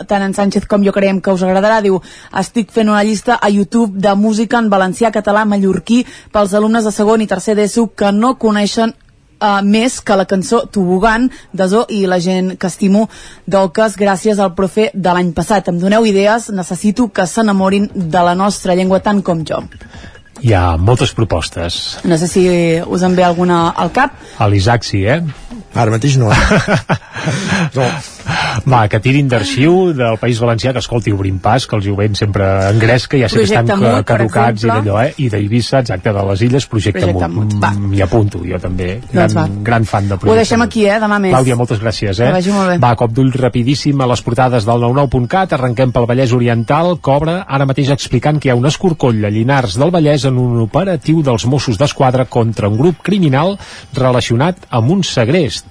tant 0.07 0.23
en 0.23 0.35
Sánchez 0.39 0.71
com 0.71 0.87
jo 0.87 0.95
creiem 0.95 1.21
que 1.21 1.35
us 1.35 1.43
agradarà. 1.43 1.81
Diu, 1.83 1.99
estic 2.39 2.71
fent 2.71 2.89
una 2.89 3.03
llista 3.03 3.41
a 3.43 3.51
YouTube 3.51 3.99
de 3.99 4.15
música 4.15 4.63
en 4.63 4.71
valencià, 4.71 5.11
català, 5.11 5.45
mallorquí 5.45 6.05
pels 6.31 6.55
alumnes 6.55 6.87
de 6.87 6.95
segon 6.95 7.27
i 7.27 7.31
tercer 7.31 7.59
d'ESO 7.59 7.91
que 7.97 8.13
no 8.15 8.37
coneixen 8.39 8.95
Uh, 9.41 9.63
més 9.65 9.95
que 10.05 10.17
la 10.21 10.27
cançó 10.29 10.67
Tobogan 10.69 11.31
de 11.57 11.67
Zo 11.73 11.87
i 11.89 12.03
la 12.05 12.19
gent 12.21 12.59
que 12.61 12.69
estimo 12.69 13.07
d'Oques 13.49 13.97
gràcies 13.97 14.37
al 14.37 14.53
profe 14.53 14.91
de 14.93 15.15
l'any 15.17 15.31
passat. 15.33 15.71
Em 15.73 15.79
doneu 15.81 16.05
idees, 16.05 16.51
necessito 16.53 17.09
que 17.09 17.25
s'enamorin 17.25 17.89
de 17.95 18.25
la 18.27 18.35
nostra 18.37 18.77
llengua 18.77 19.01
tant 19.01 19.23
com 19.25 19.41
jo. 19.49 19.63
Hi 20.45 20.53
ha 20.57 20.77
moltes 20.77 21.15
propostes. 21.17 21.99
No 22.05 22.17
sé 22.21 22.29
si 22.29 22.45
us 22.81 23.03
en 23.05 23.17
ve 23.17 23.25
alguna 23.25 23.71
al 23.71 23.93
cap. 23.97 24.13
A 24.37 24.49
l'Isaac 24.49 24.85
sí, 24.85 25.07
eh? 25.09 25.21
Ara 25.75 25.93
mateix 25.93 26.17
no. 26.21 26.31
no. 27.77 27.89
Va, 28.71 28.83
que 28.89 29.01
tirin 29.03 29.29
d'arxiu 29.31 29.93
del 29.97 30.19
País 30.21 30.41
Valencià, 30.43 30.73
que 30.73 30.83
escolti, 30.83 31.13
obrim 31.13 31.39
pas, 31.43 31.67
que 31.67 31.77
el 31.77 31.83
jovent 31.85 32.17
sempre 32.19 32.47
engresca, 32.71 33.19
ja 33.21 33.29
sé 33.29 33.43
que 33.43 33.49
estan 33.49 33.71
Mut, 33.81 34.05
caducats 34.07 34.65
i 34.65 34.71
d'allò, 34.71 34.99
eh? 35.05 35.15
I 35.19 35.29
d'Eivissa, 35.33 35.81
exacte, 35.85 36.13
de 36.13 36.25
les 36.31 36.43
illes, 36.47 36.67
Projecte, 36.71 37.01
Projecte 37.01 37.29
Mut. 37.29 37.55
Mut. 37.55 37.71
Mm, 37.71 37.91
M'hi 37.95 38.03
apunto, 38.05 38.43
jo 38.47 38.59
també. 38.63 38.91
Doncs 39.11 39.13
Gran, 39.13 39.37
va. 39.37 39.47
gran 39.71 39.85
fan 39.89 40.09
de 40.09 40.15
Ho 40.15 40.19
Projecte 40.19 40.41
deixem 40.43 40.59
Mut. 40.63 40.69
aquí, 40.71 40.85
eh? 40.87 40.99
Demà 41.03 41.19
més. 41.23 41.35
Clàudia, 41.35 41.57
moltes 41.57 41.81
gràcies, 41.83 42.21
eh? 42.21 42.27
Que 42.27 42.37
vagi 42.39 42.55
molt 42.55 42.69
bé. 42.75 42.79
Va, 42.83 42.95
cop 43.01 43.15
d'ull 43.17 43.33
rapidíssim 43.33 44.01
a 44.01 44.07
les 44.11 44.23
portades 44.27 44.67
del 44.69 44.85
99.cat, 44.87 45.55
arrenquem 45.59 45.93
pel 45.93 46.07
Vallès 46.11 46.35
Oriental, 46.37 46.97
cobra 47.01 47.41
ara 47.49 47.67
mateix 47.67 47.91
explicant 47.91 48.39
que 48.41 48.49
hi 48.49 48.53
ha 48.53 48.59
un 48.59 48.67
escorcoll 48.67 49.25
a 49.25 49.31
Llinars 49.31 49.79
del 49.81 49.91
Vallès 49.95 50.27
en 50.29 50.39
un 50.39 50.61
operatiu 50.63 51.23
dels 51.27 51.47
Mossos 51.47 51.79
d'Esquadra 51.81 52.27
contra 52.27 52.69
un 52.69 52.77
grup 52.79 53.03
criminal 53.03 53.57
relacionat 53.95 54.67
amb 54.71 54.91
un 54.91 55.03
segrest. 55.05 55.67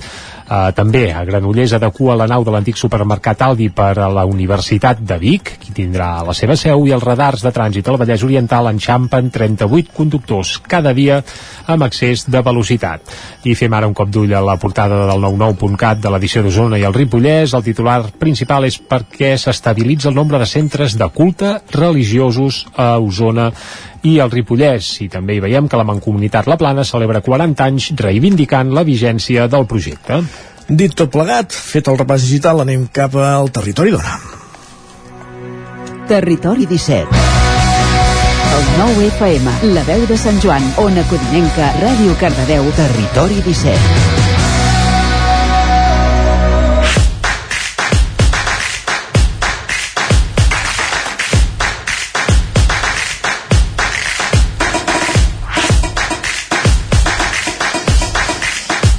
Uh, 0.50 0.72
també 0.74 1.12
a 1.14 1.22
Granollers 1.28 1.76
adequa 1.78 2.16
la 2.18 2.26
nau 2.26 2.42
de 2.42 2.50
l'antic 2.50 2.78
supermercat 2.80 3.44
Aldi 3.46 3.68
per 3.70 3.92
a 4.02 4.08
la 4.10 4.24
Universitat 4.26 4.98
de 5.06 5.20
Vic, 5.22 5.52
qui 5.62 5.76
tindrà 5.78 6.08
la 6.26 6.34
seva 6.34 6.56
seu, 6.58 6.88
i 6.90 6.94
els 6.96 7.06
radars 7.06 7.44
de 7.46 7.52
trànsit 7.54 7.86
al 7.86 8.00
Vallès 8.02 8.24
Oriental 8.26 8.72
enxampen 8.72 9.30
38 9.30 9.94
conductors 9.94 10.56
cada 10.66 10.90
dia 10.98 11.20
amb 11.70 11.86
excés 11.86 12.26
de 12.26 12.42
velocitat. 12.42 13.14
I 13.46 13.54
fem 13.54 13.76
ara 13.78 13.86
un 13.86 13.94
cop 13.94 14.10
d'ull 14.10 14.34
a 14.34 14.42
la 14.42 14.58
portada 14.58 15.04
del 15.12 15.22
99.cat 15.22 16.02
de 16.02 16.16
l'edició 16.16 16.42
d'Osona 16.42 16.82
i 16.82 16.88
el 16.90 16.98
Ripollès. 16.98 17.54
El 17.54 17.68
titular 17.70 18.00
principal 18.18 18.66
és 18.66 18.80
perquè 18.82 19.36
s'estabilitza 19.38 20.10
el 20.10 20.18
nombre 20.18 20.42
de 20.42 20.50
centres 20.50 20.98
de 20.98 21.12
culte 21.14 21.60
religiosos 21.78 22.64
a 22.74 22.96
Osona 22.98 23.52
i 24.04 24.18
el 24.24 24.32
Ripollès. 24.32 24.92
I 25.06 25.10
també 25.12 25.38
hi 25.38 25.44
veiem 25.44 25.68
que 25.68 25.80
la 25.80 25.88
Mancomunitat 25.88 26.48
La 26.48 26.58
Plana 26.60 26.86
celebra 26.88 27.24
40 27.26 27.66
anys 27.66 27.92
reivindicant 28.00 28.74
la 28.76 28.86
vigència 28.88 29.48
del 29.48 29.68
projecte. 29.68 30.22
Dit 30.70 30.94
tot 30.94 31.10
plegat, 31.12 31.52
fet 31.52 31.90
el 31.90 31.98
repàs 31.98 32.28
digital, 32.28 32.62
anem 32.62 32.88
cap 32.94 33.16
al 33.18 33.50
territori 33.52 33.96
dona. 33.96 34.20
Territori 36.10 36.66
17 36.70 37.30
el 38.60 38.96
9 38.96 39.08
FM, 39.08 39.52
la 39.76 39.84
veu 39.88 40.06
de 40.10 40.18
Sant 40.18 40.40
Joan, 40.44 40.66
Ona 40.84 41.06
Codinenca, 41.12 41.70
Ràdio 41.80 42.18
Cardedeu, 42.20 42.72
Territori 42.76 43.44
17. 43.46 44.19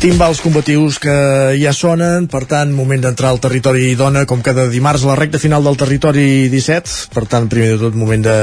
Timbals 0.01 0.39
combatius 0.41 0.97
que 0.97 1.13
ja 1.61 1.75
sonen, 1.77 2.25
per 2.33 2.47
tant, 2.49 2.71
moment 2.73 3.03
d'entrar 3.05 3.35
al 3.35 3.41
territori 3.45 3.91
dona, 4.01 4.23
com 4.25 4.41
cada 4.41 4.65
dimarts, 4.73 5.05
a 5.05 5.11
la 5.11 5.17
recta 5.19 5.37
final 5.37 5.61
del 5.69 5.77
territori 5.77 6.49
17. 6.49 7.13
Per 7.13 7.27
tant, 7.29 7.51
primer 7.53 7.75
de 7.75 7.83
tot, 7.83 7.99
moment 8.01 8.25
de 8.25 8.37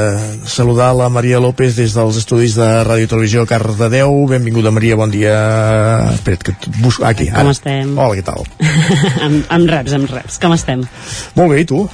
saludar 0.46 0.92
la 0.94 1.10
Maria 1.10 1.42
López 1.42 1.74
des 1.82 1.98
dels 1.98 2.22
estudis 2.22 2.54
de 2.62 2.70
Ràdio 2.86 3.10
Televisió 3.10 3.48
Cardedeu. 3.50 4.20
Benvinguda, 4.30 4.70
Maria, 4.70 5.02
bon 5.02 5.10
dia. 5.10 5.34
Espera't, 6.14 6.46
que 6.46 6.54
et 6.54 6.70
busco... 6.78 7.08
Aquí, 7.10 7.32
Com 7.34 7.50
estem? 7.50 7.98
Hola, 7.98 8.22
què 8.22 8.28
tal? 8.30 8.46
amb, 9.26 9.50
amb 9.58 9.74
reps, 9.74 9.98
amb 9.98 10.14
reps. 10.14 10.38
Com 10.44 10.54
estem? 10.54 10.86
Molt 11.34 11.56
bé, 11.56 11.64
i 11.66 11.74
tu? 11.74 11.88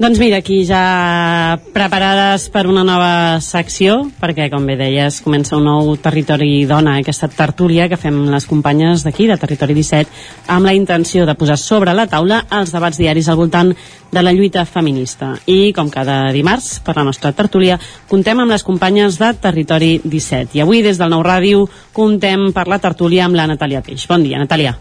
Doncs 0.00 0.16
mira, 0.16 0.38
aquí 0.40 0.62
ja 0.64 1.60
preparades 1.74 2.46
per 2.48 2.62
una 2.64 2.80
nova 2.88 3.36
secció, 3.44 4.06
perquè, 4.16 4.46
com 4.48 4.64
bé 4.64 4.78
deies, 4.80 5.18
comença 5.20 5.58
un 5.58 5.66
nou 5.68 5.90
Territori 6.00 6.64
Dona, 6.64 6.94
aquesta 7.02 7.28
tertúlia 7.28 7.84
que 7.92 7.98
fem 8.00 8.22
les 8.32 8.46
companyes 8.48 9.04
d'aquí, 9.04 9.26
de 9.28 9.36
Territori 9.36 9.76
17, 9.76 10.08
amb 10.56 10.64
la 10.64 10.72
intenció 10.72 11.28
de 11.28 11.36
posar 11.36 11.58
sobre 11.60 11.92
la 11.92 12.08
taula 12.08 12.40
els 12.48 12.72
debats 12.72 12.96
diaris 12.96 13.28
al 13.28 13.36
voltant 13.42 13.74
de 13.76 14.24
la 14.24 14.32
lluita 14.32 14.64
feminista. 14.64 15.34
I, 15.44 15.74
com 15.76 15.92
cada 15.92 16.32
dimarts, 16.32 16.78
per 16.80 16.96
la 16.96 17.04
nostra 17.04 17.36
tertúlia, 17.36 17.76
contem 18.08 18.40
amb 18.40 18.56
les 18.56 18.64
companyes 18.64 19.20
de 19.20 19.34
Territori 19.36 19.98
17. 20.00 20.56
I 20.56 20.64
avui, 20.64 20.80
des 20.80 20.96
del 20.96 21.12
Nou 21.12 21.20
Ràdio, 21.20 21.66
contem 21.92 22.54
per 22.56 22.70
la 22.72 22.80
tertúlia 22.80 23.28
amb 23.28 23.36
la 23.36 23.50
Natàlia 23.52 23.84
Peix. 23.84 24.08
Bon 24.08 24.24
dia, 24.24 24.40
Natàlia. 24.40 24.78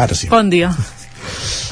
Ara 0.00 0.16
sí. 0.16 0.32
Bon 0.32 0.48
dia. 0.48 0.72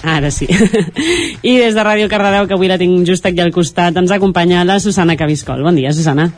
Ara 0.05 0.31
sí. 0.35 0.49
I 1.51 1.57
des 1.61 1.77
de 1.77 1.87
Ràdio 1.87 2.11
Cardedeu, 2.13 2.49
que 2.49 2.59
avui 2.59 2.71
la 2.71 2.81
tinc 2.81 3.07
just 3.09 3.27
aquí 3.27 3.41
al 3.45 3.55
costat, 3.55 3.97
ens 3.97 4.13
acompanya 4.15 4.65
la 4.65 4.81
Susana 4.81 5.17
Cabiscol. 5.17 5.65
Bon 5.65 5.77
dia, 5.77 5.93
Susana. 5.93 6.31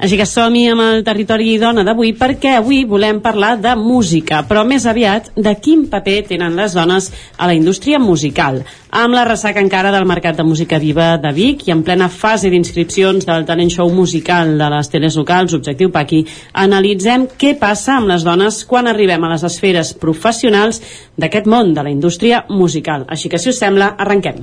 Així 0.00 0.16
que 0.16 0.24
som-hi 0.24 0.62
amb 0.72 0.80
el 0.80 1.02
territori 1.04 1.58
dona 1.60 1.82
d'avui 1.84 2.14
perquè 2.16 2.54
avui 2.56 2.86
volem 2.88 3.18
parlar 3.20 3.50
de 3.60 3.74
música, 3.76 4.38
però 4.48 4.62
més 4.64 4.86
aviat 4.88 5.26
de 5.36 5.52
quin 5.60 5.82
paper 5.92 6.14
tenen 6.30 6.56
les 6.56 6.72
dones 6.72 7.10
a 7.36 7.48
la 7.50 7.56
indústria 7.58 7.98
musical. 8.00 8.62
Amb 8.96 9.12
la 9.12 9.26
ressaca 9.28 9.60
encara 9.60 9.90
del 9.92 10.08
Mercat 10.08 10.38
de 10.38 10.46
Música 10.48 10.78
Viva 10.80 11.10
de 11.20 11.34
Vic 11.36 11.66
i 11.68 11.74
en 11.74 11.82
plena 11.84 12.08
fase 12.08 12.48
d'inscripcions 12.48 13.28
del 13.28 13.44
talent 13.44 13.74
show 13.74 13.92
musical 13.92 14.54
de 14.56 14.70
les 14.72 14.88
teles 14.88 15.20
locals, 15.20 15.52
Objectiu 15.58 15.92
Paqui, 15.92 16.22
analitzem 16.64 17.28
què 17.36 17.52
passa 17.60 17.98
amb 17.98 18.08
les 18.08 18.24
dones 18.24 18.62
quan 18.64 18.88
arribem 18.88 19.28
a 19.28 19.34
les 19.34 19.44
esferes 19.44 19.92
professionals 20.00 20.80
d'aquest 21.20 21.44
món 21.44 21.76
de 21.76 21.84
la 21.84 21.92
indústria 21.92 22.46
musical. 22.48 23.04
Així 23.04 23.28
que, 23.28 23.36
si 23.36 23.52
us 23.52 23.60
sembla, 23.60 23.92
arrenquem. 24.00 24.40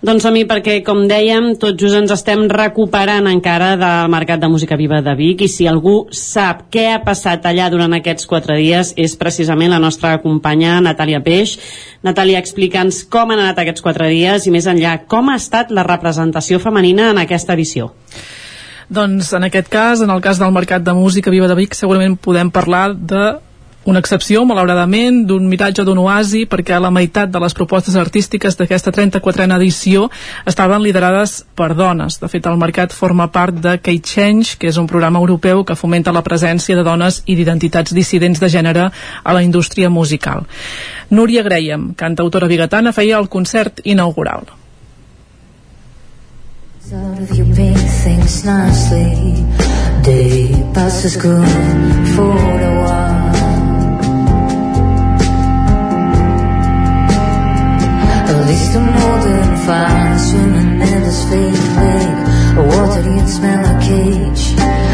Doncs 0.00 0.24
mi 0.32 0.46
perquè, 0.48 0.78
com 0.80 1.02
dèiem, 1.04 1.50
tot 1.60 1.76
just 1.76 1.92
ens 1.98 2.12
estem 2.14 2.46
recuperant 2.48 3.26
encara 3.28 3.74
del 3.76 4.06
Mercat 4.08 4.40
de 4.40 4.48
Música 4.48 4.78
Viva 4.80 5.02
de 5.04 5.12
Vic 5.12 5.42
i 5.44 5.48
si 5.52 5.66
algú 5.68 6.06
sap 6.16 6.62
què 6.72 6.86
ha 6.88 7.02
passat 7.04 7.44
allà 7.44 7.66
durant 7.68 7.92
aquests 7.92 8.24
quatre 8.30 8.56
dies 8.56 8.94
és 8.96 9.16
precisament 9.20 9.68
la 9.74 9.82
nostra 9.82 10.14
companya 10.22 10.78
Natàlia 10.80 11.20
Peix. 11.20 11.58
Natàlia, 12.00 12.40
explica'ns 12.40 13.02
com 13.12 13.34
han 13.34 13.44
anat 13.44 13.60
aquests 13.60 13.84
quatre 13.84 14.08
dies 14.08 14.48
i 14.48 14.54
més 14.54 14.70
enllà, 14.72 15.02
com 15.04 15.28
ha 15.28 15.36
estat 15.36 15.68
la 15.68 15.84
representació 15.84 16.62
femenina 16.64 17.10
en 17.12 17.20
aquesta 17.20 17.52
edició. 17.52 17.92
Doncs 18.88 19.34
en 19.36 19.50
aquest 19.50 19.68
cas, 19.68 20.00
en 20.00 20.16
el 20.16 20.24
cas 20.24 20.40
del 20.40 20.56
Mercat 20.56 20.80
de 20.80 20.96
Música 20.96 21.28
Viva 21.28 21.46
de 21.46 21.60
Vic, 21.60 21.76
segurament 21.76 22.16
podem 22.16 22.48
parlar 22.48 22.94
de 22.96 23.34
una 23.84 23.98
excepció, 23.98 24.42
malauradament, 24.44 25.22
d'un 25.24 25.46
miratge 25.48 25.84
d'un 25.88 25.98
oasi, 26.02 26.44
perquè 26.50 26.76
la 26.80 26.90
meitat 26.92 27.30
de 27.32 27.40
les 27.40 27.54
propostes 27.56 27.96
artístiques 27.96 28.58
d'aquesta 28.58 28.92
34a 28.92 29.56
edició 29.56 30.10
estaven 30.44 30.82
liderades 30.84 31.46
per 31.56 31.72
dones. 31.74 32.18
De 32.20 32.28
fet, 32.28 32.46
el 32.46 32.60
mercat 32.60 32.92
forma 32.92 33.30
part 33.32 33.56
de 33.56 33.78
K-Change, 33.80 34.58
que 34.60 34.68
és 34.68 34.76
un 34.76 34.86
programa 34.90 35.18
europeu 35.18 35.64
que 35.64 35.78
fomenta 35.78 36.12
la 36.12 36.24
presència 36.26 36.76
de 36.76 36.84
dones 36.84 37.22
i 37.24 37.38
d'identitats 37.38 37.96
dissidents 37.96 38.40
de 38.40 38.52
gènere 38.52 38.90
a 39.24 39.32
la 39.32 39.42
indústria 39.42 39.88
musical. 39.88 40.44
Núria 41.08 41.42
Graham, 41.42 41.94
cantautora 41.96 42.48
bigatana, 42.52 42.92
feia 42.92 43.18
el 43.18 43.28
concert 43.28 43.80
inaugural. 43.84 44.44
Things 48.00 48.44
Day 50.02 50.72
passes 50.72 51.16
good 51.16 51.46
for 52.16 52.79
Least 58.50 58.74
a 58.74 58.80
molten 58.80 59.56
fire 59.64 60.18
swimming 60.18 60.80
in 60.80 61.02
this 61.04 61.22
fake 61.30 61.76
lake. 61.78 62.58
A 62.58 62.62
water 62.66 63.02
you'd 63.08 63.28
smell 63.28 63.62
like 63.62 63.80
cage. 63.80 64.89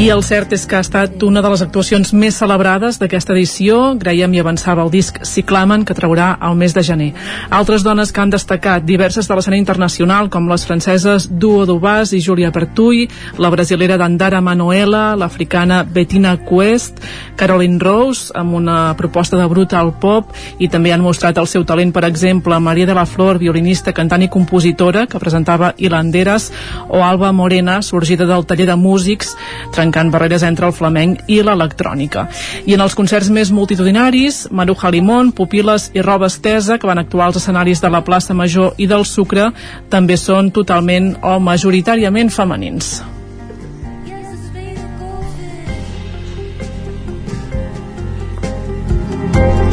I 0.00 0.06
el 0.08 0.22
cert 0.24 0.52
és 0.56 0.62
que 0.64 0.78
ha 0.78 0.82
estat 0.82 1.22
una 1.26 1.42
de 1.44 1.48
les 1.52 1.60
actuacions 1.62 2.10
més 2.16 2.38
celebrades 2.40 2.96
d'aquesta 2.98 3.34
edició. 3.34 3.94
Graham 4.00 4.32
hi 4.32 4.40
avançava 4.40 4.82
el 4.82 4.90
disc 4.90 5.18
Ciclamen, 5.28 5.84
que 5.84 5.94
traurà 5.96 6.30
al 6.40 6.56
mes 6.56 6.72
de 6.72 6.82
gener. 6.82 7.10
Altres 7.52 7.84
dones 7.84 8.10
que 8.12 8.22
han 8.22 8.32
destacat, 8.32 8.86
diverses 8.88 9.28
de 9.28 9.36
l'escena 9.36 9.58
internacional, 9.60 10.30
com 10.32 10.48
les 10.48 10.64
franceses 10.64 11.28
Duo 11.28 11.66
Dubàs 11.68 12.14
i 12.16 12.20
Julia 12.24 12.50
Pertuy, 12.52 13.04
la 13.38 13.50
brasilera 13.52 13.98
Dandara 14.00 14.40
Manuela, 14.40 15.02
l'africana 15.20 15.82
Bettina 15.84 16.34
Quest, 16.48 17.04
Caroline 17.36 17.78
Rose, 17.82 18.32
amb 18.34 18.56
una 18.56 18.94
proposta 18.96 19.36
de 19.36 19.46
brutal 19.52 19.92
pop, 20.00 20.32
i 20.58 20.70
també 20.72 20.92
han 20.92 21.04
mostrat 21.04 21.38
el 21.38 21.50
seu 21.50 21.64
talent, 21.68 21.92
per 21.92 22.06
exemple, 22.08 22.58
Maria 22.58 22.88
de 22.88 22.96
la 22.96 23.06
Flor, 23.06 23.38
violinista, 23.38 23.92
cantant 23.92 24.24
i 24.24 24.32
compositora, 24.32 25.06
que 25.06 25.22
presentava 25.22 25.74
Hilanderes, 25.76 26.50
o 26.88 27.04
Alba 27.04 27.32
Morena, 27.32 27.82
sorgida 27.82 28.24
del 28.26 28.48
taller 28.48 28.70
de 28.72 28.80
músics, 28.94 29.34
trencant 29.74 30.12
barreres 30.14 30.46
entre 30.46 30.70
el 30.70 30.76
flamenc 30.76 31.26
i 31.26 31.40
l'electrònica. 31.42 32.28
I 32.64 32.78
en 32.78 32.84
els 32.84 32.94
concerts 32.94 33.32
més 33.34 33.50
multitudinaris, 33.54 34.46
Maruja 34.54 34.92
Limón, 34.94 35.34
Pupiles 35.34 35.90
i 35.94 36.04
Roba 36.04 36.30
Estesa, 36.30 36.78
que 36.78 36.90
van 36.90 37.02
actuar 37.02 37.28
als 37.28 37.42
escenaris 37.42 37.82
de 37.82 37.90
la 37.90 38.04
plaça 38.06 38.36
Major 38.36 38.78
i 38.78 38.86
del 38.90 39.04
Sucre, 39.08 39.50
també 39.90 40.16
són 40.20 40.52
totalment 40.54 41.14
o 41.22 41.38
majoritàriament 41.42 42.30
femenins. 42.30 43.00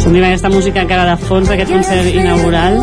Sentim 0.01 0.25
aquesta 0.25 0.49
música 0.49 0.81
encara 0.81 1.05
de 1.11 1.27
fons 1.27 1.47
d'aquest 1.47 1.69
concert 1.71 2.07
inaugural. 2.09 2.79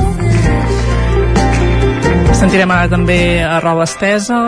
Sentirem 2.38 2.70
ara 2.70 2.86
també 2.92 3.18
a 3.42 3.58
Roba 3.64 3.88
Estesa, 3.88 4.44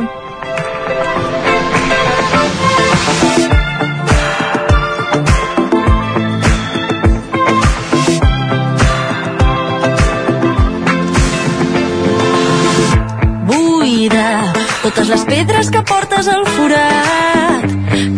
totes 14.91 15.09
les 15.09 15.25
pedres 15.25 15.69
que 15.71 15.83
portes 15.87 16.27
al 16.27 16.43
forat. 16.57 17.67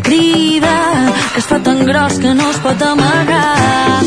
Crida, 0.06 0.76
que 1.34 1.40
es 1.40 1.48
fa 1.48 1.58
tan 1.60 1.84
gros 1.84 2.16
que 2.22 2.32
no 2.34 2.48
es 2.48 2.60
pot 2.64 2.80
amagar. 2.86 4.00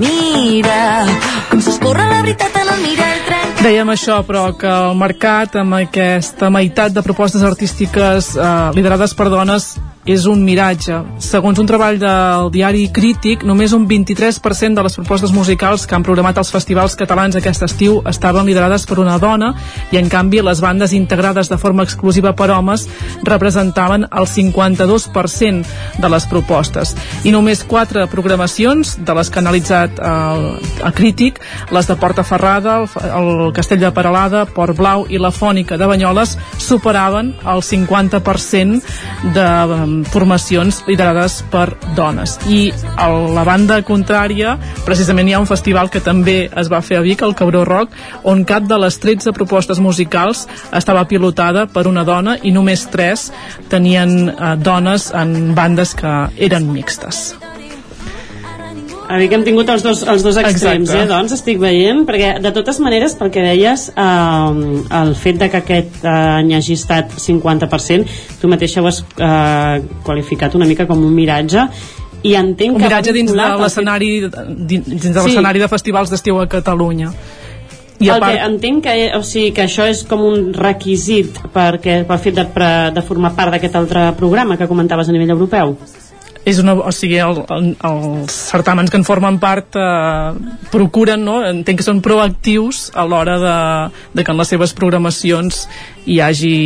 Mira, 0.00 1.06
com 1.50 1.62
s'escorre 1.62 2.08
la 2.08 2.22
veritat 2.24 2.58
en 2.58 2.72
el 2.74 2.82
mirall. 2.82 3.22
Dèiem 3.62 3.92
això, 3.94 4.18
però 4.26 4.48
que 4.58 4.66
el 4.66 4.96
mercat, 4.98 5.54
amb 5.60 5.78
aquesta 5.78 6.50
meitat 6.50 6.96
de 6.96 7.06
propostes 7.06 7.44
artístiques 7.46 8.32
eh, 8.34 8.50
liderades 8.74 9.14
per 9.14 9.28
dones, 9.30 9.76
és 10.04 10.24
un 10.26 10.40
miratge. 10.42 10.96
Segons 11.22 11.58
un 11.62 11.68
treball 11.68 11.98
del 12.00 12.48
diari 12.54 12.88
Crític, 12.94 13.44
només 13.46 13.72
un 13.76 13.84
23% 13.86 14.74
de 14.74 14.82
les 14.82 14.96
propostes 14.98 15.30
musicals 15.34 15.86
que 15.86 15.94
han 15.94 16.02
programat 16.02 16.40
els 16.42 16.50
festivals 16.50 16.96
catalans 16.98 17.38
aquest 17.38 17.62
estiu 17.68 18.00
estaven 18.10 18.46
liderades 18.48 18.86
per 18.88 18.98
una 18.98 19.18
dona 19.22 19.52
i, 19.92 19.98
en 20.00 20.10
canvi, 20.10 20.42
les 20.42 20.60
bandes 20.60 20.92
integrades 20.96 21.50
de 21.52 21.58
forma 21.58 21.86
exclusiva 21.86 22.32
per 22.34 22.50
homes 22.50 22.88
representaven 23.22 24.08
el 24.10 24.26
52% 24.26 26.00
de 26.02 26.10
les 26.10 26.26
propostes. 26.26 26.96
I 27.22 27.30
només 27.30 27.62
quatre 27.62 28.08
programacions 28.10 28.96
de 28.98 29.14
les 29.14 29.30
que 29.30 29.38
ha 29.38 29.44
analitzat 29.44 30.02
el, 30.02 30.48
el 30.82 30.96
Crític, 30.98 31.38
les 31.70 31.86
de 31.86 31.96
Porta 31.96 32.26
Ferrada, 32.26 32.80
el, 32.82 33.22
el 33.46 33.52
Castell 33.54 33.80
de 33.80 33.92
Peralada, 33.94 34.44
Port 34.50 34.76
Blau 34.76 35.06
i 35.08 35.22
la 35.22 35.30
Fònica 35.30 35.78
de 35.78 35.86
Banyoles 35.86 36.34
superaven 36.58 37.36
el 37.46 37.62
50% 37.62 38.82
de 39.32 39.48
formacions 40.12 40.82
liderades 40.88 41.40
per 41.52 41.68
dones. 41.96 42.38
I 42.48 42.72
a 42.96 43.08
la 43.10 43.44
banda 43.48 43.80
contrària, 43.86 44.56
precisament 44.86 45.28
hi 45.28 45.36
ha 45.36 45.42
un 45.42 45.50
festival 45.50 45.90
que 45.92 46.02
també 46.04 46.38
es 46.48 46.72
va 46.72 46.82
fer 46.84 47.00
a 47.00 47.04
Vic, 47.04 47.22
el 47.22 47.36
Cabró 47.38 47.64
Rock, 47.68 47.94
on 48.24 48.44
cap 48.48 48.66
de 48.68 48.78
les 48.82 48.98
13 49.02 49.34
propostes 49.36 49.82
musicals 49.82 50.46
estava 50.72 51.06
pilotada 51.10 51.66
per 51.66 51.86
una 51.90 52.06
dona 52.08 52.38
i 52.42 52.54
només 52.54 52.88
3 52.92 53.28
tenien 53.72 54.18
eh, 54.32 54.56
dones 54.58 55.10
en 55.14 55.54
bandes 55.58 55.96
que 55.98 56.18
eren 56.48 56.70
mixtes. 56.72 57.41
A 59.12 59.18
dir 59.20 59.26
que 59.28 59.36
hem 59.36 59.42
tingut 59.44 59.68
els 59.68 59.82
dos, 59.84 60.00
els 60.08 60.22
dos 60.24 60.38
extrems, 60.40 60.88
Exacte. 60.88 61.02
eh, 61.04 61.08
doncs, 61.10 61.32
estic 61.36 61.58
veient, 61.60 62.06
perquè 62.08 62.30
de 62.40 62.52
totes 62.56 62.78
maneres, 62.80 63.12
pel 63.18 63.28
que 63.34 63.42
deies, 63.44 63.90
eh, 63.92 64.84
el 65.02 65.10
fet 65.20 65.36
de 65.42 65.50
que 65.52 65.58
aquest 65.60 65.98
eh, 66.04 66.08
any 66.38 66.54
hagi 66.56 66.78
estat 66.78 67.12
50%, 67.20 68.06
tu 68.40 68.48
mateixa 68.48 68.80
ho 68.80 68.88
has 68.88 69.02
eh, 69.18 69.82
qualificat 70.06 70.56
una 70.56 70.64
mica 70.70 70.86
com 70.88 71.02
un 71.04 71.12
miratge, 71.12 71.66
i 72.22 72.32
entenc 72.38 72.76
Un 72.76 72.80
que... 72.80 72.86
miratge 72.88 73.10
va 73.12 73.16
dins 73.18 73.32
de 73.34 73.46
l'escenari 73.60 74.10
dins 74.30 74.88
de 74.88 75.12
Sí. 75.12 75.12
l'escenari 75.26 75.58
de 75.60 75.68
festivals 75.68 76.08
d'estiu 76.14 76.40
a 76.40 76.46
Catalunya. 76.48 77.12
I 78.02 78.08
el 78.08 78.18
part... 78.18 78.32
que 78.32 78.46
entenc 78.48 78.82
que, 78.86 78.94
o 79.18 79.20
sigui, 79.22 79.50
que 79.54 79.66
això 79.68 79.84
és 79.90 80.00
com 80.08 80.22
un 80.26 80.52
requisit 80.56 81.36
perquè, 81.52 82.00
pel 82.08 82.18
fet 82.18 82.34
de, 82.40 82.46
pre- 82.54 82.90
de 82.96 83.02
formar 83.04 83.34
part 83.36 83.52
d'aquest 83.54 83.76
altre 83.78 84.08
programa 84.18 84.56
que 84.56 84.66
comentaves 84.70 85.10
a 85.10 85.12
nivell 85.14 85.34
europeu. 85.36 85.76
És 86.44 86.58
una, 86.58 86.72
o 86.74 86.90
sigui, 86.90 87.20
el, 87.22 87.38
el, 87.54 87.66
els 87.86 88.34
certàmens 88.50 88.90
que 88.90 88.98
en 88.98 89.04
formen 89.06 89.36
part 89.38 89.76
eh, 89.78 90.32
procuren, 90.72 91.22
no? 91.22 91.36
entenc 91.46 91.78
que 91.78 91.86
són 91.86 92.00
proactius 92.02 92.88
a 92.98 93.04
l'hora 93.06 93.36
de, 93.38 93.54
de 94.18 94.24
que 94.26 94.34
en 94.34 94.40
les 94.40 94.50
seves 94.50 94.74
programacions 94.74 95.68
hi 96.10 96.18
hagi 96.18 96.56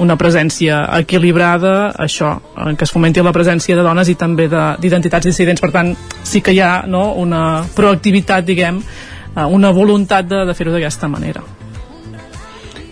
una 0.00 0.16
presència 0.16 0.80
equilibrada, 1.02 1.92
això, 2.00 2.38
eh, 2.56 2.72
que 2.74 2.88
es 2.88 2.94
fomenti 2.94 3.20
la 3.20 3.34
presència 3.36 3.76
de 3.76 3.84
dones 3.84 4.08
i 4.08 4.16
també 4.16 4.48
de- 4.48 4.70
d'identitats 4.80 5.28
dissidents, 5.28 5.60
per 5.60 5.72
tant 5.76 5.92
sí 6.24 6.40
que 6.40 6.56
hi 6.56 6.62
ha 6.64 6.72
no, 6.88 7.10
una 7.20 7.64
proactivitat, 7.76 8.48
diguem, 8.48 8.80
eh, 9.36 9.44
una 9.44 9.70
voluntat 9.76 10.24
de, 10.30 10.46
de 10.48 10.56
fer-ho 10.56 10.72
d'aquesta 10.72 11.08
manera. 11.12 11.44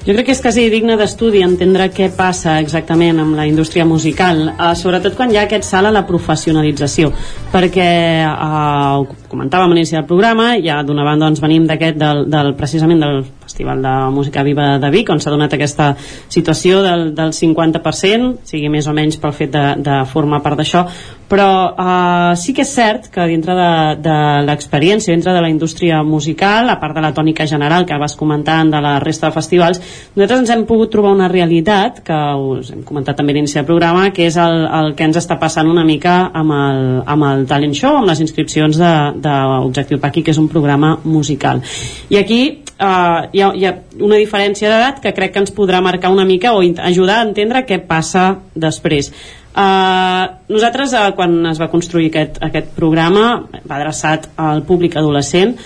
Jo 0.06 0.14
crec 0.14 0.28
que 0.28 0.34
és 0.36 0.38
quasi 0.38 0.68
digne 0.70 0.94
d'estudi 0.94 1.40
entendre 1.42 1.88
què 1.90 2.06
passa 2.14 2.60
exactament 2.62 3.18
amb 3.18 3.34
la 3.34 3.46
indústria 3.48 3.82
musical, 3.84 4.44
eh, 4.52 4.68
sobretot 4.78 5.16
quan 5.18 5.32
hi 5.32 5.40
ha 5.40 5.48
aquest 5.48 5.66
salt 5.66 5.90
a 5.90 5.90
la 5.90 6.04
professionalització, 6.06 7.10
perquè 7.50 7.88
eh, 8.22 8.28
ho 8.30 9.02
comentàvem 9.26 9.72
a 9.72 9.74
l'inici 9.74 9.96
del 9.98 10.06
programa, 10.06 10.52
ja 10.62 10.78
d'una 10.86 11.02
banda 11.02 11.26
doncs, 11.26 11.42
venim 11.42 11.66
d'aquest, 11.66 11.98
del, 11.98 12.22
del, 12.30 12.52
precisament 12.54 13.02
del 13.02 13.18
Festival 13.56 13.80
de 13.80 14.10
Música 14.10 14.42
Viva 14.42 14.78
de 14.78 14.90
Vic, 14.90 15.08
on 15.08 15.16
s'ha 15.16 15.30
donat 15.32 15.54
aquesta 15.56 15.94
situació 16.28 16.82
del, 16.84 17.06
del 17.16 17.30
50%, 17.32 18.42
sigui 18.44 18.68
més 18.68 18.84
o 18.84 18.92
menys 18.92 19.16
pel 19.16 19.32
fet 19.32 19.54
de, 19.54 19.62
de 19.80 19.94
formar 20.10 20.42
part 20.44 20.60
d'això, 20.60 20.82
però 21.26 21.48
eh, 21.72 22.34
sí 22.36 22.52
que 22.52 22.66
és 22.66 22.72
cert 22.76 23.08
que 23.14 23.24
dintre 23.30 23.56
de, 23.56 23.70
de 24.04 24.16
l'experiència, 24.44 25.14
dintre 25.14 25.32
de 25.32 25.40
la 25.40 25.48
indústria 25.48 26.02
musical, 26.04 26.68
a 26.68 26.76
part 26.82 26.98
de 26.98 27.06
la 27.06 27.14
tònica 27.16 27.46
general 27.48 27.88
que 27.88 27.96
vas 27.96 28.18
comentant 28.20 28.74
de 28.74 28.82
la 28.84 28.98
resta 29.00 29.30
de 29.30 29.38
festivals, 29.38 29.80
nosaltres 30.12 30.44
ens 30.44 30.52
hem 30.52 30.66
pogut 30.68 30.92
trobar 30.92 31.14
una 31.16 31.30
realitat 31.32 32.04
que 32.04 32.20
us 32.36 32.74
hem 32.76 32.84
comentat 32.84 33.16
també 33.16 33.32
a 33.32 33.40
l'inici 33.40 33.56
del 33.56 33.68
programa, 33.72 34.10
que 34.12 34.28
és 34.28 34.36
el, 34.36 34.66
el 34.68 34.92
que 35.00 35.08
ens 35.08 35.16
està 35.16 35.40
passant 35.40 35.72
una 35.72 35.86
mica 35.88 36.26
amb 36.28 36.52
el, 36.60 36.86
amb 37.08 37.30
el 37.32 37.48
talent 37.48 37.72
show, 37.72 37.96
amb 37.96 38.12
les 38.12 38.20
inscripcions 38.20 38.76
d'Objectiu 38.76 40.04
Paqui, 40.04 40.28
que 40.28 40.36
és 40.36 40.44
un 40.44 40.52
programa 40.52 40.98
musical. 41.08 41.64
I 42.12 42.20
aquí 42.20 42.42
uh, 42.80 43.26
hi, 43.32 43.42
ha, 43.42 43.50
hi 43.54 43.66
ha 43.66 43.72
una 44.04 44.18
diferència 44.20 44.70
d'edat 44.70 45.00
que 45.04 45.14
crec 45.16 45.34
que 45.34 45.42
ens 45.44 45.54
podrà 45.56 45.80
marcar 45.84 46.12
una 46.14 46.26
mica 46.28 46.54
o 46.56 46.62
ajudar 46.62 47.20
a 47.20 47.26
entendre 47.28 47.64
què 47.68 47.80
passa 47.88 48.28
després. 48.54 49.12
Uh, 49.56 50.36
nosaltres, 50.52 50.92
uh, 50.92 51.10
quan 51.16 51.38
es 51.48 51.60
va 51.60 51.70
construir 51.72 52.10
aquest, 52.10 52.40
aquest 52.44 52.74
programa, 52.76 53.46
va 53.64 53.78
adreçat 53.78 54.28
al 54.36 54.62
públic 54.68 54.98
adolescent, 55.00 55.56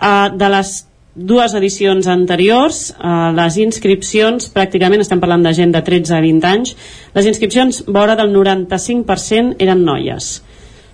uh, 0.00 0.28
de 0.32 0.48
les 0.54 0.72
dues 1.16 1.52
edicions 1.56 2.08
anteriors, 2.12 2.80
uh, 2.96 3.32
les 3.36 3.60
inscripcions, 3.60 4.48
pràcticament 4.52 5.04
estem 5.04 5.20
parlant 5.20 5.44
de 5.44 5.52
gent 5.56 5.72
de 5.72 5.84
13 5.84 6.16
a 6.16 6.22
20 6.24 6.48
anys, 6.48 6.74
les 7.16 7.28
inscripcions 7.28 7.84
vora 7.88 8.16
del 8.16 8.32
95% 8.32 9.56
eren 9.64 9.84
noies. 9.84 10.38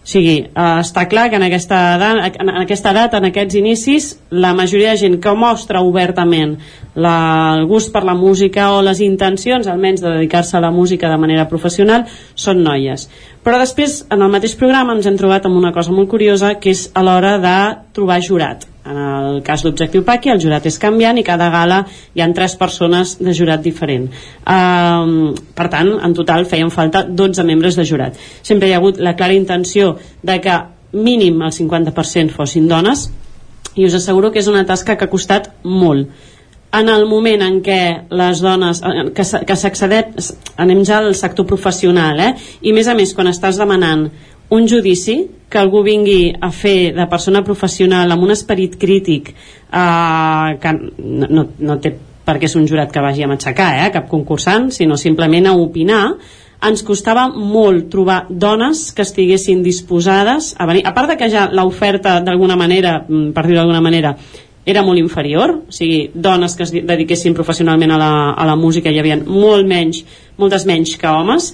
O 0.03 0.09
sigui, 0.11 0.39
eh, 0.51 0.63
està 0.83 1.05
clar 1.07 1.29
que 1.31 1.39
en 1.39 1.45
aquesta, 1.47 1.77
edat, 1.95 2.39
en 2.43 2.49
aquesta 2.65 2.91
edat, 2.91 3.13
en 3.15 3.29
aquests 3.29 3.55
inicis, 3.61 4.09
la 4.35 4.51
majoria 4.59 4.91
de 4.91 4.99
gent 5.05 5.21
que 5.23 5.35
mostra 5.39 5.85
obertament 5.87 6.57
la, 6.95 7.15
el 7.55 7.69
gust 7.71 7.93
per 7.95 8.03
la 8.03 8.17
música 8.19 8.73
o 8.75 8.81
les 8.83 8.99
intencions, 9.07 9.71
almenys, 9.71 10.03
de 10.03 10.11
dedicar-se 10.17 10.59
a 10.59 10.65
la 10.65 10.73
música 10.75 11.07
de 11.13 11.21
manera 11.23 11.47
professional, 11.47 12.09
són 12.35 12.65
noies. 12.67 13.07
Però 13.47 13.63
després, 13.63 14.01
en 14.11 14.27
el 14.27 14.35
mateix 14.35 14.59
programa, 14.59 14.99
ens 14.99 15.07
hem 15.07 15.21
trobat 15.23 15.47
amb 15.47 15.63
una 15.63 15.71
cosa 15.73 15.95
molt 15.95 16.11
curiosa, 16.11 16.57
que 16.59 16.75
és 16.75 16.89
a 16.99 17.07
l'hora 17.07 17.37
de 17.39 17.57
trobar 17.95 18.19
jurat. 18.27 18.72
En 18.83 18.99
el 18.99 19.43
cas 19.47 19.63
d'Objectiu 19.63 20.03
Paqui, 20.03 20.33
el 20.33 20.41
jurat 20.43 20.65
és 20.67 20.79
canviant 20.83 21.19
i 21.19 21.23
cada 21.27 21.49
gala 21.55 21.85
hi 22.15 22.23
han 22.25 22.35
tres 22.35 22.57
persones 22.59 23.15
de 23.23 23.35
jurat 23.37 23.63
diferent. 23.63 24.09
Um, 24.43 25.33
per 25.55 25.69
tant, 25.71 25.93
en 26.03 26.17
total 26.19 26.49
feien 26.51 26.73
falta 26.75 27.05
12 27.07 27.47
membres 27.47 27.79
de 27.79 27.87
jurat. 27.87 28.19
Sempre 28.43 28.69
hi 28.69 28.75
ha 28.75 28.81
hagut 28.83 28.99
la 28.99 29.15
clara 29.15 29.39
intenció 29.39 29.95
de 30.23 30.41
que 30.43 30.59
mínim 30.93 31.41
el 31.43 31.55
50% 31.55 32.35
fossin 32.35 32.67
dones 32.69 33.09
i 33.75 33.87
us 33.87 33.95
asseguro 33.97 34.33
que 34.33 34.43
és 34.43 34.51
una 34.51 34.67
tasca 34.69 34.99
que 34.99 35.07
ha 35.07 35.13
costat 35.13 35.49
molt 35.65 36.11
en 36.73 36.89
el 36.89 37.05
moment 37.09 37.43
en 37.45 37.59
què 37.65 37.81
les 38.17 38.41
dones 38.45 38.81
eh, 38.85 39.05
que, 39.13 39.25
s'accedeix 39.25 40.31
anem 40.61 40.83
ja 40.89 41.01
al 41.03 41.15
sector 41.17 41.47
professional 41.49 42.21
eh? 42.21 42.33
i 42.63 42.73
més 42.73 42.89
a 42.89 42.97
més 42.97 43.13
quan 43.17 43.29
estàs 43.29 43.61
demanant 43.61 44.09
un 44.53 44.69
judici 44.69 45.17
que 45.49 45.61
algú 45.61 45.83
vingui 45.85 46.33
a 46.41 46.51
fer 46.53 46.93
de 46.97 47.07
persona 47.09 47.43
professional 47.45 48.13
amb 48.13 48.25
un 48.25 48.33
esperit 48.35 48.79
crític 48.81 49.33
eh, 49.33 50.57
que 50.61 50.73
no, 50.77 51.29
no, 51.29 51.47
no 51.59 51.79
té 51.81 51.95
per 52.23 52.37
què 52.39 52.47
és 52.47 52.55
un 52.55 52.69
jurat 52.71 52.93
que 52.95 53.03
vagi 53.03 53.25
a 53.25 53.31
matxacar 53.31 53.73
eh, 53.83 53.91
cap 53.95 54.07
concursant, 54.11 54.71
sinó 54.71 54.97
simplement 55.01 55.49
a 55.51 55.57
opinar 55.59 56.05
ens 56.63 56.85
costava 56.87 57.25
molt 57.35 57.89
trobar 57.91 58.21
dones 58.31 58.93
que 58.95 59.03
estiguessin 59.03 59.65
disposades 59.65 60.53
a 60.63 60.69
venir, 60.71 60.85
a 60.87 60.93
part 60.95 61.11
de 61.11 61.17
que 61.19 61.27
ja 61.33 61.49
l'oferta 61.51 62.21
d'alguna 62.23 62.55
manera, 62.57 63.01
mm, 63.03 63.33
per 63.35 63.47
dir-ho 63.49 63.59
d'alguna 63.59 63.81
manera 63.83 64.15
era 64.65 64.85
molt 64.87 65.01
inferior, 65.01 65.57
o 65.67 65.73
sigui, 65.75 66.13
dones 66.15 66.55
que 66.55 66.63
es 66.63 66.71
di- 66.71 66.85
dediquessin 66.87 67.35
professionalment 67.35 67.91
a 67.91 67.99
la, 67.99 68.13
a 68.31 68.47
la 68.47 68.55
música 68.55 68.93
hi 68.95 69.01
havia 69.03 69.17
molt 69.27 69.67
menys, 69.67 70.05
moltes 70.39 70.63
menys 70.71 70.95
que 70.97 71.11
homes, 71.11 71.51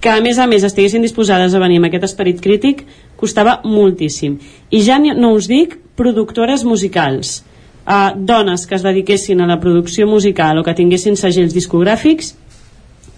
que 0.00 0.10
a 0.12 0.20
més 0.20 0.38
a 0.38 0.46
més 0.46 0.64
estiguessin 0.66 1.02
disposades 1.02 1.54
a 1.54 1.58
venir 1.62 1.78
amb 1.80 1.88
aquest 1.88 2.04
esperit 2.04 2.40
crític 2.40 2.84
costava 3.16 3.60
moltíssim. 3.64 4.38
I 4.70 4.82
ja 4.84 4.98
no 4.98 5.32
us 5.34 5.48
dic 5.48 5.78
productores 5.96 6.64
musicals, 6.64 7.42
uh, 7.88 8.12
dones 8.16 8.66
que 8.66 8.76
es 8.76 8.82
dediquessin 8.84 9.40
a 9.40 9.46
la 9.46 9.58
producció 9.60 10.06
musical 10.06 10.58
o 10.58 10.64
que 10.64 10.74
tinguessin 10.74 11.16
segells 11.16 11.54
discogràfics, 11.56 12.34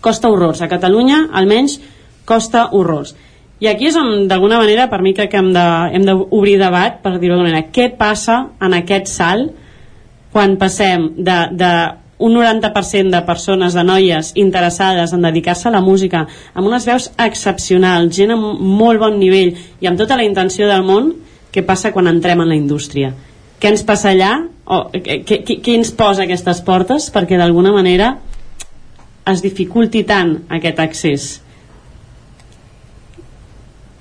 costa 0.00 0.30
horrors. 0.30 0.62
A 0.62 0.68
Catalunya, 0.68 1.28
almenys, 1.32 1.80
costa 2.24 2.68
horrors. 2.72 3.16
I 3.58 3.66
aquí 3.66 3.88
és 3.88 3.96
on, 3.98 4.28
d'alguna 4.30 4.60
manera, 4.60 4.86
per 4.88 5.02
mi 5.02 5.10
crec 5.14 5.32
que 5.32 5.36
hem 5.40 5.52
de- 5.52 5.88
hem 5.92 6.04
d'obrir 6.06 6.58
debat, 6.60 7.00
per 7.02 7.18
dir-ho 7.18 7.34
d'alguna 7.34 7.50
manera, 7.50 7.72
què 7.72 7.88
passa 7.98 8.50
en 8.60 8.74
aquest 8.74 9.06
salt 9.10 9.50
quan 10.30 10.56
passem 10.60 11.08
de, 11.16 11.38
de 11.52 11.72
un 12.18 12.34
90% 12.34 13.14
de 13.14 13.22
persones, 13.22 13.74
de 13.74 13.84
noies 13.86 14.32
interessades 14.34 15.12
en 15.14 15.22
dedicar-se 15.22 15.68
a 15.68 15.74
la 15.74 15.80
música, 15.80 16.26
amb 16.54 16.66
unes 16.66 16.86
veus 16.86 17.08
excepcionals, 17.16 18.14
gent 18.16 18.34
amb 18.34 18.60
molt 18.60 19.00
bon 19.00 19.18
nivell 19.18 19.54
i 19.80 19.90
amb 19.90 19.98
tota 19.98 20.18
la 20.18 20.26
intenció 20.26 20.68
del 20.68 20.84
món, 20.86 21.12
què 21.54 21.64
passa 21.66 21.92
quan 21.94 22.10
entrem 22.10 22.42
en 22.42 22.50
la 22.50 22.58
indústria? 22.58 23.12
Què 23.58 23.72
ens 23.72 23.82
passa 23.86 24.12
allà? 24.12 24.32
O, 24.66 24.84
què, 24.92 25.22
què, 25.26 25.58
què 25.62 25.74
ens 25.78 25.90
posa 25.96 26.26
aquestes 26.26 26.60
portes 26.66 27.08
perquè 27.14 27.38
d'alguna 27.40 27.72
manera 27.74 28.16
es 29.28 29.42
dificulti 29.44 30.04
tant 30.06 30.36
aquest 30.58 30.82
accés? 30.82 31.28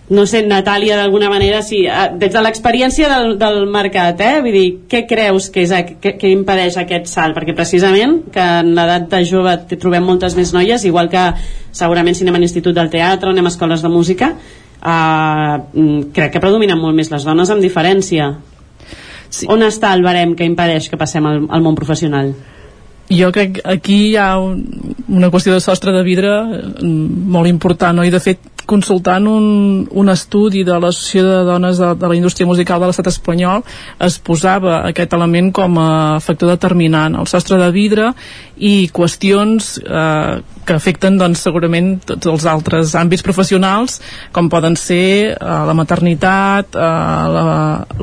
No 0.09 0.23
sé, 0.25 0.41
Natàlia, 0.47 0.95
d'alguna 0.95 1.27
manera, 1.29 1.59
sí, 1.61 1.81
eh, 1.85 2.07
des 2.15 2.31
de 2.31 2.41
l'experiència 2.43 3.09
del, 3.11 3.33
del 3.39 3.65
mercat, 3.67 4.21
eh? 4.23 4.39
Vull 4.43 4.55
dir, 4.55 4.67
què 4.87 5.03
creus 5.09 5.49
que, 5.51 5.65
és, 5.65 5.73
que, 5.99 6.13
que 6.19 6.31
impedeix 6.31 6.77
aquest 6.79 7.09
salt? 7.11 7.35
Perquè 7.35 7.55
precisament 7.57 8.21
que 8.31 8.45
en 8.61 8.71
l'edat 8.77 9.09
de 9.11 9.21
jove 9.27 9.57
trobem 9.75 10.07
moltes 10.07 10.37
més 10.39 10.53
noies, 10.55 10.87
igual 10.87 11.11
que 11.11 11.27
segurament 11.75 12.15
si 12.15 12.23
anem 12.23 12.39
a 12.39 12.43
l'Institut 12.45 12.77
del 12.77 12.91
Teatre, 12.93 13.33
anem 13.35 13.49
a 13.49 13.51
escoles 13.51 13.83
de 13.83 13.91
música, 13.91 14.31
eh, 14.79 15.55
crec 16.15 16.37
que 16.37 16.43
predominen 16.43 16.79
molt 16.79 16.95
més 16.95 17.11
les 17.11 17.27
dones 17.27 17.51
amb 17.51 17.63
diferència. 17.63 18.31
Sí. 19.27 19.49
On 19.51 19.59
està 19.59 19.91
el 19.91 20.07
barem 20.07 20.37
que 20.39 20.47
impedeix 20.47 20.87
que 20.87 20.99
passem 20.99 21.25
al, 21.27 21.49
al 21.51 21.65
món 21.65 21.75
professional? 21.75 22.31
jo 23.07 23.31
crec 23.31 23.53
que 23.55 23.61
aquí 23.71 23.97
hi 24.09 24.15
ha 24.19 24.37
un, 24.39 24.65
una 25.07 25.29
qüestió 25.31 25.53
de 25.53 25.61
sostre 25.63 25.93
de 25.95 26.03
vidre 26.03 26.31
mm, 26.43 27.27
molt 27.31 27.47
important, 27.47 27.95
no? 27.95 28.03
i 28.03 28.11
de 28.11 28.19
fet 28.19 28.56
consultant 28.67 29.27
un, 29.31 29.87
un 29.89 30.11
estudi 30.13 30.63
de 30.67 30.75
l'Associació 30.77 31.23
de 31.25 31.45
Dones 31.47 31.79
de, 31.81 31.93
de 31.97 32.11
la 32.11 32.17
Indústria 32.17 32.49
Musical 32.49 32.83
de 32.83 32.89
l'Estat 32.89 33.09
espanyol 33.13 33.63
es 34.03 34.19
posava 34.19 34.81
aquest 34.89 35.15
element 35.17 35.53
com 35.55 35.79
a 35.81 35.89
factor 36.23 36.51
determinant, 36.51 37.15
el 37.17 37.29
sostre 37.31 37.57
de 37.61 37.71
vidre 37.73 38.11
i 38.57 38.89
qüestions 38.93 39.77
eh, 39.81 40.43
que 40.67 40.75
afecten 40.75 41.15
doncs, 41.19 41.41
segurament 41.45 41.93
tots 42.05 42.27
els 42.27 42.45
altres 42.49 42.93
àmbits 42.99 43.23
professionals 43.23 44.01
com 44.35 44.49
poden 44.51 44.75
ser 44.79 45.31
eh, 45.31 45.37
la 45.39 45.75
maternitat 45.77 46.75
eh, 46.75 46.87
la, 47.37 47.45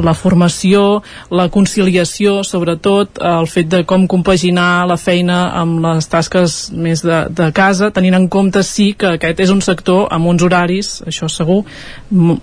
la 0.08 0.14
formació 0.16 1.02
la 1.34 1.50
conciliació 1.52 2.40
sobretot 2.46 3.20
eh, 3.20 3.28
el 3.34 3.50
fet 3.50 3.70
de 3.72 3.82
com 3.88 4.08
compaginar 4.08 4.86
la 4.88 4.96
feina 5.00 5.40
amb 5.60 5.82
les 5.84 6.08
tasques 6.10 6.58
més 6.72 7.04
de, 7.04 7.24
de 7.28 7.50
casa 7.56 7.90
tenint 7.94 8.16
en 8.16 8.28
compte 8.32 8.64
sí 8.64 8.92
que 8.98 9.16
aquest 9.18 9.44
és 9.44 9.52
un 9.52 9.60
sector 9.64 10.08
amb 10.14 10.30
uns 10.30 10.42
horaris, 10.42 10.53
això 11.06 11.28
segur 11.32 11.62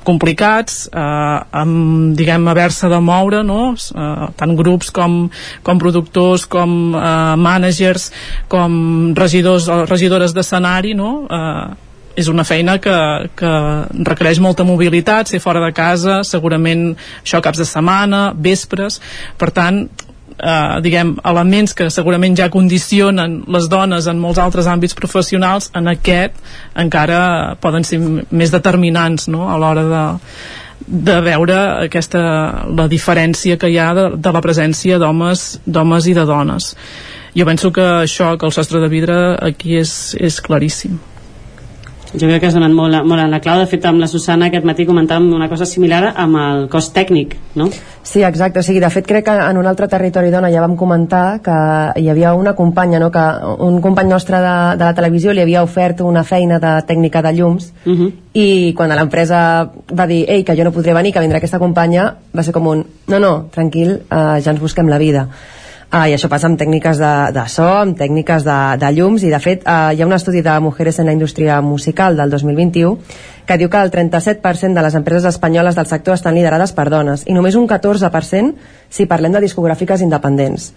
complicats 0.07 0.87
eh, 0.91 1.37
amb 1.63 2.15
diguem 2.17 2.47
haver-se 2.51 2.89
de 2.91 2.99
moure 3.03 3.43
no? 3.47 3.61
eh, 3.73 4.25
tant 4.37 4.55
grups 4.57 4.91
com, 4.95 5.23
com 5.63 5.81
productors 5.81 6.45
com 6.45 6.95
eh, 6.95 7.35
managers 7.37 8.11
com 8.51 9.13
regidors 9.17 9.69
o 9.71 9.83
regidores 9.85 10.35
d'escenari 10.37 10.93
no? 10.97 11.13
eh, 11.29 11.87
és 12.15 12.27
una 12.27 12.43
feina 12.43 12.77
que, 12.81 12.95
que 13.39 13.51
requereix 14.07 14.41
molta 14.43 14.65
mobilitat, 14.67 15.31
ser 15.31 15.39
fora 15.43 15.61
de 15.63 15.71
casa, 15.75 16.21
segurament 16.27 16.91
això 17.21 17.41
caps 17.43 17.61
de 17.61 17.67
setmana, 17.67 18.21
vespres, 18.35 18.99
per 19.39 19.51
tant, 19.55 19.85
eh, 20.41 20.81
diguem, 20.81 21.15
elements 21.31 21.75
que 21.77 21.89
segurament 21.93 22.35
ja 22.37 22.49
condicionen 22.53 23.41
les 23.51 23.69
dones 23.71 24.07
en 24.07 24.19
molts 24.21 24.41
altres 24.41 24.67
àmbits 24.67 24.97
professionals, 24.97 25.69
en 25.77 25.87
aquest 25.91 26.35
encara 26.75 27.55
poden 27.61 27.85
ser 27.87 28.01
més 28.01 28.53
determinants 28.53 29.29
no? 29.31 29.47
a 29.51 29.59
l'hora 29.61 29.85
de, 29.91 30.03
de 30.87 31.19
veure 31.25 31.59
aquesta, 31.85 32.23
la 32.67 32.89
diferència 32.91 33.59
que 33.61 33.69
hi 33.71 33.79
ha 33.79 33.91
de, 33.97 34.09
de 34.17 34.33
la 34.33 34.43
presència 34.43 34.99
d'homes 34.99 36.07
i 36.07 36.17
de 36.17 36.25
dones 36.25 36.73
jo 37.37 37.47
penso 37.47 37.71
que 37.71 37.85
això, 38.01 38.35
que 38.37 38.45
el 38.49 38.51
sostre 38.55 38.81
de 38.83 38.91
vidre 38.91 39.21
aquí 39.39 39.77
és, 39.79 40.15
és 40.19 40.41
claríssim 40.43 40.99
jo 42.13 42.27
crec 42.27 42.41
que 42.41 42.47
has 42.49 42.55
donat 42.55 42.73
molt, 42.75 42.97
molt 43.07 43.23
en 43.23 43.31
la 43.31 43.39
clau 43.39 43.61
de 43.61 43.67
fet 43.71 43.85
amb 43.87 44.01
la 44.01 44.07
Susana 44.11 44.49
aquest 44.49 44.65
matí 44.67 44.85
comentàvem 44.87 45.29
una 45.33 45.47
cosa 45.49 45.65
similar 45.65 46.11
amb 46.11 46.39
el 46.41 46.65
cost 46.71 46.93
tècnic 46.95 47.37
no? 47.55 47.69
Sí, 48.03 48.23
exacte, 48.25 48.59
o 48.59 48.65
sigui, 48.65 48.81
de 48.83 48.89
fet 48.91 49.07
crec 49.07 49.25
que 49.27 49.35
en 49.45 49.59
un 49.61 49.67
altre 49.69 49.87
territori 49.87 50.31
dona 50.33 50.49
ja 50.51 50.63
vam 50.63 50.75
comentar 50.75 51.39
que 51.45 51.55
hi 52.01 52.09
havia 52.09 52.33
una 52.33 52.55
companya, 52.57 52.99
no? 52.99 53.11
que 53.11 53.23
un 53.63 53.79
company 53.81 54.09
nostre 54.09 54.41
de, 54.41 54.55
de 54.77 54.83
la 54.83 54.95
televisió 54.97 55.33
li 55.33 55.43
havia 55.45 55.63
ofert 55.63 56.01
una 56.01 56.25
feina 56.27 56.59
de 56.59 56.73
tècnica 56.87 57.21
de 57.21 57.33
llums 57.37 57.71
uh 57.85 57.91
-huh. 57.91 58.11
i 58.33 58.73
quan 58.75 58.89
l'empresa 58.89 59.71
va 59.97 60.07
dir 60.07 60.25
ei, 60.27 60.43
que 60.43 60.55
jo 60.55 60.63
no 60.63 60.71
podré 60.71 60.93
venir, 60.93 61.13
que 61.13 61.19
vindrà 61.19 61.37
aquesta 61.37 61.59
companya 61.59 62.15
va 62.35 62.43
ser 62.43 62.53
com 62.53 62.67
un, 62.67 62.85
no, 63.07 63.19
no, 63.19 63.47
tranquil 63.51 64.01
eh, 64.09 64.41
ja 64.41 64.51
ens 64.51 64.59
busquem 64.59 64.87
la 64.87 64.97
vida 64.97 65.27
Uh, 65.91 66.05
I 66.07 66.13
això 66.15 66.29
passa 66.31 66.47
amb 66.47 66.55
tècniques 66.55 67.01
de, 67.01 67.11
de 67.35 67.41
so, 67.51 67.65
amb 67.67 67.97
tècniques 67.99 68.45
de, 68.47 68.57
de 68.79 68.91
llums, 68.95 69.25
i 69.27 69.31
de 69.33 69.39
fet 69.43 69.65
uh, 69.67 69.89
hi 69.91 69.99
ha 69.99 70.05
un 70.07 70.15
estudi 70.15 70.39
de 70.39 70.53
Mujeres 70.63 71.01
en 71.03 71.09
la 71.09 71.15
Indústria 71.17 71.57
Musical 71.59 72.15
del 72.15 72.31
2021 72.31 72.95
que 73.43 73.57
diu 73.59 73.67
que 73.67 73.81
el 73.83 73.91
37% 73.91 74.71
de 74.71 74.85
les 74.85 74.95
empreses 74.95 75.27
espanyoles 75.33 75.75
del 75.75 75.89
sector 75.91 76.15
estan 76.15 76.37
liderades 76.39 76.71
per 76.71 76.87
dones, 76.93 77.25
i 77.27 77.35
només 77.35 77.59
un 77.59 77.67
14% 77.67 78.53
si 78.87 79.09
parlem 79.11 79.35
de 79.35 79.43
discogràfiques 79.43 80.05
independents. 80.05 80.71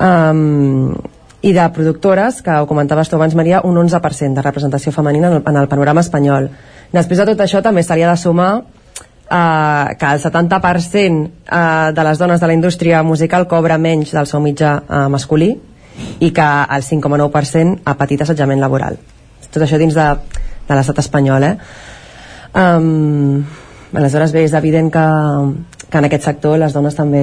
Um, 0.00 0.94
i 1.42 1.52
de 1.52 1.68
productores, 1.74 2.40
que 2.40 2.56
ho 2.56 2.66
comentaves 2.70 3.10
tu 3.12 3.18
abans, 3.18 3.34
Maria, 3.36 3.60
un 3.68 3.76
11% 3.76 4.32
de 4.32 4.46
representació 4.46 4.96
femenina 4.96 5.28
en 5.28 5.42
el, 5.42 5.44
en 5.44 5.60
el 5.60 5.68
panorama 5.68 6.00
espanyol. 6.00 6.48
Després 6.94 7.20
de 7.20 7.26
tot 7.34 7.44
això 7.44 7.60
també 7.60 7.84
s'hauria 7.84 8.08
de 8.08 8.16
sumar 8.16 8.52
eh, 9.32 9.96
que 9.98 10.06
el 10.06 10.20
70% 10.20 11.30
eh, 11.50 11.92
de 11.94 12.04
les 12.04 12.18
dones 12.18 12.40
de 12.40 12.46
la 12.46 12.52
indústria 12.52 13.02
musical 13.02 13.48
cobra 13.48 13.78
menys 13.78 14.12
del 14.12 14.28
seu 14.28 14.40
mitjà 14.44 14.76
eh, 14.82 15.08
masculí 15.08 15.50
i 16.20 16.30
que 16.32 16.50
el 16.76 16.84
5,9% 16.84 17.82
ha 17.84 17.96
patit 17.96 18.22
assetjament 18.22 18.60
laboral. 18.60 18.98
Tot 19.52 19.64
això 19.64 19.80
dins 19.80 19.96
de, 19.96 20.06
de 20.68 20.76
l'estat 20.76 21.02
espanyol, 21.02 21.44
eh? 21.44 21.56
Um, 22.52 23.42
aleshores 23.96 24.32
bé, 24.32 24.46
és 24.46 24.54
evident 24.56 24.88
que, 24.92 25.04
que 25.88 26.00
en 26.00 26.08
aquest 26.08 26.28
sector 26.28 26.58
les 26.60 26.72
dones 26.72 26.96
també 26.96 27.22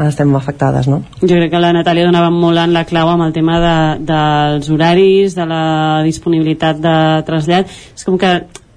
estem 0.00 0.32
afectades, 0.36 0.88
no? 0.88 1.02
Jo 1.20 1.36
crec 1.36 1.50
que 1.52 1.60
la 1.60 1.74
Natàlia 1.76 2.08
donava 2.08 2.30
molt 2.32 2.62
en 2.62 2.72
la 2.72 2.86
clau 2.88 3.10
amb 3.12 3.26
el 3.26 3.34
tema 3.36 3.58
de, 3.60 3.76
dels 4.08 4.70
horaris, 4.72 5.36
de 5.36 5.46
la 5.48 5.64
disponibilitat 6.06 6.80
de 6.80 6.96
trasllat. 7.28 7.68
És 7.68 8.08
com 8.08 8.16
que 8.20 8.32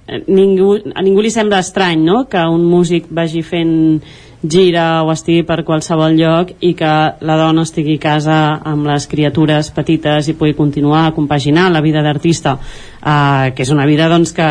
ningú, 0.06 0.76
a 0.94 1.02
ningú 1.02 1.24
li 1.24 1.32
sembla 1.34 1.60
estrany 1.64 2.04
no? 2.04 2.24
que 2.30 2.42
un 2.46 2.64
músic 2.70 3.10
vagi 3.10 3.42
fent 3.42 4.00
gira 4.46 5.02
o 5.02 5.10
estigui 5.10 5.42
per 5.48 5.64
qualsevol 5.66 6.14
lloc 6.14 6.52
i 6.60 6.74
que 6.78 6.90
la 7.26 7.36
dona 7.40 7.64
estigui 7.66 7.96
a 7.96 8.02
casa 8.02 8.36
amb 8.68 8.86
les 8.86 9.08
criatures 9.10 9.72
petites 9.74 10.28
i 10.28 10.36
pugui 10.38 10.54
continuar 10.54 11.06
a 11.06 11.14
compaginar 11.16 11.70
la 11.72 11.80
vida 11.82 12.02
d'artista 12.04 12.54
uh, 12.54 13.50
que 13.56 13.64
és 13.64 13.72
una 13.74 13.86
vida 13.88 14.08
doncs, 14.12 14.34
que 14.36 14.46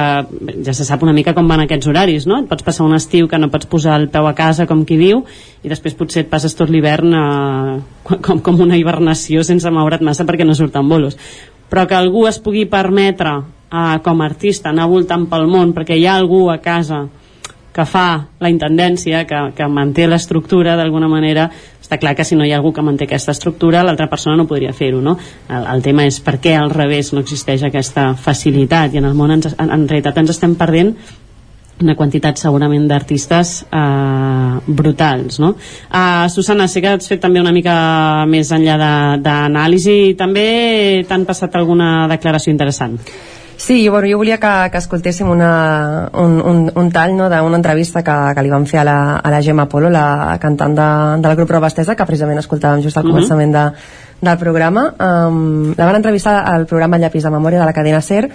ja 0.65 0.73
se 0.73 0.83
sap 0.83 1.03
una 1.05 1.13
mica 1.13 1.35
com 1.37 1.47
van 1.47 1.63
aquests 1.63 1.87
horaris 1.87 2.27
no? 2.27 2.41
et 2.41 2.49
pots 2.49 2.65
passar 2.65 2.85
un 2.85 2.97
estiu 2.97 3.29
que 3.31 3.39
no 3.39 3.51
pots 3.53 3.69
posar 3.71 3.99
el 4.01 4.09
peu 4.09 4.27
a 4.27 4.35
casa 4.35 4.67
com 4.67 4.83
qui 4.85 4.97
diu 4.99 5.23
i 5.63 5.71
després 5.71 5.95
potser 5.95 6.25
et 6.25 6.31
passes 6.31 6.55
tot 6.57 6.69
l'hivern 6.69 7.13
uh, 7.15 7.81
com, 8.03 8.41
com 8.41 8.63
una 8.65 8.77
hibernació 8.81 9.45
sense 9.45 9.69
moure't 9.71 10.03
massa 10.03 10.25
perquè 10.25 10.47
no 10.47 10.57
surten 10.57 10.89
bolos 10.89 11.15
però 11.69 11.87
que 11.87 11.95
algú 11.97 12.27
es 12.27 12.41
pugui 12.41 12.65
permetre 12.65 13.39
eh, 13.71 13.99
com 14.03 14.21
a 14.21 14.25
artista 14.25 14.71
anar 14.71 14.89
voltant 14.91 15.27
pel 15.31 15.47
món 15.51 15.73
perquè 15.75 15.97
hi 15.97 16.07
ha 16.07 16.17
algú 16.19 16.47
a 16.51 16.59
casa 16.63 17.05
que 17.75 17.83
fa 17.83 18.29
la 18.39 18.47
intendència, 18.47 19.25
que, 19.27 19.39
que 19.57 19.65
manté 19.67 20.05
l'estructura 20.07 20.77
d'alguna 20.79 21.09
manera, 21.11 21.49
està 21.83 21.99
clar 21.99 22.13
que 22.15 22.23
si 22.23 22.37
no 22.39 22.45
hi 22.47 22.53
ha 22.53 22.61
algú 22.61 22.71
que 22.71 22.85
manté 22.85 23.03
aquesta 23.03 23.35
estructura, 23.35 23.83
l'altra 23.83 24.07
persona 24.07 24.37
no 24.39 24.47
podria 24.47 24.71
fer-ho, 24.71 25.01
no? 25.03 25.17
El, 25.49 25.67
el 25.73 25.83
tema 25.83 26.05
és 26.07 26.21
per 26.23 26.37
què 26.39 26.55
al 26.55 26.71
revés 26.71 27.11
no 27.11 27.25
existeix 27.25 27.67
aquesta 27.67 28.13
facilitat 28.15 28.95
i 28.95 29.03
en 29.03 29.09
el 29.11 29.19
món 29.19 29.35
ens, 29.35 29.51
en, 29.51 29.75
en 29.75 29.85
realitat 29.91 30.23
ens 30.23 30.31
estem 30.37 30.55
perdent 30.55 30.95
una 31.83 31.97
quantitat 31.99 32.39
segurament 32.39 32.85
d'artistes 32.87 33.65
eh, 33.67 34.59
brutals 34.65 35.41
no? 35.43 35.49
Uh, 35.91 36.23
Susana, 36.31 36.69
sé 36.71 36.79
que 36.79 36.93
has 36.95 37.09
fet 37.11 37.19
també 37.19 37.41
una 37.43 37.51
mica 37.51 37.75
més 38.31 38.53
enllà 38.55 38.77
d'anàlisi 39.19 40.15
també 40.15 41.03
t'han 41.09 41.27
passat 41.27 41.59
alguna 41.59 42.07
declaració 42.07 42.55
interessant 42.55 42.95
Sí, 43.65 43.89
bueno, 43.89 44.07
jo 44.07 44.19
volia 44.19 44.37
que, 44.37 44.69
que 44.69 44.77
escoltéssim 44.77 45.25
una, 45.27 46.07
un, 46.13 46.35
un, 46.37 46.57
un 46.77 46.89
tall 46.93 47.15
no, 47.17 47.25
d'una 47.31 47.57
entrevista 47.57 48.03
que, 48.05 48.13
que 48.37 48.43
li 48.45 48.51
vam 48.53 48.67
fer 48.69 48.83
a 48.83 48.85
la, 48.85 48.97
a 49.17 49.31
la 49.33 49.39
Gemma 49.41 49.65
Polo, 49.65 49.89
la 49.89 50.35
cantant 50.37 50.75
de, 50.77 50.85
del 51.23 51.33
grup 51.39 51.49
Robastesa, 51.49 51.95
que 51.97 52.05
precisament 52.05 52.37
escoltàvem 52.43 52.83
just 52.85 53.01
al 53.01 53.07
mhm. 53.07 53.15
començament 53.15 53.55
de, 53.57 53.63
del 54.21 54.37
programa. 54.37 54.85
Um, 55.01 55.73
la 55.73 55.89
van 55.89 55.97
entrevistar 55.97 56.43
al 56.45 56.67
programa 56.69 57.01
Llapis 57.01 57.25
de 57.25 57.33
Memòria 57.33 57.63
de 57.63 57.65
la 57.65 57.73
cadena 57.73 58.05
SER 58.05 58.27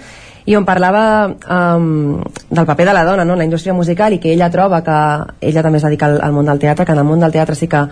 i 0.51 0.59
on 0.59 0.67
parlava 0.67 1.05
um, 1.31 2.19
del 2.49 2.67
paper 2.67 2.91
de 2.91 2.99
la 2.99 3.07
dona 3.07 3.23
no, 3.23 3.39
en 3.39 3.45
la 3.45 3.47
indústria 3.47 3.77
musical 3.77 4.11
i 4.11 4.19
que 4.19 4.33
ella 4.35 4.51
troba 4.51 4.83
que 4.83 4.99
ella 5.47 5.63
també 5.63 5.79
es 5.79 5.87
dedica 5.87 6.11
al, 6.11 6.19
al 6.27 6.35
món 6.35 6.51
del 6.51 6.59
teatre, 6.59 6.83
que 6.83 6.91
en 6.91 7.05
el 7.05 7.07
món 7.07 7.23
del 7.23 7.31
teatre 7.31 7.55
sí 7.55 7.71
que 7.71 7.85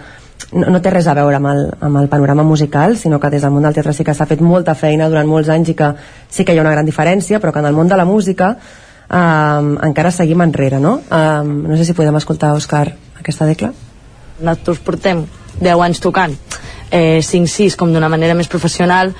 no, 0.51 0.67
no 0.73 0.81
té 0.81 0.91
res 0.93 1.07
a 1.07 1.15
veure 1.17 1.37
amb 1.37 1.51
el, 1.51 1.63
amb 1.85 2.01
el 2.01 2.09
panorama 2.09 2.43
musical, 2.43 2.97
sinó 2.97 3.19
que 3.19 3.29
des 3.29 3.43
del 3.45 3.53
món 3.53 3.65
del 3.65 3.75
teatre 3.75 3.93
sí 3.93 4.05
que 4.07 4.15
s'ha 4.17 4.27
fet 4.29 4.41
molta 4.41 4.75
feina 4.75 5.09
durant 5.09 5.27
molts 5.29 5.49
anys 5.53 5.73
i 5.73 5.75
que 5.77 5.91
sí 6.29 6.45
que 6.45 6.55
hi 6.55 6.61
ha 6.61 6.65
una 6.65 6.73
gran 6.73 6.87
diferència, 6.87 7.39
però 7.39 7.53
que 7.53 7.63
en 7.63 7.69
el 7.69 7.77
món 7.77 7.91
de 7.91 7.97
la 7.99 8.05
música 8.05 8.55
um, 9.09 9.75
encara 9.85 10.11
seguim 10.15 10.41
enrere, 10.45 10.79
no? 10.79 10.99
Um, 11.09 11.53
no 11.69 11.77
sé 11.77 11.85
si 11.85 11.97
podem 11.97 12.17
escoltar, 12.17 12.53
Òscar, 12.57 12.87
aquesta 13.19 13.49
decla. 13.49 13.73
Nosaltres 14.39 14.81
portem 14.85 15.25
10 15.59 15.85
anys 15.85 15.99
tocant, 15.99 16.35
eh, 16.89 17.19
5-6 17.25 17.75
com 17.77 17.93
d'una 17.93 18.09
manera 18.09 18.37
més 18.37 18.47
professional, 18.47 19.13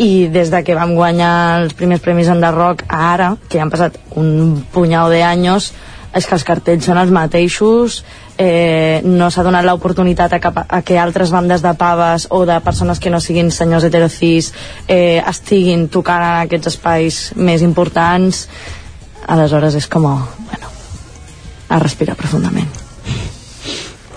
i 0.00 0.28
des 0.32 0.48
de 0.48 0.62
que 0.64 0.76
vam 0.76 0.94
guanyar 0.96 1.60
els 1.60 1.74
primers 1.76 2.00
premis 2.00 2.30
en 2.32 2.40
The 2.40 2.50
Rock 2.54 2.86
ara, 2.88 3.34
que 3.50 3.60
han 3.60 3.72
passat 3.72 3.98
un 4.16 4.62
punyau 4.72 5.10
d'anys, 5.12 5.72
és 6.16 6.26
que 6.26 6.34
els 6.34 6.44
cartells 6.46 6.88
són 6.88 6.98
els 6.98 7.12
mateixos, 7.14 8.00
eh, 8.38 9.00
no 9.04 9.30
s'ha 9.30 9.44
donat 9.46 9.66
l'oportunitat 9.66 10.34
a, 10.34 10.40
cap, 10.42 10.62
a 10.66 10.82
que 10.82 10.98
altres 10.98 11.30
bandes 11.30 11.62
de 11.62 11.74
paves 11.78 12.26
o 12.30 12.42
de 12.48 12.58
persones 12.64 12.98
que 12.98 13.12
no 13.12 13.20
siguin 13.20 13.52
senyors 13.54 13.86
heterocis 13.86 14.52
eh, 14.88 15.22
estiguin 15.22 15.88
tocant 15.88 16.24
en 16.24 16.44
aquests 16.44 16.74
espais 16.74 17.22
més 17.36 17.62
importants. 17.62 18.46
Aleshores 19.30 19.76
és 19.78 19.86
com, 19.86 20.08
bueno, 20.50 20.76
a 21.68 21.78
respirar 21.78 22.18
profundament 22.18 22.79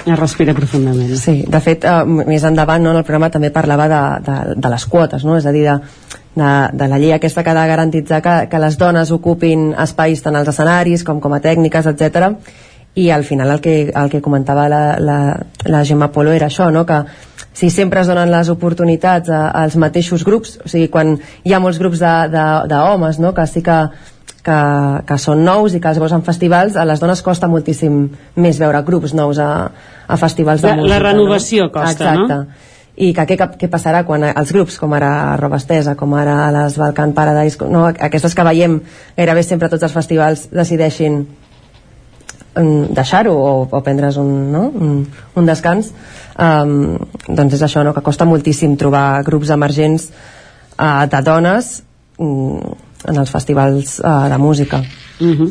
a 0.06 0.16
respirar 0.16 0.56
profundament 0.56 1.16
Sí, 1.18 1.44
de 1.48 1.62
fet, 1.64 1.86
eh, 1.86 2.04
més 2.06 2.44
endavant 2.44 2.84
no, 2.84 2.92
en 2.92 3.00
el 3.02 3.06
programa 3.08 3.32
també 3.32 3.52
parlava 3.56 3.88
de, 3.92 4.02
de, 4.26 4.38
de 4.60 4.74
les 4.74 4.86
quotes, 4.86 5.24
no? 5.24 5.38
és 5.38 5.48
a 5.48 5.54
dir, 5.56 5.64
de, 5.68 5.78
de, 6.36 6.52
de 6.74 6.90
la 6.92 7.00
llei 7.00 7.14
aquesta 7.16 7.44
que 7.44 7.54
ha 7.54 7.58
de 7.58 7.68
garantitzar 7.70 8.22
que, 8.22 8.36
que 8.52 8.62
les 8.62 8.78
dones 8.78 9.12
ocupin 9.16 9.72
espais 9.80 10.22
tant 10.24 10.36
als 10.36 10.52
escenaris 10.52 11.06
com 11.08 11.22
com 11.24 11.34
a 11.34 11.42
tècniques, 11.44 11.88
etc. 11.94 12.34
I 12.96 13.10
al 13.10 13.24
final 13.24 13.52
el 13.56 13.62
que, 13.62 13.78
el 13.90 14.10
que 14.10 14.22
comentava 14.22 14.68
la, 14.70 14.84
la, 15.00 15.20
la 15.66 15.86
Gemma 15.86 16.12
Polo 16.12 16.34
era 16.34 16.52
això, 16.52 16.70
no? 16.72 16.86
que 16.86 17.04
si 17.54 17.70
sempre 17.70 18.02
es 18.02 18.10
donen 18.10 18.32
les 18.34 18.50
oportunitats 18.50 19.30
a, 19.30 19.48
als 19.64 19.78
mateixos 19.78 20.26
grups, 20.26 20.58
o 20.66 20.70
sigui, 20.70 20.90
quan 20.94 21.16
hi 21.46 21.54
ha 21.54 21.62
molts 21.62 21.80
grups 21.82 22.02
d'homes, 22.02 23.22
no? 23.22 23.34
que 23.34 23.48
sí 23.48 23.64
que, 23.66 23.80
que, 24.44 24.60
que 25.08 25.18
són 25.22 25.44
nous 25.46 25.74
i 25.76 25.80
que 25.80 25.88
els 25.94 26.00
veus 26.02 26.12
en 26.12 26.24
festivals, 26.26 26.76
a 26.76 26.84
les 26.86 27.00
dones 27.00 27.22
costa 27.24 27.48
moltíssim 27.48 28.10
més 28.36 28.60
veure 28.60 28.82
grups 28.84 29.14
nous 29.16 29.40
a, 29.40 29.50
a 30.08 30.18
festivals 30.20 30.62
de 30.62 30.68
La- 30.70 30.76
la 30.76 30.82
música. 30.84 31.00
renovació 31.08 31.68
no? 31.70 31.72
costa, 31.72 32.14
no? 32.16 32.26
Exacte. 32.28 32.72
I 32.96 33.08
que 33.18 33.24
què, 33.26 33.38
què 33.58 33.68
passarà 33.74 34.04
quan 34.06 34.22
els 34.30 34.52
grups, 34.54 34.76
com 34.78 34.92
ara 34.94 35.36
Robestesa, 35.40 35.96
com 35.98 36.12
ara 36.14 36.52
les 36.54 36.76
Balkan 36.78 37.14
Paradise, 37.18 37.58
no? 37.66 37.88
aquestes 37.90 38.36
que 38.38 38.44
veiem 38.46 38.76
gairebé 39.18 39.42
sempre 39.48 39.70
tots 39.72 39.82
els 39.88 39.96
festivals 39.96 40.44
decideixin 40.54 41.24
mm, 42.56 42.94
deixar-ho 42.94 43.34
o, 43.34 43.68
o 43.72 43.82
prendre's 43.82 44.18
un, 44.22 44.52
no? 44.52 44.68
un, 44.70 45.08
un 45.36 45.46
descans 45.50 45.90
um, 46.38 46.98
doncs 47.28 47.58
és 47.58 47.64
això, 47.66 47.84
no? 47.84 47.96
que 47.96 48.06
costa 48.06 48.28
moltíssim 48.30 48.76
trobar 48.78 49.24
grups 49.26 49.50
emergents 49.56 50.10
uh, 50.78 51.06
de 51.10 51.22
dones 51.26 51.80
mm, 52.20 52.78
en 53.08 53.20
els 53.20 53.32
festivals 53.32 54.00
uh, 54.00 54.30
de 54.30 54.38
música. 54.38 54.82
Uh 55.20 55.28
-huh. 55.28 55.48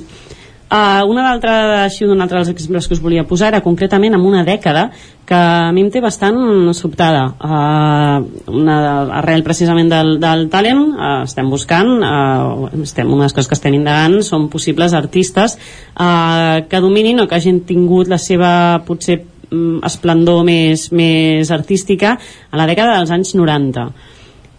uh, 0.72 1.02
una 1.08 1.22
d'altra 1.28 1.84
així 1.84 2.04
un 2.04 2.20
altre 2.20 2.38
dels 2.38 2.48
exemples 2.48 2.88
que 2.88 2.94
us 2.94 3.02
volia 3.02 3.24
posar 3.24 3.48
era 3.48 3.60
concretament 3.60 4.14
en 4.14 4.20
una 4.20 4.44
dècada 4.44 4.90
que 5.24 5.34
a 5.34 5.72
mi 5.72 5.80
em 5.80 5.90
té 5.90 6.00
bastant 6.00 6.72
sobtada. 6.74 7.34
Uh, 7.40 8.52
una, 8.52 9.18
arrel 9.18 9.42
precisament 9.42 9.88
del, 9.88 10.20
del 10.20 10.48
talent 10.48 10.78
uh, 10.78 11.22
estem 11.24 11.50
buscant 11.50 12.02
uh, 12.02 12.82
estem, 12.82 13.08
les 13.20 13.32
coses 13.32 13.48
que 13.48 13.54
estem 13.54 13.74
indagant 13.74 14.22
són 14.22 14.48
possibles 14.48 14.92
artistes 14.92 15.58
uh, 16.00 16.66
que 16.68 16.80
dominin 16.80 17.20
o 17.20 17.28
que 17.28 17.34
hagin 17.34 17.60
tingut 17.60 18.08
la 18.08 18.18
seva 18.18 18.82
potser 18.86 19.24
mm, 19.50 19.84
esplendor 19.84 20.44
més, 20.44 20.92
més 20.92 21.50
artística 21.50 22.18
a 22.50 22.56
la 22.56 22.66
dècada 22.66 22.98
dels 22.98 23.10
anys 23.10 23.34
90 23.34 23.86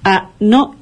uh, 0.06 0.22
no 0.40 0.76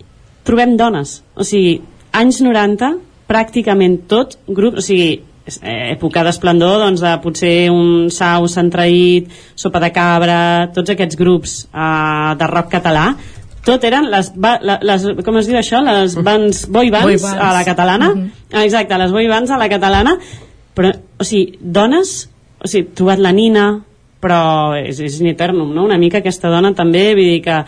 trobem 0.44 0.76
dones. 0.78 1.22
O 1.36 1.46
sigui, 1.46 1.80
anys 2.14 2.42
90 2.44 2.94
pràcticament 3.32 4.02
tot 4.12 4.38
grup, 4.48 4.78
o 4.78 4.84
sigui 4.84 5.22
eh, 5.62 5.92
època 5.94 6.24
d'esplendor 6.28 6.80
doncs, 6.84 7.02
de 7.04 7.12
potser 7.24 7.70
un 7.72 8.10
sau 8.12 8.48
centraït, 8.52 9.30
sopa 9.56 9.80
de 9.84 9.92
cabra 9.96 10.40
tots 10.76 10.92
aquests 10.94 11.16
grups 11.20 11.54
eh, 11.72 12.32
de 12.38 12.50
rock 12.52 12.72
català 12.76 13.12
tot 13.66 13.84
eren 13.86 14.08
les, 14.10 14.32
les 14.82 15.04
com 15.24 15.38
es 15.38 15.46
diu 15.48 15.60
això? 15.60 15.84
les 15.86 16.16
bands, 16.18 16.66
boy 16.68 16.90
bands, 16.90 17.06
Boy 17.06 17.18
bands. 17.22 17.38
a 17.40 17.52
la 17.54 17.64
catalana 17.68 18.10
Mhm. 18.16 18.32
Ah, 18.54 18.66
exacte, 18.66 18.98
les 18.98 19.12
boy 19.12 19.28
bands 19.28 19.52
a 19.52 19.58
la 19.58 19.70
catalana 19.70 20.18
però, 20.76 20.92
o 21.20 21.24
sigui, 21.24 21.58
dones 21.62 22.28
o 22.64 22.68
sigui, 22.68 22.90
trobat 22.96 23.20
la 23.20 23.32
Nina 23.32 23.82
però 24.22 24.76
és, 24.78 25.00
és 25.00 25.20
in 25.22 25.28
eternum, 25.32 25.72
no? 25.74 25.84
una 25.86 25.98
mica 25.98 26.20
aquesta 26.20 26.50
dona 26.50 26.74
també, 26.78 27.14
vull 27.16 27.24
dir 27.26 27.42
que 27.42 27.64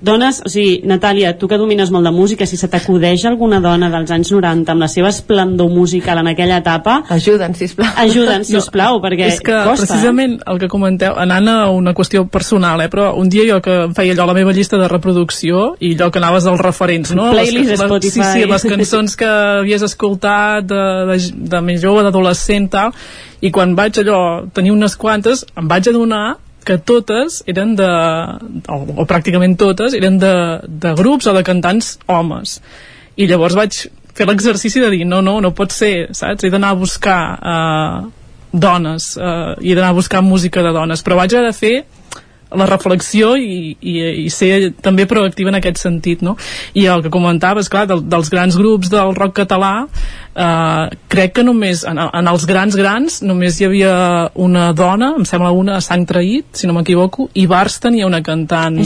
dones, 0.00 0.40
o 0.44 0.48
sigui, 0.48 0.80
Natàlia, 0.88 1.34
tu 1.38 1.48
que 1.48 1.58
domines 1.60 1.90
molt 1.92 2.06
de 2.08 2.12
música, 2.14 2.46
si 2.48 2.56
se 2.56 2.68
t'acudeix 2.72 3.24
alguna 3.28 3.60
dona 3.60 3.90
dels 3.92 4.10
anys 4.14 4.32
90 4.32 4.72
amb 4.72 4.84
la 4.84 4.88
seva 4.88 5.10
esplendor 5.12 5.70
musical 5.72 6.22
en 6.22 6.30
aquella 6.32 6.60
etapa... 6.62 7.00
Ajuden, 7.12 7.54
sisplau. 7.58 7.90
Ajuden, 8.00 8.44
sisplau, 8.48 8.98
no, 8.98 9.04
perquè 9.04 9.28
és 9.28 9.40
que 9.44 9.58
costa. 9.68 9.86
precisament 9.86 10.38
el 10.50 10.60
que 10.62 10.70
comenteu, 10.72 11.14
anant 11.20 11.50
a 11.52 11.56
una 11.74 11.94
qüestió 11.96 12.24
personal, 12.32 12.80
eh, 12.80 12.88
però 12.92 13.12
un 13.20 13.28
dia 13.32 13.46
jo 13.48 13.60
que 13.64 13.76
em 13.86 13.94
feia 13.96 14.16
allò 14.16 14.30
la 14.30 14.36
meva 14.40 14.56
llista 14.56 14.80
de 14.80 14.88
reproducció 14.90 15.74
i 15.78 15.94
allò 15.94 16.10
que 16.10 16.22
anaves 16.22 16.48
als 16.50 16.64
referents, 16.64 17.14
no? 17.16 17.30
Playlist 17.34 17.74
les, 17.74 17.84
Spotify. 17.84 18.20
Sí, 18.20 18.44
sí, 18.44 18.50
les 18.50 18.68
cançons 18.74 19.16
que 19.20 19.30
havies 19.60 19.84
escoltat 19.84 20.64
de, 20.64 20.84
de, 21.12 21.18
de 21.54 21.64
més 21.64 21.80
jove, 21.82 22.04
d'adolescent, 22.06 22.70
tal, 22.72 22.96
i 23.40 23.52
quan 23.52 23.76
vaig 23.76 24.00
allò 24.02 24.20
tenir 24.54 24.72
unes 24.72 24.96
quantes, 25.00 25.44
em 25.56 25.68
vaig 25.68 25.92
adonar 25.92 26.38
que 26.64 26.76
totes 26.78 27.40
eren 27.50 27.74
de, 27.78 27.88
o, 28.68 28.78
o 29.02 29.06
pràcticament 29.08 29.56
totes, 29.60 29.96
eren 29.96 30.18
de, 30.20 30.34
de 30.68 30.94
grups 30.98 31.28
o 31.30 31.34
de 31.36 31.44
cantants 31.46 31.96
homes. 32.10 32.58
I 33.16 33.28
llavors 33.30 33.56
vaig 33.58 33.86
fer 34.14 34.26
l'exercici 34.28 34.82
de 34.82 34.90
dir, 34.92 35.04
no, 35.08 35.20
no, 35.24 35.38
no 35.40 35.52
pot 35.56 35.72
ser, 35.72 36.10
saps? 36.16 36.44
He 36.44 36.52
d'anar 36.52 36.74
a 36.74 36.80
buscar 36.80 37.20
eh, 37.40 38.00
dones, 38.52 39.14
eh, 39.16 39.54
he 39.62 39.76
d'anar 39.76 39.94
a 39.94 39.98
buscar 40.00 40.22
música 40.26 40.64
de 40.66 40.74
dones, 40.76 41.04
però 41.06 41.20
vaig 41.20 41.34
haver 41.34 41.50
de 41.50 41.56
fer 41.56 41.74
la 42.50 42.66
reflexió 42.66 43.34
i, 43.38 43.76
i, 43.80 43.96
i 44.24 44.30
ser 44.32 44.72
també 44.82 45.06
proactiva 45.10 45.52
en 45.52 45.60
aquest 45.60 45.78
sentit 45.82 46.24
no? 46.26 46.36
i 46.74 46.86
el 46.90 47.04
que 47.04 47.12
comentaves, 47.12 47.70
clar, 47.70 47.86
del, 47.90 48.02
dels 48.10 48.30
grans 48.32 48.58
grups 48.58 48.90
del 48.90 49.14
rock 49.14 49.36
català 49.42 49.74
eh, 50.34 50.98
crec 51.10 51.34
que 51.38 51.44
només 51.46 51.84
en, 51.88 51.98
en 52.00 52.30
els 52.30 52.46
grans 52.48 52.76
grans 52.78 53.20
només 53.26 53.60
hi 53.60 53.68
havia 53.68 53.92
una 54.34 54.70
dona 54.76 55.12
em 55.18 55.26
sembla 55.28 55.52
una 55.56 55.78
a 55.78 55.84
sang 55.84 56.06
traït 56.08 56.60
si 56.60 56.68
no 56.68 56.74
m'equivoco, 56.76 57.28
i 57.34 57.46
Bars 57.50 57.78
tenia 57.82 58.08
una 58.08 58.22
cantant 58.26 58.78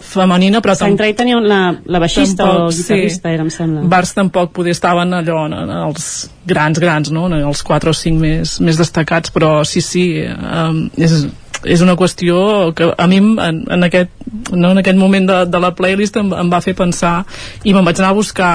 femenina 0.00 0.62
però 0.64 0.76
Sant 0.78 0.96
Trai 0.98 1.16
tenia 1.18 1.40
la, 1.40 1.62
la 1.84 2.00
baixista 2.02 2.46
o 2.46 2.52
Tampoc, 2.52 2.76
guitarrista, 2.78 3.32
era, 3.32 3.44
em 3.46 3.52
sembla. 3.52 3.84
Bars 3.92 4.14
tampoc 4.16 4.52
poder 4.56 4.76
estaven 4.76 5.12
allò 5.16 5.44
en, 5.48 5.56
en 5.64 5.74
els 5.82 6.08
grans 6.48 6.80
grans 6.82 7.12
no? 7.14 7.28
en 7.28 7.38
els 7.40 7.62
4 7.66 7.92
o 7.92 7.96
5 7.96 8.20
més, 8.20 8.58
més 8.64 8.80
destacats 8.80 9.32
però 9.34 9.54
sí, 9.68 9.84
sí 9.84 10.06
um, 10.24 10.86
és, 10.96 11.26
és 11.64 11.82
una 11.84 11.94
qüestió 11.98 12.72
que 12.74 12.88
a 12.96 13.06
mi 13.06 13.18
en, 13.20 13.62
en, 13.70 13.84
aquest, 13.86 14.10
no, 14.50 14.72
en 14.72 14.80
aquest 14.80 14.98
moment 14.98 15.26
de, 15.28 15.38
de 15.50 15.60
la 15.62 15.72
playlist 15.78 16.16
em, 16.18 16.32
em 16.34 16.50
va 16.50 16.60
fer 16.64 16.74
pensar 16.78 17.22
i 17.64 17.74
me'n 17.74 17.86
vaig 17.86 18.00
anar 18.00 18.10
a 18.12 18.16
buscar 18.16 18.52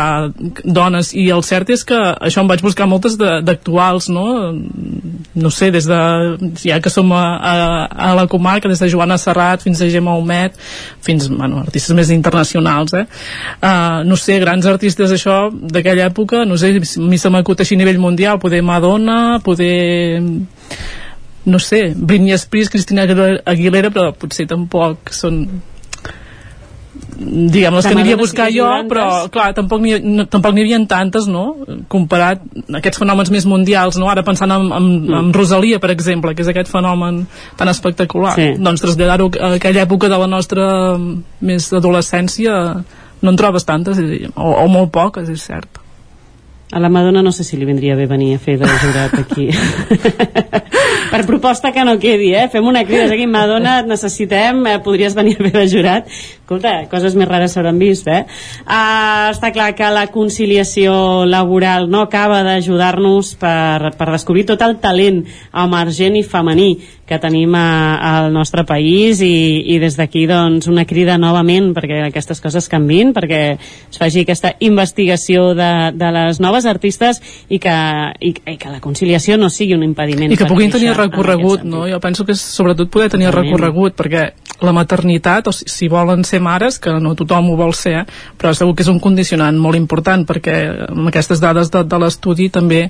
dones 0.64 1.14
i 1.16 1.28
el 1.34 1.44
cert 1.48 1.72
és 1.74 1.86
que 1.88 1.98
això 1.98 2.44
em 2.44 2.52
vaig 2.52 2.64
buscar 2.66 2.88
moltes 2.90 3.18
d'actuals 3.18 4.10
no? 4.12 4.28
no 5.38 5.52
sé, 5.54 5.72
des 5.72 5.88
de 5.88 6.00
ja 6.64 6.80
que 6.84 6.92
som 6.94 7.12
a, 7.16 7.24
a, 7.38 7.56
a 8.10 8.14
la 8.18 8.28
comarca 8.28 8.70
des 8.70 8.82
de 8.84 8.92
Joana 8.92 9.20
Serrat 9.22 9.64
fins 9.64 9.82
a 9.82 9.90
Gemma 9.92 10.18
Humet 10.18 10.58
fins, 11.06 11.30
bueno, 11.32 11.64
artistes 11.64 11.96
més 11.96 12.12
internacionals 12.14 12.96
eh? 12.98 13.06
uh, 13.62 14.04
no 14.08 14.20
sé, 14.20 14.40
grans 14.44 14.68
artistes 14.68 15.14
això 15.14 15.48
d'aquella 15.52 16.10
època, 16.12 16.44
no 16.46 16.58
sé, 16.60 16.76
a 16.76 17.08
mi 17.08 17.20
se 17.22 17.32
m'acut 17.32 17.64
així 17.64 17.78
a 17.78 17.84
nivell 17.84 18.02
mundial, 18.04 18.42
poder 18.44 18.64
Madonna 18.66 19.40
poder 19.44 20.20
no 21.48 21.60
sé, 21.64 21.94
Britney 21.96 22.36
Spears, 22.38 22.70
Cristina 22.74 23.08
Aguilera, 23.08 23.92
però 23.96 24.12
potser 24.20 24.48
tampoc 24.50 25.14
són 25.16 25.46
diguem, 27.18 27.74
les 27.74 27.86
que 27.88 27.94
aniria 27.96 28.18
a 28.18 28.20
buscar 28.20 28.48
jo, 28.54 28.68
però 28.90 29.06
clar, 29.34 29.48
tampoc 29.58 29.82
n'hi 29.82 29.96
no, 30.04 30.26
tampoc 30.30 30.54
n'hi 30.54 30.66
havia 30.66 30.80
tantes, 30.90 31.26
no? 31.32 31.46
Comparat 31.90 32.44
a 32.44 32.78
aquests 32.82 33.02
fenòmens 33.02 33.32
més 33.34 33.48
mundials, 33.50 33.98
no? 33.98 34.10
Ara 34.12 34.26
pensant 34.28 34.54
en, 34.54 34.68
en, 34.76 34.88
Mm. 35.08 35.18
en 35.22 35.34
Rosalia, 35.34 35.80
per 35.80 35.92
exemple, 35.92 36.36
que 36.36 36.44
és 36.44 36.52
aquest 36.52 36.70
fenomen 36.72 37.26
tan 37.58 37.72
espectacular. 37.72 38.36
Sí. 38.36 38.52
Doncs 38.60 38.84
traslladar-ho 38.84 39.32
a 39.40 39.56
aquella 39.56 39.86
època 39.88 40.10
de 40.10 40.18
la 40.18 40.28
nostra 40.28 40.98
més 41.42 41.72
adolescència 41.74 42.84
no 43.22 43.34
en 43.34 43.38
trobes 43.40 43.66
tantes, 43.66 43.98
o, 44.36 44.52
o 44.52 44.68
molt 44.68 44.92
poques, 44.92 45.30
és 45.30 45.42
cert. 45.42 45.87
A 46.72 46.80
la 46.80 46.90
Madonna 46.90 47.22
no 47.24 47.32
sé 47.32 47.46
si 47.48 47.56
li 47.56 47.66
vindria 47.66 47.96
bé 47.96 48.06
venir 48.12 48.34
a 48.36 48.40
fer 48.44 48.58
de 48.60 48.68
jurat 48.68 49.14
aquí. 49.16 49.48
per 51.12 51.22
proposta 51.26 51.72
que 51.72 51.86
no 51.88 51.96
quedi, 52.00 52.34
eh? 52.36 52.50
Fem 52.52 52.66
una 52.68 52.84
crida 52.84 53.08
aquí, 53.08 53.28
Madonna, 53.28 53.80
et 53.80 53.88
necessitem, 53.88 54.66
eh, 54.68 54.80
podries 54.84 55.16
venir 55.16 55.38
bé 55.40 55.54
de 55.56 55.64
jurat. 55.72 56.12
Escolta, 56.48 56.86
coses 56.88 57.12
més 57.20 57.28
rares 57.28 57.52
s'hauran 57.52 57.76
vist, 57.76 58.06
eh? 58.08 58.22
Uh, 58.64 59.34
està 59.34 59.50
clar 59.52 59.74
que 59.76 59.90
la 59.92 60.06
conciliació 60.14 61.26
laboral 61.28 61.90
no 61.92 62.06
acaba 62.06 62.40
d'ajudar-nos 62.48 63.34
per, 63.42 63.92
per 64.00 64.08
descobrir 64.14 64.46
tot 64.48 64.64
el 64.64 64.78
talent 64.80 65.26
emergent 65.52 66.16
i 66.16 66.24
femení 66.24 66.70
que 67.08 67.18
tenim 67.24 67.56
a, 67.56 67.98
al 68.04 68.34
nostre 68.36 68.66
país 68.68 69.22
i, 69.24 69.64
i 69.74 69.78
des 69.80 69.96
d'aquí 69.96 70.26
doncs 70.28 70.68
una 70.68 70.84
crida 70.86 71.16
novament 71.18 71.70
perquè 71.76 72.02
aquestes 72.10 72.44
coses 72.44 72.68
canvin, 72.72 73.14
perquè 73.16 73.42
es 73.56 74.00
faci 74.00 74.26
aquesta 74.26 74.52
investigació 74.68 75.54
de, 75.56 75.70
de 75.96 76.10
les 76.16 76.42
noves 76.44 76.68
artistes 76.68 77.22
i 77.48 77.62
que, 77.64 77.78
i, 78.20 78.34
i 78.36 78.58
que 78.60 78.74
la 78.74 78.84
conciliació 78.84 79.40
no 79.40 79.48
sigui 79.50 79.78
un 79.78 79.88
impediment. 79.88 80.36
I 80.36 80.40
que 80.40 80.50
puguin 80.52 80.72
tenir 80.72 80.92
en 80.92 81.00
recorregut, 81.00 81.64
no? 81.64 81.86
Jo 81.88 82.02
penso 82.04 82.28
que 82.28 82.36
és 82.36 82.44
sobretot 82.44 82.92
poder 82.92 83.08
tenir 83.16 83.32
Totalment. 83.32 83.56
recorregut, 83.56 83.96
perquè 84.00 84.28
la 84.68 84.76
maternitat, 84.76 85.48
o 85.48 85.56
si, 85.56 85.70
si 85.72 85.88
volen 85.88 86.28
ser 86.28 86.37
mares, 86.44 86.80
que 86.80 86.94
no 87.02 87.16
tothom 87.18 87.52
ho 87.52 87.58
vol 87.60 87.74
ser, 87.78 88.06
però 88.38 88.54
segur 88.56 88.76
que 88.76 88.86
és 88.86 88.92
un 88.92 89.02
condicionant 89.04 89.58
molt 89.60 89.80
important, 89.80 90.26
perquè 90.28 90.58
amb 90.90 91.10
aquestes 91.12 91.42
dades 91.44 91.72
de, 91.74 91.84
de 91.84 92.00
l'estudi 92.02 92.50
també 92.54 92.88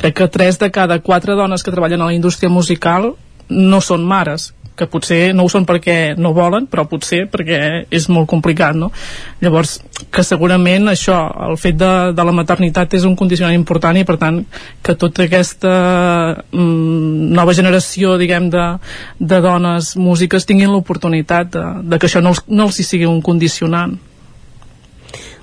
crec 0.00 0.20
que 0.20 0.30
3 0.38 0.62
de 0.64 0.70
cada 0.74 1.00
4 1.00 1.36
dones 1.38 1.62
que 1.64 1.74
treballen 1.74 2.02
a 2.02 2.10
la 2.10 2.16
indústria 2.16 2.50
musical 2.50 3.14
no 3.50 3.80
són 3.82 4.04
mares, 4.06 4.52
que 4.80 4.88
potser 4.90 5.20
no 5.36 5.44
ho 5.44 5.52
són 5.52 5.66
perquè 5.68 6.16
no 6.16 6.32
volen, 6.36 6.66
però 6.70 6.86
potser 6.88 7.26
perquè 7.30 7.60
és 7.92 8.08
molt 8.12 8.28
complicat, 8.30 8.78
no? 8.78 8.90
Llavors, 9.44 9.76
que 10.10 10.24
segurament 10.24 10.88
això, 10.90 11.18
el 11.50 11.58
fet 11.60 11.78
de, 11.80 11.92
de 12.16 12.26
la 12.26 12.34
maternitat 12.36 12.96
és 12.96 13.06
un 13.08 13.16
condicionant 13.18 13.56
important 13.56 14.00
i 14.00 14.06
per 14.08 14.16
tant 14.20 14.42
que 14.82 14.96
tota 14.98 15.26
aquesta 15.26 15.72
mm, 16.50 17.30
nova 17.36 17.56
generació, 17.56 18.16
diguem, 18.20 18.48
de, 18.52 18.66
de 19.20 19.40
dones 19.44 19.94
músiques 20.00 20.48
tinguin 20.48 20.72
l'oportunitat 20.72 21.52
de, 21.54 21.66
de 21.92 22.00
que 22.00 22.08
això 22.08 22.24
no 22.24 22.34
els, 22.34 22.44
no 22.48 22.70
els 22.70 22.80
hi 22.80 22.86
sigui 22.86 23.10
un 23.10 23.20
condicionant. 23.24 23.98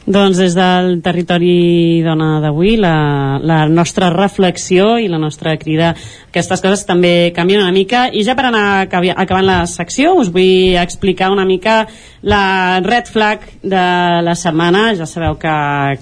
Doncs 0.08 0.38
des 0.40 0.54
del 0.56 1.02
territori 1.04 2.00
dona 2.00 2.38
d'avui, 2.40 2.78
la, 2.80 3.42
la 3.44 3.66
nostra 3.68 4.08
reflexió 4.14 4.94
i 5.04 5.10
la 5.12 5.20
nostra 5.20 5.58
crida 5.60 5.90
aquestes 6.38 6.62
coses 6.62 6.86
també 6.86 7.32
canvien 7.34 7.64
una 7.64 7.74
mica. 7.74 8.08
I 8.14 8.22
ja 8.24 8.36
per 8.38 8.46
anar 8.48 8.86
acabant 8.86 9.46
la 9.48 9.62
secció 9.66 10.14
us 10.22 10.30
vull 10.30 10.78
explicar 10.78 11.32
una 11.34 11.48
mica 11.50 11.88
la 12.28 12.80
red 12.84 13.08
flag 13.10 13.46
de 13.64 13.84
la 14.22 14.36
setmana. 14.38 14.92
Ja 14.98 15.08
sabeu 15.10 15.38
que, 15.42 15.54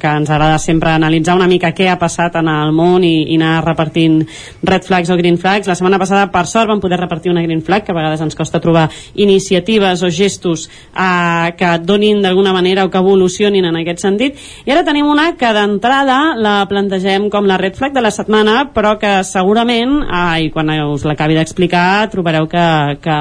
que 0.01 0.11
ens 0.19 0.29
agrada 0.29 0.57
sempre 0.59 0.91
analitzar 0.91 1.37
una 1.39 1.47
mica 1.47 1.71
què 1.75 1.87
ha 1.89 1.97
passat 2.01 2.35
en 2.41 2.49
el 2.51 2.73
món 2.75 3.05
i, 3.07 3.29
i 3.31 3.37
anar 3.39 3.63
repartint 3.63 4.23
red 4.63 4.83
flags 4.83 5.09
o 5.13 5.17
green 5.17 5.39
flags. 5.39 5.69
La 5.71 5.77
setmana 5.77 6.01
passada 6.01 6.27
per 6.33 6.45
sort 6.51 6.69
vam 6.69 6.83
poder 6.83 6.99
repartir 6.99 7.31
una 7.31 7.43
green 7.45 7.63
flag 7.63 7.85
que 7.85 7.93
a 7.93 7.97
vegades 7.97 8.21
ens 8.25 8.35
costa 8.35 8.59
trobar 8.59 8.89
iniciatives 9.15 10.03
o 10.03 10.11
gestos 10.11 10.67
eh, 10.67 11.55
que 11.55 11.71
donin 11.85 12.21
d'alguna 12.25 12.53
manera 12.53 12.83
o 12.83 12.91
que 12.91 12.99
evolucionin 12.99 13.69
en 13.71 13.79
aquest 13.79 13.94
sentit. 14.01 14.39
I 14.65 14.73
ara 14.73 14.83
tenim 14.87 15.07
una 15.07 15.31
que 15.39 15.51
d'entrada 15.55 16.35
la 16.35 16.55
plantegem 16.69 17.29
com 17.29 17.47
la 17.47 17.59
red 17.61 17.77
flag 17.77 17.93
de 17.95 18.03
la 18.03 18.11
setmana 18.11 18.71
però 18.75 18.95
que 18.99 19.17
segurament 19.23 20.01
eh, 20.03 20.45
i 20.45 20.51
quan 20.53 20.71
us 20.89 21.05
l'acabi 21.05 21.37
d'explicar 21.37 22.09
trobareu 22.11 22.49
que, 22.51 22.67
que 23.01 23.17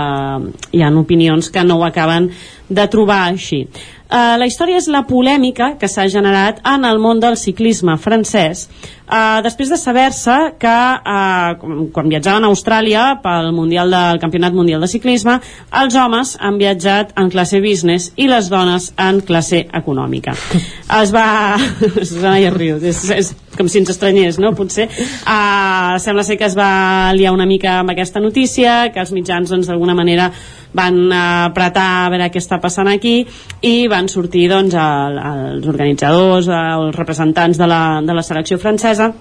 hi 0.73 0.83
ha 0.83 0.93
opinions 0.95 1.51
que 1.51 1.65
no 1.65 1.79
ho 1.79 1.85
acaben 1.87 2.31
de 2.69 2.87
trobar 2.89 3.27
així. 3.29 3.65
Uh, 4.05 4.37
la 4.39 4.47
història 4.47 4.79
és 4.79 4.87
la 4.93 5.01
polèmica 5.09 5.73
que 5.81 5.89
s'ha 5.91 6.05
generat 6.13 6.61
en 6.69 6.85
el 6.85 7.01
món 7.03 7.19
del 7.23 7.39
ciclisme 7.41 7.97
francès 7.99 8.67
uh, 8.69 9.41
després 9.43 9.73
de 9.73 9.79
saber-se 9.81 10.35
que 10.61 10.75
uh, 11.01 11.89
quan 11.91 12.13
viatjaven 12.13 12.45
a 12.45 12.51
Austràlia 12.53 13.07
pel 13.25 13.49
mundial 13.57 13.91
del 13.91 14.21
Campionat 14.23 14.55
Mundial 14.55 14.85
de 14.85 14.91
Ciclisme 14.93 15.39
els 15.81 15.97
homes 15.97 16.35
han 16.39 16.61
viatjat 16.61 17.17
en 17.19 17.33
classe 17.33 17.59
business 17.65 18.13
i 18.21 18.29
les 18.29 18.53
dones 18.53 18.91
en 19.01 19.23
classe 19.25 19.65
econòmica 19.81 20.37
es 21.01 21.15
va 21.17 21.27
Susana 22.11 22.37
ja 22.45 22.53
riu 22.55 22.77
és, 22.85 23.01
és 23.09 23.33
com 23.59 23.69
si 23.71 23.81
ens 23.83 23.93
estranyés, 23.93 24.39
no? 24.43 24.55
Potser 24.57 24.89
uh, 24.89 25.97
sembla 26.03 26.25
ser 26.27 26.39
que 26.41 26.49
es 26.49 26.57
va 26.59 27.13
liar 27.17 27.35
una 27.35 27.47
mica 27.47 27.81
amb 27.81 27.95
aquesta 27.95 28.23
notícia, 28.23 28.93
que 28.95 29.03
els 29.03 29.13
mitjans 29.17 29.51
doncs 29.51 29.71
d'alguna 29.71 29.97
manera 29.99 30.31
van 30.75 30.99
apretar 31.15 31.89
a 32.05 32.09
veure 32.11 32.31
què 32.35 32.43
està 32.43 32.59
passant 32.63 32.91
aquí 32.91 33.21
i 33.63 33.75
van 33.91 34.11
sortir 34.11 34.49
doncs 34.51 34.75
el, 34.75 35.21
els 35.21 35.69
organitzadors, 35.71 36.51
els 36.51 36.97
representants 36.97 37.61
de 37.61 37.71
la, 37.71 37.85
de 38.03 38.17
la 38.17 38.27
selecció 38.27 38.59
francesa 38.59 39.13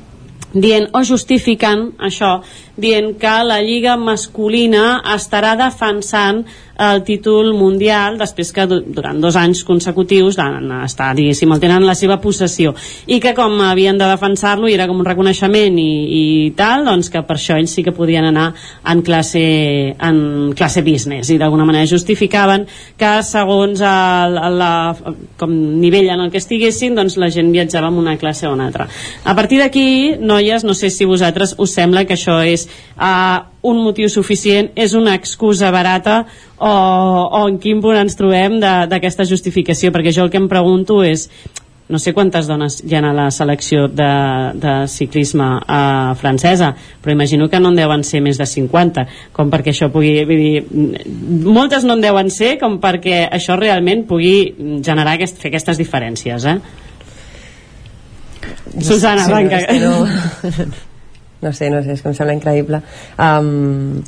dient 0.53 0.91
o 0.93 1.01
justificant 1.05 1.87
això, 1.97 2.37
dient 2.77 3.15
que 3.19 3.33
la 3.45 3.59
lliga 3.65 3.97
masculina 3.97 5.01
estarà 5.15 5.55
defensant 5.57 6.43
el 6.79 7.03
títol 7.05 7.53
mundial 7.53 8.17
després 8.17 8.49
que 8.53 8.65
durant 8.65 9.19
dos 9.21 9.35
anys 9.37 9.61
consecutius 9.67 10.37
van 10.39 10.71
estar, 10.83 11.11
diguéssim, 11.15 11.51
el 11.53 11.61
tenen 11.61 11.83
en 11.83 11.87
la 11.87 11.95
seva 11.97 12.17
possessió 12.21 12.73
i 13.05 13.19
que 13.21 13.35
com 13.37 13.59
havien 13.61 13.99
de 13.99 14.07
defensar-lo 14.09 14.69
i 14.69 14.73
era 14.73 14.87
com 14.89 14.99
un 15.01 15.05
reconeixement 15.05 15.77
i, 15.77 15.91
i 16.17 16.23
tal, 16.57 16.87
doncs 16.89 17.11
que 17.13 17.21
per 17.27 17.37
això 17.37 17.59
ells 17.59 17.75
sí 17.77 17.85
que 17.85 17.93
podien 17.93 18.25
anar 18.25 18.49
en 18.89 19.03
classe, 19.05 19.43
en 19.93 20.53
classe 20.57 20.81
business 20.85 21.29
i 21.29 21.37
d'alguna 21.37 21.67
manera 21.69 21.89
justificaven 21.89 22.65
que 22.97 23.13
segons 23.27 23.83
el, 23.85 24.37
el, 24.41 24.57
la, 24.57 24.73
com 25.37 25.53
nivell 25.53 26.09
en 26.09 26.25
el 26.25 26.33
que 26.33 26.41
estiguessin 26.41 26.97
doncs 26.97 27.19
la 27.21 27.29
gent 27.33 27.53
viatjava 27.53 27.93
en 27.93 28.01
una 28.01 28.17
classe 28.17 28.47
o 28.47 28.53
una 28.53 28.67
altra. 28.67 28.89
A 29.23 29.35
partir 29.37 29.61
d'aquí, 29.61 30.17
noies, 30.19 30.65
no 30.65 30.73
sé 30.73 30.89
si 30.89 31.05
vosaltres 31.05 31.55
us 31.57 31.73
sembla 31.77 32.07
que 32.09 32.17
això 32.17 32.39
és 32.45 32.65
uh, 32.97 33.52
un 33.63 33.79
motiu 33.83 34.09
suficient, 34.11 34.71
és 34.75 34.93
una 34.97 35.15
excusa 35.15 35.71
barata 35.71 36.23
o, 36.57 36.69
o 36.69 37.43
en 37.47 37.59
quin 37.63 37.81
punt 37.83 37.97
ens 38.01 38.17
trobem 38.19 38.59
d'aquesta 38.61 39.25
justificació, 39.27 39.91
perquè 39.95 40.11
jo 40.15 40.25
el 40.27 40.31
que 40.33 40.41
em 40.41 40.49
pregunto 40.51 41.01
és 41.07 41.29
no 41.93 41.99
sé 41.99 42.13
quantes 42.15 42.47
dones 42.47 42.79
hi 42.81 42.95
ha 42.95 43.01
a 43.05 43.13
la 43.13 43.25
selecció 43.31 43.87
de, 43.87 44.11
de 44.59 44.73
ciclisme 44.87 45.45
eh, 45.61 46.13
francesa, 46.19 46.71
però 47.01 47.13
imagino 47.13 47.49
que 47.49 47.59
no 47.59 47.73
en 47.73 47.79
deuen 47.79 48.05
ser 48.07 48.21
més 48.23 48.39
de 48.39 48.47
50, 48.49 49.05
com 49.35 49.51
perquè 49.51 49.73
això 49.73 49.91
pugui... 49.93 50.15
Vull 50.27 50.39
dir, 50.41 50.63
moltes 51.43 51.83
no 51.85 51.97
en 51.97 52.03
deuen 52.03 52.31
ser 52.31 52.55
com 52.61 52.79
perquè 52.83 53.25
això 53.27 53.59
realment 53.59 54.07
pugui 54.09 54.79
generar 54.83 55.17
aquest, 55.19 55.37
fer 55.43 55.51
aquestes 55.51 55.81
diferències, 55.81 56.47
eh? 56.47 56.57
Susana, 58.79 59.27
sí, 59.27 59.31
arranca. 59.31 59.61
No, 59.83 60.73
no 61.43 61.53
sé, 61.53 61.69
no 61.73 61.83
sé, 61.83 61.97
és 61.97 62.01
que 62.01 62.09
em 62.11 62.17
sembla 62.17 62.35
increïble. 62.37 62.81
Um, 63.19 64.01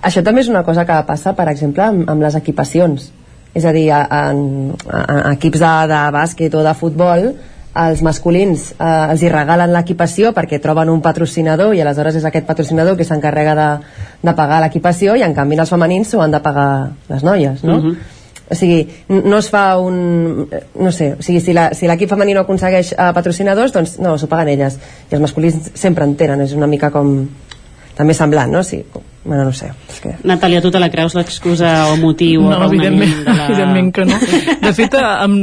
això 0.00 0.22
també 0.24 0.42
és 0.42 0.50
una 0.52 0.64
cosa 0.66 0.86
que 0.88 0.98
passa, 1.08 1.34
per 1.38 1.48
exemple, 1.52 1.84
amb, 1.84 2.08
amb 2.10 2.24
les 2.24 2.38
equipacions. 2.38 3.10
És 3.54 3.66
a 3.68 3.72
dir, 3.76 3.88
en, 3.92 4.72
en 4.72 5.18
equips 5.34 5.60
de, 5.60 5.72
de 5.92 6.04
bàsquet 6.14 6.54
o 6.56 6.62
de 6.64 6.72
futbol, 6.78 7.32
els 7.82 8.02
masculins 8.04 8.66
eh, 8.74 8.86
els 9.12 9.22
hi 9.24 9.30
regalen 9.32 9.72
l'equipació 9.72 10.34
perquè 10.36 10.58
troben 10.60 10.90
un 10.92 11.00
patrocinador 11.04 11.72
i 11.72 11.80
aleshores 11.80 12.18
és 12.20 12.26
aquest 12.28 12.44
patrocinador 12.44 12.98
que 12.98 13.06
s'encarrega 13.08 13.54
de, 13.56 13.68
de 14.28 14.34
pagar 14.36 14.58
l'equipació 14.60 15.14
i 15.16 15.24
en 15.24 15.32
canvi 15.32 15.56
els 15.56 15.72
femenins 15.72 16.12
s'ho 16.12 16.20
han 16.20 16.36
de 16.36 16.42
pagar 16.44 16.66
les 17.08 17.24
noies, 17.24 17.64
no? 17.64 17.78
Uh 17.78 17.86
-huh 17.86 18.21
o 18.52 18.58
sigui, 18.58 18.82
no 19.08 19.38
es 19.38 19.48
fa 19.52 19.64
un... 19.80 20.48
no 20.48 20.92
sé, 20.92 21.12
o 21.18 21.24
sigui, 21.24 21.40
si 21.40 21.54
l'equip 21.56 22.08
si 22.08 22.12
femení 22.12 22.36
no 22.36 22.44
aconsegueix 22.44 22.92
uh, 22.94 23.10
patrocinadors, 23.16 23.72
doncs 23.74 23.96
no, 24.02 24.18
s'ho 24.20 24.28
paguen 24.30 24.52
elles 24.54 24.76
i 25.08 25.16
els 25.16 25.24
masculins 25.24 25.72
sempre 25.74 26.04
en 26.08 26.14
tenen, 26.20 26.44
és 26.44 26.52
una 26.58 26.70
mica 26.70 26.92
com 26.94 27.16
també 27.96 28.16
semblant, 28.16 28.52
no? 28.52 28.62
Sí, 28.66 28.82
bueno, 29.24 29.44
no 29.44 29.52
sé 29.54 29.70
és 29.88 30.00
que... 30.02 30.14
Natàlia, 30.26 30.62
tu 30.64 30.70
te 30.72 30.80
la 30.82 30.90
creus 30.90 31.14
l'excusa 31.14 31.70
o 31.92 31.96
motiu 32.00 32.42
no, 32.42 32.56
o 32.56 32.66
evidentment, 32.66 33.14
de 33.22 33.34
la... 33.34 33.46
evidentment 33.48 33.90
que 33.94 34.06
no. 34.08 34.18
De 34.62 34.72
fet, 34.76 34.96
em, 34.98 35.36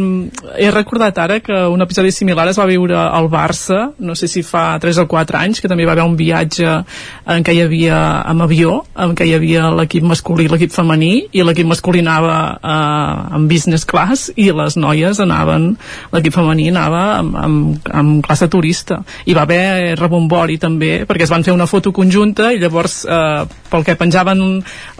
he 0.59 0.69
recordat 0.73 1.17
ara 1.21 1.39
que 1.43 1.55
un 1.71 1.81
episodi 1.85 2.11
similar 2.15 2.47
es 2.51 2.59
va 2.59 2.67
viure 2.69 2.97
al 2.99 3.29
Barça 3.31 3.89
no 3.99 4.15
sé 4.19 4.27
si 4.31 4.43
fa 4.43 4.77
3 4.81 5.03
o 5.03 5.07
4 5.09 5.39
anys 5.39 5.61
que 5.63 5.71
també 5.71 5.87
va 5.87 5.95
haver 5.95 6.07
un 6.07 6.17
viatge 6.19 6.67
en 6.69 7.45
què 7.45 7.55
hi 7.55 7.61
havia 7.63 7.99
amb 8.29 8.43
avió, 8.45 8.81
en 8.99 9.15
què 9.15 9.27
hi 9.29 9.35
havia 9.37 9.69
l'equip 9.75 10.05
masculí 10.07 10.47
i 10.47 10.51
l'equip 10.51 10.73
femení 10.73 11.13
i 11.31 11.43
l'equip 11.45 11.69
masculí 11.69 12.03
anava 12.03 12.37
eh, 12.59 13.37
en 13.37 13.47
business 13.51 13.87
class 13.87 14.29
i 14.35 14.49
les 14.55 14.77
noies 14.79 15.19
anaven 15.23 15.71
l'equip 16.13 16.35
femení 16.35 16.69
anava 16.73 17.03
amb, 17.19 17.37
amb, 17.39 17.89
amb 17.93 18.25
classe 18.25 18.49
turista. 18.51 18.99
I 19.25 19.35
va 19.37 19.45
haver 19.47 19.95
rebombori 19.99 20.57
també 20.61 21.05
perquè 21.09 21.27
es 21.27 21.33
van 21.33 21.45
fer 21.45 21.55
una 21.55 21.67
foto 21.69 21.93
conjunta 21.95 22.51
i 22.53 22.59
llavors 22.61 23.01
eh, 23.05 23.45
pel 23.69 23.85
que 23.87 23.95
penjaven 23.99 24.41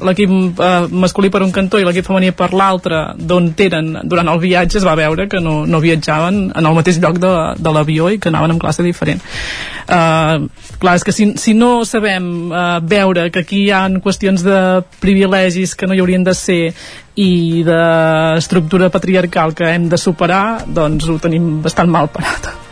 l'equip 0.05 0.61
eh, 0.61 0.87
masculí 0.91 1.31
per 1.33 1.43
un 1.45 1.53
cantó 1.55 1.79
i 1.79 1.87
l'equip 1.87 2.07
femení 2.09 2.31
per 2.31 2.51
l'altre 2.53 3.01
d'on 3.17 3.51
eren 3.59 3.91
durant 4.03 4.29
el 4.31 4.39
viatge 4.39 4.79
es 4.79 4.87
va 4.87 4.95
veure 4.95 5.27
que 5.27 5.41
no, 5.43 5.65
no 5.65 5.81
viatjaven 5.83 6.39
en 6.55 6.69
el 6.69 6.77
mateix 6.77 7.01
lloc 7.01 7.19
de, 7.19 7.33
de 7.57 7.73
l'avió 7.75 8.09
i 8.09 8.19
que 8.19 8.29
anaven 8.29 8.55
en 8.55 8.61
classe 8.61 8.85
diferent. 8.85 9.21
Eh, 9.89 10.37
clar, 10.79 10.95
és 10.95 11.03
que 11.03 11.15
si, 11.15 11.31
si 11.41 11.53
no 11.57 11.83
sabem 11.85 12.29
eh, 12.53 12.63
veure 12.95 13.29
que 13.33 13.43
aquí 13.43 13.65
hi 13.65 13.73
ha 13.75 13.83
qüestions 14.03 14.45
de 14.45 14.59
privilegis 15.03 15.75
que 15.75 15.89
no 15.89 15.97
hi 15.97 16.03
haurien 16.03 16.23
de 16.23 16.35
ser 16.37 16.61
i 17.19 17.65
d'estructura 17.67 18.89
patriarcal 18.93 19.53
que 19.57 19.67
hem 19.73 19.89
de 19.91 19.99
superar 19.99 20.63
doncs 20.65 21.09
ho 21.09 21.19
tenim 21.19 21.59
bastant 21.65 21.91
mal 21.91 22.11
parat 22.13 22.68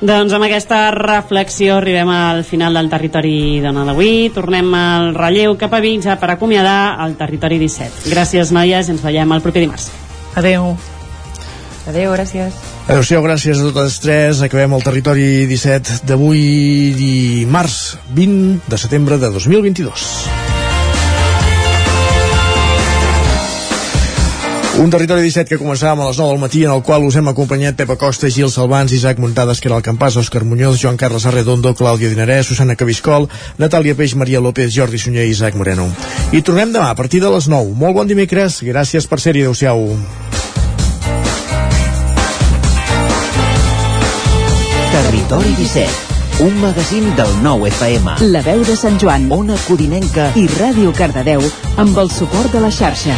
doncs 0.00 0.34
amb 0.36 0.44
aquesta 0.44 0.90
reflexió 0.92 1.78
arribem 1.78 2.10
al 2.12 2.42
final 2.44 2.76
del 2.76 2.90
territori 2.92 3.60
dona 3.64 3.86
d'avui. 3.88 4.28
Tornem 4.34 4.68
al 4.76 5.14
relleu 5.16 5.56
cap 5.56 5.72
a 5.72 5.80
Vic 5.80 6.04
ja 6.04 6.18
per 6.20 6.30
acomiadar 6.34 6.98
el 7.06 7.16
territori 7.16 7.58
17. 7.62 8.10
Gràcies, 8.12 8.52
noies, 8.52 8.90
ens 8.92 9.04
veiem 9.04 9.32
el 9.32 9.44
proper 9.44 9.64
dimarts. 9.64 9.88
Adeu. 10.36 10.74
Adeu, 11.86 12.12
gràcies. 12.12 12.58
Adéu-siau, 12.86 13.22
gràcies 13.24 13.62
a 13.62 13.70
totes 13.70 14.00
tres. 14.02 14.42
Acabem 14.42 14.76
el 14.76 14.84
territori 14.84 15.46
17 15.46 16.02
d'avui 16.06 16.92
dimarts 16.98 17.96
20 18.14 18.68
de 18.68 18.82
setembre 18.82 19.22
de 19.22 19.32
2022. 19.32 20.55
Un 24.76 24.90
territori 24.92 25.22
17 25.24 25.48
que 25.48 25.56
començàvem 25.56 26.02
a 26.04 26.06
les 26.10 26.18
9 26.20 26.34
del 26.34 26.40
matí 26.42 26.62
en 26.66 26.72
el 26.74 26.82
qual 26.84 27.04
us 27.06 27.16
hem 27.16 27.30
acompanyat 27.30 27.78
Pepa 27.78 27.94
Costa, 27.96 28.28
Gil 28.28 28.50
Salvans, 28.52 28.92
Isaac 28.92 29.16
Muntades, 29.18 29.60
que 29.60 29.70
era 29.70 29.78
el 29.80 29.84
Campàs, 29.86 30.18
Òscar 30.20 30.42
Muñoz, 30.44 30.76
Joan 30.82 30.98
Carles 31.00 31.24
Arredondo, 31.24 31.72
Clàudia 31.74 32.10
Dinarès, 32.12 32.50
Susana 32.50 32.76
Cabiscol, 32.76 33.24
Natàlia 33.56 33.96
Peix, 33.96 34.12
Maria 34.14 34.42
López, 34.44 34.74
Jordi 34.76 35.00
Sunyer 35.00 35.24
i 35.24 35.32
Isaac 35.32 35.56
Moreno. 35.56 35.88
I 36.36 36.42
tornem 36.44 36.74
demà 36.76 36.90
a 36.90 36.98
partir 36.98 37.22
de 37.24 37.30
les 37.32 37.48
9. 37.48 37.72
Molt 37.72 37.96
bon 37.96 38.06
dimecres, 38.06 38.60
gràcies 38.60 39.08
per 39.08 39.16
ser-hi, 39.18 39.46
adeu-siau. 39.46 39.96
Territori 44.92 45.56
17 45.56 46.16
un 46.36 46.52
magazín 46.60 47.14
del 47.16 47.32
nou 47.40 47.64
FM. 47.64 48.18
La 48.28 48.44
veu 48.44 48.60
de 48.60 48.76
Sant 48.76 49.00
Joan, 49.00 49.30
Ona 49.32 49.56
Codinenca 49.64 50.28
i 50.36 50.44
Ràdio 50.58 50.92
Cardedeu 50.92 51.40
amb 51.80 51.96
el 52.04 52.12
suport 52.12 52.52
de 52.52 52.60
la 52.60 52.68
xarxa. 52.68 53.16